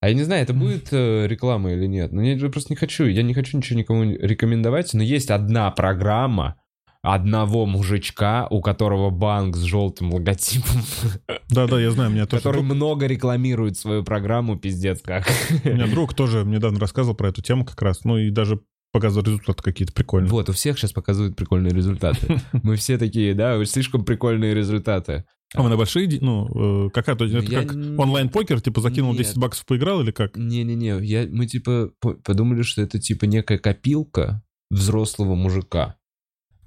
А 0.00 0.08
я 0.08 0.14
не 0.14 0.24
знаю, 0.24 0.42
это 0.42 0.52
будет 0.52 0.92
реклама 0.92 1.72
или 1.72 1.86
нет. 1.86 2.10
Но 2.12 2.22
я 2.22 2.36
просто 2.48 2.72
не 2.72 2.76
хочу. 2.76 3.04
Я 3.04 3.22
не 3.22 3.34
хочу 3.34 3.56
ничего 3.56 3.78
никому 3.78 4.02
рекомендовать. 4.02 4.92
Но 4.94 5.02
есть 5.02 5.30
одна 5.30 5.70
программа 5.70 6.56
одного 7.02 7.64
мужичка, 7.66 8.46
у 8.50 8.60
которого 8.60 9.10
банк 9.10 9.56
с 9.56 9.60
желтым 9.62 10.12
логотипом, 10.12 10.82
Да-да, 11.50 11.80
я 11.80 11.90
знаю, 11.92 12.10
меня 12.10 12.26
тоже... 12.26 12.42
который 12.42 12.62
друг- 12.62 12.74
много 12.76 13.06
рекламирует 13.06 13.76
свою 13.78 14.04
программу, 14.04 14.58
пиздец 14.58 15.00
как. 15.02 15.26
У 15.64 15.68
меня 15.68 15.86
друг 15.90 16.14
тоже 16.14 16.44
недавно 16.44 16.78
рассказывал 16.80 17.16
про 17.16 17.28
эту 17.28 17.40
тему 17.42 17.64
как 17.64 17.80
раз. 17.80 18.04
Ну 18.04 18.18
и 18.18 18.30
даже 18.30 18.60
показывал 18.92 19.24
результаты 19.24 19.62
какие-то 19.62 19.92
прикольные. 19.92 20.30
Вот, 20.30 20.48
у 20.48 20.52
всех 20.52 20.78
сейчас 20.78 20.92
показывают 20.92 21.36
прикольные 21.36 21.72
результаты. 21.72 22.40
Мы 22.62 22.76
все 22.76 22.98
такие, 22.98 23.34
да, 23.34 23.62
слишком 23.64 24.04
прикольные 24.04 24.54
результаты. 24.54 25.24
А 25.54 25.62
вы 25.62 25.68
на 25.68 25.76
большие, 25.76 26.08
ну, 26.20 26.86
э, 26.86 26.90
какая-то, 26.90 27.24
это 27.24 27.38
Я 27.38 27.64
как 27.64 27.74
онлайн-покер, 27.74 28.60
типа 28.60 28.80
закинул 28.80 29.12
Нет. 29.12 29.22
10 29.22 29.38
баксов, 29.38 29.66
поиграл 29.66 30.00
или 30.00 30.12
как? 30.12 30.36
Не-не-не, 30.36 31.04
я, 31.04 31.26
мы 31.28 31.46
типа 31.46 31.90
по- 32.00 32.14
подумали, 32.14 32.62
что 32.62 32.82
это 32.82 33.00
типа 33.00 33.24
некая 33.24 33.58
копилка 33.58 34.44
взрослого 34.70 35.34
мужика, 35.34 35.96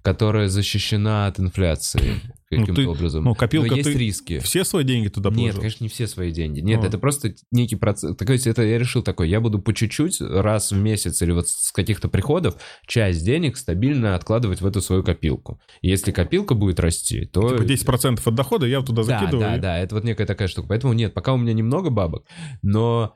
которая 0.04 0.50
защищена 0.50 1.28
от 1.28 1.40
инфляции 1.40 2.22
каким-то 2.50 2.74
ты- 2.76 2.88
образом. 2.88 3.24
ну, 3.24 3.34
копилка, 3.34 3.70
Но 3.72 3.78
есть 3.78 3.92
ты 3.92 3.98
риски. 3.98 4.40
Все 4.40 4.64
свои 4.64 4.84
деньги 4.84 5.08
туда 5.08 5.30
Нет, 5.30 5.38
положил? 5.38 5.60
конечно, 5.62 5.84
не 5.86 5.90
все 5.90 6.06
свои 6.08 6.32
деньги. 6.32 6.60
Нет, 6.60 6.84
А. 6.84 6.88
это 6.88 6.98
просто 7.00 7.34
некий 7.52 7.78
процесс. 7.78 8.16
То 8.16 8.32
есть 8.32 8.46
это 8.46 8.62
я 8.64 8.78
решил 8.78 9.02
такой, 9.02 9.30
я 9.30 9.40
буду 9.40 9.60
по 9.60 9.74
чуть-чуть 9.74 10.20
раз 10.22 10.72
в 10.72 10.78
месяц 10.78 11.22
или 11.22 11.32
вот 11.32 11.48
с 11.48 11.72
каких-то 11.72 12.10
приходов 12.10 12.58
часть 12.86 13.26
денег 13.26 13.58
стабильно 13.58 14.14
откладывать 14.16 14.62
в 14.62 14.66
эту 14.68 14.82
свою 14.82 15.04
копилку. 15.04 15.60
И 15.82 15.90
если 15.90 16.12
копилка 16.12 16.54
будет 16.54 16.80
расти, 16.80 17.26
то... 17.26 17.50
Типа 17.58 17.64
10% 17.64 18.22
от 18.24 18.36
дохода 18.36 18.68
я 18.68 18.82
туда 18.82 19.04
Да, 19.04 19.20
закидываю. 19.20 19.48
да, 19.48 19.56
и- 19.58 19.60
да, 19.62 19.78
это 19.80 19.96
вот 19.96 20.04
некая 20.04 20.28
такая 20.28 20.48
штука. 20.50 20.68
Поэтому 20.68 20.94
нет, 20.94 21.14
пока 21.14 21.34
у 21.34 21.38
меня 21.38 21.54
немного 21.54 21.90
бабок, 21.90 22.26
но 22.62 23.14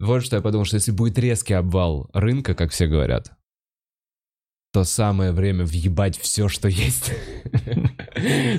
вот 0.00 0.24
что 0.24 0.36
я 0.36 0.42
подумал, 0.42 0.64
что 0.64 0.76
если 0.76 0.92
будет 0.92 1.18
резкий 1.18 1.52
обвал 1.52 2.08
рынка, 2.14 2.54
как 2.54 2.72
все 2.72 2.86
говорят, 2.86 3.32
то 4.72 4.84
самое 4.84 5.32
время 5.32 5.64
въебать 5.64 6.18
все, 6.18 6.48
что 6.48 6.68
есть. 6.68 7.12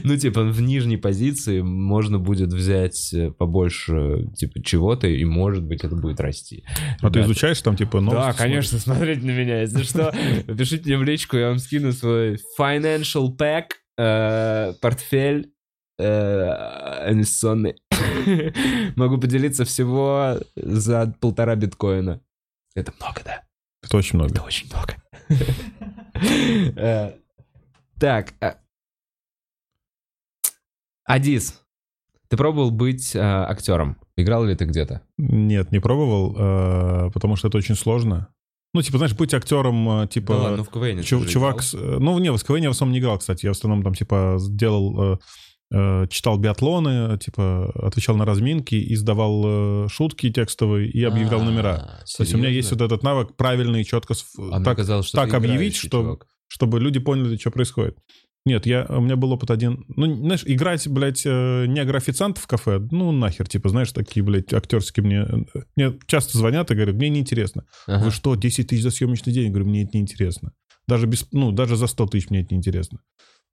Ну, 0.03 0.17
типа, 0.17 0.43
в 0.43 0.61
нижней 0.61 0.97
позиции 0.97 1.61
можно 1.61 2.17
будет 2.17 2.51
взять 2.51 3.13
э, 3.13 3.31
побольше, 3.31 4.27
типа, 4.35 4.63
чего-то, 4.63 5.07
и, 5.07 5.23
может 5.23 5.63
быть, 5.63 5.83
это 5.83 5.95
будет 5.95 6.19
расти. 6.19 6.63
А 7.01 7.11
ты 7.11 7.21
изучаешь 7.21 7.61
там, 7.61 7.75
типа, 7.75 7.99
новости? 7.99 8.31
да, 8.31 8.33
конечно, 8.33 8.79
смотрите 8.79 9.21
на 9.21 9.31
меня. 9.31 9.61
Если 9.61 9.83
что, 9.83 10.11
пишите 10.47 10.83
мне 10.85 10.97
в 10.97 11.03
личку, 11.03 11.37
я 11.37 11.49
вам 11.49 11.59
скину 11.59 11.91
свой 11.91 12.39
financial 12.59 13.35
pack, 13.37 13.65
э, 13.99 14.73
портфель 14.81 15.53
э, 15.99 17.11
инвестиционный. 17.11 17.75
Могу 18.95 19.19
поделиться 19.19 19.65
всего 19.65 20.39
за 20.55 21.13
полтора 21.19 21.55
биткоина. 21.55 22.21
Это 22.73 22.93
много, 22.99 23.21
да? 23.23 23.43
Это 23.83 23.97
очень 23.97 24.17
много. 24.17 24.33
Это 24.33 24.41
очень 24.43 24.67
много. 24.69 24.95
Э, 26.75 27.13
Так. 27.99 28.33
а- 28.41 28.57
Адис, 31.05 31.61
ты 32.29 32.37
пробовал 32.37 32.71
быть 32.71 33.15
э, 33.15 33.19
актером? 33.19 33.97
Играл 34.15 34.45
ли 34.45 34.55
ты 34.55 34.65
где-то? 34.65 35.01
Нет, 35.17 35.71
не 35.71 35.79
пробовал, 35.79 36.35
э, 36.37 37.11
потому 37.11 37.35
что 37.35 37.47
это 37.47 37.57
очень 37.57 37.75
сложно. 37.75 38.27
Ну, 38.73 38.81
типа, 38.81 38.97
знаешь, 38.99 39.15
быть 39.15 39.33
актером, 39.33 40.03
э, 40.03 40.07
типа... 40.07 40.33
Да 40.33 40.39
ладно, 40.39 40.57
ну 40.57 40.63
в 40.63 40.69
КВН. 40.69 41.01
чувак... 41.03 41.61
э, 41.73 41.97
Ну, 41.99 42.17
не, 42.19 42.31
в 42.31 42.43
КВН 42.43 42.63
я 42.63 42.69
в 42.69 42.71
основном 42.71 42.93
не 42.93 42.99
играл, 42.99 43.17
кстати. 43.17 43.45
Я 43.45 43.51
в 43.51 43.57
основном 43.57 43.83
там, 43.83 43.93
типа, 43.93 44.37
делал... 44.49 45.19
э, 45.71 46.07
читал 46.09 46.37
биатлоны, 46.37 47.17
типа, 47.17 47.71
отвечал 47.87 48.15
на 48.17 48.25
разминки, 48.25 48.93
издавал 48.93 49.85
э, 49.85 49.87
шутки 49.89 50.31
текстовые 50.31 50.89
и 50.89 51.03
объявлял 51.03 51.41
А, 51.41 51.43
номера. 51.43 51.99
То 52.17 52.23
есть 52.23 52.33
у 52.33 52.37
меня 52.37 52.49
есть 52.49 52.71
вот 52.71 52.81
этот 52.81 53.03
навык 53.03 53.35
правильно 53.35 53.77
и 53.77 53.85
четко 53.85 54.13
А 54.51 54.63
так, 54.63 54.77
казалось, 54.77 55.07
что 55.07 55.17
так 55.17 55.29
ты 55.31 55.35
объявить, 55.37 55.75
что- 55.75 55.89
чувак. 56.01 56.27
чтобы 56.47 56.79
люди 56.79 56.99
поняли, 56.99 57.37
что 57.37 57.51
происходит. 57.51 57.97
Нет, 58.43 58.65
я, 58.65 58.87
у 58.89 59.01
меня 59.01 59.15
был 59.17 59.31
опыт 59.33 59.51
один... 59.51 59.85
Ну, 59.95 60.15
знаешь, 60.15 60.41
играть, 60.45 60.87
блядь, 60.87 61.21
э, 61.27 61.65
негр-официанта 61.67 62.41
в 62.41 62.47
кафе, 62.47 62.79
ну, 62.89 63.11
нахер, 63.11 63.47
типа, 63.47 63.69
знаешь, 63.69 63.91
такие, 63.91 64.23
блядь, 64.23 64.51
актерские 64.51 65.03
мне... 65.05 65.27
Мне 65.75 65.93
часто 66.07 66.39
звонят 66.39 66.71
и 66.71 66.73
говорят, 66.73 66.95
мне 66.95 67.09
неинтересно. 67.09 67.65
Ага. 67.85 68.05
Вы 68.05 68.11
что, 68.11 68.33
10 68.33 68.67
тысяч 68.67 68.81
за 68.81 68.89
съемочный 68.89 69.31
день? 69.31 69.43
Я 69.45 69.49
говорю, 69.51 69.69
мне 69.69 69.83
это 69.83 69.91
неинтересно. 69.95 70.53
Даже 70.87 71.05
без, 71.05 71.27
ну, 71.31 71.51
даже 71.51 71.75
за 71.75 71.85
100 71.85 72.07
тысяч 72.07 72.29
мне 72.31 72.41
это 72.41 72.55
неинтересно. 72.55 73.01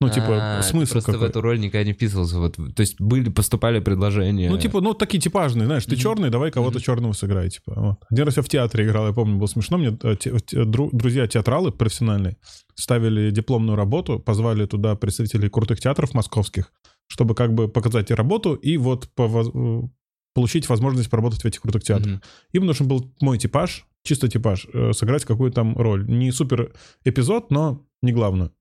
Ну, 0.01 0.09
типа, 0.11 0.59
А, 0.59 0.63
смысл 0.63 0.93
просто 0.93 1.13
какой? 1.13 1.27
в 1.27 1.31
эту 1.31 1.41
роль 1.41 1.59
никогда 1.59 1.83
не 1.85 1.93
вписывался. 1.93 2.39
Вот, 2.39 2.55
то 2.55 2.81
есть 2.81 3.01
были, 3.01 3.31
поступали 3.31 3.81
предложения. 3.81 4.49
Ну, 4.49 4.57
типа, 4.57 4.81
ну, 4.81 4.95
такие 4.95 5.21
типажные, 5.21 5.67
знаешь, 5.67 5.85
ты 5.87 5.97
черный, 5.97 6.31
давай 6.31 6.53
кого-то 6.53 6.81
черного 6.81 7.13
сыграй, 7.15 7.51
типа. 7.51 7.73
Вот. 7.77 7.97
Один 8.09 8.25
раз 8.27 8.37
я 8.37 8.43
в 8.45 8.49
театре 8.49 8.85
играл, 8.87 9.09
я 9.09 9.13
помню, 9.13 9.39
было 9.39 9.49
смешно, 9.49 9.77
мне 9.77 9.99
э, 10.01 10.15
те- 10.17 10.39
те- 10.39 10.59
дру- 10.63 10.91
друзья-театралы 10.93 11.73
профессиональные 11.73 12.37
ставили 12.77 13.31
дипломную 13.33 13.75
работу, 13.77 14.21
позвали 14.21 14.67
туда 14.67 14.95
представителей 14.95 15.49
крутых 15.49 15.81
театров 15.81 16.15
московских, 16.15 16.73
чтобы 17.09 17.35
как 17.35 17.53
бы 17.55 17.67
показать 17.69 18.13
работу, 18.13 18.55
и 18.55 18.77
вот 18.77 19.09
по 19.17 19.25
э, 19.27 19.89
получить 20.33 20.69
возможность 20.69 21.11
поработать 21.11 21.43
в 21.43 21.47
этих 21.47 21.61
крутых 21.61 21.83
театрах. 21.83 22.21
Им 22.53 22.67
нужен 22.67 22.87
был 22.87 23.13
мой 23.21 23.37
типаж, 23.39 23.85
чисто 24.05 24.29
типаж, 24.29 24.69
э, 24.73 24.93
сыграть 24.93 25.25
какую-то 25.25 25.57
там 25.57 25.77
роль. 25.77 26.07
Не 26.09 26.31
супер 26.31 26.73
эпизод, 27.05 27.51
но 27.51 27.85
не 28.01 28.13
главную. 28.13 28.53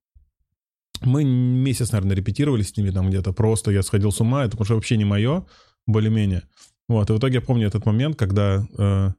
Мы 1.02 1.24
месяц, 1.24 1.92
наверное, 1.92 2.16
репетировали 2.16 2.64
с 2.64 2.76
ними 2.78 2.90
там 2.90 3.10
где-то. 3.10 3.34
Просто 3.34 3.72
я 3.72 3.84
сходил 3.84 4.12
с 4.12 4.20
ума, 4.22 4.46
это 4.46 4.60
уже 4.60 4.76
вообще 4.76 4.98
не 4.98 5.06
мое, 5.06 5.46
более-менее. 5.86 6.44
Вот, 6.90 7.10
и 7.10 7.14
в 7.14 7.18
итоге 7.18 7.36
я 7.36 7.42
помню 7.42 7.68
этот 7.68 7.86
момент, 7.86 8.18
когда 8.18 8.66
э, 8.78 9.10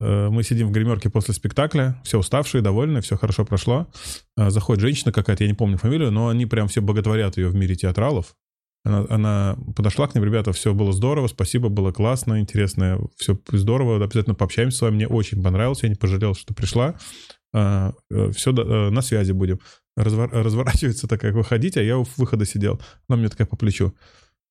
э, 0.00 0.28
мы 0.28 0.42
сидим 0.44 0.68
в 0.68 0.70
гримерке 0.70 1.10
после 1.10 1.34
спектакля, 1.34 2.00
все 2.04 2.18
уставшие, 2.18 2.62
довольны, 2.62 3.00
все 3.00 3.16
хорошо 3.16 3.44
прошло. 3.44 3.88
Э, 4.36 4.50
заходит 4.50 4.80
женщина 4.80 5.12
какая-то, 5.12 5.42
я 5.44 5.50
не 5.50 5.56
помню 5.56 5.78
фамилию, 5.78 6.12
но 6.12 6.28
они 6.28 6.46
прям 6.46 6.68
все 6.68 6.80
боготворят 6.80 7.36
ее 7.36 7.48
в 7.48 7.54
мире 7.56 7.74
театралов. 7.74 8.36
Она, 8.84 9.06
она 9.10 9.58
подошла 9.74 10.06
к 10.06 10.14
ним, 10.14 10.22
ребята, 10.22 10.52
все 10.52 10.72
было 10.72 10.92
здорово, 10.92 11.26
спасибо, 11.26 11.68
было 11.68 11.90
классно, 11.90 12.38
интересно, 12.38 13.00
все 13.16 13.36
здорово, 13.48 13.96
обязательно 13.96 14.36
пообщаемся 14.36 14.78
с 14.78 14.82
вами, 14.82 14.94
мне 14.94 15.08
очень 15.08 15.42
понравилось, 15.42 15.82
я 15.82 15.88
не 15.88 15.96
пожалел, 15.96 16.34
что 16.34 16.54
пришла. 16.54 16.94
А, 17.52 17.94
все, 18.32 18.52
на 18.52 19.02
связи 19.02 19.32
будем. 19.32 19.58
Развор, 19.98 20.30
разворачивается 20.30 21.08
такая, 21.08 21.32
выходить, 21.32 21.76
а 21.76 21.82
я 21.82 21.98
у 21.98 22.06
выхода 22.16 22.44
сидел. 22.44 22.80
Она 23.08 23.18
мне 23.18 23.28
такая 23.28 23.48
по 23.48 23.56
плечу. 23.56 23.94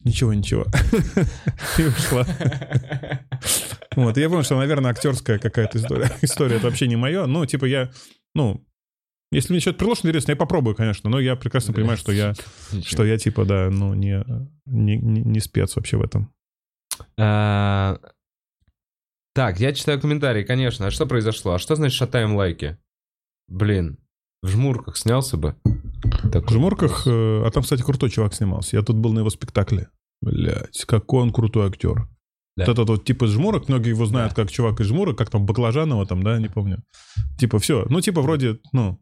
Ничего, 0.04 0.34
ничего. 0.34 0.66
И 1.78 1.84
ушла. 1.84 2.28
Вот, 3.95 4.18
я 4.18 4.30
понял, 4.30 4.43
что, 4.43 4.58
наверное, 4.58 4.91
актерская 4.91 5.39
какая-то 5.39 5.78
история. 5.78 6.12
История 6.22 6.58
это 6.58 6.68
вообще 6.68 6.88
не 6.88 6.98
мое. 6.98 7.26
Ну, 7.28 7.45
типа 7.45 7.64
я, 7.64 7.89
ну, 8.36 8.62
если 9.32 9.54
мне 9.54 9.62
что-то 9.62 9.78
предложено 9.78 10.10
интересно, 10.10 10.32
я 10.32 10.36
попробую, 10.36 10.76
конечно, 10.76 11.10
но 11.10 11.18
я 11.20 11.38
прекрасно 11.38 11.74
понимаю, 11.74 11.98
что 11.98 12.12
я, 12.12 12.34
что 12.84 13.06
я 13.06 13.18
типа, 13.18 13.45
да, 13.45 13.70
ну, 13.72 13.93
не, 13.93 14.26
не, 14.66 14.98
не 14.98 15.39
спец 15.39 15.78
вообще 15.78 15.95
в 15.95 16.02
этом. 16.02 16.34
А, 17.18 18.00
так, 19.34 19.62
я 19.62 19.74
читаю 19.74 20.02
комментарии, 20.02 20.43
конечно. 20.43 20.88
А 20.88 20.91
что 20.91 21.06
произошло? 21.06 21.54
А 21.54 21.60
что 21.60 21.76
значит 21.76 21.98
шатаем 21.98 22.36
лайки? 22.36 22.78
Блин, 23.48 23.98
в 24.42 24.48
жмурках 24.50 24.98
снялся 24.98 25.38
бы. 25.38 25.56
Так 26.32 26.50
в 26.50 26.54
жмурках, 26.54 27.08
э, 27.08 27.44
а 27.46 27.50
там, 27.52 27.64
кстати, 27.64 27.82
крутой 27.82 28.10
чувак 28.10 28.34
снимался. 28.34 28.78
Я 28.78 28.84
тут 28.84 28.98
был 28.98 29.14
на 29.14 29.20
его 29.20 29.30
спектакле. 29.30 29.90
Блять, 30.22 30.86
какой 30.86 31.24
он 31.24 31.32
крутой 31.32 31.68
актер. 31.68 32.08
Да. 32.56 32.66
Вот 32.66 32.72
этот 32.72 32.90
вот 32.90 33.06
типа 33.06 33.26
из 33.26 33.32
жмурок, 33.32 33.70
многие 33.70 33.90
его 33.90 34.06
знают 34.06 34.34
да. 34.34 34.42
как 34.42 34.52
чувак 34.52 34.80
из 34.80 34.88
жмурок, 34.88 35.18
как 35.18 35.30
там 35.30 35.46
Баклажанова 35.46 36.06
там, 36.08 36.24
да, 36.24 36.40
не 36.40 36.50
помню. 36.50 36.84
Типа 37.38 37.60
все, 37.60 37.86
ну 37.90 38.02
типа 38.02 38.22
вроде, 38.22 38.60
ну, 38.74 39.00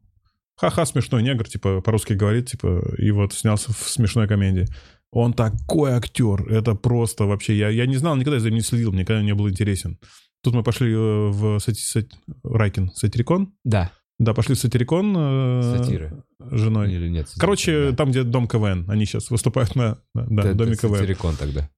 ха-ха, 0.57 0.85
смешной 0.85 1.23
негр, 1.23 1.47
типа 1.47 1.81
по-русски 1.81 2.13
говорит, 2.13 2.49
типа, 2.49 2.95
и 2.97 3.11
вот 3.11 3.33
снялся 3.33 3.71
в 3.71 3.77
смешной 3.89 4.27
комедии. 4.27 4.67
Он 5.11 5.33
такой 5.33 5.91
актер, 5.91 6.51
это 6.51 6.75
просто 6.75 7.23
вообще, 7.23 7.57
я, 7.57 7.69
я 7.69 7.85
не 7.85 7.95
знал, 7.95 8.17
никогда 8.17 8.39
за 8.39 8.49
ним 8.49 8.55
не 8.55 8.61
следил, 8.61 8.91
никогда 8.91 9.21
не 9.21 9.33
был 9.33 9.49
интересен. 9.49 9.99
Тут 10.43 10.53
мы 10.53 10.61
пошли 10.61 10.91
э, 10.91 10.97
в 10.97 11.59
сати, 11.59 11.79
сати, 11.79 12.09
Райкин, 12.43 12.91
Сатирикон. 12.93 13.53
Да. 13.63 13.91
Да, 14.17 14.33
пошли 14.33 14.55
в 14.55 14.59
Сатирикон. 14.59 15.13
Э, 15.17 15.77
Сатиры. 15.77 16.23
Женой. 16.39 16.93
Или 16.93 17.09
нет? 17.09 17.27
Короче, 17.37 17.91
да. 17.91 17.97
там, 17.97 18.11
где 18.11 18.23
дом 18.23 18.47
КВН. 18.47 18.89
Они 18.89 19.05
сейчас 19.05 19.29
выступают 19.29 19.75
на 19.75 19.99
да, 20.13 20.43
это, 20.43 20.53
доме 20.53 20.75
КВН. 20.75 20.97
Сатирикон 20.97 21.35
тогда. 21.35 21.69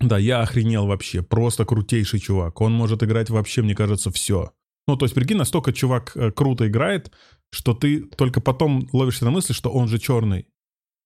Да, 0.00 0.18
я 0.18 0.40
охренел 0.40 0.86
вообще. 0.86 1.22
Просто 1.22 1.64
крутейший 1.64 2.20
чувак. 2.20 2.60
Он 2.60 2.72
может 2.72 3.02
играть 3.02 3.30
вообще, 3.30 3.62
мне 3.62 3.74
кажется, 3.74 4.10
все. 4.10 4.52
Ну, 4.86 4.96
то 4.96 5.04
есть, 5.04 5.14
прикинь, 5.14 5.36
настолько 5.36 5.72
чувак 5.72 6.12
э, 6.16 6.30
круто 6.32 6.66
играет, 6.68 7.12
что 7.52 7.74
ты 7.74 8.02
только 8.02 8.40
потом 8.40 8.88
ловишься 8.92 9.24
на 9.24 9.30
мысли, 9.30 9.52
что 9.52 9.70
он 9.70 9.88
же 9.88 9.98
черный. 9.98 10.46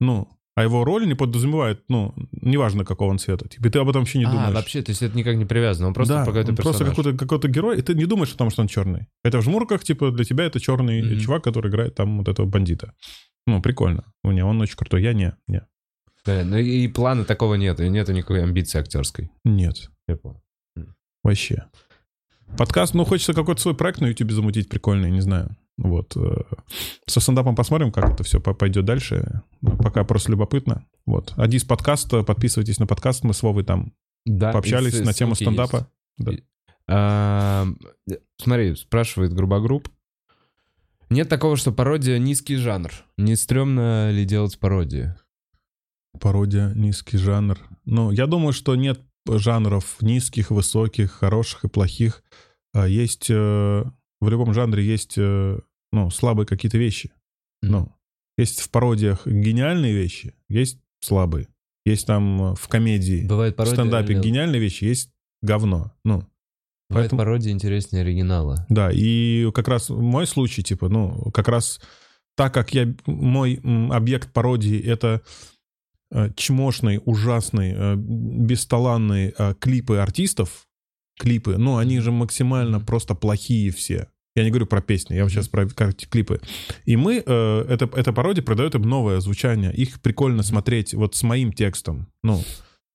Ну, 0.01 0.29
а 0.57 0.63
его 0.63 0.85
роль 0.85 1.07
не 1.07 1.15
подразумевает, 1.15 1.83
ну, 1.89 2.15
неважно, 2.31 2.85
какого 2.85 3.11
он 3.11 3.19
цвета. 3.19 3.49
Типа, 3.49 3.71
ты 3.71 3.79
об 3.79 3.89
этом 3.89 4.03
вообще 4.03 4.19
не 4.19 4.25
а, 4.25 4.31
думаешь. 4.31 4.55
вообще, 4.55 4.83
то 4.83 4.93
есть 4.93 5.03
это 5.03 5.17
никак 5.17 5.37
не 5.37 5.45
привязано, 5.45 5.89
он 5.89 5.95
просто 5.95 6.15
да, 6.15 6.25
какой-то 6.25 6.51
он 6.51 6.57
персонаж. 6.57 6.79
просто 6.79 6.91
какой-то, 6.91 7.19
какой-то 7.19 7.49
герой, 7.49 7.79
и 7.79 7.83
ты 7.83 7.95
не 7.95 8.07
думаешь 8.07 8.33
о 8.33 8.37
том, 8.37 8.51
что 8.51 8.63
он 8.63 8.69
черный. 8.69 9.09
Это 9.25 9.39
в 9.39 9.43
жмурках, 9.43 9.83
типа, 9.83 10.13
для 10.13 10.25
тебя 10.25 10.45
это 10.45 10.61
черный 10.61 11.01
mm-hmm. 11.01 11.21
чувак, 11.21 11.43
который 11.43 11.71
играет 11.71 11.97
там 11.97 12.19
вот 12.19 12.29
этого 12.29 12.47
бандита. 12.47 12.95
Ну, 13.47 13.61
прикольно. 13.61 14.05
У 14.23 14.31
него 14.31 14.49
он 14.49 14.61
очень 14.61 14.77
крутой. 14.77 15.03
Я 15.03 15.13
не, 15.13 15.35
не. 15.49 15.67
Да, 16.25 16.43
ну 16.45 16.57
и 16.57 16.89
плана 16.89 17.25
такого 17.25 17.57
нет, 17.57 17.81
и 17.81 17.89
нету 17.89 18.13
никакой 18.13 18.43
амбиции 18.43 18.79
актерской. 18.79 19.31
Нет. 19.45 19.91
Я 20.09 20.17
понял. 20.17 20.41
Вообще. 21.23 21.65
Подкаст, 22.57 22.95
ну, 22.95 23.05
хочется 23.05 23.35
какой-то 23.35 23.61
свой 23.61 23.75
проект 23.75 24.01
на 24.01 24.07
YouTube 24.07 24.31
замутить 24.31 24.69
прикольный, 24.69 25.11
не 25.11 25.21
знаю. 25.21 25.57
Вот. 25.77 26.16
Э, 26.16 26.43
со 27.07 27.20
стендапом 27.20 27.57
посмотрим, 27.57 27.91
как 27.93 28.11
это 28.11 28.25
все 28.25 28.41
пойдет 28.41 28.85
дальше. 28.85 29.43
Пока 29.61 30.05
просто 30.05 30.31
любопытно. 30.31 30.87
Вот. 31.07 31.33
Адис 31.37 31.64
подкаст, 31.64 32.11
подписывайтесь 32.11 32.79
на 32.79 32.87
подкаст, 32.87 33.25
мы 33.25 33.35
с 33.35 33.43
Вовой 33.43 33.64
там 33.64 33.93
да, 34.25 34.53
пообщались 34.53 35.01
на 35.01 35.12
тему 35.12 35.35
стендапа. 35.35 35.89
Да. 36.18 36.33
А, 36.87 37.66
смотри, 38.39 38.75
спрашивает 38.75 39.33
Грубогрупп. 39.33 39.89
Нет 41.11 41.29
такого, 41.29 41.57
что 41.57 41.72
пародия 41.72 42.18
низкий 42.18 42.57
жанр. 42.57 42.91
Не 43.16 43.37
стрёмно 43.37 44.11
ли 44.11 44.25
делать 44.25 44.59
пародию? 44.59 45.16
Пародия 46.20 46.72
низкий 46.75 47.18
жанр. 47.18 47.59
Ну, 47.85 48.11
я 48.11 48.27
думаю, 48.27 48.53
что 48.53 48.75
нет 48.75 49.01
жанров 49.29 49.97
низких, 50.01 50.51
высоких, 50.51 51.12
хороших 51.12 51.64
и 51.64 51.68
плохих. 51.68 52.22
А 52.72 52.87
есть 52.89 53.27
э, 53.31 53.85
в 54.25 54.31
любом 54.31 54.53
жанре 54.55 54.85
есть, 54.85 55.14
э, 55.16 55.59
ну, 55.93 56.11
слабые 56.11 56.47
какие-то 56.47 56.79
вещи. 56.79 57.09
Mm-hmm. 57.64 57.68
Ну, 57.68 57.93
есть 58.37 58.61
в 58.61 58.70
пародиях 58.70 59.27
гениальные 59.27 59.95
вещи, 59.95 60.35
есть 60.49 60.81
слабые. 61.01 61.49
Есть 61.85 62.07
там 62.07 62.53
э, 62.53 62.55
в 62.57 62.66
комедии, 62.68 63.27
Бывает 63.27 63.57
пародия, 63.57 63.75
в 63.75 63.79
стендапе 63.79 64.14
или... 64.14 64.20
гениальные 64.20 64.61
вещи, 64.61 64.85
есть 64.85 65.11
говно. 65.43 65.93
Ну, 66.05 66.27
Бывает 66.89 67.11
поэтому... 67.11 67.18
пародия 67.20 67.53
интереснее 67.53 68.03
оригинала. 68.03 68.66
Да, 68.68 68.91
и 68.93 69.51
как 69.53 69.68
раз 69.68 69.91
мой 69.91 70.27
случай, 70.27 70.62
типа, 70.62 70.89
ну, 70.89 71.31
как 71.33 71.49
раз 71.49 71.81
так 72.37 72.53
как 72.53 72.75
я, 72.75 72.93
мой 73.07 73.61
объект 73.93 74.33
пародии— 74.33 74.81
это 74.85 75.22
э, 76.11 76.31
чмошные, 76.35 77.01
ужасные, 77.01 77.95
бесталанные 77.97 79.35
клипы 79.61 79.99
артистов, 79.99 80.66
клипы, 81.18 81.57
ну, 81.57 81.77
они 81.77 82.01
же 82.01 82.11
максимально 82.11 82.81
просто 82.81 83.14
плохие 83.14 83.70
все. 83.70 84.09
Я 84.37 84.43
не 84.43 84.51
говорю 84.51 84.66
про 84.66 84.80
песни, 84.80 85.14
я 85.14 85.22
вот 85.22 85.30
сейчас 85.30 85.49
про 85.49 85.66
клипы. 85.66 86.41
И 86.85 86.97
мы, 86.97 87.22
э, 87.24 87.66
это, 87.68 87.89
эта 87.95 88.12
пародия 88.12 88.43
продает 88.43 88.74
им 88.74 88.82
новое 88.82 89.20
звучание. 89.20 89.72
Их 89.72 90.01
прикольно 90.01 90.43
смотреть 90.43 90.93
вот 90.93 91.14
с 91.14 91.22
моим 91.22 91.53
текстом. 91.53 92.09
Ну, 92.24 92.43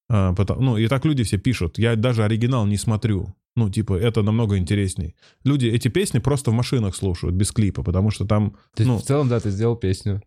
э, 0.10 0.34
потому, 0.36 0.62
ну, 0.62 0.78
и 0.78 0.88
так 0.88 1.06
люди 1.06 1.24
все 1.24 1.38
пишут. 1.38 1.80
Я 1.80 1.96
даже 1.96 2.26
оригинал 2.26 2.66
не 2.66 2.78
смотрю. 2.78 3.36
Ну, 3.56 3.70
типа, 3.70 3.94
это 3.94 4.22
намного 4.22 4.58
интересней. 4.58 5.16
Люди 5.46 5.68
эти 5.68 5.88
песни 5.88 6.20
просто 6.20 6.52
в 6.52 6.54
машинах 6.54 6.96
слушают, 6.96 7.36
без 7.36 7.52
клипа, 7.52 7.84
потому 7.84 8.12
что 8.12 8.26
там... 8.26 8.52
То 8.76 8.84
есть, 8.84 8.90
ну, 8.90 8.98
в 8.98 9.04
целом, 9.04 9.30
да, 9.30 9.40
ты 9.40 9.50
сделал 9.50 9.76
песню. 9.76 10.22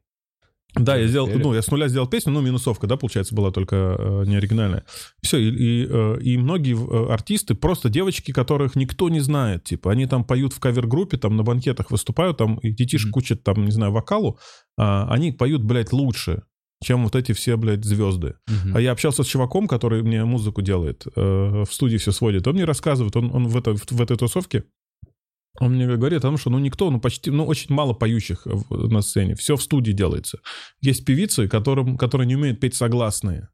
Да, 0.75 0.97
я 0.97 1.07
сделал, 1.07 1.29
ну, 1.29 1.55
я 1.55 1.61
с 1.61 1.71
нуля 1.71 1.89
сделал 1.89 2.07
песню, 2.07 2.33
ну, 2.33 2.41
минусовка, 2.41 2.87
да, 2.87 2.97
получается, 2.97 3.35
была 3.35 3.51
только 3.51 3.97
э, 3.99 4.25
не 4.27 4.37
оригинальная. 4.37 4.85
Все, 5.23 5.39
и, 5.39 5.51
и, 5.51 5.87
э, 5.89 6.19
и 6.23 6.39
многие 6.39 6.75
э, 6.75 7.13
артисты, 7.13 7.55
просто 7.55 7.91
девочки, 7.91 8.33
которых 8.33 8.75
никто 8.75 9.11
не 9.11 9.21
знает, 9.21 9.65
типа, 9.65 9.93
они 9.93 10.07
там 10.07 10.25
поют 10.25 10.55
в 10.55 10.61
кавер-группе, 10.61 11.19
там 11.19 11.37
на 11.37 11.43
банкетах 11.43 11.91
выступают, 11.91 12.39
там, 12.39 12.57
и 12.57 12.71
детишек 12.71 13.11
mm-hmm. 13.11 13.19
учат, 13.19 13.45
там, 13.45 13.65
не 13.65 13.71
знаю, 13.71 13.93
вокалу, 13.93 14.39
а 14.79 15.07
они 15.11 15.33
поют, 15.33 15.63
блядь, 15.63 15.93
лучше, 15.93 16.43
чем 16.83 17.05
вот 17.05 17.17
эти 17.17 17.33
все, 17.33 17.57
блядь, 17.57 17.85
звезды. 17.85 18.35
Uh-huh. 18.49 18.73
А 18.75 18.81
я 18.81 18.93
общался 18.93 19.23
с 19.23 19.27
чуваком, 19.27 19.69
который 19.69 20.03
мне 20.03 20.25
музыку 20.25 20.63
делает, 20.63 21.07
э, 21.15 21.65
в 21.65 21.73
студии 21.73 21.97
все 21.97 22.13
сводит. 22.13 22.47
Он 22.47 22.55
мне 22.55 22.65
рассказывает, 22.65 23.17
он, 23.17 23.31
он 23.33 23.47
в, 23.47 23.57
это, 23.57 23.77
в, 23.77 23.91
в 23.91 24.01
этой 24.01 24.17
тусовке 24.17 24.65
он 25.61 25.75
мне 25.75 25.87
говорит 25.87 26.19
о 26.19 26.23
том, 26.23 26.39
что 26.39 26.51
ну 26.51 26.59
никто, 26.59 26.91
ну 26.91 27.01
почти, 27.01 27.31
ну 27.31 27.47
очень 27.47 27.75
мало 27.75 27.93
поющих 27.93 28.47
на 28.71 29.03
сцене. 29.03 29.35
Все 29.35 29.57
в 29.57 29.63
студии 29.63 29.93
делается. 29.93 30.39
Есть 30.81 31.05
певицы, 31.05 31.49
которым, 31.49 31.97
которые 31.97 32.27
не 32.27 32.37
умеют 32.37 32.61
петь 32.61 32.75
согласные. 32.75 33.49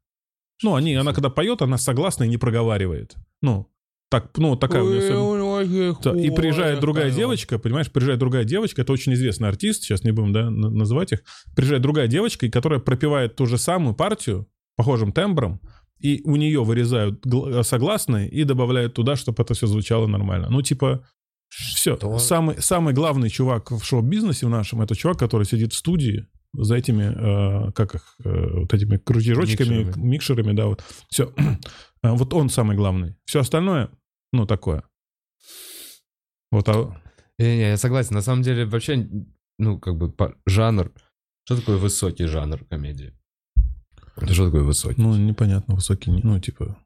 Ну, 0.62 0.74
они, 0.74 0.94
она 0.94 1.12
когда 1.12 1.30
поет, 1.30 1.62
она 1.62 1.78
согласная 1.78 2.28
не 2.28 2.36
проговаривает. 2.36 3.14
Ну, 3.42 3.70
так, 4.10 4.36
ну, 4.38 4.56
такая 4.56 4.82
у 4.82 4.88
нее... 4.88 6.24
И 6.24 6.30
приезжает 6.30 6.80
другая 6.80 7.10
девочка, 7.10 7.58
понимаешь, 7.58 7.90
приезжает 7.90 8.18
другая 8.18 8.44
девочка, 8.44 8.82
это 8.82 8.92
очень 8.92 9.12
известный 9.14 9.48
артист, 9.48 9.82
сейчас 9.82 10.02
не 10.02 10.12
будем, 10.12 10.32
да, 10.32 10.50
называть 10.50 11.12
их. 11.12 11.22
Приезжает 11.54 11.82
другая 11.82 12.06
девочка, 12.06 12.48
которая 12.50 12.80
пропевает 12.80 13.36
ту 13.36 13.46
же 13.46 13.58
самую 13.58 13.94
партию, 13.94 14.48
похожим 14.76 15.12
тембром, 15.12 15.60
и 16.00 16.22
у 16.24 16.36
нее 16.36 16.64
вырезают 16.64 17.24
согласные 17.62 18.28
и 18.28 18.44
добавляют 18.44 18.94
туда, 18.94 19.14
чтобы 19.14 19.42
это 19.42 19.54
все 19.54 19.66
звучало 19.66 20.06
нормально. 20.06 20.48
Ну, 20.48 20.62
типа, 20.62 21.04
все. 21.48 21.96
Что? 21.96 22.18
Самый, 22.18 22.60
самый 22.60 22.94
главный 22.94 23.30
чувак 23.30 23.70
в 23.70 23.82
шоу-бизнесе 23.82 24.46
в 24.46 24.50
нашем, 24.50 24.82
это 24.82 24.94
чувак, 24.94 25.18
который 25.18 25.44
сидит 25.44 25.72
в 25.72 25.76
студии 25.76 26.26
за 26.52 26.76
этими, 26.76 27.68
э, 27.68 27.72
как 27.72 27.94
их, 27.94 28.16
э, 28.24 28.60
вот 28.60 28.72
этими 28.72 28.96
крутежочками, 28.96 29.84
микшерами, 29.84 30.06
микшерами 30.06 30.52
да, 30.52 30.66
вот. 30.66 30.84
Все. 31.08 31.34
Вот 32.00 32.32
он 32.32 32.48
самый 32.48 32.76
главный. 32.76 33.16
Все 33.24 33.40
остальное, 33.40 33.90
ну, 34.32 34.46
такое. 34.46 34.84
Вот, 36.52 36.68
а... 36.68 36.96
Не, 37.38 37.56
не, 37.56 37.68
я 37.70 37.76
согласен. 37.76 38.14
На 38.14 38.22
самом 38.22 38.42
деле, 38.42 38.66
вообще, 38.66 39.08
ну, 39.58 39.80
как 39.80 39.96
бы, 39.96 40.14
жанр... 40.46 40.92
Что 41.44 41.56
такое 41.56 41.76
высокий 41.76 42.26
жанр 42.26 42.64
комедии? 42.66 43.14
Это 44.16 44.34
что 44.34 44.46
такое 44.46 44.62
высокий? 44.62 45.00
Ну, 45.00 45.16
непонятно, 45.16 45.74
высокий, 45.74 46.10
ну, 46.10 46.38
типа... 46.40 46.78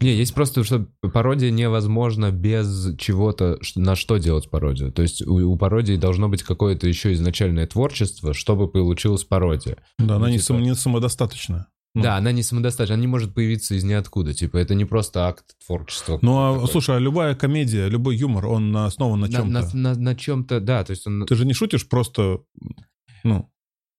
Не, 0.00 0.14
есть 0.14 0.34
просто, 0.34 0.64
что 0.64 0.86
пародия 1.00 1.50
невозможна 1.50 2.30
без 2.30 2.94
чего-то, 2.98 3.58
на 3.74 3.96
что 3.96 4.18
делать 4.18 4.50
пародию. 4.50 4.92
То 4.92 5.02
есть 5.02 5.26
у, 5.26 5.50
у 5.50 5.56
пародии 5.56 5.96
должно 5.96 6.28
быть 6.28 6.42
какое-то 6.42 6.86
еще 6.86 7.12
изначальное 7.14 7.66
творчество, 7.66 8.34
чтобы 8.34 8.68
получилась 8.68 9.24
пародия. 9.24 9.78
Да, 9.98 10.16
она 10.16 10.26
ну, 10.26 10.32
не, 10.32 10.32
типа... 10.34 10.44
сам, 10.44 10.62
не 10.62 10.74
самодостаточна. 10.74 11.68
Ну. 11.94 12.02
Да, 12.02 12.16
она 12.16 12.32
не 12.32 12.42
самодостаточна, 12.42 12.94
она 12.94 13.02
не 13.02 13.06
может 13.06 13.34
появиться 13.34 13.74
из 13.74 13.84
ниоткуда. 13.84 14.32
Типа, 14.32 14.56
это 14.56 14.74
не 14.74 14.84
просто 14.84 15.26
акт 15.26 15.44
творчества. 15.64 16.18
Ну, 16.22 16.38
а, 16.38 16.54
такой. 16.54 16.68
слушай, 16.68 16.96
а 16.96 16.98
любая 16.98 17.34
комедия, 17.34 17.88
любой 17.88 18.16
юмор, 18.16 18.46
он 18.46 18.74
основан 18.76 19.20
на 19.20 19.30
чем-то. 19.30 19.48
На, 19.48 19.60
на, 19.60 19.74
на, 19.74 19.94
на 19.94 20.14
чем-то, 20.14 20.60
да. 20.60 20.84
То 20.84 20.92
есть 20.92 21.06
он... 21.06 21.26
Ты 21.26 21.34
же 21.34 21.44
не 21.44 21.54
шутишь 21.54 21.88
просто, 21.88 22.40
ну... 23.24 23.48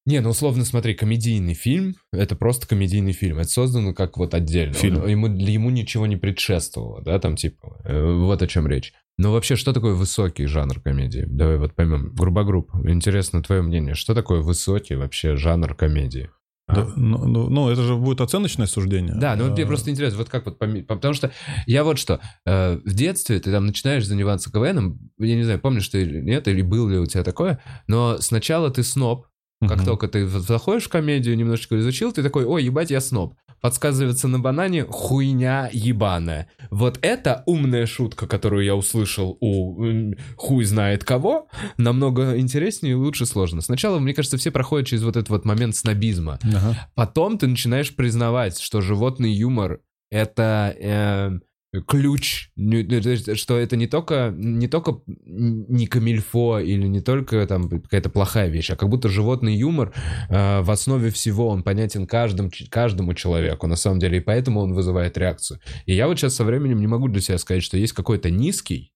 Не, 0.06 0.20
ну 0.20 0.30
условно 0.32 0.66
смотри, 0.66 0.94
комедийный 0.96 1.54
фильм— 1.54 1.96
это 2.12 2.36
просто 2.36 2.68
комедийный 2.68 3.14
фильм. 3.14 3.40
Это 3.40 3.48
создано 3.50 3.94
как 3.94 4.18
вот 4.18 4.34
отдельно. 4.34 4.74
Фильм. 4.74 5.02
Он- 5.04 5.08
ему, 5.08 5.28
ему 5.28 5.70
ничего 5.70 6.06
не 6.08 6.18
предшествовало, 6.18 7.02
да, 7.02 7.20
там 7.20 7.36
типа, 7.38 7.82
э, 7.86 8.14
вот 8.14 8.42
о 8.42 8.48
чем 8.48 8.68
речь. 8.68 8.94
Но 9.18 9.32
вообще, 9.32 9.56
что 9.56 9.72
такое 9.74 9.94
высокий 9.94 10.46
жанр 10.46 10.82
комедии? 10.82 11.24
Давай 11.28 11.58
вот 11.58 11.74
поймем. 11.76 12.14
Грубогрупп, 12.14 12.72
интересно 12.86 13.42
твое 13.44 13.62
мнение. 13.62 13.94
Что 13.94 14.14
такое 14.14 14.42
высокий 14.42 14.96
вообще 14.96 15.36
жанр 15.38 15.76
комедии? 15.76 16.30
А? 16.68 16.76
Да, 16.76 16.88
ну, 16.96 17.26
ну, 17.26 17.50
ну, 17.50 17.70
это 17.70 17.84
же 17.84 17.96
будет 17.96 18.22
оценочное 18.22 18.68
суждение. 18.68 19.14
Да, 19.16 19.36
ну 19.36 19.44
вот 19.46 19.54
мне 19.54 19.64
А, 19.66 19.68
просто 19.68 19.92
интересно, 19.92 20.18
вот 20.20 20.30
как 20.30 20.46
вот, 20.46 20.58
потому 20.88 21.14
что 21.14 21.32
я 21.68 21.84
вот 21.84 22.00
что, 22.00 22.22
э, 22.46 22.80
в 22.84 22.94
детстве 22.94 23.40
ты 23.40 23.52
там 23.52 23.66
начинаешь 23.68 24.06
заниматься 24.06 24.50
КВНом, 24.52 24.98
я 25.20 25.36
не 25.36 25.44
знаю, 25.44 25.60
помнишь 25.60 25.88
ты 25.90 26.02
или 26.04 26.22
нет, 26.22 26.48
или 26.48 26.62
было 26.62 26.90
ли 26.90 26.98
у 27.00 27.06
тебя 27.06 27.24
такое, 27.24 27.62
но 27.88 28.18
сначала 28.20 28.72
ты 28.72 28.82
сноб, 28.84 29.28
как 29.68 29.78
мгм. 29.78 29.86
только 29.86 30.08
ты 30.08 30.28
заходишь 30.28 30.84
в 30.84 30.90
комедию, 30.90 31.38
немножечко 31.38 31.80
изучил, 31.80 32.12
ты 32.12 32.24
такой, 32.24 32.46
ой, 32.46 32.64
ебать, 32.64 32.92
я 32.92 33.02
сноб. 33.02 33.36
Подсказывается 33.62 34.28
на 34.28 34.40
банане 34.40 34.84
хуйня 34.84 35.70
ебаная. 35.72 36.50
Вот 36.70 37.00
это 37.02 37.44
умная 37.46 37.86
шутка, 37.86 38.28
которую 38.28 38.66
я 38.66 38.76
услышал 38.76 39.38
у 39.40 40.14
хуй 40.36 40.66
знает 40.66 41.06
кого, 41.06 41.48
намного 41.78 42.38
интереснее 42.38 42.92
и 42.92 42.96
лучше 42.96 43.26
сложно. 43.26 43.62
Сначала, 43.62 44.00
мне 44.00 44.14
кажется, 44.14 44.38
все 44.38 44.52
проходят 44.52 44.88
через 44.88 45.04
вот 45.04 45.16
этот 45.16 45.30
вот 45.30 45.46
момент 45.46 45.78
снобизма. 45.78 46.40
Ага. 46.44 46.90
Потом 46.94 47.38
ты 47.38 47.48
начинаешь 47.48 47.96
признавать, 47.96 48.60
что 48.60 48.82
животный 48.82 49.32
юмор 49.32 49.80
это 50.12 50.76
э, 50.78 51.40
ключ, 51.82 52.50
то 52.56 53.10
есть, 53.10 53.38
что 53.38 53.58
это 53.58 53.76
не 53.76 53.88
только 53.88 54.32
не 54.36 54.68
только 54.68 55.02
не 55.08 55.88
камильфо 55.88 56.60
или 56.60 56.86
не 56.88 57.02
только 57.02 57.46
там 57.48 57.68
какая-то 57.68 58.10
плохая 58.10 58.50
вещь, 58.50 58.70
а 58.70 58.76
как 58.76 58.90
будто 58.90 59.10
животный 59.10 59.56
юмор 59.56 59.92
э, 60.30 60.62
в 60.62 60.70
основе 60.70 61.10
всего 61.10 61.48
он 61.48 61.64
понятен 61.64 62.06
каждому 62.06 62.52
каждому 62.70 63.14
человеку 63.16 63.68
на 63.68 63.76
самом 63.76 64.00
деле, 64.00 64.18
и 64.18 64.22
поэтому 64.22 64.60
он 64.60 64.74
вызывает 64.74 65.18
реакцию. 65.18 65.60
И 65.86 65.96
я 65.96 66.08
вот 66.08 66.20
сейчас 66.20 66.36
со 66.36 66.44
временем 66.44 66.80
не 66.80 66.88
могу 66.88 67.08
для 67.08 67.22
себя 67.22 67.40
сказать, 67.40 67.64
что 67.64 67.78
есть 67.78 67.94
какой-то 67.94 68.30
низкий, 68.30 68.94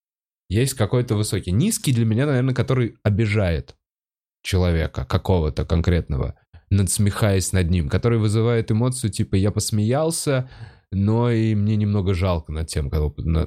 есть 0.49 0.75
какой-то 0.75 1.15
высокий. 1.15 1.51
Низкий 1.51 1.93
для 1.93 2.05
меня, 2.05 2.27
наверное, 2.27 2.53
который 2.53 2.95
обижает 3.03 3.75
человека 4.43 5.03
какого-то 5.03 5.65
конкретного, 5.65 6.35
надсмехаясь 6.69 7.53
над 7.53 7.71
ним, 7.71 7.89
который 7.89 8.19
вызывает 8.19 8.71
эмоцию 8.71 9.11
типа 9.11 9.35
«я 9.35 9.51
посмеялся», 9.51 10.49
но 10.91 11.29
и 11.29 11.53
мне 11.53 11.75
немного 11.75 12.13
жалко 12.13 12.51
над 12.51 12.67
тем, 12.67 12.89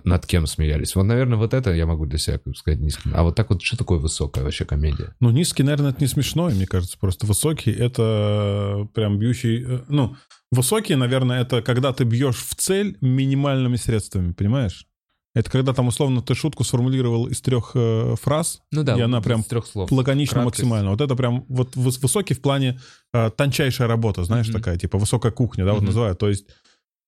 над 0.04 0.26
кем 0.26 0.46
смеялись. 0.46 0.94
Вот, 0.94 1.04
наверное, 1.04 1.38
вот 1.38 1.54
это 1.54 1.72
я 1.72 1.86
могу 1.86 2.04
для 2.06 2.18
себя 2.18 2.38
как 2.38 2.56
сказать 2.56 2.80
низким. 2.80 3.12
А 3.14 3.22
вот 3.22 3.34
так 3.34 3.48
вот, 3.50 3.62
что 3.62 3.76
такое 3.78 3.98
высокая 3.98 4.44
вообще 4.44 4.64
комедия? 4.64 5.14
Ну, 5.20 5.30
низкий, 5.30 5.62
наверное, 5.62 5.90
это 5.90 6.00
не 6.02 6.06
смешно, 6.06 6.48
мне 6.50 6.66
кажется. 6.66 6.98
Просто 6.98 7.26
высокий— 7.26 7.70
это 7.78 8.88
прям 8.94 9.18
бьющий... 9.18 9.64
э, 9.66 9.80
Ну, 9.88 10.16
высокий, 10.52 10.94
наверное, 10.96 11.40
это 11.40 11.62
когда 11.62 11.92
ты 11.92 12.04
бьешь 12.04 12.36
в 12.36 12.54
цель 12.56 12.98
минимальными 13.00 13.76
средствами, 13.76 14.32
понимаешь? 14.32 14.86
Это 15.32 15.48
когда 15.48 15.72
там, 15.72 15.86
условно, 15.86 16.22
ты 16.22 16.34
шутку 16.34 16.64
сформулировал 16.64 17.26
из 17.28 17.40
трех 17.40 17.70
э, 17.76 18.16
фраз, 18.20 18.62
Ну 18.72 18.82
да, 18.82 18.98
И 18.98 19.00
она 19.00 19.18
вот 19.18 19.24
прям 19.24 19.44
трех 19.44 19.64
слов. 19.64 19.90
лаконично 19.92 20.42
Краткость. 20.42 20.64
максимально. 20.64 20.90
Вот 20.90 21.00
это 21.00 21.14
прям 21.14 21.44
вот 21.48 21.76
выс- 21.76 22.00
высокий 22.02 22.34
в 22.34 22.42
плане 22.42 22.80
э, 23.14 23.30
тончайшая 23.30 23.86
работа, 23.86 24.24
знаешь, 24.24 24.48
Мгм. 24.48 24.58
такая, 24.58 24.76
типа 24.76 24.98
высокая 24.98 25.30
кухня, 25.30 25.64
да, 25.64 25.70
вот 25.70 25.78
Мгм. 25.82 25.86
называют. 25.86 26.18
То 26.18 26.28
есть 26.28 26.46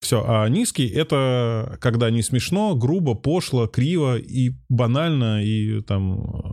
все. 0.02 0.24
А 0.26 0.48
низкий— 0.48 0.86
это 0.88 1.78
когда 1.80 2.10
не 2.10 2.22
смешно, 2.22 2.74
грубо, 2.76 3.14
пошло, 3.14 3.66
криво 3.66 4.16
и 4.18 4.52
банально, 4.68 5.42
и 5.44 5.80
там... 5.82 6.20
э, 6.20 6.52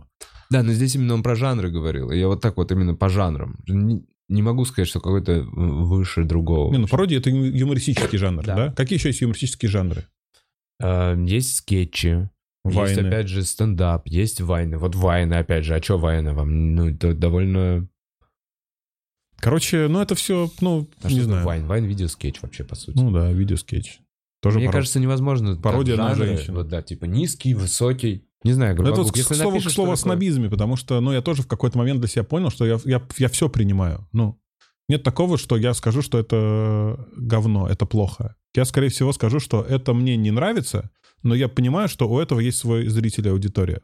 Да, 0.50 0.62
но 0.62 0.72
здесь 0.72 0.94
именно 0.94 1.14
он 1.14 1.22
про 1.22 1.34
жанры 1.36 1.70
говорил. 1.70 2.10
Я 2.10 2.28
вот 2.28 2.40
так 2.40 2.56
вот 2.56 2.72
именно 2.72 2.94
по 2.94 3.08
жанрам. 3.08 3.56
Не, 3.68 4.04
не 4.28 4.42
могу 4.42 4.64
сказать, 4.64 4.88
что 4.88 5.00
какой-то 5.00 5.32
э, 5.32 5.42
выше 5.44 6.24
другого. 6.24 6.72
Не, 6.72 6.78
ну, 6.78 6.86
пародия— 6.86 7.18
это 7.20 7.30
юмористический 7.30 8.18
жанр, 8.24 8.44
Да. 8.44 8.54
да. 8.56 8.72
Какие 8.72 8.98
еще 8.98 9.08
есть 9.08 9.20
юмористические 9.20 9.68
жанры? 9.70 10.04
Э, 10.80 11.16
Есть 11.26 11.56
скетчи. 11.56 12.28
Есть, 12.66 12.76
Вайны. 12.76 13.08
опять 13.08 13.28
же, 13.28 13.42
стендап, 13.42 14.06
есть 14.06 14.40
вайны. 14.42 14.76
Вот 14.76 14.94
вайны, 14.94 15.32
опять 15.34 15.64
же. 15.64 15.74
А 15.74 15.82
что 15.82 15.96
вайны 15.98 16.34
вам? 16.34 16.74
Ну, 16.74 16.88
это 16.90 17.14
довольно... 17.14 17.88
Короче, 19.40 19.88
ну 19.88 20.00
это 20.00 20.14
все, 20.14 20.50
ну, 20.60 20.88
А 21.02 21.10
не 21.10 21.20
знаю. 21.20 21.44
Вайн? 21.46 21.66
Вайн 21.66 21.84
видеоскетч 21.84 22.42
вообще, 22.42 22.64
по 22.64 22.74
сути. 22.74 22.96
Ну 22.96 23.10
да, 23.10 23.30
видеоскетч. 23.32 23.98
Тоже 24.42 24.58
Мне 24.58 24.68
парод- 24.68 24.72
кажется, 24.72 25.00
невозможно. 25.00 25.56
пародия 25.56 25.96
на 25.96 26.14
жанры, 26.14 26.36
женщин. 26.36 26.54
Вот, 26.54 26.68
да, 26.68 26.82
типа 26.82 27.04
низкий, 27.04 27.54
высокий. 27.54 28.24
Не 28.42 28.52
знаю, 28.54 28.72
Это 28.72 28.82
грубо 28.82 29.02
вот, 29.02 29.12
к 29.12 29.16
если 29.16 29.34
слову, 29.34 29.50
напишешь, 29.50 29.72
к 29.72 29.74
слову 29.74 29.92
о 29.92 29.96
что 29.96 30.04
такое- 30.04 30.14
снобизме, 30.16 30.48
потому 30.48 30.76
что, 30.76 30.98
ну, 31.00 31.12
я 31.12 31.20
тоже 31.20 31.42
в 31.42 31.46
какой-то 31.46 31.76
момент 31.76 32.00
для 32.00 32.08
себя 32.08 32.24
понял, 32.24 32.50
что 32.50 32.64
я, 32.64 32.78
я, 32.86 33.02
я 33.18 33.28
все 33.28 33.50
принимаю. 33.50 34.08
Ну, 34.12 34.40
нет 34.88 35.02
такого, 35.02 35.36
что 35.36 35.56
я 35.58 35.74
скажу, 35.74 36.00
что 36.00 36.18
это 36.18 37.06
говно, 37.16 37.68
это 37.68 37.84
плохо. 37.84 38.36
Я, 38.56 38.64
скорее 38.64 38.88
всего, 38.88 39.12
скажу, 39.12 39.40
что 39.40 39.62
это 39.62 39.92
мне 39.92 40.16
не 40.16 40.30
нравится, 40.30 40.90
но 41.22 41.34
я 41.34 41.48
понимаю, 41.48 41.88
что 41.88 42.08
у 42.08 42.18
этого 42.18 42.40
есть 42.40 42.58
свой 42.58 42.86
зритель 42.88 43.26
и 43.26 43.30
аудитория. 43.30 43.82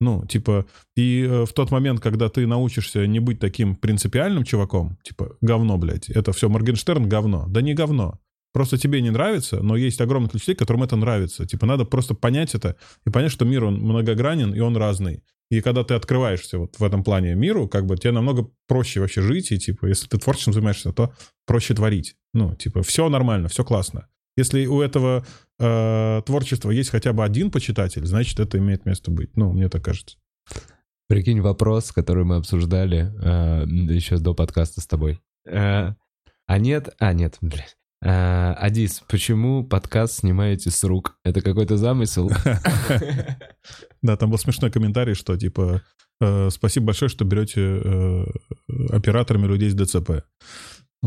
Ну, 0.00 0.26
типа, 0.26 0.66
и 0.94 1.22
э, 1.22 1.46
в 1.46 1.52
тот 1.52 1.70
момент, 1.70 2.00
когда 2.00 2.28
ты 2.28 2.46
научишься 2.46 3.06
не 3.06 3.18
быть 3.18 3.38
таким 3.38 3.76
принципиальным 3.76 4.44
чуваком, 4.44 4.98
типа, 5.02 5.36
говно, 5.40 5.78
блядь, 5.78 6.10
это 6.10 6.32
все 6.32 6.48
Моргенштерн 6.48 7.08
говно. 7.08 7.46
Да 7.48 7.62
не 7.62 7.74
говно. 7.74 8.20
Просто 8.52 8.78
тебе 8.78 9.00
не 9.02 9.10
нравится, 9.10 9.62
но 9.62 9.76
есть 9.76 10.00
огромное 10.00 10.28
количество 10.30 10.52
людей, 10.52 10.58
которым 10.58 10.82
это 10.82 10.96
нравится. 10.96 11.46
Типа, 11.46 11.66
надо 11.66 11.84
просто 11.84 12.14
понять 12.14 12.54
это 12.54 12.76
и 13.06 13.10
понять, 13.10 13.32
что 13.32 13.44
мир, 13.44 13.64
он 13.64 13.74
многогранен, 13.80 14.54
и 14.54 14.60
он 14.60 14.76
разный. 14.76 15.22
И 15.50 15.60
когда 15.60 15.84
ты 15.84 15.94
открываешься 15.94 16.58
вот 16.58 16.78
в 16.78 16.82
этом 16.82 17.04
плане 17.04 17.34
миру, 17.34 17.68
как 17.68 17.86
бы 17.86 17.96
тебе 17.96 18.12
намного 18.12 18.50
проще 18.66 19.00
вообще 19.00 19.22
жить, 19.22 19.52
и 19.52 19.58
типа, 19.58 19.86
если 19.86 20.08
ты 20.08 20.18
творчеством 20.18 20.54
занимаешься, 20.54 20.92
то 20.92 21.12
проще 21.46 21.74
творить. 21.74 22.16
Ну, 22.34 22.54
типа, 22.54 22.82
все 22.82 23.08
нормально, 23.08 23.48
все 23.48 23.64
классно. 23.64 24.08
Если 24.36 24.66
у 24.66 24.80
этого 24.80 25.24
э, 25.58 26.22
творчества 26.24 26.70
есть 26.70 26.90
хотя 26.90 27.12
бы 27.12 27.24
один 27.24 27.50
почитатель, 27.50 28.04
значит, 28.06 28.38
это 28.40 28.58
имеет 28.58 28.86
место 28.86 29.10
быть. 29.10 29.36
Ну, 29.36 29.52
мне 29.52 29.68
так 29.68 29.84
кажется. 29.84 30.16
Прикинь 31.08 31.40
вопрос, 31.40 31.92
который 31.92 32.24
мы 32.24 32.36
обсуждали 32.36 33.12
э, 33.22 33.64
еще 33.94 34.18
до 34.18 34.34
подкаста 34.34 34.80
с 34.80 34.86
тобой. 34.86 35.20
Э, 35.46 35.92
а 36.46 36.58
нет, 36.58 36.94
а 36.98 37.12
нет, 37.12 37.38
блядь. 37.40 37.76
Э, 38.02 38.52
Адис, 38.52 39.02
почему 39.08 39.64
подкаст 39.64 40.20
снимаете 40.20 40.70
с 40.70 40.84
рук? 40.84 41.18
Это 41.24 41.40
какой-то 41.40 41.76
замысел? 41.76 42.30
Да, 44.02 44.16
там 44.16 44.30
был 44.30 44.38
смешной 44.38 44.70
комментарий, 44.70 45.14
что 45.14 45.36
типа 45.36 45.82
э, 46.20 46.50
спасибо 46.50 46.86
большое, 46.86 47.08
что 47.08 47.24
берете 47.24 47.60
э, 47.60 48.24
операторами 48.92 49.46
людей 49.46 49.68
с 49.68 49.74
ДЦП. 49.74 50.22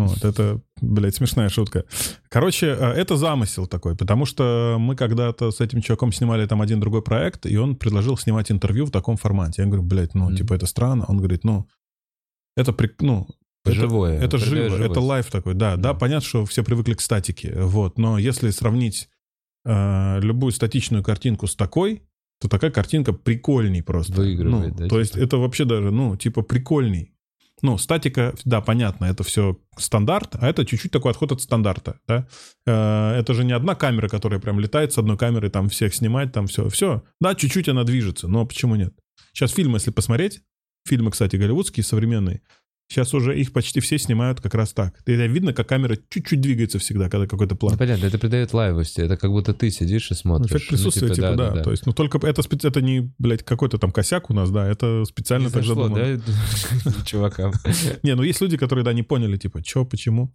Вот, 0.08 0.24
это, 0.24 0.62
блядь, 0.82 1.16
смешная 1.16 1.50
шутка. 1.50 1.84
Короче, 2.30 2.68
э, 2.68 2.92
это 2.94 3.18
замысел 3.18 3.68
такой, 3.68 3.96
потому 3.96 4.26
что 4.26 4.78
мы 4.80 4.96
когда-то 4.96 5.52
с 5.52 5.60
этим 5.62 5.82
чуваком 5.82 6.12
снимали 6.14 6.46
там 6.48 6.62
один 6.62 6.80
другой 6.80 7.02
проект, 7.02 7.46
и 7.46 7.58
он 7.58 7.76
предложил 7.76 8.18
снимать 8.18 8.52
интервью 8.52 8.86
в 8.86 8.92
таком 8.92 9.18
формате. 9.18 9.62
Я 9.64 9.66
говорю, 9.68 9.84
блядь, 9.84 10.16
ну, 10.16 10.26
Мгм. 10.28 10.36
типа, 10.38 10.54
это 10.54 10.66
странно. 10.68 11.06
Он 11.08 11.18
говорит, 11.18 11.44
ну, 11.44 11.68
это, 12.56 12.72
при- 12.74 12.92
ну, 13.02 13.28
это- 13.66 13.76
Живое. 13.76 14.18
это 14.20 14.38
Придает 14.38 14.46
живо, 14.50 14.70
живость. 14.78 14.92
это 14.92 15.00
лайф 15.02 15.32
такой, 15.32 15.54
да, 15.54 15.76
да, 15.76 15.82
Да. 15.82 15.94
понятно, 15.94 16.28
что 16.28 16.46
все 16.46 16.64
привыкли 16.64 16.94
к 16.94 17.02
статике, 17.02 17.54
вот, 17.62 17.98
но 17.98 18.18
если 18.18 18.50
сравнить 18.52 19.10
э, 19.66 20.20
любую 20.22 20.54
статичную 20.54 21.04
картинку 21.04 21.46
с 21.46 21.56
такой, 21.56 22.02
то 22.40 22.48
такая 22.48 22.72
картинка 22.72 23.12
прикольней 23.12 23.84
просто. 23.84 24.14
Выигрывает, 24.14 24.72
Ну, 24.72 24.78
да, 24.78 24.88
То 24.88 25.00
есть 25.00 25.14
типа? 25.14 25.24
это 25.26 25.38
вообще 25.38 25.66
даже, 25.66 25.92
ну, 25.92 26.16
типа 26.16 26.42
прикольней. 26.42 27.14
Ну, 27.62 27.78
статика, 27.78 28.34
да, 28.46 28.62
понятно, 28.62 29.06
это 29.06 29.24
все 29.24 29.58
стандарт, 29.78 30.36
а 30.40 30.48
это 30.48 30.66
чуть-чуть 30.66 30.92
такой 30.92 31.12
отход 31.12 31.32
от 31.32 31.42
стандарта, 31.42 32.00
да. 32.08 32.28
Э, 32.66 33.20
Это 33.20 33.34
же 33.34 33.44
не 33.44 33.52
одна 33.54 33.76
камера, 33.76 34.08
которая 34.08 34.40
прям 34.40 34.60
летает 34.60 34.94
с 34.94 34.98
одной 34.98 35.18
камеры, 35.18 35.50
там 35.50 35.68
всех 35.70 35.94
снимать, 35.94 36.32
там 36.32 36.48
все, 36.48 36.70
все. 36.70 37.04
Да, 37.20 37.36
чуть-чуть 37.36 37.70
она 37.70 37.84
движется, 37.84 38.28
но 38.28 38.46
почему 38.46 38.76
нет? 38.76 38.94
Сейчас 39.34 39.52
фильмы, 39.52 39.78
если 39.78 39.92
посмотреть, 39.92 40.42
фильмы, 40.88 41.12
кстати, 41.12 41.36
голливудские, 41.36 41.84
современные, 41.84 42.42
сейчас 42.90 43.14
уже 43.14 43.40
их 43.40 43.54
почти 43.54 43.80
все 43.80 43.98
снимают 43.98 44.42
как 44.42 44.56
раз 44.56 44.74
так. 44.74 45.00
И 45.06 45.14
видно, 45.14 45.54
как 45.54 45.70
камера 45.70 45.96
чуть-чуть 46.10 46.42
двигается 46.42 46.80
всегда, 46.80 47.10
когда 47.10 47.28
какой-то 47.28 47.56
план. 47.56 47.74
Ну, 47.74 47.78
понятно, 47.78 48.08
это 48.08 48.18
придает 48.18 48.54
лайвости. 48.54 49.02
Это 49.02 49.16
как 49.16 49.30
будто 49.30 49.54
ты 49.54 49.70
сидишь 49.70 50.10
и 50.12 50.16
смотришь. 50.16 50.50
Эффект 50.52 50.70
присутствия, 50.70 51.08
Ну, 51.10 51.14
типа, 51.14 51.36
да, 51.36 51.64
То 51.64 51.72
есть, 51.72 51.86
ну, 51.86 51.94
только 51.94 52.18
это, 52.26 52.42
специ- 52.42 52.68
это 52.68 52.82
не, 52.82 53.14
блядь, 53.20 53.44
какой-то 53.44 53.78
там 53.78 53.92
косяк 53.92 54.30
у 54.30 54.34
нас, 54.34 54.50
да, 54.50 54.68
это 54.68 55.06
специально 55.06 55.46
Не 55.46 55.52
так 55.52 55.64
зашло, 55.64 55.84
задумано. 55.88 56.18
да, 56.86 56.92
чувакам. 57.06 57.54
Не, 58.04 58.16
ну 58.16 58.24
есть 58.24 58.42
люди, 58.42 58.58
которые, 58.58 58.84
да, 58.84 58.92
не 58.94 59.04
поняли, 59.04 59.38
типа, 59.38 59.62
чё, 59.64 59.86
почему. 59.86 60.34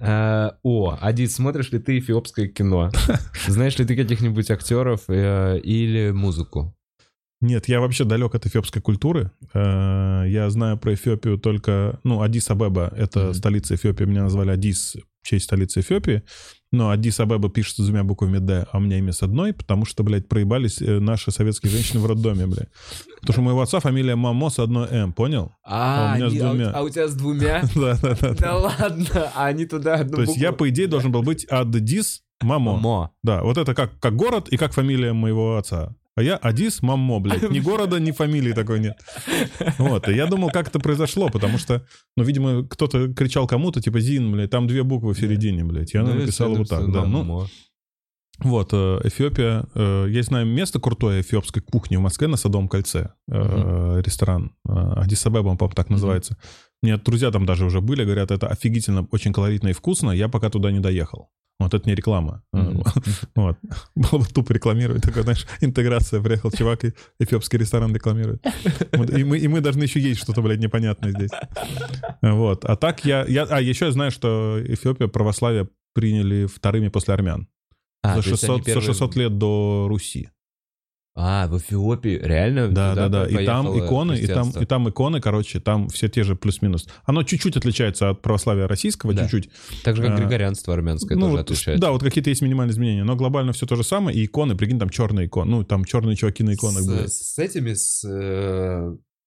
Э, 0.00 0.50
О, 0.62 0.96
Адит, 1.00 1.30
смотришь 1.32 1.72
ли 1.72 1.78
ты 1.78 1.98
эфиопское 1.98 2.48
кино? 2.48 2.90
Знаешь 3.46 3.78
ли 3.78 3.84
ты 3.84 3.96
каких-нибудь 3.96 4.50
актеров 4.50 5.02
э, 5.08 5.58
или 5.60 6.10
музыку? 6.10 6.74
Нет, 7.40 7.68
я 7.68 7.80
вообще 7.80 8.04
далек 8.04 8.34
от 8.34 8.46
эфиопской 8.46 8.82
культуры. 8.82 9.30
Э, 9.54 10.24
Я 10.26 10.50
знаю 10.50 10.76
про 10.76 10.92
Эфиопию 10.94 11.38
только... 11.38 12.00
Ну, 12.04 12.20
Адис 12.20 12.50
Абеба— 12.50 12.92
это 12.96 13.26
Мгм. 13.26 13.34
столица 13.34 13.74
Эфиопии. 13.76 14.04
Меня 14.04 14.22
назвали 14.24 14.50
Адис 14.50 14.96
в 15.22 15.26
честь 15.28 15.44
столицы 15.44 15.80
Эфиопии. 15.80 16.22
но 16.72 16.90
Аддис 16.90 17.18
Абеба 17.20 17.48
пишется 17.48 17.82
двумя 17.82 18.02
буквами 18.04 18.38
«Д», 18.38 18.66
а 18.70 18.76
у 18.76 18.80
меня 18.80 18.98
имя 18.98 19.12
с 19.12 19.22
одной, 19.22 19.52
потому 19.54 19.84
что, 19.86 20.02
блядь, 20.02 20.28
проебались 20.28 20.82
э, 20.82 20.98
наши 20.98 21.30
советские 21.30 21.70
женщины 21.72 22.00
в 22.00 22.06
роддоме, 22.06 22.46
блядь. 22.46 22.68
Потому 23.20 23.32
что 23.32 23.40
у 23.40 23.44
моего 23.44 23.62
отца 23.62 23.80
фамилия 23.80 24.16
Мамо 24.16 24.50
с 24.50 24.58
одной 24.58 24.86
«М», 24.90 25.12
понял? 25.14 25.52
А, 25.64 26.12
А 26.12 26.12
у 26.12 26.16
меня 26.16 26.28
с 26.28 26.32
они- 26.32 26.40
а 26.40 26.44
у- 26.44 26.50
двумя. 26.54 26.70
а 26.72 26.82
у 26.82 26.88
тебя 26.90 27.08
с 27.08 27.14
двумя? 27.14 27.62
Да-да-да. 27.74 28.34
Да 28.34 28.56
ладно, 28.58 29.30
а 29.34 29.46
они 29.46 29.64
туда 29.64 29.94
одну 29.94 30.16
То 30.16 30.22
есть 30.22 30.36
я, 30.36 30.52
по 30.52 30.68
идее, 30.68 30.88
должен 30.88 31.10
был 31.12 31.22
быть 31.22 31.46
Аддис 31.46 32.20
Мамо. 32.42 32.76
Мо. 32.76 33.10
Да, 33.22 33.42
вот 33.44 33.56
это 33.58 33.74
как, 33.74 33.98
как 33.98 34.14
город 34.16 34.48
и 34.50 34.56
как 34.58 34.72
фамилия 34.72 35.12
моего 35.14 35.56
отца. 35.56 35.94
А 36.18 36.22
я 36.22 36.34
Адис 36.36 36.82
Маммо, 36.82 37.20
блядь. 37.20 37.48
Ни 37.48 37.60
города, 37.60 38.00
ни 38.00 38.10
фамилии 38.10 38.52
такой 38.52 38.80
нет. 38.80 38.98
Вот, 39.78 40.08
и 40.08 40.14
я 40.14 40.26
думал, 40.26 40.50
как 40.50 40.66
это 40.66 40.80
произошло, 40.80 41.28
потому 41.28 41.58
что, 41.58 41.86
ну, 42.16 42.24
видимо, 42.24 42.66
кто-то 42.66 43.14
кричал 43.14 43.46
кому-то, 43.46 43.80
типа, 43.80 44.00
Зин, 44.00 44.32
блядь, 44.32 44.50
там 44.50 44.66
две 44.66 44.82
буквы 44.82 45.14
в 45.14 45.16
середине, 45.20 45.62
блядь. 45.62 45.94
Я 45.94 46.02
Ну, 46.02 46.14
написал 46.14 46.52
вот 46.56 46.68
так, 46.68 46.90
да. 46.90 47.04
Ну, 47.04 47.46
вот, 48.40 48.70
э, 48.72 49.00
Эфиопия. 49.04 49.64
э, 49.76 50.06
Я 50.10 50.22
знаю 50.24 50.46
место 50.46 50.80
крутое 50.80 51.20
эфиопской 51.22 51.62
кухни 51.62 51.94
в 51.96 52.00
Москве 52.00 52.26
на 52.26 52.36
Садовом 52.36 52.66
кольце. 52.68 53.12
э, 53.30 54.02
Ресторан. 54.04 54.50
Адис 54.64 55.24
Абеба, 55.24 55.48
он, 55.50 55.56
по-моему, 55.56 55.74
так 55.76 55.88
называется. 55.88 56.36
Мне 56.82 56.96
друзья 56.96 57.30
там 57.30 57.46
даже 57.46 57.64
уже 57.64 57.80
были, 57.80 58.04
говорят, 58.04 58.30
это 58.30 58.46
офигительно, 58.48 59.06
очень 59.10 59.32
колоритно 59.32 59.68
и 59.68 59.72
вкусно. 59.72 60.10
Я 60.12 60.28
пока 60.28 60.48
туда 60.48 60.70
не 60.70 60.80
доехал. 60.80 61.30
Вот 61.60 61.74
это 61.74 61.88
не 61.88 61.94
реклама. 61.96 62.42
Мгм. 62.52 62.84
Вот. 63.34 63.58
Было 63.96 64.20
бы 64.20 64.26
тупо 64.26 64.52
рекламировать. 64.52 65.02
Такой, 65.02 65.22
знаешь, 65.22 65.46
интеграция. 65.60 66.22
Приехал 66.22 66.52
чувак 66.52 66.84
и 66.84 66.92
эфиопский 67.18 67.58
ресторан 67.58 67.92
рекламирует. 67.94 68.44
Вот, 68.92 69.10
И 69.10 69.24
мы, 69.24 69.38
и 69.38 69.48
мы 69.48 69.60
должны 69.60 69.82
еще 69.82 70.00
есть 70.00 70.20
что-то, 70.20 70.40
блядь, 70.40 70.60
непонятное 70.60 71.10
здесь. 71.10 71.30
Вот. 72.22 72.64
А 72.64 72.76
так 72.76 73.04
я... 73.04 73.24
я 73.28 73.42
а, 73.42 73.60
еще 73.60 73.86
я 73.86 73.92
знаю, 73.92 74.10
что 74.12 74.62
Эфиопия 74.64 75.08
православие 75.08 75.68
приняли 75.94 76.46
вторыми 76.46 76.88
после 76.88 77.14
армян. 77.14 77.48
А, 78.02 78.16
за, 78.16 78.22
то 78.22 78.30
есть 78.30 78.44
они 78.44 78.58
600, 78.58 78.58
за 78.58 78.64
первые- 78.64 78.86
600 78.86 79.16
лет 79.16 79.38
до 79.38 79.86
Руси. 79.88 80.30
А, 81.20 81.48
в 81.48 81.58
Эфиопии 81.58 82.16
реально? 82.22 82.68
Да, 82.68 82.94
да, 82.94 83.08
да. 83.08 83.26
И 83.26 83.44
там 83.44 83.76
иконы, 83.76 84.16
и 84.16 84.26
там, 84.28 84.50
и 84.50 84.64
там 84.64 84.88
иконы, 84.88 85.20
короче, 85.20 85.58
там 85.58 85.88
все 85.88 86.08
те 86.08 86.22
же 86.22 86.36
плюс-минус. 86.36 86.86
Оно 87.04 87.24
чуть-чуть 87.24 87.56
отличается 87.56 88.10
от 88.10 88.22
православия 88.22 88.68
российского, 88.68 89.12
Да. 89.12 89.22
чуть-чуть. 89.22 89.50
Так 89.82 89.96
же, 89.96 90.02
как 90.02 90.12
а, 90.12 90.16
григорианство 90.16 90.74
армянское 90.74 91.18
тоже 91.18 91.30
вот, 91.32 91.40
отличается. 91.40 91.80
Да, 91.80 91.90
вот 91.90 92.04
какие-то 92.04 92.30
есть 92.30 92.40
минимальные 92.40 92.72
изменения, 92.72 93.02
но 93.02 93.16
глобально 93.16 93.52
все 93.52 93.66
то 93.66 93.74
же 93.74 93.82
самое. 93.82 94.16
И 94.16 94.26
иконы, 94.26 94.56
прикинь, 94.56 94.78
там 94.78 94.90
черные 94.90 95.26
иконы. 95.26 95.50
Ну, 95.50 95.64
там 95.64 95.84
черные 95.84 96.14
чуваки 96.14 96.44
на 96.44 96.54
иконах 96.54 96.82
с, 96.82 96.86
были. 96.86 97.06
с 97.08 97.38
этими, 97.38 97.74
с... 97.74 98.04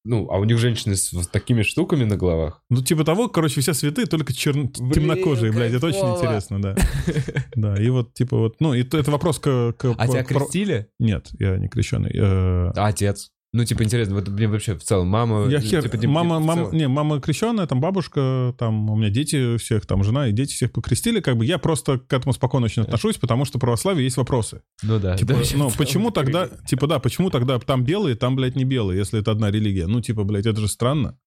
ну, 0.04 0.28
а 0.32 0.40
у 0.40 0.44
них 0.44 0.58
женщины 0.58 0.96
с 0.96 1.14
вот 1.14 1.30
такими 1.32 1.62
штуками 1.62 2.04
на 2.04 2.18
головах. 2.18 2.64
Ну, 2.70 2.82
типа 2.82 3.04
того, 3.04 3.30
короче, 3.30 3.62
все 3.62 3.74
святые, 3.74 4.08
только 4.08 4.34
черн... 4.34 4.72
Блин, 4.80 4.92
темнокожие, 4.92 5.52
блядь. 5.52 5.74
Это 5.74 5.88
очень 5.88 6.00
интересно, 6.16 6.62
да. 6.62 6.76
Да, 7.56 7.76
и 7.76 7.90
вот, 7.90 8.14
типа, 8.14 8.38
вот, 8.38 8.56
ну, 8.60 8.74
это 8.74 9.12
вопрос 9.12 9.40
к... 9.40 9.76
А 9.78 10.08
тебя 10.08 10.24
крестили? 10.24 10.90
Нет, 11.00 11.30
я 11.40 11.58
не 11.58 11.68
крещеный. 11.68 12.12
Э, 12.14 12.72
А 12.76 12.88
отец? 12.88 13.32
Ну, 13.54 13.66
типа, 13.66 13.84
интересно, 13.84 14.16
вот 14.16 14.30
мне 14.30 14.48
вообще 14.48 14.76
в 14.76 14.84
целом 14.84 15.08
мама... 15.08 15.46
Я 15.50 15.60
ну, 15.60 15.66
хер... 15.66 15.84
типа, 15.84 15.98
не- 15.98 16.08
мама, 16.08 16.40
мама, 16.40 16.70
не, 16.72 16.88
мама 16.88 17.20
крещенная, 17.20 17.68
там 17.68 17.82
бабушка, 17.82 18.56
там 18.58 18.90
у 18.90 18.96
меня 18.96 19.10
дети 19.10 19.58
всех, 19.58 19.86
там 19.86 20.06
жена 20.06 20.28
и 20.28 20.32
дети 20.32 20.54
всех 20.54 20.72
покрестили, 20.72 21.20
как 21.20 21.36
бы 21.36 21.46
я 21.46 21.58
просто 21.58 22.00
к 22.00 22.14
этому 22.14 22.32
спокойно 22.32 22.68
очень 22.68 22.84
отношусь, 22.84 23.18
потому 23.18 23.44
что 23.44 23.58
в 23.58 23.62
православии 23.62 24.04
есть 24.04 24.16
вопросы. 24.16 24.62
Ну 24.84 25.00
да. 25.00 25.18
Типа, 25.18 25.34
да, 25.34 25.42
ну, 25.56 25.70
почему 25.78 26.12
тогда, 26.12 26.48
типа, 26.66 26.88
да, 26.88 27.00
почему 27.00 27.30
тогда 27.30 27.60
там 27.60 27.84
белые, 27.84 28.16
там, 28.16 28.38
блядь, 28.38 28.56
не 28.56 28.64
белые, 28.64 29.00
если 29.00 29.20
это 29.20 29.32
одна 29.32 29.52
религия? 29.52 29.86
Ну, 29.86 30.00
типа, 30.00 30.24
блядь, 30.24 30.46
это 30.46 30.62
же 30.62 30.70
странно. 30.70 31.18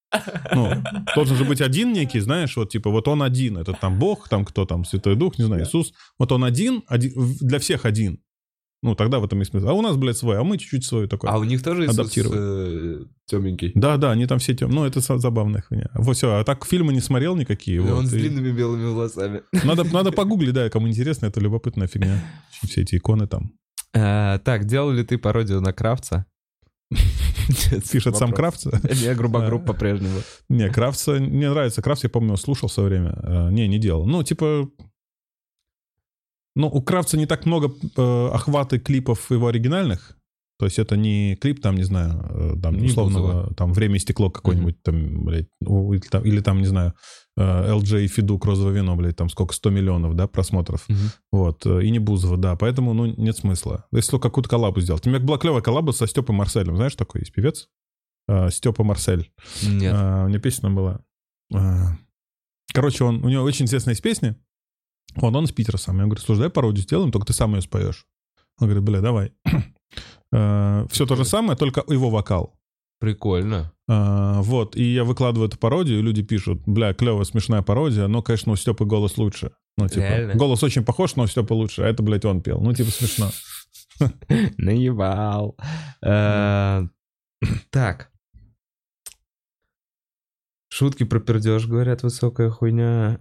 Ну, 0.55 0.71
должен 1.15 1.37
же 1.37 1.45
быть 1.45 1.61
один 1.61 1.93
некий, 1.93 2.21
знаешь, 2.21 2.57
вот, 2.57 2.71
типа, 2.71 2.89
вот 2.89 3.07
он 3.07 3.23
один, 3.23 3.59
это 3.59 3.75
там 3.75 3.99
Бог, 3.99 4.31
там 4.31 4.47
кто 4.47 4.65
там, 4.65 4.87
Святой 4.87 5.17
Дух, 5.17 5.39
не 5.39 5.45
знаю, 5.45 5.65
Иисус. 5.65 5.93
Вот 6.19 6.33
он 6.33 6.45
один, 6.45 6.85
один 6.87 7.13
для 7.41 7.59
всех 7.59 7.85
один. 7.85 8.21
Ну, 8.85 8.95
тогда 8.95 9.19
в 9.19 9.25
этом 9.25 9.41
и 9.41 9.45
смысл. 9.47 9.69
А 9.69 9.73
у 9.73 9.81
нас, 9.81 9.97
блядь, 9.97 10.19
свой, 10.19 10.39
а 10.39 10.45
мы 10.45 10.59
чуть-чуть 10.59 10.85
свой 10.85 11.09
такой. 11.09 11.31
А 11.31 11.39
у 11.39 11.45
них 11.45 11.63
тоже 11.63 11.85
Иисус 11.85 11.99
Адаптировать. 11.99 12.39
э, 12.39 13.05
темненький? 13.27 13.73
Да, 13.75 13.97
да, 13.97 14.11
они 14.11 14.27
там 14.27 14.39
все 14.39 14.55
тем. 14.55 14.71
Ну, 14.71 14.85
это 14.85 15.01
забавная 15.01 15.63
хуйня. 15.63 15.89
Вот 15.95 16.17
все, 16.17 16.35
а 16.35 16.45
так 16.45 16.67
фильмы 16.67 16.93
не 16.93 17.01
смотрел 17.01 17.35
никакие. 17.35 17.81
Да 17.83 17.91
вот, 17.95 17.99
он 18.01 18.07
с 18.07 18.13
и- 18.13 18.19
длинными 18.19 18.53
белыми 18.53 18.85
волосами. 18.85 19.41
Надо, 19.65 19.85
надо 19.93 20.13
погуглить, 20.13 20.53
да, 20.53 20.69
кому 20.69 20.87
интересно, 20.89 21.27
это 21.27 21.41
любопытная 21.41 21.87
фигня. 21.87 22.23
Все 22.63 22.83
эти 22.83 22.97
иконы 22.97 23.27
там. 23.27 23.53
А, 23.97 24.39
Так, 24.41 24.67
делал 24.67 24.91
ли 24.91 25.03
ты 25.03 25.17
пародию 25.17 25.63
на 25.63 25.73
Кравца? 25.73 26.27
Пишет 27.93 28.17
сам. 28.17 28.33
Кравца. 28.33 28.71
Не, 28.83 29.15
грубогрупп 29.15 29.67
по-прежнему. 29.67 30.19
Не, 30.49 30.69
Кравца, 30.71 31.13
мне 31.13 31.51
нравится. 31.51 31.83
Кравц, 31.83 32.03
я 32.05 32.11
помню, 32.11 32.37
слушал 32.37 32.69
в 32.69 32.73
свое 32.73 32.89
время. 32.89 33.19
Э, 33.23 33.51
Не, 33.51 33.67
не 33.69 33.79
делал. 33.79 34.07
Ну, 34.07 34.23
типа... 34.23 34.69
Ну, 36.57 36.69
у 36.69 36.83
Кравца 36.83 37.17
не 37.17 37.27
так 37.27 37.47
много 37.47 37.73
э, 37.97 38.29
охвата 38.33 38.79
клипов 38.79 39.31
его 39.31 39.49
оригинальных. 39.49 40.17
То 40.59 40.67
есть 40.67 40.79
это 40.79 40.97
не 40.97 41.37
клип, 41.37 41.61
там, 41.61 41.75
не 41.75 41.83
знаю, 41.83 42.25
э, 42.31 42.55
там, 42.63 42.77
Не 42.77 42.87
условного, 42.87 43.53
там, 43.55 43.73
«Время 43.73 43.97
и 43.97 43.99
стекло» 43.99 44.31
какой-нибудь, 44.31 44.83
там, 44.83 45.25
блядь, 45.25 45.49
или, 45.61 46.09
там, 46.09 46.25
или 46.25 46.41
там, 46.41 46.61
не 46.61 46.67
знаю, 46.67 46.95
э, 47.37 47.43
LJ 47.43 48.05
и 48.05 48.09
Федук 48.09 48.45
«Розовое 48.45 48.73
вино», 48.73 48.95
блядь, 48.95 49.17
там 49.17 49.29
сколько, 49.29 49.53
100 49.53 49.71
миллионов, 49.71 50.15
да, 50.15 50.29
просмотров. 50.29 50.89
Мгм. 50.89 51.11
Вот, 51.33 51.67
э, 51.67 51.85
и 51.85 51.91
не 51.91 51.99
Бузова, 51.99 52.37
да, 52.37 52.55
поэтому, 52.55 52.95
ну, 52.95 53.07
нет 53.07 53.37
смысла. 53.37 53.87
Если 53.91 54.13
только 54.13 54.29
какую-то 54.29 54.49
коллабу 54.49 54.81
сделать. 54.81 55.05
У 55.07 55.11
меня 55.11 55.19
была 55.19 55.39
клевая 55.39 55.61
коллаба 55.61 55.91
со 55.91 56.07
Степой 56.07 56.37
Марселем, 56.37 56.77
знаешь, 56.77 56.95
такой 56.95 57.23
есть 57.23 57.33
певец? 57.33 57.69
Э, 58.29 58.49
Степа 58.51 58.85
Марсель. 58.85 59.33
Нет. 59.65 59.93
А, 59.93 60.25
у 60.25 60.29
меня 60.29 60.39
песня 60.39 60.71
была. 60.71 61.01
Короче, 62.73 63.05
он, 63.05 63.25
у 63.25 63.29
него 63.29 63.45
очень 63.45 63.67
известная 63.67 63.93
есть 63.93 64.03
песня. 64.03 64.37
Вот 65.17 65.35
он 65.35 65.45
из 65.45 65.53
Питера 65.53 65.77
сам. 65.77 65.99
Я 65.99 66.05
говорю, 66.05 66.21
слушай, 66.21 66.39
давай 66.39 66.51
пародию 66.51 66.83
сделаем, 66.83 67.13
только 67.13 67.27
ты 67.27 67.33
сам 67.33 67.55
ее 67.55 67.63
споешь. 67.63 68.07
Он 68.59 68.69
говорит, 68.69 68.85
бля, 68.85 69.01
давай. 69.01 69.33
Все 70.91 71.07
то 71.07 71.17
же 71.17 71.25
самое, 71.25 71.57
только 71.57 71.83
его 71.87 72.11
вокал. 72.11 72.59
Прикольно. 73.01 73.73
А, 73.89 74.41
Вот, 74.43 74.77
и 74.77 74.83
я 74.83 75.05
выкладываю 75.05 75.49
эту 75.49 75.59
пародию, 75.59 75.99
и 75.99 76.03
люди 76.03 76.23
пишут, 76.23 76.63
бля, 76.67 76.95
клевая, 76.95 77.25
смешная 77.25 77.63
пародия, 77.63 78.07
но, 78.07 78.23
конечно, 78.23 78.53
у 78.53 78.57
Степы 78.57 78.85
голос 78.85 79.19
лучше. 79.19 79.53
Ну, 79.77 79.89
типа, 79.89 80.01
Реально? 80.01 80.35
голос 80.35 80.63
очень 80.63 80.85
похож, 80.85 81.17
но 81.17 81.25
у 81.25 81.27
Степы 81.27 81.53
лучше, 81.53 81.83
а 81.83 81.87
это, 81.87 82.03
блядь, 82.03 82.25
он 82.25 82.41
пел. 82.41 82.61
Ну, 82.61 82.73
типа, 82.73 82.91
смешно. 82.91 83.31
Наебал. 84.59 85.57
Э, 86.03 86.83
Так. 87.71 88.11
Шутки 90.69 91.05
про 91.05 91.21
пердеж, 91.21 91.67
говорят, 91.67 92.03
высокая 92.03 92.51
хуйня. 92.51 93.21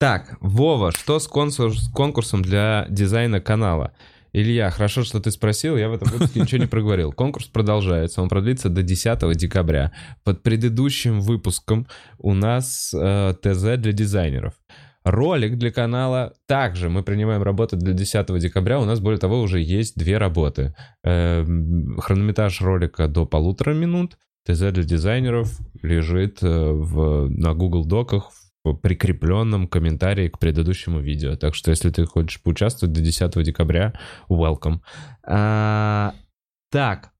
Так, 0.00 0.36
Вова, 0.40 0.92
что 0.92 1.18
с 1.18 1.26
конкурс- 1.26 1.76
с 1.76 1.88
конкурсом 1.88 2.40
для 2.40 2.86
дизайна 2.88 3.40
канала? 3.40 3.92
Илья, 4.32 4.70
хорошо, 4.70 5.02
что 5.02 5.18
ты 5.20 5.32
спросил, 5.32 5.76
я 5.76 5.88
в 5.88 5.94
этом 5.94 6.08
выпуске 6.08 6.40
ничего 6.40 6.60
не 6.60 6.68
проговорил. 6.68 7.12
Конкурс 7.12 7.46
продолжается, 7.46 8.22
он 8.22 8.28
продлится 8.28 8.68
до 8.68 8.82
10 8.82 9.34
декабря. 9.34 9.90
Под 10.22 10.44
предыдущим 10.44 11.20
выпуском 11.20 11.88
у 12.18 12.34
нас 12.34 12.94
э, 12.94 13.34
ТЗ 13.42 13.76
для 13.78 13.92
дизайнеров. 13.92 14.54
Ролик 15.02 15.58
для 15.58 15.72
канала 15.72 16.34
также 16.46 16.90
мы 16.90 17.02
принимаем 17.02 17.42
работу 17.42 17.76
для 17.76 17.92
10 17.92 18.38
декабря. 18.38 18.78
У 18.78 18.84
нас, 18.84 19.00
более 19.00 19.18
того, 19.18 19.40
уже 19.40 19.60
есть 19.60 19.96
две 19.96 20.18
работы. 20.18 20.76
Эм, 21.02 21.96
Хронометраж 21.98 22.60
ролика 22.60 23.08
до 23.08 23.26
полутора 23.26 23.74
минут. 23.74 24.16
ТЗ 24.46 24.60
для 24.70 24.84
дизайнеров 24.84 25.58
лежит 25.82 26.38
э, 26.42 26.48
в, 26.48 27.28
на 27.30 27.54
Google 27.54 27.84
Доках 27.84 28.30
прикрепленном 28.74 29.68
комментарии 29.68 30.28
к 30.28 30.38
предыдущему 30.38 31.00
видео. 31.00 31.36
Так 31.36 31.54
что, 31.54 31.70
если 31.70 31.90
ты 31.90 32.04
хочешь 32.04 32.42
поучаствовать 32.42 32.94
до 32.94 33.00
10 33.00 33.42
декабря, 33.42 33.92
welcome. 34.28 34.80
А, 35.24 36.14
так. 36.70 37.10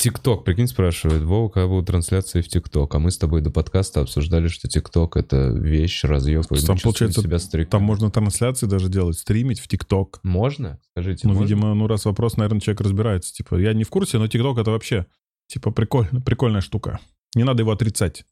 ТикТок, 0.00 0.44
прикинь, 0.44 0.66
спрашивает. 0.66 1.22
Вова, 1.24 1.50
когда 1.50 1.66
будут 1.66 1.86
трансляции 1.88 2.40
в 2.40 2.48
ТикТок? 2.48 2.94
А 2.94 2.98
мы 2.98 3.10
с 3.10 3.18
тобой 3.18 3.42
до 3.42 3.50
подкаста 3.50 4.00
обсуждали, 4.00 4.48
что 4.48 4.66
ТикТок— 4.66 5.16
это 5.18 5.50
вещь, 5.50 6.04
мы 6.04 6.56
Там, 6.66 6.78
получается, 6.78 7.20
себя 7.20 7.38
стариками. 7.38 7.70
Там 7.70 7.82
можно 7.82 8.10
трансляции 8.10 8.66
даже 8.66 8.88
делать, 8.88 9.18
стримить 9.18 9.60
в 9.60 9.68
ТикТок. 9.68 10.20
Можно? 10.22 10.80
Скажите, 10.92 11.28
Ну, 11.28 11.34
можно? 11.34 11.44
видимо, 11.44 11.74
ну, 11.74 11.86
раз 11.86 12.06
вопрос, 12.06 12.38
наверное, 12.38 12.60
человек 12.60 12.80
разбирается. 12.80 13.34
Типа, 13.34 13.56
я 13.56 13.74
не 13.74 13.84
в 13.84 13.90
курсе, 13.90 14.16
но 14.16 14.26
ТикТок 14.26 14.56
это 14.56 14.70
вообще, 14.70 15.04
типа, 15.48 15.70
прикольно, 15.70 16.22
прикольная 16.22 16.62
штука. 16.62 16.98
Не 17.34 17.44
надо 17.44 17.62
его 17.62 17.72
отрицать. 17.72 18.24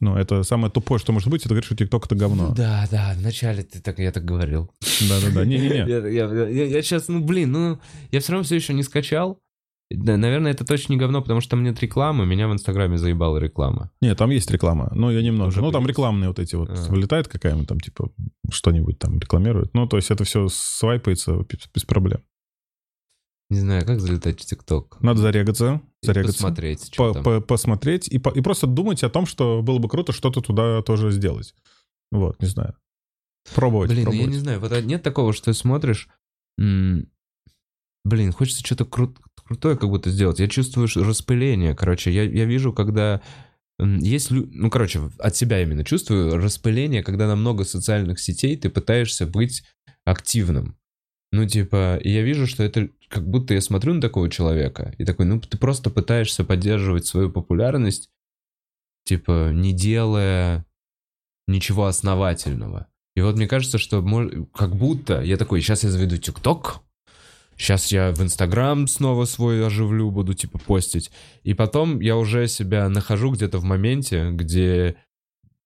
Ну, 0.00 0.16
это 0.16 0.44
самое 0.44 0.72
тупое, 0.72 1.00
что 1.00 1.12
может 1.12 1.28
быть, 1.28 1.40
это 1.40 1.50
говорить, 1.50 1.64
что 1.64 1.76
ТикТок 1.76 2.06
это 2.06 2.14
говно. 2.14 2.54
Да, 2.54 2.86
да, 2.90 3.14
вначале 3.16 3.64
ты 3.64 3.80
так, 3.80 3.98
я 3.98 4.12
так 4.12 4.24
говорил. 4.24 4.70
Да-да-да, 5.08 5.44
не-не-не. 5.44 5.78
Я, 6.68 6.82
сейчас, 6.82 7.08
ну 7.08 7.24
блин, 7.24 7.52
ну 7.52 7.80
я 8.12 8.20
все 8.20 8.32
равно 8.32 8.44
все 8.44 8.56
еще 8.56 8.74
не 8.74 8.84
скачал. 8.84 9.40
Наверное, 9.90 10.52
это 10.52 10.66
точно 10.66 10.92
не 10.92 10.98
говно, 10.98 11.22
потому 11.22 11.40
что 11.40 11.52
там 11.52 11.62
нет 11.62 11.80
рекламы. 11.80 12.26
Меня 12.26 12.46
в 12.46 12.52
Инстаграме 12.52 12.98
заебала 12.98 13.38
реклама. 13.38 13.90
Не, 14.02 14.14
там 14.14 14.28
есть 14.30 14.50
реклама, 14.50 14.90
но 14.94 15.10
я 15.10 15.22
немного. 15.22 15.48
Уже 15.48 15.62
Ну, 15.62 15.72
там 15.72 15.86
рекламные 15.86 16.28
вот 16.28 16.38
эти 16.38 16.56
вот. 16.56 16.68
А. 16.70 16.90
Вылетает 16.90 17.26
какая-нибудь 17.26 17.68
там, 17.68 17.80
типа, 17.80 18.10
что-нибудь 18.50 18.98
там 18.98 19.18
рекламирует. 19.18 19.72
Ну, 19.72 19.86
то 19.88 19.96
есть 19.96 20.10
это 20.10 20.24
все 20.24 20.48
свайпается 20.48 21.38
без 21.74 21.84
проблем. 21.84 22.20
Не 23.50 23.60
знаю, 23.60 23.86
как 23.86 24.00
залетать 24.00 24.40
в 24.40 24.44
ТикТок. 24.44 25.00
Надо 25.00 25.20
зарегаться, 25.22 25.80
зарегаться. 26.02 26.34
Посмотреть, 26.34 26.94
по- 26.96 27.14
по- 27.14 27.40
посмотреть 27.40 28.06
и, 28.08 28.18
по- 28.18 28.28
и 28.30 28.42
просто 28.42 28.66
думать 28.66 29.02
о 29.02 29.08
том, 29.08 29.24
что 29.24 29.62
было 29.62 29.78
бы 29.78 29.88
круто 29.88 30.12
что-то 30.12 30.40
туда 30.42 30.82
тоже 30.82 31.10
сделать. 31.10 31.54
Вот, 32.10 32.40
не 32.42 32.48
знаю. 32.48 32.74
Пробовать, 33.54 33.88
Блин, 33.90 34.04
ну 34.04 34.10
я 34.12 34.16
пробовать. 34.18 34.34
не 34.34 34.40
знаю, 34.40 34.60
вот 34.60 34.72
а 34.72 34.82
нет 34.82 35.02
такого, 35.02 35.32
что 35.32 35.46
ты 35.46 35.54
смотришь, 35.54 36.08
блин, 36.58 38.32
хочется 38.32 38.64
что-то 38.64 38.84
кру- 38.84 39.16
крутое 39.44 39.76
как 39.78 39.88
будто 39.88 40.10
сделать. 40.10 40.38
Я 40.40 40.48
чувствую 40.48 40.88
распыление, 40.96 41.74
короче, 41.74 42.12
я, 42.12 42.24
я 42.24 42.44
вижу, 42.44 42.72
когда 42.72 43.22
есть, 43.80 44.30
ну, 44.30 44.70
короче, 44.70 45.10
от 45.18 45.36
себя 45.36 45.62
именно 45.62 45.84
чувствую 45.84 46.36
распыление, 46.36 47.02
когда 47.02 47.26
на 47.28 47.36
много 47.36 47.64
социальных 47.64 48.18
сетей 48.20 48.56
ты 48.56 48.68
пытаешься 48.70 49.26
быть 49.26 49.62
активным. 50.04 50.76
Ну, 51.30 51.46
типа, 51.46 52.00
я 52.02 52.22
вижу, 52.22 52.46
что 52.46 52.62
это 52.62 52.88
как 53.08 53.28
будто 53.28 53.54
я 53.54 53.60
смотрю 53.60 53.94
на 53.94 54.00
такого 54.00 54.30
человека 54.30 54.94
и 54.98 55.04
такой, 55.04 55.26
ну, 55.26 55.40
ты 55.40 55.58
просто 55.58 55.90
пытаешься 55.90 56.44
поддерживать 56.44 57.06
свою 57.06 57.30
популярность, 57.30 58.10
типа, 59.04 59.50
не 59.52 59.72
делая 59.72 60.66
ничего 61.46 61.86
основательного. 61.86 62.88
И 63.16 63.20
вот 63.20 63.36
мне 63.36 63.48
кажется, 63.48 63.78
что 63.78 63.98
мож- 63.98 64.46
как 64.54 64.76
будто 64.76 65.22
я 65.22 65.36
такой, 65.36 65.60
сейчас 65.60 65.82
я 65.82 65.90
заведу 65.90 66.18
ТикТок, 66.18 66.82
сейчас 67.56 67.90
я 67.90 68.12
в 68.12 68.22
Инстаграм 68.22 68.86
снова 68.86 69.24
свой 69.24 69.66
оживлю, 69.66 70.10
буду 70.10 70.34
типа 70.34 70.58
постить. 70.58 71.10
И 71.42 71.52
потом 71.54 72.00
я 72.00 72.16
уже 72.16 72.46
себя 72.46 72.88
нахожу 72.88 73.32
где-то 73.32 73.58
в 73.58 73.64
моменте, 73.64 74.30
где 74.30 74.96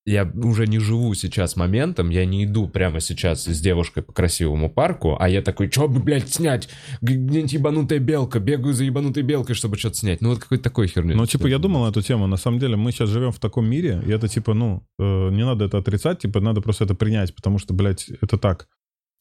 я 0.05 0.31
уже 0.35 0.67
не 0.67 0.81
живу 0.81 1.15
сейчас 1.15 1.55
моментом, 1.55 2.11
я 2.11 2.25
не 2.25 2.45
иду 2.45 2.69
прямо 2.69 3.01
сейчас 3.01 3.45
с 3.45 3.61
девушкой 3.61 4.03
по 4.03 4.13
красивому 4.13 4.69
парку, 4.69 5.17
а 5.19 5.29
я 5.29 5.43
такой, 5.43 5.71
что 5.71 5.87
бы, 5.87 6.01
блядь, 6.01 6.29
снять? 6.29 6.69
Где-нибудь 7.01 7.53
ебанутая 7.53 8.01
белка, 8.01 8.41
бегаю 8.41 8.75
за 8.75 8.85
ебанутой 8.85 9.23
белкой, 9.23 9.55
чтобы 9.55 9.77
что-то 9.79 9.97
снять. 9.97 10.21
Ну 10.21 10.31
вот 10.31 10.41
какой-то 10.41 10.65
такой 10.65 10.89
херню. 10.89 11.17
Ну, 11.17 11.27
типа, 11.27 11.47
я 11.47 11.59
думал 11.59 11.85
на 11.85 11.91
эту 11.91 12.03
тему. 12.03 12.27
На 12.27 12.37
самом 12.37 12.59
деле, 12.59 12.77
мы 12.77 12.91
сейчас 12.91 13.11
живем 13.11 13.31
в 13.31 13.39
таком 13.39 13.67
мире, 13.67 14.03
и 14.05 14.11
это, 14.11 14.27
типа, 14.27 14.55
ну, 14.55 14.85
э, 14.99 15.31
не 15.31 15.45
надо 15.45 15.67
это 15.67 15.79
отрицать, 15.79 16.19
типа, 16.21 16.41
надо 16.41 16.61
просто 16.61 16.85
это 16.85 16.95
принять, 16.97 17.35
потому 17.35 17.59
что, 17.59 17.73
блядь, 17.73 18.11
это 18.21 18.39
так, 18.39 18.67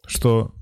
что 0.08 0.54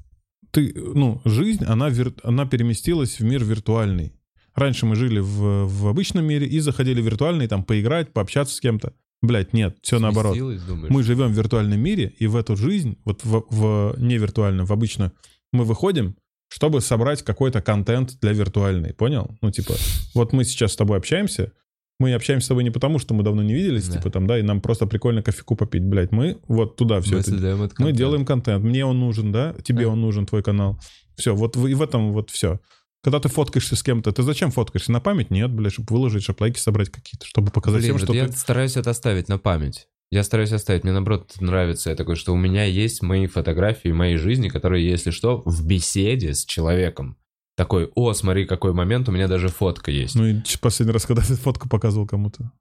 ты, 0.52 0.74
ну, 0.76 1.22
жизнь, 1.24 1.64
она, 1.64 1.90
вир- 1.90 2.16
она 2.24 2.46
переместилась 2.46 3.20
в 3.20 3.24
мир 3.24 3.44
виртуальный. 3.44 4.14
Раньше 4.56 4.86
мы 4.86 4.96
жили 4.96 5.20
в, 5.20 5.66
в 5.68 5.88
обычном 5.88 6.26
мире 6.26 6.46
и 6.46 6.60
заходили 6.60 7.02
в 7.02 7.06
виртуальный, 7.06 7.48
там, 7.48 7.64
поиграть, 7.64 8.12
пообщаться 8.12 8.56
с 8.56 8.60
кем-то. 8.60 8.94
Блядь, 9.22 9.54
нет, 9.54 9.78
все 9.82 10.00
наоборот. 10.00 10.38
Думаешь? 10.38 10.62
Мы 10.90 11.04
живем 11.04 11.34
в 11.34 11.38
виртуальном 11.38 11.80
мире, 11.80 12.14
и 12.20 12.28
в 12.28 12.36
эту 12.36 12.56
жизнь, 12.56 12.98
вот 13.04 13.24
в, 13.26 13.46
в 13.50 13.96
невиртуальную, 13.98 14.66
в 14.66 14.72
обычную, 14.72 15.12
мы 15.52 15.66
выходим, 15.66 16.16
чтобы 16.48 16.80
собрать 16.82 17.22
какой-то 17.24 17.62
контент 17.62 18.18
для 18.22 18.32
виртуальной, 18.32 18.94
понял? 18.94 19.38
Ну, 19.41 19.52
типа, 19.52 19.74
вот 20.16 20.32
мы 20.34 20.46
сейчас 20.46 20.72
с 20.74 20.76
тобой 20.78 20.98
общаемся, 20.98 21.52
мы 22.00 22.14
общаемся 22.14 22.46
с 22.46 22.48
тобой 22.48 22.64
не 22.64 22.72
потому, 22.72 22.98
что 22.98 23.14
мы 23.14 23.24
давно 23.24 23.44
не 23.44 23.54
виделись, 23.54 23.88
Да. 23.90 23.98
типа 23.98 24.10
там, 24.10 24.26
да, 24.26 24.40
и 24.40 24.41
нам 24.41 24.62
просто 24.62 24.88
прикольно 24.88 25.22
кофейку 25.22 25.58
попить, 25.58 25.84
блядь, 25.84 26.14
мы 26.14 26.38
вот 26.48 26.78
туда 26.78 27.02
все 27.02 27.16
Мы 27.16 27.20
это... 27.20 27.32
Мы 27.32 27.68
контент. 27.68 27.98
делаем 27.98 28.26
контент, 28.26 28.64
мне 28.64 28.86
он 28.86 29.00
нужен, 29.02 29.34
да, 29.34 29.54
тебе 29.64 29.84
Да. 29.84 29.90
он 29.90 30.02
нужен, 30.02 30.26
твой 30.26 30.41
канал. 30.44 30.80
Все, 31.18 31.36
вот 31.36 31.58
и 31.58 31.74
в 31.74 31.82
этом 31.82 32.14
вот 32.14 32.30
все. 32.30 32.62
Когда 33.01 33.19
ты 33.19 33.30
фоткаешься 33.30 33.76
с 33.76 33.84
кем-то, 33.84 34.11
ты 34.11 34.23
зачем 34.23 34.51
фоткаешься? 34.51 34.91
На 34.91 34.99
память? 34.99 35.31
Нет, 35.31 35.51
блядь, 35.51 35.73
чтобы 35.73 35.93
выложить, 35.93 36.23
чтобы 36.23 36.41
лайки 36.41 36.59
собрать 36.59 36.89
какие-то, 36.89 37.26
чтобы 37.26 37.51
показать 37.51 37.81
Блин, 37.81 37.95
всем, 37.95 38.05
что 38.05 38.13
я 38.13 38.27
ты... 38.27 38.34
стараюсь 38.34 38.76
это 38.76 38.89
оставить 38.89 39.30
на 39.30 39.38
память. 39.38 39.88
Я 40.11 40.23
стараюсь 40.23 40.51
оставить. 40.51 40.84
Мне, 40.84 40.91
наоборот, 40.91 41.35
нравится 41.39 41.95
такое, 41.95 42.15
что 42.15 42.34
у 42.34 42.38
меня 42.38 42.65
есть 42.65 43.01
мои 43.01 43.27
фотографии 43.27 43.89
моей 43.89 44.17
жизни, 44.17 44.49
которые, 44.49 44.85
если 44.85 45.11
что, 45.11 45.43
в 45.45 45.65
беседе 45.65 46.34
с 46.34 46.45
человеком. 46.45 47.17
Такой, 47.55 47.91
о, 47.95 48.13
смотри, 48.13 48.45
какой 48.45 48.73
момент, 48.73 49.07
у 49.07 49.11
меня 49.11 49.27
даже 49.27 49.49
фотка 49.49 49.91
есть. 49.91 50.15
Ну 50.15 50.26
и 50.26 50.41
последний 50.59 50.93
раз, 50.93 51.05
когда 51.05 51.21
ты 51.21 51.35
фотку 51.35 51.69
показывал 51.69 52.07
кому-то. 52.07 52.51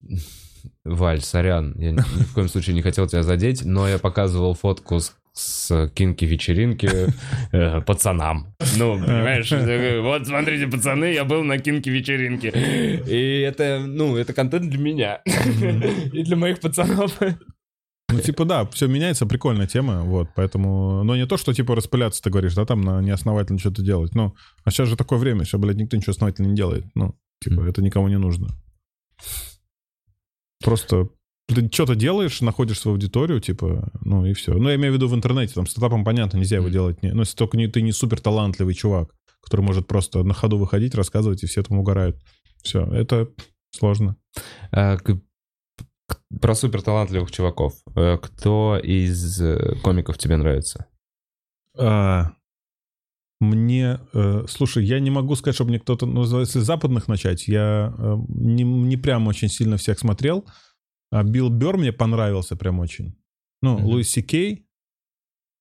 Валь, 0.84 1.20
сорян, 1.20 1.74
я 1.78 1.92
ни 1.92 1.98
в 1.98 2.34
коем 2.34 2.48
случае 2.48 2.74
не 2.74 2.82
хотел 2.82 3.06
тебя 3.06 3.22
задеть, 3.22 3.64
но 3.64 3.88
я 3.88 3.98
показывал 3.98 4.54
фотку 4.54 5.00
с, 5.00 5.14
с 5.32 5.88
кинки-вечеринки 5.94 6.90
э, 7.52 7.80
пацанам. 7.82 8.54
Ну, 8.76 8.98
понимаешь, 8.98 9.48
такой, 9.48 10.00
вот 10.00 10.26
смотрите, 10.26 10.66
пацаны, 10.66 11.12
я 11.12 11.24
был 11.24 11.44
на 11.44 11.58
кинки-вечеринке. 11.58 12.48
И 13.06 13.40
это, 13.40 13.84
ну, 13.86 14.16
это 14.16 14.32
контент 14.32 14.70
для 14.70 14.78
меня. 14.78 15.20
И 16.12 16.22
для 16.22 16.36
моих 16.36 16.60
пацанов. 16.60 17.18
Ну, 18.10 18.20
типа, 18.20 18.46
да, 18.46 18.64
все 18.66 18.86
меняется, 18.86 19.26
прикольная 19.26 19.66
тема, 19.66 20.02
вот, 20.02 20.30
поэтому... 20.34 21.04
Но 21.04 21.14
не 21.14 21.26
то, 21.26 21.36
что, 21.36 21.52
типа, 21.52 21.76
распыляться, 21.76 22.22
ты 22.22 22.30
говоришь, 22.30 22.54
да, 22.54 22.64
там, 22.64 22.80
на 22.80 23.02
неосновательно 23.02 23.58
что-то 23.58 23.82
делать, 23.82 24.14
ну, 24.14 24.34
а 24.64 24.70
сейчас 24.70 24.88
же 24.88 24.96
такое 24.96 25.18
время, 25.18 25.44
что, 25.44 25.58
блядь, 25.58 25.76
никто 25.76 25.96
ничего 25.96 26.12
основательно 26.12 26.46
не 26.46 26.56
делает, 26.56 26.86
ну, 26.94 27.14
типа, 27.44 27.60
это 27.68 27.82
никому 27.82 28.08
не 28.08 28.16
нужно. 28.16 28.48
Просто 30.64 31.08
ты 31.48 31.68
что-то 31.72 31.94
делаешь, 31.94 32.40
находишь 32.40 32.80
свою 32.80 32.94
аудиторию, 32.96 33.40
типа, 33.40 33.90
ну, 34.02 34.26
и 34.26 34.32
все. 34.34 34.52
Ну, 34.54 34.68
я 34.68 34.74
имею 34.74 34.92
в 34.92 34.96
виду 34.96 35.08
в 35.08 35.14
интернете, 35.14 35.54
там, 35.54 35.66
стартапом 35.66 36.04
понятно, 36.04 36.36
нельзя 36.36 36.56
его 36.56 36.68
делать, 36.68 37.02
не, 37.02 37.12
ну, 37.12 37.20
если 37.20 37.36
только 37.36 37.56
не, 37.56 37.68
ты 37.68 37.80
не 37.80 37.92
супер 37.92 38.20
талантливый 38.20 38.74
чувак, 38.74 39.14
который 39.42 39.62
может 39.62 39.86
просто 39.86 40.22
на 40.24 40.34
ходу 40.34 40.58
выходить, 40.58 40.94
рассказывать, 40.94 41.42
и 41.42 41.46
все 41.46 41.62
этому 41.62 41.80
угорают. 41.80 42.16
Все, 42.62 42.84
это 42.84 43.30
сложно. 43.70 44.16
А, 44.72 44.96
к- 44.98 45.20
к- 46.06 46.20
Про 46.40 46.54
суперталантливых 46.54 47.30
чуваков. 47.30 47.74
Э, 47.94 48.18
Кто 48.20 48.78
из 48.82 49.40
э, 49.40 49.76
комиков 49.82 50.18
тебе 50.18 50.36
нравится? 50.36 50.86
А, 51.78 52.32
мне, 53.40 54.00
э, 54.12 54.44
слушай, 54.48 54.84
я 54.84 54.98
не 55.00 55.10
могу 55.10 55.36
сказать, 55.36 55.54
чтобы 55.54 55.70
мне 55.70 55.78
кто-то, 55.78 56.06
ну, 56.06 56.22
если 56.40 56.58
западных 56.58 57.08
начать, 57.08 57.46
я 57.46 57.94
э, 57.96 58.16
не, 58.28 58.64
не 58.64 58.96
прям 58.96 59.28
очень 59.28 59.48
сильно 59.48 59.76
всех 59.76 59.98
смотрел. 59.98 60.44
А 61.10 61.22
Билл 61.22 61.48
Бёрр 61.48 61.78
мне 61.78 61.92
понравился 61.92 62.56
прям 62.56 62.80
очень. 62.80 63.16
Ну, 63.62 63.78
Мгм. 63.78 63.86
Луис 63.86 64.10
Си 64.10 64.22
Кей 64.22 64.66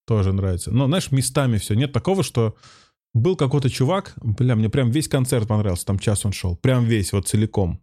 тоже 0.05 0.33
нравится. 0.33 0.71
Но, 0.71 0.87
знаешь, 0.87 1.11
местами 1.11 1.57
все. 1.57 1.75
Нет 1.75 1.93
такого, 1.93 2.23
что 2.23 2.55
был 3.13 3.35
какой-то 3.35 3.69
чувак, 3.69 4.13
бля, 4.21 4.55
мне 4.55 4.69
прям 4.69 4.89
весь 4.91 5.07
концерт 5.07 5.47
понравился, 5.47 5.85
там 5.85 5.99
час 5.99 6.25
он 6.25 6.31
шел, 6.31 6.55
прям 6.55 6.85
весь, 6.85 7.13
вот 7.13 7.27
целиком. 7.27 7.81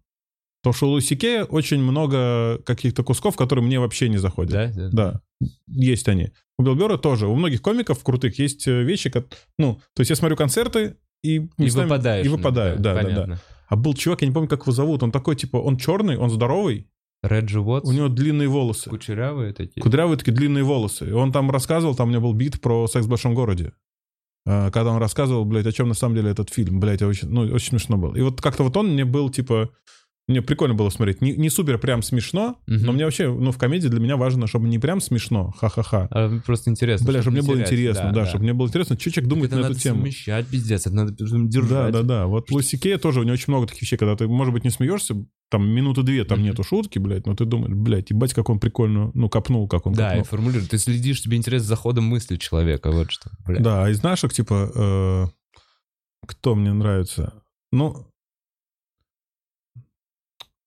Потому 0.65 0.75
что 0.75 0.87
у 0.87 0.91
Луиси 0.93 1.15
Кея 1.15 1.45
очень 1.45 1.79
много 1.83 2.57
каких-то 2.65 3.05
кусков, 3.05 3.37
которые 3.37 3.63
мне 3.63 3.79
вообще 3.79 4.09
не 4.09 4.17
заходят. 4.17 4.73
Да, 4.93 5.21
есть 5.69 6.09
они. 6.09 6.31
У 6.59 6.63
Билл 6.63 6.75
Бёрра 6.75 6.97
тоже. 6.97 7.27
У 7.27 7.35
многих 7.35 7.61
комиков 7.61 8.03
крутых 8.03 8.39
есть 8.39 8.67
э, 8.67 8.83
вещи, 8.83 9.11
как, 9.11 9.27
ну, 9.59 9.75
то 9.95 10.01
есть 10.01 10.09
я 10.09 10.17
смотрю 10.17 10.37
концерты 10.39 10.97
и 11.23 11.37
И 11.37 11.51
местами- 11.59 11.85
выпадаешь. 11.85 12.25
И 12.25 12.29
выпадаю, 12.31 12.79
да, 12.79 12.95
да, 12.95 13.03
да. 13.03 13.09
понятно. 13.09 13.41
А 13.69 13.77
был 13.77 13.93
чувак, 13.93 14.23
я 14.23 14.29
не 14.29 14.33
помню, 14.33 14.49
как 14.49 14.63
его 14.63 14.73
зовут, 14.73 15.03
он 15.03 15.13
такой, 15.13 15.37
типа, 15.37 15.59
он 15.59 15.77
черный, 15.77 16.17
он 16.17 16.31
здоровый, 16.31 16.89
Реджи 17.23 17.61
Уотс? 17.61 17.87
у 17.87 17.93
него 17.93 18.09
длинные 18.09 18.49
волосы. 18.49 18.89
Кучерявые 18.89 19.53
такие? 19.53 19.83
Кудрявые 19.83 20.17
такие 20.17 20.33
длинные 20.33 20.65
волосы. 20.65 21.09
И 21.09 21.13
он 21.13 21.31
там 21.31 21.51
рассказывал, 21.51 21.95
там 21.95 22.09
у 22.09 22.11
меня 22.11 22.21
был 22.21 22.33
бит 22.33 22.61
про 22.63 22.87
секс 22.87 23.05
в 23.05 23.09
большом 23.11 23.35
городе. 23.35 23.73
А, 24.47 24.71
Когда 24.71 24.93
он 24.93 24.99
рассказывал, 24.99 25.45
блядь, 25.45 25.67
о 25.67 25.73
чем 25.73 25.89
на 25.89 25.95
самом 25.95 26.15
деле 26.17 26.31
этот 26.31 26.51
фильм. 26.51 26.81
Блядь, 26.81 27.03
очень, 27.03 27.29
ну, 27.29 27.43
очень 27.43 27.69
смешно 27.71 27.97
было. 27.99 28.15
И 28.15 28.21
вот 28.21 28.41
как-то 28.41 28.63
вот 28.63 28.77
он 28.77 28.93
мне 28.93 29.05
был, 29.07 29.31
типа, 29.31 29.71
мне 30.27 30.41
прикольно 30.41 30.75
было 30.75 30.89
смотреть. 30.89 31.21
Не, 31.21 31.37
не 31.37 31.51
супер 31.51 31.79
прям 31.79 32.03
смешно, 32.03 32.59
Мгм. 32.67 32.83
но 32.87 32.93
мне 32.93 33.05
вообще, 33.05 33.31
ну, 33.31 33.53
в 33.53 33.59
комедии 33.59 33.89
для 33.89 34.01
меня 34.01 34.17
важно, 34.17 34.47
чтобы 34.47 34.69
не 34.69 34.79
прям 34.79 35.01
смешно, 35.03 35.53
ха-ха-ха. 35.59 36.09
А, 36.11 36.41
просто 36.47 36.71
интересно. 36.71 37.07
Бля, 37.07 37.21
чтобы 37.21 37.37
не 37.37 37.43
мне 37.43 37.51
было 37.53 37.61
интересно, 37.61 38.11
да, 38.13 38.25
чтобы 38.25 38.45
мне 38.45 38.55
было 38.55 38.67
интересно, 38.69 38.99
что 38.99 39.11
человек 39.11 39.29
думает 39.29 39.47
это 39.51 39.57
на 39.57 39.63
надо 39.63 39.73
эту 39.75 39.83
тему. 39.83 39.99
совмещать, 39.99 40.47
пиздец, 40.47 40.87
это 40.87 40.95
надо 40.97 41.13
держать. 41.13 41.69
Да, 41.69 41.91
да, 41.91 42.03
да. 42.03 42.27
Вот 42.27 42.51
Луиси 42.51 42.79
Кея 42.79 42.97
тоже, 42.99 43.21
у 43.21 43.23
него 43.25 43.35
очень 43.35 43.47
много 43.53 43.67
таких 43.67 43.83
вещей, 43.83 43.97
когда 43.99 44.17
ты, 44.17 44.27
может 44.27 44.55
быть, 44.55 44.65
не 44.65 44.71
смеешься, 44.71 45.15
там 45.51 45.69
минуты 45.69 46.03
две 46.03 46.25
там 46.25 46.39
Мгм. 46.39 46.49
нету 46.49 46.63
шутки, 46.65 46.99
блядь, 46.99 47.27
но 47.27 47.37
ты 47.37 47.45
думаешь, 47.45 47.75
блядь, 47.75 48.09
ебать, 48.11 48.33
как 48.33 48.49
он 48.49 48.59
прикольно, 48.59 49.11
ну, 49.15 49.29
копнул, 49.29 49.69
как 49.69 49.87
он 49.87 49.93
Да, 49.93 50.07
и 50.07 50.21
копнул. 50.21 50.25
формулируешь. 50.25 50.69
Ты 50.69 50.79
следишь, 50.79 51.21
тебе 51.21 51.37
интересно 51.37 51.69
за 51.69 51.77
ходом 51.77 52.05
мысли 52.05 52.37
человека, 52.37 52.91
вот 52.91 53.11
что. 53.11 53.31
Бля. 53.47 53.61
Да, 53.61 53.85
а 53.85 53.91
из 53.91 54.03
наших, 54.03 54.33
типа, 54.33 54.73
э, 54.75 55.27
кто 56.27 56.55
мне 56.55 56.73
нравится? 56.73 57.35
Ну, 57.73 58.07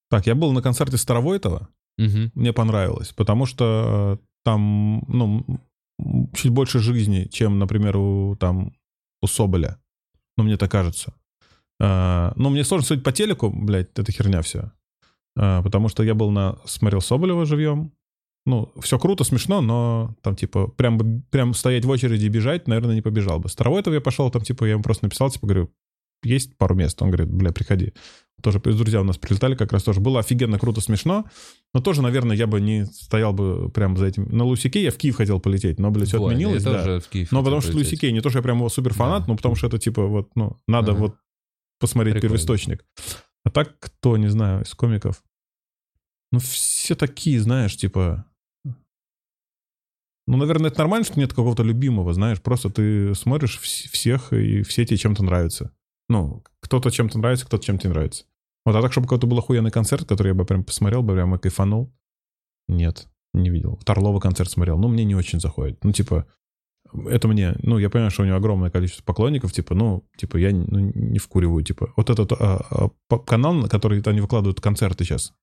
так, 0.10 0.28
я 0.28 0.36
был 0.36 0.52
на 0.54 0.62
концерте 0.62 0.98
Старовойтова, 0.98 1.70
Мгм. 1.98 2.32
мне 2.36 2.54
понравилось, 2.54 3.12
потому 3.14 3.46
что 3.46 4.20
э, 4.22 4.26
там, 4.44 5.04
ну, 5.08 5.46
чуть 6.34 6.52
больше 6.52 6.80
жизни, 6.80 7.28
чем, 7.32 7.60
например, 7.60 7.98
у, 7.98 8.36
там, 8.40 8.74
у 9.22 9.28
Соболя. 9.28 9.80
Ну, 10.38 10.44
мне 10.44 10.58
так 10.58 10.72
кажется. 10.72 11.14
А, 11.82 12.34
ну, 12.36 12.50
мне 12.50 12.64
сложно 12.64 12.86
судить 12.88 13.04
по 13.04 13.12
телеку, 13.12 13.50
блядь, 13.50 13.98
это 13.98 14.12
херня 14.12 14.42
все. 14.42 14.72
потому 15.36 15.90
что 15.90 16.04
я 16.04 16.14
был 16.14 16.32
на... 16.32 16.58
Смотрел 16.66 17.02
Соболева 17.02 17.46
живьем. 17.46 17.92
Ну, 18.46 18.72
все 18.80 18.98
круто, 18.98 19.24
смешно, 19.26 19.62
но 19.62 20.16
там, 20.22 20.36
типа, 20.36 20.68
прям, 20.68 21.22
прям 21.32 21.54
стоять 21.54 21.84
в 21.84 21.90
очереди 21.90 22.26
и 22.26 22.30
бежать, 22.30 22.68
наверное, 22.68 22.96
не 22.96 23.02
побежал 23.02 23.40
бы. 23.40 23.50
Старовойтов 23.50 23.94
я 23.94 24.00
пошел, 24.02 24.32
там, 24.32 24.42
типа, 24.42 24.66
я 24.66 24.72
ему 24.72 24.84
просто 24.84 25.06
написал, 25.06 25.30
типа, 25.30 25.48
говорю, 25.48 25.70
есть 26.24 26.56
пару 26.58 26.74
мест. 26.76 27.02
Он 27.02 27.10
говорит, 27.10 27.30
бля, 27.30 27.52
приходи. 27.52 27.94
Тоже 28.44 28.60
друзья 28.60 29.02
у 29.02 29.04
нас 29.04 29.18
прилетали, 29.18 29.56
как 29.56 29.72
раз 29.74 29.84
тоже. 29.84 30.00
Было 30.00 30.20
офигенно, 30.20 30.60
круто, 30.60 30.80
смешно. 30.80 31.26
Но 31.74 31.82
тоже, 31.82 32.04
наверное, 32.04 32.36
я 32.36 32.46
бы 32.46 32.62
не 32.62 32.86
стоял 32.86 33.34
бы 33.34 33.70
прям 33.72 33.98
за 33.98 34.06
этим. 34.06 34.26
На 34.30 34.44
Лусике 34.44 34.84
я 34.84 34.92
в 34.92 34.98
Киев 34.98 35.16
хотел 35.16 35.40
полететь, 35.40 35.80
но, 35.80 35.90
блядь, 35.90 36.10
все 36.10 36.20
Вот, 36.20 36.28
отменилось. 36.34 36.64
я 36.64 36.72
да. 36.72 36.78
тоже 36.84 37.00
в 37.00 37.08
Киев 37.10 37.32
Но 37.32 37.44
потому 37.44 37.62
что 37.62 37.72
полететь. 37.72 37.94
Лусикей, 37.94 38.12
не 38.12 38.22
то, 38.22 38.30
что 38.30 38.38
я 38.40 38.44
прям 38.44 38.58
его 38.58 38.70
супер 38.70 38.94
фанат, 38.94 39.22
Да. 39.24 39.28
но 39.32 39.36
потому 39.38 39.56
что 39.56 39.66
это 39.68 39.80
типа 39.80 40.06
вот, 40.06 40.30
ну, 40.36 40.56
надо 40.68 40.92
Ага. 40.92 41.00
вот 41.02 41.16
посмотреть 41.80 42.14
Прикольно. 42.14 42.30
первоисточник. 42.36 42.86
А 43.44 43.50
так, 43.50 43.80
кто, 43.80 44.18
не 44.18 44.28
знаю, 44.28 44.64
из 44.64 44.74
комиков? 44.76 45.24
Ну, 46.32 46.40
все 46.40 46.96
такие, 46.96 47.40
знаешь, 47.42 47.76
типа... 47.76 48.26
Ну, 50.30 50.36
наверное, 50.38 50.70
это 50.70 50.80
нормально, 50.80 51.06
что 51.06 51.18
нет 51.20 51.30
какого-то 51.30 51.64
любимого, 51.64 52.14
знаешь, 52.14 52.42
просто 52.42 52.70
ты 52.70 53.16
смотришь 53.16 53.58
вс- 53.64 53.90
всех, 53.90 54.34
и 54.34 54.62
все 54.64 54.86
тебе 54.86 54.98
чем-то 54.98 55.24
нравятся. 55.24 55.72
Ну, 56.10 56.44
кто-то 56.62 56.90
чем-то 56.90 57.20
нравится, 57.20 57.46
кто-то 57.46 57.64
чем-то 57.64 57.88
не 57.88 57.94
нравится. 57.94 58.26
Вот, 58.66 58.76
а 58.76 58.82
так, 58.82 58.92
чтобы 58.92 59.08
какой-то 59.08 59.28
был 59.28 59.40
охуенный 59.40 59.72
концерт, 59.72 60.08
который 60.08 60.30
я 60.30 60.34
бы 60.34 60.46
прям 60.46 60.64
посмотрел 60.64 61.02
бы, 61.02 61.14
прям 61.14 61.36
и 61.36 61.38
кайфанул, 61.38 61.94
нет, 62.68 63.08
не 63.34 63.50
видел. 63.50 63.80
Торлова 63.86 64.20
концерт 64.20 64.50
смотрел, 64.50 64.78
ну, 64.78 64.88
мне 64.88 65.06
не 65.06 65.16
очень 65.16 65.40
заходит. 65.40 65.84
Ну, 65.84 65.92
типа, 65.92 66.26
это 67.10 67.28
мне, 67.28 67.56
ну, 67.64 67.78
я 67.78 67.90
понимаю, 67.90 68.12
что 68.12 68.24
у 68.24 68.26
него 68.26 68.38
огромное 68.38 68.70
количество 68.70 69.04
поклонников, 69.04 69.54
типа, 69.54 69.74
ну, 69.74 70.06
типа, 70.18 70.38
я 70.38 70.52
ну, 70.52 70.92
не 70.94 71.20
вкуриваю, 71.20 71.64
типа. 71.64 71.94
Вот 71.96 72.10
этот 72.10 72.32
а, 72.34 72.90
а, 73.10 73.20
канал, 73.20 73.54
на 73.54 73.70
который 73.70 74.02
они 74.02 74.22
выкладывают 74.22 74.62
концерты 74.62 75.04
сейчас, 75.04 75.34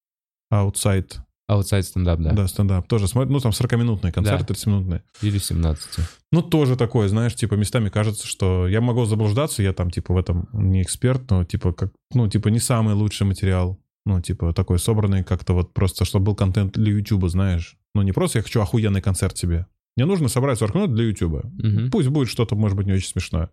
Outside, 0.53 1.17
Outside 1.51 1.83
стендап, 1.83 2.21
да. 2.21 2.33
да, 2.33 2.49
стендап, 2.49 2.89
тоже 2.89 3.07
смотрю, 3.07 3.33
ну, 3.33 3.41
там 3.41 3.53
40-минутные 3.53 4.13
концерты, 4.13 4.47
Да. 4.49 4.55
30-минутные. 4.55 5.03
Или 5.21 5.39
17. 5.39 6.01
Ну, 6.33 6.43
тоже 6.43 6.77
такое, 6.77 7.09
знаешь, 7.09 7.35
типа, 7.35 7.55
местами 7.55 7.91
кажется, 7.91 8.27
что 8.27 8.67
я 8.67 8.81
могу 8.81 9.05
заблуждаться, 9.05 9.63
я 9.63 9.75
там, 9.75 9.91
типа, 9.91 10.15
в 10.15 10.17
этом 10.17 10.49
не 10.53 10.83
эксперт, 10.83 11.31
но, 11.31 11.45
типа, 11.45 11.73
как, 11.73 11.93
ну, 12.15 12.29
типа, 12.29 12.49
не 12.49 12.61
самый 12.61 12.95
лучший 12.95 13.27
материал. 13.27 13.79
Ну, 14.07 14.21
типа, 14.21 14.53
такой 14.53 14.79
собранный 14.79 15.25
как-то 15.25 15.55
вот 15.55 15.73
просто, 15.73 16.05
чтобы 16.05 16.27
был 16.27 16.35
контент 16.35 16.75
для 16.75 16.93
Ютуба, 16.93 17.29
знаешь. 17.29 17.77
Ну, 17.95 18.03
не 18.03 18.13
просто 18.13 18.39
я 18.39 18.43
хочу 18.43 18.61
охуенный 18.61 19.01
концерт 19.01 19.37
себе. 19.37 19.67
Мне 19.97 20.07
нужно 20.07 20.29
собрать 20.29 20.59
40 20.59 20.75
минут 20.75 20.95
для 20.95 21.05
Ютуба. 21.05 21.43
Мгм. 21.45 21.91
Пусть 21.91 22.09
будет 22.09 22.29
что-то, 22.29 22.57
может 22.57 22.77
быть, 22.77 22.87
не 22.87 22.93
очень 22.93 23.09
смешное. 23.09 23.51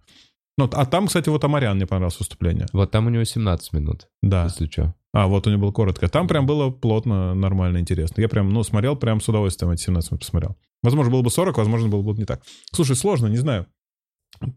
Ну, 0.57 0.69
а 0.73 0.85
там, 0.85 1.07
кстати, 1.07 1.29
вот 1.29 1.43
Амарян 1.43 1.77
мне 1.77 1.87
понравилось 1.87 2.19
выступление. 2.19 2.67
Вот 2.73 2.91
там 2.91 3.07
у 3.07 3.09
него 3.09 3.23
17 3.23 3.73
минут, 3.73 4.07
Да. 4.21 4.43
если 4.45 4.67
что. 4.67 4.93
А, 5.13 5.27
вот 5.27 5.47
у 5.47 5.49
него 5.49 5.61
было 5.61 5.71
коротко. 5.71 6.07
Там 6.07 6.27
прям 6.27 6.45
было 6.45 6.69
плотно, 6.69 7.33
нормально, 7.33 7.79
интересно. 7.79 8.21
Я 8.21 8.29
прям, 8.29 8.49
ну, 8.49 8.63
смотрел 8.63 8.95
прям 8.95 9.19
с 9.21 9.27
удовольствием 9.29 9.71
эти 9.71 9.81
17 9.83 10.11
минут 10.11 10.21
посмотрел. 10.21 10.57
Возможно, 10.83 11.11
было 11.11 11.21
бы 11.21 11.29
40, 11.29 11.57
возможно, 11.57 11.89
было 11.89 12.01
бы 12.01 12.13
не 12.13 12.25
так. 12.25 12.41
Слушай, 12.73 12.95
сложно, 12.95 13.27
не 13.27 13.37
знаю. 13.37 13.65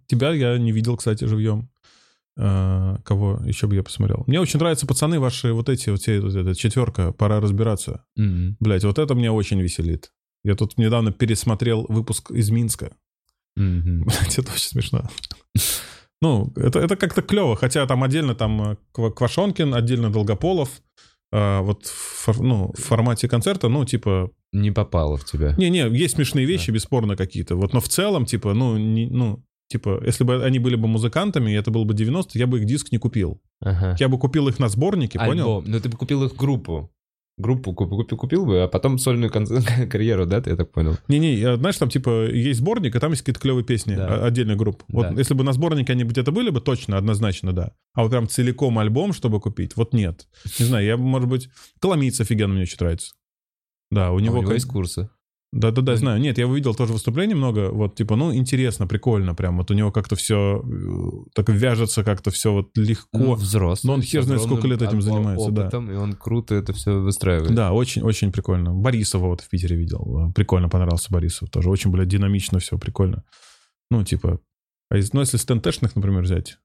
Тебя 0.06 0.30
я 0.32 0.56
не 0.58 0.72
видел, 0.72 0.96
кстати, 0.96 1.24
живьем. 1.24 1.68
А, 2.36 2.98
кого 3.04 3.40
еще 3.44 3.66
бы 3.66 3.74
я 3.76 3.82
посмотрел? 3.82 4.24
Мне 4.26 4.40
очень 4.40 4.58
нравятся 4.58 4.86
пацаны 4.86 5.20
ваши, 5.20 5.52
вот 5.52 5.68
эти, 5.68 5.90
вот 5.90 6.00
все, 6.00 6.20
вот 6.20 6.34
эта 6.34 6.54
четверка, 6.54 7.12
пора 7.12 7.40
разбираться. 7.40 8.04
Мгм. 8.16 8.56
Блять, 8.60 8.84
вот 8.84 8.98
это 8.98 9.14
меня 9.14 9.32
очень 9.32 9.60
веселит. 9.60 10.10
Я 10.42 10.54
тут 10.56 10.76
недавно 10.78 11.12
пересмотрел 11.12 11.86
выпуск 11.88 12.30
из 12.30 12.50
Минска. 12.50 12.92
Мгм. 13.56 14.05
Блять, 14.06 14.39
это 14.39 14.52
очень 14.52 14.68
смешно. 14.68 15.09
Ну, 16.20 16.52
это, 16.56 16.78
это 16.78 16.97
как-то 16.97 17.22
клево, 17.22 17.55
хотя 17.56 17.86
там 17.86 18.02
отдельно 18.02 18.35
там 18.35 18.62
э, 18.62 18.76
Ква- 18.93 19.10
Квашонкин, 19.10 19.74
отдельно 19.74 20.10
Долгополов. 20.10 20.70
А, 21.32 21.60
вот 21.62 21.86
в, 21.86 22.43
ну, 22.43 22.72
в 22.72 22.81
формате 22.81 23.28
концерта, 23.28 23.68
ну, 23.68 23.85
типа... 23.85 24.31
Не 24.52 24.70
попало 24.70 25.16
в 25.16 25.24
тебя. 25.24 25.55
Не-не, 25.59 25.89
есть 25.89 26.14
смешные 26.14 26.47
вещи, 26.47 26.70
бесспорно, 26.70 27.16
какие-то. 27.16 27.56
Вот, 27.56 27.72
но 27.72 27.81
в 27.81 27.89
целом, 27.89 28.24
типа, 28.24 28.55
ну, 28.55 28.78
не, 28.78 29.06
ну, 29.10 29.44
типа, 29.68 30.01
если 30.06 30.22
бы 30.24 30.44
они 30.44 30.60
были 30.60 30.76
бы 30.76 30.86
музыкантами, 30.86 31.51
и 31.51 31.55
это 31.55 31.70
было 31.72 31.85
бы 31.85 31.93
90 31.93 32.39
я 32.39 32.47
бы 32.47 32.60
их 32.60 32.66
диск 32.66 32.93
не 32.93 32.98
купил. 32.98 33.43
Ага. 33.60 33.97
Я 33.98 34.09
бы 34.09 34.18
купил 34.18 34.47
их 34.48 34.60
на 34.60 34.68
сборнике, 34.68 35.18
понял? 35.18 35.56
Альбом. 35.59 35.64
Ну, 35.66 35.81
ты 35.81 35.89
бы 35.89 35.97
купил 35.97 36.22
их 36.24 36.36
группу. 36.36 36.90
Группу 37.36 37.73
купил, 37.74 38.05
купил, 38.16 38.47
бы, 38.47 38.62
а 38.62 38.69
потом 38.69 38.97
сольную 38.97 39.28
кон- 39.31 39.47
карьеру, 39.90 40.24
да, 40.24 40.40
ты 40.40 40.51
я 40.51 40.56
так 40.56 40.70
понял? 40.70 40.97
Не-не, 41.09 41.56
знаешь, 41.56 41.77
там, 41.78 41.89
типа, 41.89 42.27
есть 42.31 42.61
сборник, 42.61 42.94
и 42.94 42.98
там 43.01 43.11
есть 43.11 43.23
какие-то 43.23 43.40
клевые 43.40 43.65
песни, 43.65 43.97
Да. 43.97 44.06
о- 44.06 44.27
отдельных 44.27 44.56
групп. 44.56 44.85
Вот 44.86 45.09
Да. 45.11 45.15
если 45.19 45.35
бы 45.35 45.43
на 45.43 45.52
сборнике 45.52 45.93
они 45.94 46.05
где-то 46.05 46.31
были 46.31 46.51
бы, 46.51 46.61
точно, 46.61 46.97
однозначно, 46.97 47.52
да. 47.52 47.73
А 47.93 48.02
вот 48.02 48.11
прям 48.11 48.28
целиком 48.28 48.78
альбом, 48.78 49.12
чтобы 49.12 49.40
купить, 49.40 49.74
вот 49.77 49.93
нет. 49.93 50.28
Не 50.61 50.65
знаю, 50.66 50.86
я, 50.86 50.97
может 50.97 51.28
быть... 51.28 51.48
Коломийц 51.81 52.20
офигенно 52.20 52.55
мне 52.55 52.62
очень 52.62 52.77
нравится. 52.78 53.15
Да, 53.90 54.12
у 54.12 54.19
А 54.19 54.20
него... 54.20 54.39
у 54.39 54.43
него 54.43 54.52
есть 54.52 54.66
курсы. 54.66 55.11
Да-да-да, 55.55 55.93
Ну, 55.93 55.98
знаю. 55.98 56.20
Нет, 56.20 56.36
я 56.36 56.48
увидел 56.48 56.74
тоже 56.74 56.93
выступлений 56.93 57.35
много, 57.35 57.70
вот, 57.70 57.94
типа, 57.94 58.16
ну, 58.16 58.35
интересно, 58.35 58.89
прикольно 58.89 59.36
прям. 59.36 59.59
Вот 59.59 59.70
у 59.70 59.74
него 59.74 59.93
как-то 59.93 60.16
все 60.16 60.64
так 61.32 61.48
вяжется, 61.48 62.02
как-то 62.02 62.32
все 62.32 62.52
вот 62.52 62.76
легко. 62.76 63.18
Ну, 63.18 63.35
взрослый. 63.35 63.89
но 63.89 63.94
он 63.94 64.02
с 64.02 64.06
хер 64.06 64.24
знает, 64.24 64.43
сколько 64.43 64.66
лет 64.66 64.82
этим 64.82 65.01
занимается, 65.01 65.51
да. 65.52 65.62
опытом, 65.62 65.93
И 65.93 65.94
он 65.94 66.14
круто 66.14 66.56
это 66.56 66.72
все 66.72 66.98
выстраивает. 66.98 67.55
Да, 67.55 67.72
очень-очень 67.72 68.32
прикольно. 68.32 68.74
Борисова 68.74 69.26
вот 69.26 69.43
в 69.43 69.48
Питере 69.48 69.76
видел. 69.76 70.32
Прикольно 70.35 70.68
понравился 70.68 71.12
Борисов. 71.12 71.48
Тоже 71.51 71.70
очень, 71.70 71.93
блядь, 71.93 72.09
динамично 72.09 72.59
все, 72.59 72.76
прикольно. 72.76 73.22
Ну, 73.93 74.02
типа... 74.02 74.40
А 74.90 74.97
из- 74.97 75.12
ну, 75.12 75.20
если 75.20 75.36
стентэшных, 75.36 75.94
например, 75.94 76.22
взять, 76.22 76.59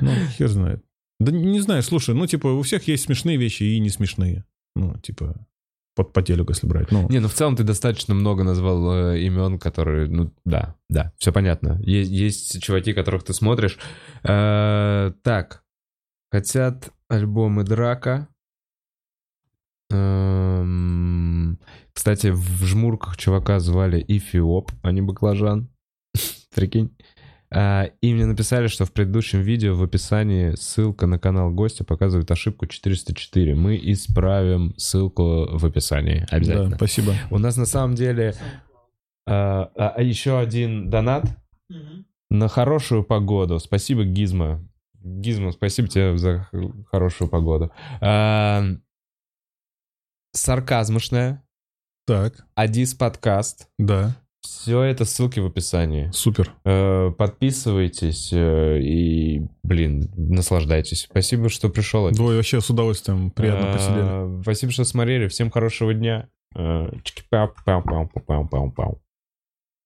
ну, 0.00 0.10
хер 0.38 0.48
знает. 0.48 0.82
Да 1.20 1.32
не 1.32 1.60
знаю, 1.60 1.82
слушай, 1.82 2.14
ну, 2.14 2.26
типа, 2.26 2.46
у 2.46 2.62
всех 2.62 2.88
есть 2.88 3.04
смешные 3.04 3.36
вещи 3.36 3.62
и 3.62 3.78
не 3.78 3.90
смешные. 3.90 4.46
Ну, 4.74 4.98
типа, 4.98 5.46
под 5.94 6.12
по 6.12 6.22
телеку, 6.22 6.52
если 6.52 6.66
брать. 6.66 6.90
Ну, 6.90 7.08
Не, 7.08 7.18
ну 7.20 7.28
в 7.28 7.34
целом 7.34 7.56
ты 7.56 7.64
достаточно 7.64 8.14
много 8.14 8.44
назвал 8.44 9.12
э, 9.12 9.20
имен, 9.20 9.58
которые, 9.58 10.08
ну 10.08 10.32
да, 10.44 10.76
да, 10.88 11.12
все 11.18 11.32
понятно. 11.32 11.78
Есть, 11.82 12.10
есть 12.10 12.62
чуваки, 12.62 12.92
которых 12.92 13.24
ты 13.24 13.34
смотришь. 13.34 13.78
Э, 14.24 15.12
так, 15.22 15.62
хотят 16.30 16.90
альбомы 17.08 17.64
Драка. 17.64 18.28
Эм, 19.90 21.58
кстати, 21.92 22.28
в 22.28 22.64
жмурках 22.64 23.18
чувака 23.18 23.60
звали 23.60 24.02
Эфиоп, 24.08 24.72
а 24.82 24.92
не 24.92 25.02
Баклажан. 25.02 25.68
Прикинь. 26.54 26.96
А, 27.54 27.90
и 28.00 28.14
мне 28.14 28.24
написали, 28.24 28.66
что 28.66 28.86
в 28.86 28.92
предыдущем 28.92 29.40
видео 29.42 29.74
в 29.74 29.82
описании 29.82 30.54
ссылка 30.54 31.06
на 31.06 31.18
канал 31.18 31.50
гостя 31.50 31.84
показывает 31.84 32.30
ошибку 32.30 32.66
404. 32.66 33.54
Мы 33.54 33.78
исправим 33.82 34.74
ссылку 34.78 35.46
в 35.50 35.66
описании. 35.66 36.20
да, 36.30 36.36
Обязательно. 36.36 36.76
спасибо. 36.76 37.14
У 37.30 37.38
нас 37.38 37.56
на 37.56 37.66
самом 37.66 37.94
деле 37.94 38.34
а, 39.26 39.70
а, 39.76 39.88
а 39.96 40.02
еще 40.02 40.38
один 40.38 40.88
донат 40.88 41.24
на 42.30 42.48
хорошую 42.48 43.04
погоду. 43.04 43.58
Спасибо, 43.58 44.04
Гизма. 44.04 44.66
Гизма, 45.02 45.52
спасибо 45.52 45.88
тебе 45.88 46.16
за 46.16 46.48
хорошую 46.90 47.28
погоду. 47.28 47.70
А, 48.00 48.64
сарказмошная. 50.32 51.44
Так, 52.06 52.46
Адис 52.54 52.94
подкаст. 52.94 53.68
да, 53.78 54.16
Все 54.42 54.82
это 54.82 55.04
ссылки 55.04 55.40
в 55.40 55.46
описании. 55.46 56.10
супер. 56.12 56.52
Э, 56.64 57.10
Подписывайтесь 57.16 58.30
э, 58.32 58.78
и, 58.80 59.46
блин, 59.62 60.10
наслаждайтесь. 60.16 61.06
Спасибо, 61.10 61.48
что 61.48 61.68
пришел. 61.68 62.10
Двое 62.10 62.36
вообще 62.36 62.60
с 62.60 62.68
удовольствием 62.68 63.30
приятно 63.30 63.66
Э, 63.66 63.72
посидели. 63.72 64.42
Спасибо, 64.42 64.72
что 64.72 64.84
смотрели. 64.84 65.28
Всем 65.28 65.50
хорошего 65.50 65.94
дня. 65.94 66.28
Э, 66.54 66.88
чики-пау-пау-пау-пау-пау-пау. 67.04 68.98